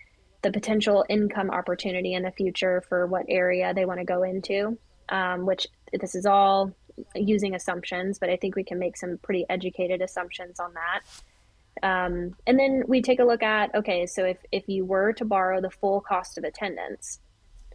the 0.42 0.52
potential 0.52 1.04
income 1.08 1.50
opportunity 1.50 2.14
in 2.14 2.22
the 2.22 2.30
future 2.30 2.82
for 2.88 3.06
what 3.06 3.24
area 3.28 3.72
they 3.74 3.84
want 3.84 3.98
to 3.98 4.04
go 4.04 4.22
into 4.22 4.78
um, 5.08 5.44
which 5.46 5.66
this 5.92 6.14
is 6.14 6.26
all 6.26 6.72
using 7.14 7.54
assumptions, 7.54 8.18
but 8.18 8.30
I 8.30 8.36
think 8.36 8.56
we 8.56 8.64
can 8.64 8.78
make 8.78 8.96
some 8.96 9.18
pretty 9.18 9.44
educated 9.48 10.00
assumptions 10.00 10.60
on 10.60 10.72
that. 10.74 11.00
Um, 11.82 12.36
and 12.46 12.58
then 12.58 12.84
we 12.86 13.02
take 13.02 13.18
a 13.18 13.24
look 13.24 13.42
at 13.42 13.74
okay, 13.74 14.06
so 14.06 14.24
if, 14.24 14.38
if 14.52 14.68
you 14.68 14.84
were 14.84 15.12
to 15.14 15.24
borrow 15.24 15.60
the 15.60 15.70
full 15.70 16.00
cost 16.00 16.38
of 16.38 16.44
attendance, 16.44 17.20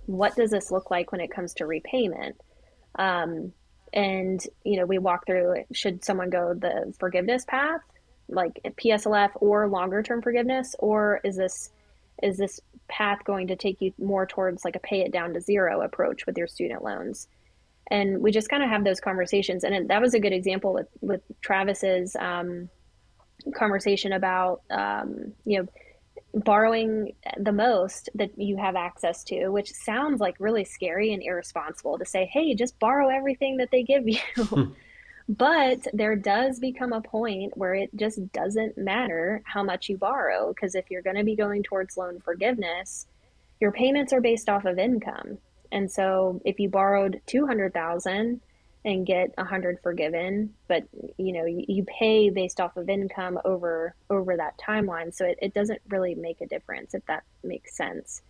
what 0.06 0.36
does 0.36 0.52
this 0.52 0.72
look 0.72 0.90
like 0.90 1.12
when 1.12 1.22
it 1.22 1.32
comes 1.32 1.54
to 1.56 1.66
repayment? 1.66 2.40
Um, 2.96 3.52
and 3.94 4.42
you 4.64 4.78
know, 4.78 4.86
we 4.86 4.98
walk 4.98 5.26
through 5.26 5.64
should 5.72 6.04
someone 6.04 6.30
go 6.30 6.54
the 6.54 6.94
forgiveness 7.00 7.46
path, 7.46 7.82
like 8.28 8.60
PSLF 8.64 9.32
or 9.36 9.68
longer 9.68 10.04
term 10.04 10.22
forgiveness, 10.22 10.76
or 10.80 11.22
is 11.24 11.38
this 11.38 11.70
is 12.22 12.38
this 12.38 12.60
path 12.88 13.24
going 13.24 13.48
to 13.48 13.56
take 13.56 13.82
you 13.82 13.94
more 13.98 14.26
towards 14.26 14.66
like 14.66 14.76
a 14.76 14.80
pay 14.80 15.02
it 15.02 15.12
down 15.12 15.34
to 15.34 15.42
zero 15.42 15.82
approach 15.82 16.26
with 16.26 16.38
your 16.38 16.48
student 16.48 16.84
loans? 16.84 17.28
And 17.92 18.22
we 18.22 18.32
just 18.32 18.50
kind 18.50 18.62
of 18.62 18.70
have 18.70 18.84
those 18.84 19.00
conversations, 19.00 19.64
and 19.64 19.90
that 19.90 20.02
was 20.02 20.14
a 20.14 20.20
good 20.20 20.34
example 20.34 20.74
with 20.74 20.88
with 21.02 21.22
Travis's 21.42 22.16
um, 22.16 22.70
conversation 23.56 24.14
about 24.14 24.62
um, 24.70 25.34
you 25.46 25.60
know 25.60 25.68
borrowing 26.34 27.14
the 27.38 27.52
most 27.52 28.10
that 28.16 28.38
you 28.38 28.58
have 28.58 28.76
access 28.76 29.24
to, 29.26 29.50
which 29.50 29.72
sounds 29.72 30.20
like 30.20 30.36
really 30.40 30.64
scary 30.64 31.14
and 31.14 31.24
irresponsible 31.24 31.98
to 31.98 32.06
say, 32.06 32.26
hey, 32.32 32.54
just 32.56 32.80
borrow 32.80 33.10
everything 33.10 33.58
that 33.58 33.70
they 33.72 33.84
give 33.84 34.08
you. 34.08 34.20
Hmm. 34.50 34.72
but 35.28 35.86
there 35.94 36.16
does 36.16 36.60
become 36.60 36.92
a 36.92 37.02
point 37.02 37.56
where 37.56 37.76
it 37.76 37.96
just 37.96 38.32
doesn't 38.34 38.78
matter 38.78 39.44
how 39.46 39.64
much 39.64 39.88
you 39.88 39.98
borrow 39.98 40.52
because 40.54 40.74
if 40.74 40.90
you're 40.90 41.04
going 41.04 41.18
to 41.18 41.24
be 41.24 41.36
going 41.36 41.62
towards 41.62 41.98
loan 41.98 42.20
forgiveness, 42.20 43.06
your 43.60 43.72
payments 43.72 44.12
are 44.12 44.22
based 44.22 44.50
off 44.50 44.66
of 44.66 44.80
income. 44.80 45.38
And 45.72 45.92
so 45.92 46.42
if 46.46 46.60
you 46.60 46.70
borrowed 46.70 47.22
200,000 47.28 48.42
and 48.86 49.06
get 49.06 49.34
a 49.38 49.44
hundred 49.44 49.80
forgiven, 49.84 50.54
but 50.68 50.84
you 51.18 51.34
know 51.34 51.46
you, 51.46 51.66
you, 51.68 51.86
pay 51.86 52.30
based 52.30 52.62
off 52.62 52.78
of 52.78 52.90
income 52.90 53.40
over 53.44 53.94
over 54.10 54.38
that 54.38 54.58
timeline, 54.58 55.14
so 55.14 55.26
it, 55.26 55.38
it 55.42 55.54
doesn't 55.54 55.82
really 55.90 56.16
make 56.16 56.42
a 56.42 56.48
difference 56.48 56.94
if 56.94 57.06
that 57.08 57.24
makes 57.44 57.76
sense. 57.76 58.22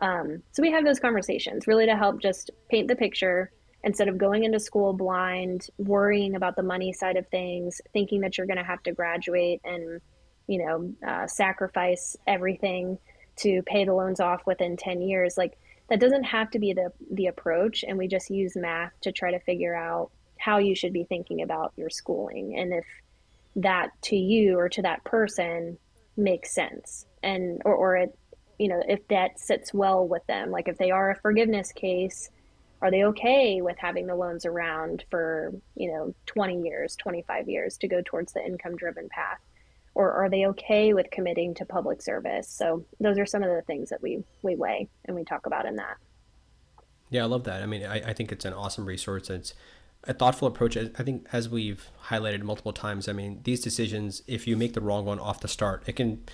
Um, 0.00 0.42
so 0.50 0.62
we 0.62 0.72
have 0.72 0.84
those 0.84 0.98
conversations 0.98 1.68
really 1.68 1.86
to 1.86 1.96
help 1.96 2.20
just 2.20 2.50
paint 2.68 2.88
the 2.88 2.96
picture 2.96 3.52
instead 3.84 4.08
of 4.08 4.18
going 4.18 4.42
into 4.44 4.58
school 4.58 4.92
blind, 4.92 5.68
worrying 5.78 6.34
about 6.34 6.56
the 6.56 6.62
money 6.62 6.92
side 6.92 7.16
of 7.16 7.28
things, 7.28 7.80
thinking 7.92 8.20
that 8.22 8.36
you're 8.36 8.46
going 8.46 8.56
to 8.56 8.64
have 8.64 8.82
to 8.82 8.92
graduate 8.92 9.60
and 9.64 10.00
you 10.46 10.64
know 10.64 10.92
uh, 11.06 11.26
sacrifice 11.26 12.16
everything 12.26 12.98
to 13.36 13.62
pay 13.62 13.84
the 13.84 13.94
loans 13.94 14.20
off 14.20 14.42
within 14.46 14.76
10 14.76 15.02
years 15.02 15.36
like 15.36 15.58
that 15.88 16.00
doesn't 16.00 16.24
have 16.24 16.50
to 16.50 16.58
be 16.58 16.72
the 16.72 16.90
the 17.12 17.26
approach 17.26 17.84
and 17.86 17.98
we 17.98 18.08
just 18.08 18.30
use 18.30 18.56
math 18.56 18.92
to 19.02 19.12
try 19.12 19.30
to 19.30 19.40
figure 19.40 19.74
out 19.74 20.10
how 20.38 20.58
you 20.58 20.74
should 20.74 20.92
be 20.92 21.04
thinking 21.04 21.42
about 21.42 21.72
your 21.76 21.90
schooling 21.90 22.56
and 22.58 22.72
if 22.72 22.84
that 23.56 23.90
to 24.02 24.16
you 24.16 24.58
or 24.58 24.68
to 24.68 24.82
that 24.82 25.04
person 25.04 25.78
makes 26.16 26.54
sense. 26.54 27.06
And 27.22 27.62
or, 27.64 27.74
or 27.74 27.96
it 27.96 28.18
you 28.58 28.68
know 28.68 28.82
if 28.86 29.06
that 29.08 29.38
sits 29.38 29.74
well 29.74 30.06
with 30.06 30.24
them 30.26 30.50
like 30.50 30.68
if 30.68 30.78
they 30.78 30.90
are 30.90 31.10
a 31.10 31.16
forgiveness 31.16 31.72
case 31.72 32.30
are 32.80 32.90
they 32.90 33.04
okay 33.04 33.60
with 33.62 33.76
having 33.78 34.06
the 34.06 34.14
loans 34.14 34.46
around 34.46 35.04
for 35.10 35.52
you 35.74 35.90
know 35.90 36.14
20 36.26 36.62
years 36.62 36.94
25 36.96 37.48
years 37.48 37.76
to 37.78 37.88
go 37.88 38.00
towards 38.04 38.32
the 38.32 38.44
income 38.44 38.76
driven 38.76 39.08
path 39.08 39.40
or 39.94 40.12
are 40.12 40.28
they 40.28 40.46
okay 40.46 40.92
with 40.92 41.10
committing 41.10 41.54
to 41.54 41.64
public 41.64 42.02
service? 42.02 42.48
So 42.48 42.84
those 43.00 43.18
are 43.18 43.26
some 43.26 43.42
of 43.42 43.50
the 43.50 43.62
things 43.62 43.90
that 43.90 44.02
we 44.02 44.24
we 44.42 44.56
weigh 44.56 44.88
and 45.04 45.16
we 45.16 45.24
talk 45.24 45.46
about 45.46 45.66
in 45.66 45.76
that. 45.76 45.96
Yeah, 47.10 47.22
I 47.22 47.26
love 47.26 47.44
that. 47.44 47.62
I 47.62 47.66
mean, 47.66 47.84
I, 47.84 48.10
I 48.10 48.12
think 48.12 48.32
it's 48.32 48.44
an 48.44 48.52
awesome 48.52 48.86
resource. 48.86 49.30
It's 49.30 49.54
a 50.04 50.12
thoughtful 50.12 50.48
approach. 50.48 50.76
I 50.76 50.88
think 50.88 51.26
as 51.32 51.48
we've 51.48 51.88
highlighted 52.08 52.42
multiple 52.42 52.72
times, 52.72 53.08
I 53.08 53.12
mean, 53.12 53.40
these 53.44 53.60
decisions, 53.60 54.22
if 54.26 54.46
you 54.46 54.56
make 54.56 54.72
the 54.74 54.80
wrong 54.80 55.04
one 55.04 55.18
off 55.18 55.40
the 55.40 55.48
start, 55.48 55.82
it 55.86 55.96
can 55.96 56.24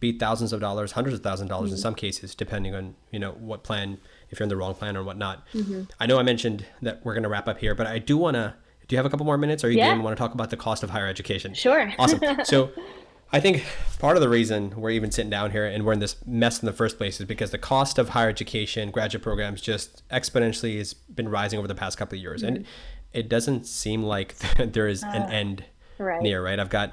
be 0.00 0.18
thousands 0.18 0.52
of 0.52 0.60
dollars, 0.60 0.92
hundreds 0.92 1.16
of 1.16 1.22
thousands 1.22 1.46
of 1.46 1.50
dollars 1.50 1.68
mm-hmm. 1.68 1.76
in 1.76 1.80
some 1.80 1.94
cases, 1.94 2.34
depending 2.34 2.74
on 2.74 2.94
you 3.10 3.18
know 3.18 3.32
what 3.32 3.62
plan, 3.62 3.98
if 4.30 4.40
you're 4.40 4.44
in 4.44 4.48
the 4.48 4.56
wrong 4.56 4.74
plan 4.74 4.96
or 4.96 5.04
whatnot. 5.04 5.46
Mm-hmm. 5.54 5.82
I 6.00 6.06
know 6.06 6.18
I 6.18 6.22
mentioned 6.22 6.66
that 6.82 7.04
we're 7.04 7.14
going 7.14 7.22
to 7.22 7.28
wrap 7.28 7.48
up 7.48 7.58
here, 7.58 7.74
but 7.74 7.86
I 7.86 7.98
do 7.98 8.16
want 8.16 8.34
to. 8.34 8.54
Do 8.88 8.94
you 8.94 8.98
have 8.98 9.06
a 9.06 9.10
couple 9.10 9.24
more 9.24 9.38
minutes? 9.38 9.62
Or 9.64 9.70
you 9.70 9.78
yeah. 9.78 9.94
game? 9.94 10.02
Want 10.02 10.16
to 10.16 10.20
talk 10.20 10.34
about 10.34 10.50
the 10.50 10.56
cost 10.56 10.82
of 10.82 10.90
higher 10.90 11.06
education? 11.06 11.54
Sure. 11.54 11.92
Awesome. 11.98 12.20
So 12.44 12.72
I 13.32 13.40
think 13.40 13.64
part 13.98 14.16
of 14.16 14.20
the 14.20 14.28
reason 14.28 14.74
we're 14.76 14.90
even 14.90 15.10
sitting 15.10 15.30
down 15.30 15.52
here 15.52 15.64
and 15.64 15.86
we're 15.86 15.94
in 15.94 16.00
this 16.00 16.16
mess 16.26 16.60
in 16.60 16.66
the 16.66 16.72
first 16.72 16.98
place 16.98 17.18
is 17.18 17.26
because 17.26 17.50
the 17.50 17.58
cost 17.58 17.98
of 17.98 18.10
higher 18.10 18.28
education, 18.28 18.90
graduate 18.90 19.22
programs, 19.22 19.62
just 19.62 20.06
exponentially 20.10 20.76
has 20.76 20.92
been 20.92 21.28
rising 21.28 21.58
over 21.58 21.66
the 21.66 21.74
past 21.74 21.96
couple 21.96 22.16
of 22.16 22.22
years, 22.22 22.42
mm-hmm. 22.42 22.56
and 22.56 22.66
it 23.14 23.30
doesn't 23.30 23.66
seem 23.66 24.02
like 24.02 24.36
there 24.58 24.86
is 24.86 25.02
uh, 25.02 25.08
an 25.14 25.32
end 25.32 25.64
right. 25.98 26.20
near. 26.20 26.44
Right? 26.44 26.60
I've 26.60 26.68
got 26.68 26.92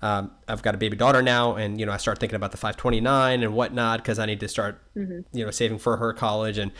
um, 0.00 0.30
I've 0.48 0.62
got 0.62 0.74
a 0.74 0.78
baby 0.78 0.96
daughter 0.96 1.20
now, 1.20 1.54
and 1.56 1.78
you 1.78 1.84
know 1.84 1.92
I 1.92 1.98
start 1.98 2.18
thinking 2.18 2.36
about 2.36 2.52
the 2.52 2.56
529 2.56 3.42
and 3.42 3.54
whatnot 3.54 3.98
because 3.98 4.18
I 4.18 4.24
need 4.24 4.40
to 4.40 4.48
start 4.48 4.80
mm-hmm. 4.96 5.20
you 5.36 5.44
know 5.44 5.50
saving 5.50 5.78
for 5.78 5.98
her 5.98 6.12
college 6.12 6.58
and. 6.58 6.72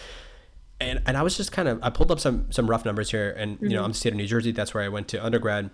And, 0.80 1.00
and 1.06 1.16
I 1.16 1.22
was 1.22 1.36
just 1.36 1.52
kind 1.52 1.68
of 1.68 1.78
I 1.84 1.88
pulled 1.88 2.10
up 2.10 2.18
some 2.18 2.50
some 2.50 2.68
rough 2.68 2.84
numbers 2.84 3.08
here 3.12 3.30
and 3.30 3.54
mm-hmm. 3.54 3.64
you 3.64 3.70
know 3.70 3.76
mm-hmm. 3.76 3.84
I'm 3.84 3.92
the 3.92 3.96
state 3.96 4.12
of 4.12 4.16
New 4.16 4.26
Jersey 4.26 4.50
that's 4.50 4.74
where 4.74 4.82
I 4.82 4.88
went 4.88 5.06
to 5.08 5.24
undergrad 5.24 5.70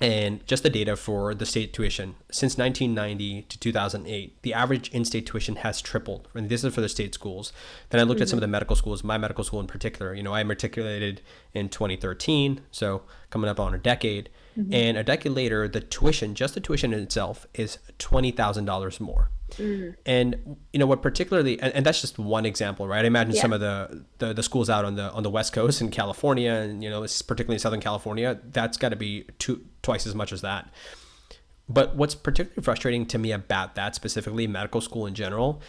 and 0.00 0.44
just 0.46 0.64
the 0.64 0.70
data 0.70 0.96
for 0.96 1.34
the 1.34 1.46
state 1.46 1.72
tuition 1.72 2.16
since 2.30 2.58
1990 2.58 3.42
to 3.42 3.58
2008 3.58 4.42
the 4.42 4.52
average 4.52 4.88
in-state 4.90 5.24
tuition 5.24 5.56
has 5.56 5.80
tripled 5.80 6.28
and 6.34 6.48
this 6.48 6.64
is 6.64 6.74
for 6.74 6.80
the 6.80 6.88
state 6.88 7.14
schools 7.14 7.52
then 7.90 8.00
i 8.00 8.04
looked 8.04 8.16
mm-hmm. 8.16 8.22
at 8.22 8.28
some 8.28 8.36
of 8.36 8.40
the 8.40 8.48
medical 8.48 8.74
schools 8.74 9.04
my 9.04 9.16
medical 9.16 9.44
school 9.44 9.60
in 9.60 9.66
particular 9.66 10.12
you 10.12 10.22
know 10.22 10.34
i 10.34 10.42
matriculated 10.42 11.20
in 11.52 11.68
2013 11.68 12.60
so 12.72 13.02
coming 13.30 13.48
up 13.48 13.60
on 13.60 13.72
a 13.72 13.78
decade 13.78 14.28
mm-hmm. 14.58 14.74
and 14.74 14.98
a 14.98 15.04
decade 15.04 15.32
later 15.32 15.68
the 15.68 15.80
tuition 15.80 16.34
just 16.34 16.54
the 16.54 16.60
tuition 16.60 16.92
in 16.92 17.00
itself 17.00 17.46
is 17.54 17.78
$20000 17.98 19.00
more 19.00 19.30
Mm-hmm. 19.56 19.90
And 20.04 20.56
you 20.72 20.80
know 20.80 20.86
what 20.86 21.02
particularly 21.02 21.60
and, 21.60 21.72
and, 21.74 21.86
that's 21.86 22.00
just 22.00 22.18
one 22.18 22.44
example, 22.44 22.88
right? 22.88 23.04
I 23.04 23.06
imagine 23.06 23.34
yeah. 23.34 23.42
some 23.42 23.52
of 23.52 23.60
the, 23.60 24.04
the, 24.18 24.32
the 24.32 24.42
schools 24.42 24.68
out 24.68 24.84
on 24.84 24.96
the 24.96 25.12
on 25.12 25.22
the 25.22 25.30
West 25.30 25.52
Coast 25.52 25.80
in 25.80 25.90
California 25.90 26.50
and 26.50 26.82
you 26.82 26.90
know, 26.90 27.02
particularly 27.02 27.54
in 27.54 27.58
Southern 27.60 27.80
California, 27.80 28.40
that's 28.50 28.76
got 28.76 28.88
to 28.88 28.96
be 28.96 29.26
two 29.38 29.64
twice 29.84 30.06
as 30.06 30.14
much 30.14 30.32
as 30.32 30.40
that. 30.40 30.68
But 31.68 31.94
what's 31.94 32.14
particularly 32.14 32.62
frustrating 32.62 33.06
to 33.06 33.18
me 33.18 33.32
about 33.32 33.76
that 33.76 33.94
specifically 33.94 34.46
medical 34.46 34.80
school 34.80 35.06
in 35.06 35.14
general 35.14 35.62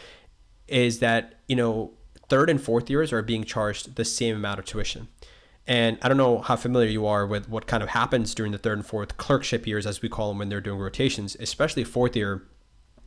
is 0.67 0.99
that, 0.99 1.39
you 1.47 1.55
know, 1.55 1.91
third 2.27 2.49
and 2.49 2.59
fourth 2.59 2.89
years 2.89 3.13
are 3.13 3.21
being 3.21 3.43
charged 3.43 3.95
the 3.95 4.03
same 4.03 4.35
amount 4.35 4.59
of 4.59 4.65
tuition. 4.65 5.07
And 5.67 5.97
I 6.01 6.07
don't 6.07 6.17
know 6.17 6.39
how 6.39 6.55
familiar 6.55 6.89
you 6.89 7.05
are 7.07 7.25
with 7.25 7.49
what 7.49 7.65
kind 7.65 7.81
of 7.81 7.89
happens 7.89 8.35
during 8.35 8.51
the 8.51 8.57
third 8.57 8.77
and 8.77 8.85
fourth 8.85 9.17
clerkship 9.17 9.65
years, 9.65 9.85
as 9.85 10.01
we 10.01 10.09
call 10.09 10.29
them 10.29 10.39
when 10.39 10.49
they're 10.49 10.61
doing 10.61 10.79
rotations, 10.79 11.35
especially 11.39 11.83
fourth 11.83 12.15
year 12.15 12.43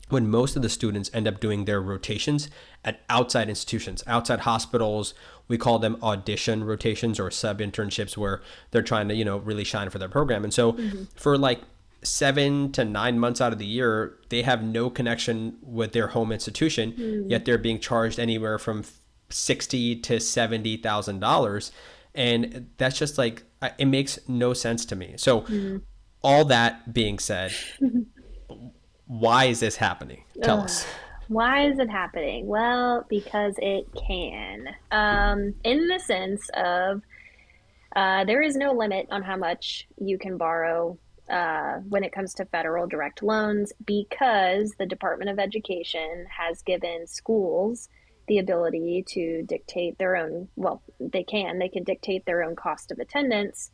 when 0.09 0.29
most 0.29 0.57
of 0.57 0.63
the 0.63 0.69
students 0.69 1.11
end 1.13 1.29
up 1.29 1.41
doing 1.41 1.65
their 1.65 1.81
rotations 1.81 2.49
at 2.85 3.01
outside 3.09 3.49
institutions, 3.49 4.03
outside 4.07 4.41
hospitals. 4.41 5.15
We 5.49 5.59
call 5.59 5.79
them 5.79 5.97
audition 6.03 6.65
rotations 6.65 7.19
or 7.19 7.31
sub 7.31 7.61
internships 7.61 8.17
where 8.17 8.43
they're 8.71 8.83
trying 8.83 9.09
to, 9.09 9.15
you 9.15 9.25
know, 9.25 9.39
really 9.39 9.65
shine 9.65 9.91
for 9.91 9.99
their 9.99 10.09
program. 10.09 10.45
And 10.45 10.53
so 10.53 10.75
mm-hmm. 10.75 11.05
for 11.15 11.39
like 11.39 11.63
seven 12.03 12.71
to 12.73 12.85
nine 12.85 13.19
months 13.19 13.41
out 13.41 13.53
of 13.53 13.59
the 13.59 13.67
year, 13.67 14.19
they 14.29 14.43
have 14.43 14.63
no 14.63 14.91
connection 14.91 15.57
with 15.63 15.93
their 15.93 16.09
home 16.09 16.33
institution, 16.33 16.93
mm-hmm. 16.93 17.31
yet 17.31 17.45
they're 17.45 17.59
being 17.59 17.81
charged 17.81 18.19
anywhere 18.19 18.59
from 18.59 18.85
sixty 19.31 19.97
to 19.97 20.21
seventy 20.21 20.77
thousand 20.77 21.21
dollars. 21.21 21.73
And 22.15 22.69
that's 22.79 22.99
just 22.99 23.19
like 23.19 23.43
it 23.79 23.87
makes 23.87 24.19
no 24.29 24.53
sense 24.53 24.85
to 24.87 24.97
me. 24.97 25.15
So 25.17 25.43
mm-hmm. 25.43 25.79
all 26.23 26.45
that 26.47 26.93
being 26.93 27.19
said, 27.19 27.53
why 29.09 29.47
is 29.47 29.60
this 29.60 29.76
happening? 29.76 30.22
Tell 30.43 30.59
Ugh. 30.59 30.64
us. 30.64 30.86
Why 31.28 31.66
is 31.68 31.78
it 31.78 31.90
happening? 31.90 32.47
Well, 32.47 33.05
because 33.09 33.55
it 33.59 33.86
can. 33.94 34.68
Um, 34.90 35.55
in 35.64 35.89
the 35.89 35.98
sense 35.98 36.48
of 36.55 37.02
uh, 37.97 38.24
there 38.24 38.43
is 38.43 38.55
no 38.55 38.72
limit 38.72 39.09
on 39.10 39.22
how 39.22 39.36
much 39.36 39.89
you 39.98 40.18
can 40.18 40.36
borrow 40.36 40.98
uh, 41.28 41.78
when 41.89 42.05
it 42.05 42.12
comes 42.12 42.32
to 42.35 42.44
federal 42.47 42.86
direct 42.86 43.22
loans 43.22 43.72
because 43.85 44.72
the 44.78 44.86
Department 44.86 45.30
of 45.30 45.39
Education 45.39 46.26
has 46.30 46.62
given 46.62 47.06
schools 47.06 47.89
the 48.28 48.39
ability 48.39 49.05
to 49.09 49.43
dictate 49.43 49.98
their 49.98 50.16
own, 50.16 50.48
well, 50.56 50.82
they 51.01 51.24
can, 51.24 51.59
they 51.59 51.68
can 51.68 51.82
dictate 51.82 52.24
their 52.26 52.43
own 52.43 52.55
cost 52.56 52.90
of 52.90 52.98
attendance, 52.98 53.70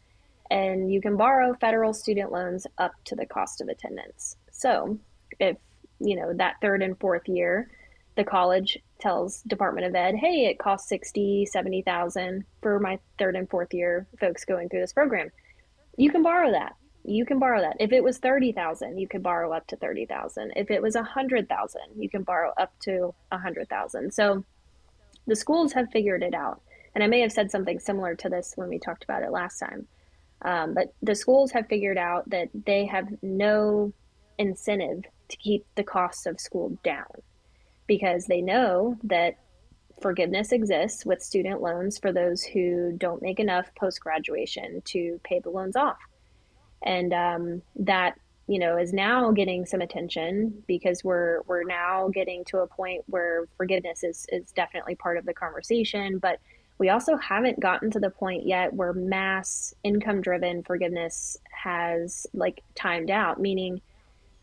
and 0.51 0.93
you 0.93 1.01
can 1.01 1.17
borrow 1.17 1.55
federal 1.55 1.93
student 1.93 2.31
loans 2.31 2.67
up 2.79 2.93
to 3.05 3.17
the 3.17 3.27
cost 3.27 3.61
of 3.61 3.69
attendance. 3.69 4.37
So 4.53 4.99
if 5.41 5.57
you 6.01 6.17
know 6.17 6.33
that 6.35 6.57
third 6.61 6.83
and 6.83 6.99
fourth 6.99 7.29
year 7.29 7.71
the 8.17 8.25
college 8.25 8.79
tells 9.01 9.43
department 9.43 9.87
of 9.87 9.95
ed 9.95 10.15
hey 10.15 10.47
it 10.47 10.59
costs 10.59 10.89
60 10.89 11.47
70000 11.47 12.45
for 12.63 12.79
my 12.81 12.99
third 13.19 13.37
and 13.37 13.49
fourth 13.49 13.73
year 13.73 14.07
folks 14.21 14.45
going 14.45 14.69
through 14.69 14.81
this 14.81 14.93
program. 14.93 15.31
You 15.97 16.11
can 16.11 16.23
borrow 16.23 16.51
that. 16.51 16.75
You 17.05 17.25
can 17.25 17.39
borrow 17.39 17.61
that. 17.61 17.77
If 17.79 17.93
it 17.93 18.03
was 18.03 18.19
30000 18.19 18.99
you 18.99 19.09
could 19.09 19.23
borrow 19.23 19.53
up 19.53 19.67
to 19.69 19.77
30000 19.77 20.53
if 20.57 20.71
it 20.71 20.83
was 20.83 20.95
100000 20.95 21.81
you 21.97 22.09
can 22.09 22.23
borrow 22.23 22.53
up 22.57 22.73
to 22.81 23.15
100000 23.31 24.13
so 24.13 24.45
the 25.27 25.37
schools 25.37 25.73
have 25.73 25.91
figured 25.91 26.23
it 26.23 26.35
out. 26.35 26.61
And 26.95 27.03
I 27.03 27.07
may 27.07 27.21
have 27.21 27.33
said 27.33 27.51
something 27.51 27.81
similar 27.81 28.15
to 28.17 28.29
this 28.29 28.53
when 28.57 28.69
we 28.69 28.79
talked 28.79 29.05
about 29.05 29.23
it 29.23 29.33
last 29.33 29.59
time. 29.59 29.87
Um, 30.43 30.75
but 30.75 30.95
the 31.03 31.15
schools 31.15 31.51
have 31.53 31.67
figured 31.67 31.99
out 31.99 32.29
that 32.31 32.49
they 32.53 32.87
have 32.87 33.09
no 33.23 33.93
incentive 34.39 35.05
to 35.35 35.41
keep 35.41 35.67
the 35.75 35.85
costs 35.85 36.27
of 36.27 36.41
school 36.41 36.79
down 36.85 37.05
because 37.87 38.27
they 38.27 38.41
know 38.41 38.97
that 39.03 39.35
forgiveness 40.01 40.53
exists 40.53 41.05
with 41.05 41.23
student 41.23 41.61
loans 41.61 41.99
for 41.99 42.13
those 42.13 42.43
who 42.43 42.93
don't 42.97 43.23
make 43.23 43.41
enough 43.41 43.67
post 43.75 44.01
graduation 44.01 44.83
to 44.85 45.21
pay 45.25 45.41
the 45.41 45.51
loans 45.51 45.77
off. 45.77 45.99
And 46.83 47.13
um, 47.13 47.63
that 47.77 48.19
you 48.47 48.59
know 48.59 48.77
is 48.77 48.93
now 48.93 49.31
getting 49.31 49.65
some 49.65 49.81
attention 49.81 50.63
because 50.67 51.03
we're 51.03 51.41
we're 51.47 51.65
now 51.65 52.09
getting 52.13 52.45
to 52.45 52.59
a 52.59 52.67
point 52.67 53.03
where 53.07 53.47
forgiveness 53.57 54.05
is 54.05 54.27
is 54.31 54.53
definitely 54.53 54.95
part 54.95 55.17
of 55.17 55.25
the 55.25 55.33
conversation 55.33 56.19
but 56.19 56.39
we 56.77 56.91
also 56.91 57.17
haven't 57.17 57.59
gotten 57.61 57.91
to 57.91 58.01
the 58.01 58.11
point 58.11 58.47
yet 58.47 58.75
where 58.75 58.93
mass 58.93 59.73
income 59.83 60.21
driven 60.21 60.63
forgiveness 60.63 61.39
has 61.51 62.27
like 62.35 62.63
timed 62.75 63.11
out 63.11 63.41
meaning 63.41 63.81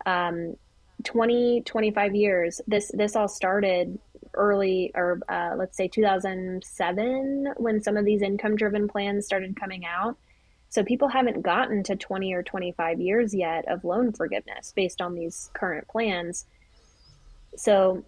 um, 0.07 0.55
20 1.03 1.61
25 1.61 2.15
years. 2.15 2.61
This 2.68 2.91
this 2.94 3.15
all 3.15 3.28
started 3.28 3.99
early 4.34 4.91
or 4.95 5.19
uh, 5.30 5.56
let's 5.57 5.76
say 5.76 5.88
2007 5.88 7.53
when 7.57 7.82
some 7.82 7.98
of 7.98 8.06
these 8.06 8.22
income 8.22 8.56
driven 8.56 8.88
plans 8.88 9.26
started 9.26 9.60
coming 9.60 9.86
out. 9.86 10.18
So 10.69 10.84
people 10.84 11.10
haven't 11.10 11.41
gotten 11.41 11.84
to 11.84 11.98
20 11.98 12.34
or 12.34 12.44
25 12.44 13.02
years 13.02 13.34
yet 13.34 13.68
of 13.68 13.84
loan 13.84 14.14
forgiveness 14.14 14.72
based 14.73 15.02
on 15.02 15.15
these 15.15 15.49
current 15.53 15.88
plans. 15.90 16.45
So 17.57 18.06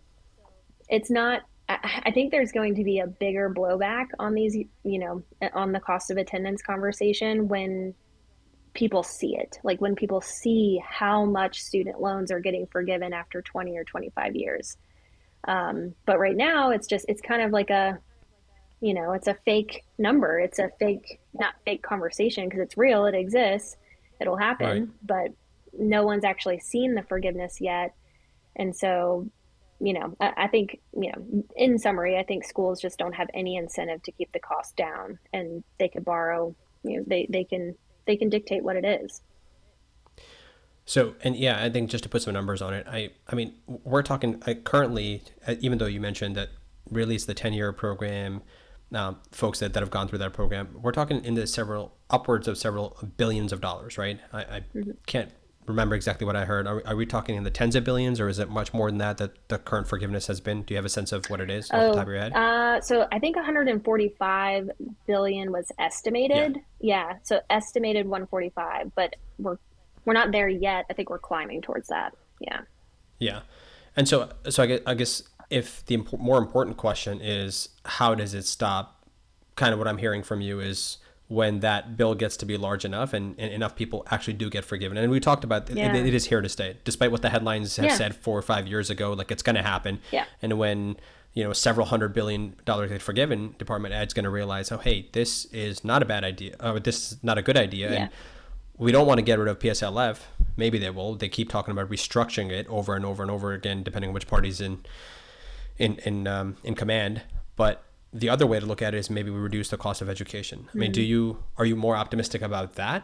it's 0.90 1.10
not 1.10 1.42
I 1.70 2.12
think 2.14 2.32
there's 2.32 2.52
going 2.52 2.76
to 2.76 2.84
be 2.84 3.00
a 3.00 3.08
bigger 3.08 3.50
blowback 3.50 4.08
on 4.20 4.34
these, 4.34 4.56
you 4.84 5.00
know, 5.00 5.24
on 5.54 5.72
the 5.72 5.80
cost 5.80 6.12
of 6.12 6.18
attendance 6.18 6.62
conversation 6.62 7.48
when 7.48 7.96
people 8.74 9.04
see 9.04 9.36
it. 9.36 9.60
Like 9.64 9.82
when 9.82 9.96
people 9.96 10.22
see 10.22 10.82
how 10.86 11.26
much 11.26 11.62
student 11.62 12.02
loans 12.02 12.32
are 12.32 12.40
getting 12.40 12.68
forgiven 12.68 13.14
after 13.14 13.42
20 13.42 13.78
or 13.78 13.84
25 13.84 14.36
years. 14.36 14.78
Um, 15.46 15.94
but 16.06 16.20
right 16.20 16.36
now 16.36 16.72
it's 16.72 16.88
just 16.88 17.06
it's 17.10 17.22
kind 17.22 17.42
of 17.42 17.52
like 17.52 17.70
a 17.70 18.00
you 18.80 18.94
know 18.94 19.12
it's 19.14 19.28
a 19.28 19.38
fake 19.46 19.84
number. 19.98 20.40
It's 20.40 20.60
a 20.60 20.70
fake 20.80 21.20
not 21.34 21.54
fake 21.66 21.84
conversation 21.84 22.46
because 22.46 22.62
it's 22.62 22.78
real 22.78 23.06
it 23.06 23.16
exists 23.16 23.78
it'll 24.22 24.38
happen 24.38 24.68
right. 24.68 24.90
but 25.04 25.28
no 25.78 26.04
one's 26.04 26.24
actually 26.24 26.60
seen 26.60 26.96
the 26.96 27.04
forgiveness 27.04 27.60
yet. 27.60 27.94
And 28.56 28.76
so 28.76 29.28
you 29.80 29.94
know 29.94 30.16
I, 30.20 30.34
I 30.38 30.48
think 30.48 30.80
you 30.94 31.12
know 31.12 31.44
in 31.56 31.78
summary 31.78 32.18
i 32.18 32.24
think 32.24 32.46
schools 32.46 32.80
just 32.80 32.98
don't 32.98 33.14
have 33.14 33.30
any 33.34 33.58
incentive 33.58 34.02
to 34.04 34.12
keep 34.12 34.32
the 34.32 34.40
cost 34.40 34.76
down 34.78 35.20
and 35.34 35.64
they 35.80 35.90
could 35.90 36.06
borrow 36.06 36.56
you 36.84 36.98
know 36.98 37.04
they, 37.08 37.28
they 37.30 37.44
can 37.44 37.76
they 38.06 38.16
can 38.16 38.30
dictate 38.30 38.64
what 38.64 38.76
it 38.76 38.86
is. 38.86 39.22
So, 40.86 41.16
and 41.22 41.36
yeah, 41.36 41.64
I 41.64 41.70
think 41.70 41.90
just 41.90 42.04
to 42.04 42.10
put 42.10 42.22
some 42.22 42.34
numbers 42.34 42.62
on 42.62 42.74
it, 42.74 42.86
I, 42.90 43.12
I 43.28 43.36
mean, 43.36 43.54
we're 43.68 44.04
talking 44.04 44.42
I, 44.46 44.56
currently, 44.56 45.24
uh, 45.48 45.56
even 45.62 45.78
though 45.78 45.86
you 45.86 46.02
mentioned 46.02 46.36
that 46.36 46.50
really 46.90 47.16
it's 47.16 47.26
the 47.26 47.34
10 47.34 47.54
year 47.54 47.72
program, 47.72 48.42
um, 48.94 49.18
folks 49.32 49.60
that, 49.60 49.74
that 49.74 49.80
have 49.80 49.90
gone 49.90 50.08
through 50.08 50.20
that 50.20 50.34
program, 50.34 50.70
we're 50.82 50.92
talking 50.92 51.24
in 51.24 51.36
the 51.36 51.48
several, 51.48 51.96
upwards 52.10 52.48
of 52.48 52.58
several 52.58 52.98
billions 53.18 53.54
of 53.54 53.62
dollars, 53.62 53.98
right? 53.98 54.20
I, 54.34 54.40
I 54.42 54.64
mm-hmm. 54.76 54.92
can't 55.06 55.32
remember 55.66 55.96
exactly 55.96 56.26
what 56.26 56.36
I 56.36 56.46
heard. 56.46 56.68
Are, 56.68 56.82
are, 56.86 56.96
we 56.96 57.06
talking 57.06 57.36
in 57.36 57.44
the 57.44 57.52
tens 57.52 57.76
of 57.76 57.84
billions, 57.84 58.20
or 58.20 58.28
is 58.28 58.40
it 58.40 58.50
much 58.50 58.74
more 58.74 58.90
than 58.90 58.98
that 59.00 59.18
that 59.18 59.48
the 59.50 59.58
current 59.58 59.88
forgiveness 59.88 60.28
has 60.28 60.40
been? 60.42 60.64
Do 60.64 60.74
you 60.74 60.78
have 60.78 60.86
a 60.86 60.90
sense 60.90 61.12
of 61.12 61.26
what 61.30 61.40
it 61.42 61.50
is 61.50 61.70
off 61.72 61.80
oh, 61.80 61.88
the 61.90 61.94
top 61.96 62.04
of 62.04 62.10
your 62.10 62.20
head? 62.20 62.34
Uh, 62.34 62.82
so 62.82 63.08
I 63.12 63.20
think 63.20 63.36
145 63.36 64.72
billion 65.08 65.52
was 65.52 65.72
estimated. 65.80 66.60
Yeah. 66.80 67.10
yeah, 67.10 67.18
so 67.24 67.42
estimated 67.50 68.06
145, 68.06 68.94
but 68.96 69.16
we're 69.40 69.58
we're 70.06 70.14
not 70.14 70.32
there 70.32 70.50
yet. 70.50 70.86
I 70.90 70.94
think 70.94 71.10
we're 71.10 71.20
climbing 71.20 71.62
towards 71.62 71.88
that. 71.88 72.14
Yeah. 72.40 72.62
Yeah, 73.20 73.42
and 73.96 74.08
so 74.08 74.30
so 74.50 74.64
I 74.64 74.66
guess, 74.66 74.80
I 74.86 74.94
guess 74.96 75.24
if 75.50 75.86
the 75.86 75.96
imp- 75.96 76.20
more 76.20 76.38
important 76.38 76.78
question 76.78 77.22
is 77.22 77.70
how 77.86 78.16
does 78.16 78.34
it 78.34 78.46
stop? 78.46 79.06
Kind 79.56 79.72
of 79.72 79.80
what 79.80 79.88
I'm 79.88 80.00
hearing 80.00 80.24
from 80.24 80.42
you 80.42 80.60
is 80.60 80.98
when 81.28 81.62
that 81.62 81.98
bill 81.98 82.16
gets 82.16 82.38
to 82.38 82.46
be 82.46 82.58
large 82.58 82.86
enough 82.86 83.14
and, 83.14 83.36
and 83.40 83.52
enough 83.52 83.76
people 83.76 84.06
actually 84.12 84.34
do 84.34 84.50
get 84.50 84.66
forgiven. 84.66 84.98
And 84.98 85.10
we 85.12 85.20
talked 85.20 85.44
about 85.44 85.70
yeah. 85.70 85.94
it, 85.94 86.06
it 86.06 86.14
is 86.14 86.26
here 86.26 86.42
to 86.42 86.50
stay, 86.50 86.78
despite 86.84 87.12
what 87.12 87.22
the 87.22 87.30
headlines 87.30 87.76
have 87.78 87.86
yeah. 87.86 87.96
said 87.96 88.16
four 88.16 88.38
or 88.38 88.42
five 88.42 88.68
years 88.68 88.90
ago, 88.90 89.14
like 89.14 89.32
it's 89.32 89.44
going 89.44 89.56
to 89.56 89.64
happen. 89.64 90.00
Yeah. 90.12 90.26
And 90.42 90.60
when 90.60 90.98
you 91.34 91.44
know 91.44 91.54
several 91.54 91.88
hundred 91.88 92.14
billion 92.14 92.56
dollars 92.66 92.92
get 92.92 93.02
forgiven, 93.02 93.56
Department 93.58 93.94
Ed's 93.94 94.14
going 94.14 94.26
to 94.26 94.30
realize, 94.30 94.72
oh 94.72 94.78
hey, 94.78 95.10
this 95.14 95.46
is 95.46 95.84
not 95.84 96.02
a 96.02 96.06
bad 96.06 96.24
idea, 96.24 96.56
or 96.60 96.80
this 96.80 97.14
is 97.14 97.24
not 97.24 97.38
a 97.38 97.42
good 97.42 97.58
idea, 97.58 97.92
yeah. 97.92 97.98
and 97.98 98.10
we 98.78 98.92
don't 98.92 99.08
want 99.08 99.18
to 99.20 99.24
get 99.24 99.40
rid 99.40 99.48
of 99.48 99.60
PSLF. 99.60 100.20
Maybe 100.58 100.78
they 100.78 100.90
will. 100.90 101.16
They 101.16 101.30
keep 101.30 101.50
talking 101.50 101.72
about 101.72 101.90
restructuring 101.90 102.52
it 102.52 102.68
over 102.68 102.96
and 102.96 103.06
over 103.06 103.24
and 103.24 103.32
over 103.32 103.54
again, 103.54 103.82
depending 103.82 104.10
on 104.10 104.14
which 104.14 104.28
party's 104.28 104.62
in 104.62 104.84
in 105.78 105.96
in 106.06 106.28
um, 106.28 106.58
in 106.64 106.76
command. 106.76 107.24
But 107.56 107.84
the 108.14 108.30
other 108.30 108.46
way 108.46 108.60
to 108.60 108.66
look 108.66 108.82
at 108.82 108.94
it 108.94 108.98
is 109.00 109.10
maybe 109.10 109.32
we 109.32 109.40
reduce 109.40 109.70
the 109.70 109.78
cost 109.78 110.02
of 110.02 110.10
education. 110.10 110.68
I 110.74 110.78
mean, 110.78 110.92
do 110.92 111.02
you 111.02 111.44
are 111.58 111.66
you 111.66 111.76
more 111.76 111.96
optimistic 111.96 112.42
about 112.42 112.76
that? 112.76 113.04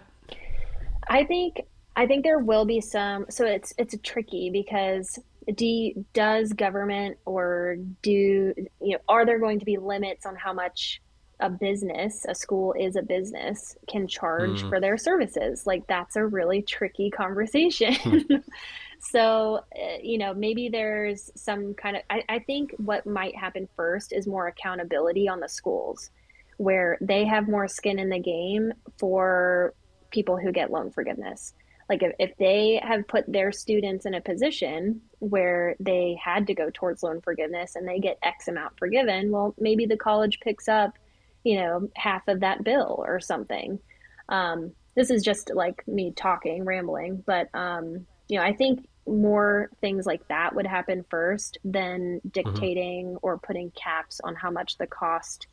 I 1.07 1.23
think 1.23 1.61
I 1.95 2.06
think 2.06 2.23
there 2.23 2.40
will 2.40 2.65
be 2.65 2.80
some. 2.80 3.26
So 3.30 3.45
it's 3.45 3.73
it's 3.77 3.95
tricky 4.03 4.49
because 4.52 5.19
do 5.56 6.06
does 6.14 6.53
government 6.53 7.18
or 7.26 7.77
do 8.03 8.11
you 8.11 8.69
know 8.81 8.99
are 9.07 9.26
there 9.26 9.40
going 9.40 9.60
to 9.60 9.65
be 9.65 9.77
limits 9.77 10.26
on 10.26 10.36
how 10.36 10.53
much 10.53 11.02
a 11.40 11.49
business, 11.49 12.26
a 12.27 12.36
school 12.36 12.73
is 12.73 12.95
a 12.95 13.02
business, 13.02 13.76
can 13.88 14.07
charge 14.07 14.61
mm. 14.61 14.69
for 14.69 14.80
their 14.80 14.98
services? 14.98 15.65
Like 15.65 15.88
that's 15.88 16.15
a 16.15 16.26
really 16.26 16.61
tricky 16.61 17.10
conversation. 17.10 17.95
So, 19.00 19.64
uh, 19.76 19.98
you 20.04 20.18
know, 20.18 20.34
maybe 20.34 20.70
there's 20.70 21.32
some 21.36 21.74
kind 21.74 21.96
of, 21.96 22.04
I, 22.10 22.24
I 22.28 22.40
think 22.40 22.74
what 22.78 23.06
might 23.06 23.36
happen 23.36 23.68
first 23.76 24.12
is 24.12 24.28
more 24.28 24.48
accountability 24.48 25.28
on 25.28 25.40
the 25.40 25.48
schools 25.50 26.12
where 26.58 26.98
they 27.00 27.26
have 27.26 27.48
more 27.48 27.68
skin 27.68 27.98
in 27.98 28.10
the 28.10 28.20
game 28.20 28.74
for 28.98 29.74
people 30.12 30.38
who 30.38 30.52
get 30.52 30.70
loan 30.70 30.92
forgiveness. 30.92 31.54
Like 31.88 32.04
if, 32.04 32.14
if 32.20 32.38
they 32.38 32.82
have 32.84 33.08
put 33.08 33.24
their 33.32 33.54
students 33.54 34.06
in 34.06 34.14
a 34.14 34.22
position 34.22 35.02
where 35.20 35.76
they 35.80 36.20
had 36.22 36.48
to 36.48 36.54
go 36.54 36.70
towards 36.74 37.02
loan 37.02 37.22
forgiveness 37.22 37.76
and 37.76 37.88
they 37.88 38.00
get 38.00 38.20
X 38.22 38.50
amount 38.50 38.78
forgiven, 38.78 39.32
well, 39.32 39.56
maybe 39.58 39.86
the 39.86 39.98
college 39.98 40.40
picks 40.42 40.68
up, 40.68 41.00
you 41.46 41.58
know, 41.58 41.90
half 41.96 42.28
of 42.28 42.42
that 42.42 42.66
bill 42.66 43.04
or 43.08 43.22
something. 43.22 43.80
Um, 44.28 44.74
this 44.96 45.10
is 45.10 45.24
just 45.24 45.52
like 45.56 45.88
me 45.88 46.12
talking, 46.12 46.66
rambling, 46.66 47.24
but 47.26 47.48
um, 47.54 48.06
you 48.28 48.38
know, 48.38 48.44
I 48.44 48.54
think 48.54 48.88
more 49.10 49.69
things 49.81 50.06
like 50.06 50.27
that 50.27 50.56
would 50.56 50.68
happen 50.68 51.06
first 51.10 51.57
than 51.64 52.18
mm-hmm. 52.18 52.30
dictating 52.30 53.07
mm-hmm. 53.07 53.18
or 53.22 53.38
putting 53.38 53.72
caps 53.72 54.22
on 54.23 54.36
how 54.36 54.52
much 54.52 54.77
the 54.77 54.88
cost 54.88 55.48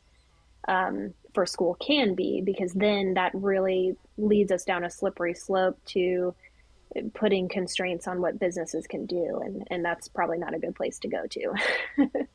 um, 0.67 1.13
for 1.33 1.45
school 1.45 1.75
can 1.75 2.15
be, 2.15 2.41
because 2.41 2.73
then 2.73 3.13
that 3.13 3.31
really 3.33 3.95
leads 4.17 4.51
us 4.51 4.63
down 4.63 4.83
a 4.83 4.89
slippery 4.89 5.33
slope 5.33 5.79
to 5.85 6.33
putting 7.13 7.47
constraints 7.47 8.07
on 8.07 8.21
what 8.21 8.39
businesses 8.39 8.87
can 8.87 9.05
do, 9.05 9.41
and 9.43 9.67
and 9.69 9.83
that's 9.83 10.07
probably 10.07 10.37
not 10.37 10.53
a 10.53 10.59
good 10.59 10.75
place 10.75 10.99
to 10.99 11.07
go 11.07 11.25
to. 11.27 11.53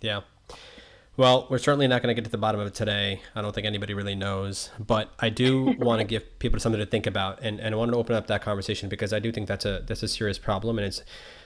yeah. 0.00 0.20
Well, 1.16 1.46
we're 1.48 1.58
certainly 1.58 1.86
not 1.86 2.02
going 2.02 2.08
to 2.08 2.20
get 2.20 2.24
to 2.24 2.30
the 2.30 2.38
bottom 2.38 2.60
of 2.60 2.66
it 2.66 2.74
today. 2.74 3.20
I 3.36 3.40
don't 3.40 3.54
think 3.54 3.68
anybody 3.68 3.94
really 3.94 4.16
knows, 4.16 4.70
but 4.80 5.12
I 5.20 5.28
do 5.28 5.62
want 5.78 6.00
to 6.00 6.04
give 6.04 6.40
people 6.40 6.58
something 6.58 6.80
to 6.80 6.86
think 6.86 7.06
about, 7.06 7.40
and, 7.40 7.60
and 7.60 7.72
I 7.72 7.78
want 7.78 7.92
to 7.92 7.96
open 7.96 8.16
up 8.16 8.26
that 8.26 8.42
conversation 8.42 8.88
because 8.88 9.12
I 9.12 9.20
do 9.20 9.30
think 9.30 9.46
that's 9.46 9.64
a 9.64 9.84
that's 9.86 10.02
a 10.02 10.08
serious 10.08 10.38
problem, 10.38 10.76
and 10.76 10.86
it's 10.86 11.02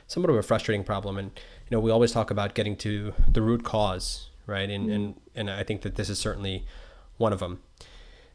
somewhat 0.06 0.30
of 0.30 0.36
a 0.36 0.42
frustrating 0.42 0.84
problem. 0.84 1.18
And 1.18 1.32
you 1.68 1.76
know, 1.76 1.80
we 1.80 1.90
always 1.90 2.12
talk 2.12 2.30
about 2.30 2.54
getting 2.54 2.76
to 2.76 3.12
the 3.30 3.42
root 3.42 3.62
cause, 3.62 4.30
right? 4.46 4.70
And 4.70 4.84
mm-hmm. 4.84 4.94
and 4.94 5.20
and 5.34 5.50
I 5.50 5.64
think 5.64 5.82
that 5.82 5.96
this 5.96 6.08
is 6.08 6.18
certainly 6.18 6.64
one 7.18 7.34
of 7.34 7.40
them. 7.40 7.60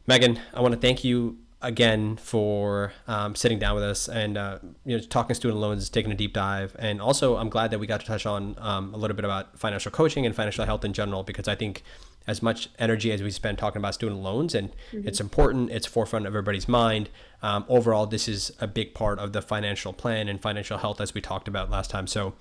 Megan, 0.06 0.38
I 0.52 0.60
want 0.60 0.74
to 0.74 0.80
thank 0.80 1.02
you 1.02 1.38
again 1.64 2.16
for 2.16 2.92
um, 3.08 3.34
sitting 3.34 3.58
down 3.58 3.74
with 3.74 3.82
us 3.82 4.08
and 4.08 4.36
uh, 4.36 4.58
you 4.84 4.96
know 4.96 5.02
talking 5.02 5.34
student 5.34 5.60
loans, 5.60 5.88
taking 5.88 6.12
a 6.12 6.14
deep 6.14 6.32
dive, 6.32 6.76
and 6.78 7.00
also 7.00 7.36
I'm 7.36 7.48
glad 7.48 7.70
that 7.72 7.80
we 7.80 7.86
got 7.86 8.00
to 8.00 8.06
touch 8.06 8.26
on 8.26 8.54
um, 8.58 8.94
a 8.94 8.96
little 8.96 9.16
bit 9.16 9.24
about 9.24 9.58
financial 9.58 9.90
coaching 9.90 10.26
and 10.26 10.34
financial 10.36 10.64
health 10.64 10.84
in 10.84 10.92
general 10.92 11.24
because 11.24 11.48
I 11.48 11.54
think 11.54 11.82
as 12.26 12.42
much 12.42 12.70
energy 12.78 13.12
as 13.12 13.22
we 13.22 13.30
spend 13.30 13.58
talking 13.58 13.80
about 13.80 13.94
student 13.94 14.22
loans 14.22 14.54
and 14.54 14.70
mm-hmm. 14.92 15.06
it's 15.06 15.20
important, 15.20 15.70
it's 15.70 15.86
forefront 15.86 16.26
of 16.26 16.32
everybody's 16.32 16.68
mind. 16.68 17.10
Um, 17.42 17.64
overall, 17.68 18.06
this 18.06 18.28
is 18.28 18.52
a 18.60 18.66
big 18.66 18.94
part 18.94 19.18
of 19.18 19.32
the 19.32 19.42
financial 19.42 19.92
plan 19.92 20.28
and 20.28 20.40
financial 20.40 20.78
health 20.78 21.00
as 21.00 21.12
we 21.12 21.20
talked 21.20 21.48
about 21.48 21.70
last 21.70 21.90
time. 21.90 22.06
So, 22.06 22.34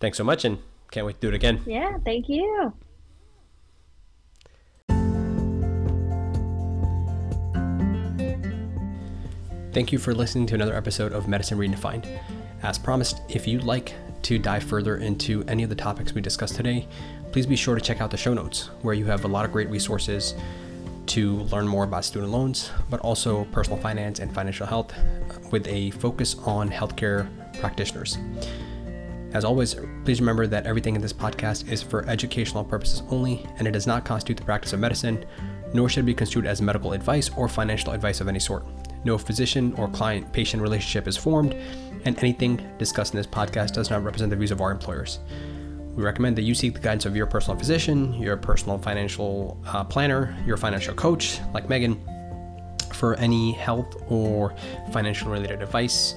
thanks 0.00 0.18
so 0.18 0.24
much, 0.24 0.44
and 0.44 0.58
can't 0.90 1.06
wait 1.06 1.14
to 1.14 1.20
do 1.20 1.28
it 1.28 1.34
again. 1.34 1.62
Yeah, 1.66 1.98
thank 2.04 2.28
you. 2.28 2.72
Thank 9.74 9.90
you 9.90 9.98
for 9.98 10.14
listening 10.14 10.46
to 10.46 10.54
another 10.54 10.76
episode 10.76 11.12
of 11.12 11.26
Medicine 11.26 11.58
Redefined. 11.58 12.06
As 12.62 12.78
promised, 12.78 13.22
if 13.28 13.44
you'd 13.44 13.64
like 13.64 13.92
to 14.22 14.38
dive 14.38 14.62
further 14.62 14.98
into 14.98 15.42
any 15.48 15.64
of 15.64 15.68
the 15.68 15.74
topics 15.74 16.12
we 16.12 16.20
discussed 16.20 16.54
today, 16.54 16.86
please 17.32 17.44
be 17.44 17.56
sure 17.56 17.74
to 17.74 17.80
check 17.80 18.00
out 18.00 18.12
the 18.12 18.16
show 18.16 18.32
notes 18.32 18.70
where 18.82 18.94
you 18.94 19.04
have 19.06 19.24
a 19.24 19.28
lot 19.28 19.44
of 19.44 19.50
great 19.50 19.68
resources 19.68 20.36
to 21.06 21.38
learn 21.50 21.66
more 21.66 21.82
about 21.82 22.04
student 22.04 22.30
loans, 22.30 22.70
but 22.88 23.00
also 23.00 23.46
personal 23.46 23.76
finance 23.76 24.20
and 24.20 24.32
financial 24.32 24.64
health 24.64 24.94
with 25.50 25.66
a 25.66 25.90
focus 25.90 26.36
on 26.44 26.70
healthcare 26.70 27.28
practitioners. 27.58 28.16
As 29.32 29.44
always, 29.44 29.74
please 30.04 30.20
remember 30.20 30.46
that 30.46 30.66
everything 30.66 30.94
in 30.94 31.02
this 31.02 31.12
podcast 31.12 31.68
is 31.68 31.82
for 31.82 32.08
educational 32.08 32.62
purposes 32.62 33.02
only, 33.10 33.44
and 33.58 33.66
it 33.66 33.72
does 33.72 33.88
not 33.88 34.04
constitute 34.04 34.36
the 34.36 34.44
practice 34.44 34.72
of 34.72 34.78
medicine, 34.78 35.26
nor 35.72 35.88
should 35.88 36.04
it 36.04 36.06
be 36.06 36.14
construed 36.14 36.46
as 36.46 36.62
medical 36.62 36.92
advice 36.92 37.28
or 37.36 37.48
financial 37.48 37.92
advice 37.92 38.20
of 38.20 38.28
any 38.28 38.38
sort. 38.38 38.64
No 39.04 39.18
physician 39.18 39.74
or 39.74 39.88
client 39.88 40.32
patient 40.32 40.62
relationship 40.62 41.06
is 41.06 41.16
formed, 41.16 41.54
and 42.04 42.18
anything 42.18 42.60
discussed 42.78 43.14
in 43.14 43.18
this 43.18 43.26
podcast 43.26 43.72
does 43.72 43.90
not 43.90 44.02
represent 44.02 44.30
the 44.30 44.36
views 44.36 44.50
of 44.50 44.60
our 44.60 44.70
employers. 44.70 45.20
We 45.94 46.02
recommend 46.02 46.36
that 46.36 46.42
you 46.42 46.54
seek 46.54 46.74
the 46.74 46.80
guidance 46.80 47.06
of 47.06 47.14
your 47.14 47.26
personal 47.26 47.56
physician, 47.58 48.14
your 48.14 48.36
personal 48.36 48.78
financial 48.78 49.60
uh, 49.66 49.84
planner, 49.84 50.36
your 50.44 50.56
financial 50.56 50.94
coach, 50.94 51.38
like 51.52 51.68
Megan, 51.68 52.00
for 52.92 53.14
any 53.16 53.52
health 53.52 53.94
or 54.08 54.54
financial 54.92 55.30
related 55.30 55.62
advice. 55.62 56.14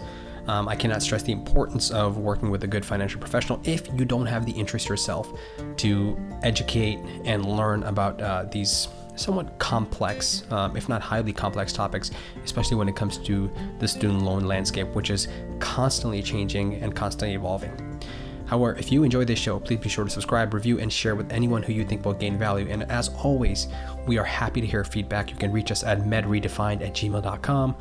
Um, 0.47 0.69
I 0.69 0.75
cannot 0.75 1.03
stress 1.03 1.23
the 1.23 1.33
importance 1.33 1.91
of 1.91 2.17
working 2.17 2.49
with 2.49 2.63
a 2.63 2.67
good 2.67 2.85
financial 2.85 3.19
professional 3.19 3.59
if 3.65 3.87
you 3.99 4.05
don't 4.05 4.25
have 4.25 4.45
the 4.45 4.53
interest 4.53 4.87
yourself 4.87 5.37
to 5.77 6.17
educate 6.41 6.99
and 7.25 7.45
learn 7.45 7.83
about 7.83 8.21
uh, 8.21 8.45
these 8.49 8.87
somewhat 9.19 9.57
complex, 9.59 10.43
um, 10.51 10.75
if 10.77 10.87
not 10.87 11.01
highly 11.01 11.33
complex 11.33 11.73
topics, 11.73 12.11
especially 12.43 12.77
when 12.77 12.87
it 12.87 12.95
comes 12.95 13.17
to 13.19 13.51
the 13.79 13.87
student 13.87 14.21
loan 14.21 14.45
landscape, 14.45 14.87
which 14.89 15.09
is 15.09 15.27
constantly 15.59 16.21
changing 16.21 16.75
and 16.75 16.95
constantly 16.95 17.35
evolving. 17.35 18.01
However, 18.47 18.77
if 18.79 18.91
you 18.91 19.03
enjoy 19.03 19.25
this 19.25 19.39
show, 19.39 19.59
please 19.59 19.79
be 19.79 19.89
sure 19.89 20.05
to 20.05 20.09
subscribe, 20.09 20.53
review, 20.53 20.79
and 20.79 20.91
share 20.91 21.15
with 21.15 21.31
anyone 21.31 21.61
who 21.61 21.73
you 21.73 21.83
think 21.83 22.05
will 22.05 22.13
gain 22.13 22.37
value. 22.37 22.67
And 22.69 22.83
as 22.83 23.09
always, 23.09 23.67
we 24.05 24.17
are 24.17 24.23
happy 24.23 24.61
to 24.61 24.67
hear 24.67 24.85
feedback. 24.85 25.29
You 25.29 25.35
can 25.35 25.51
reach 25.51 25.69
us 25.69 25.83
at 25.83 25.99
medredefined 25.99 26.81
at 26.81 26.93
gmail.com 26.93 27.75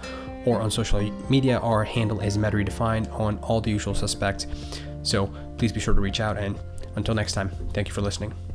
or 0.44 0.60
on 0.60 0.70
social 0.70 1.00
media. 1.30 1.58
Our 1.58 1.84
handle 1.84 2.20
is 2.20 2.36
medredefined 2.36 3.12
on 3.12 3.38
all 3.38 3.60
the 3.60 3.70
usual 3.70 3.94
suspects. 3.94 4.48
So 5.02 5.30
please 5.56 5.72
be 5.72 5.78
sure 5.78 5.94
to 5.94 6.00
reach 6.00 6.18
out. 6.18 6.36
And 6.36 6.58
until 6.96 7.14
next 7.14 7.32
time, 7.32 7.50
thank 7.72 7.86
you 7.86 7.94
for 7.94 8.00
listening. 8.00 8.45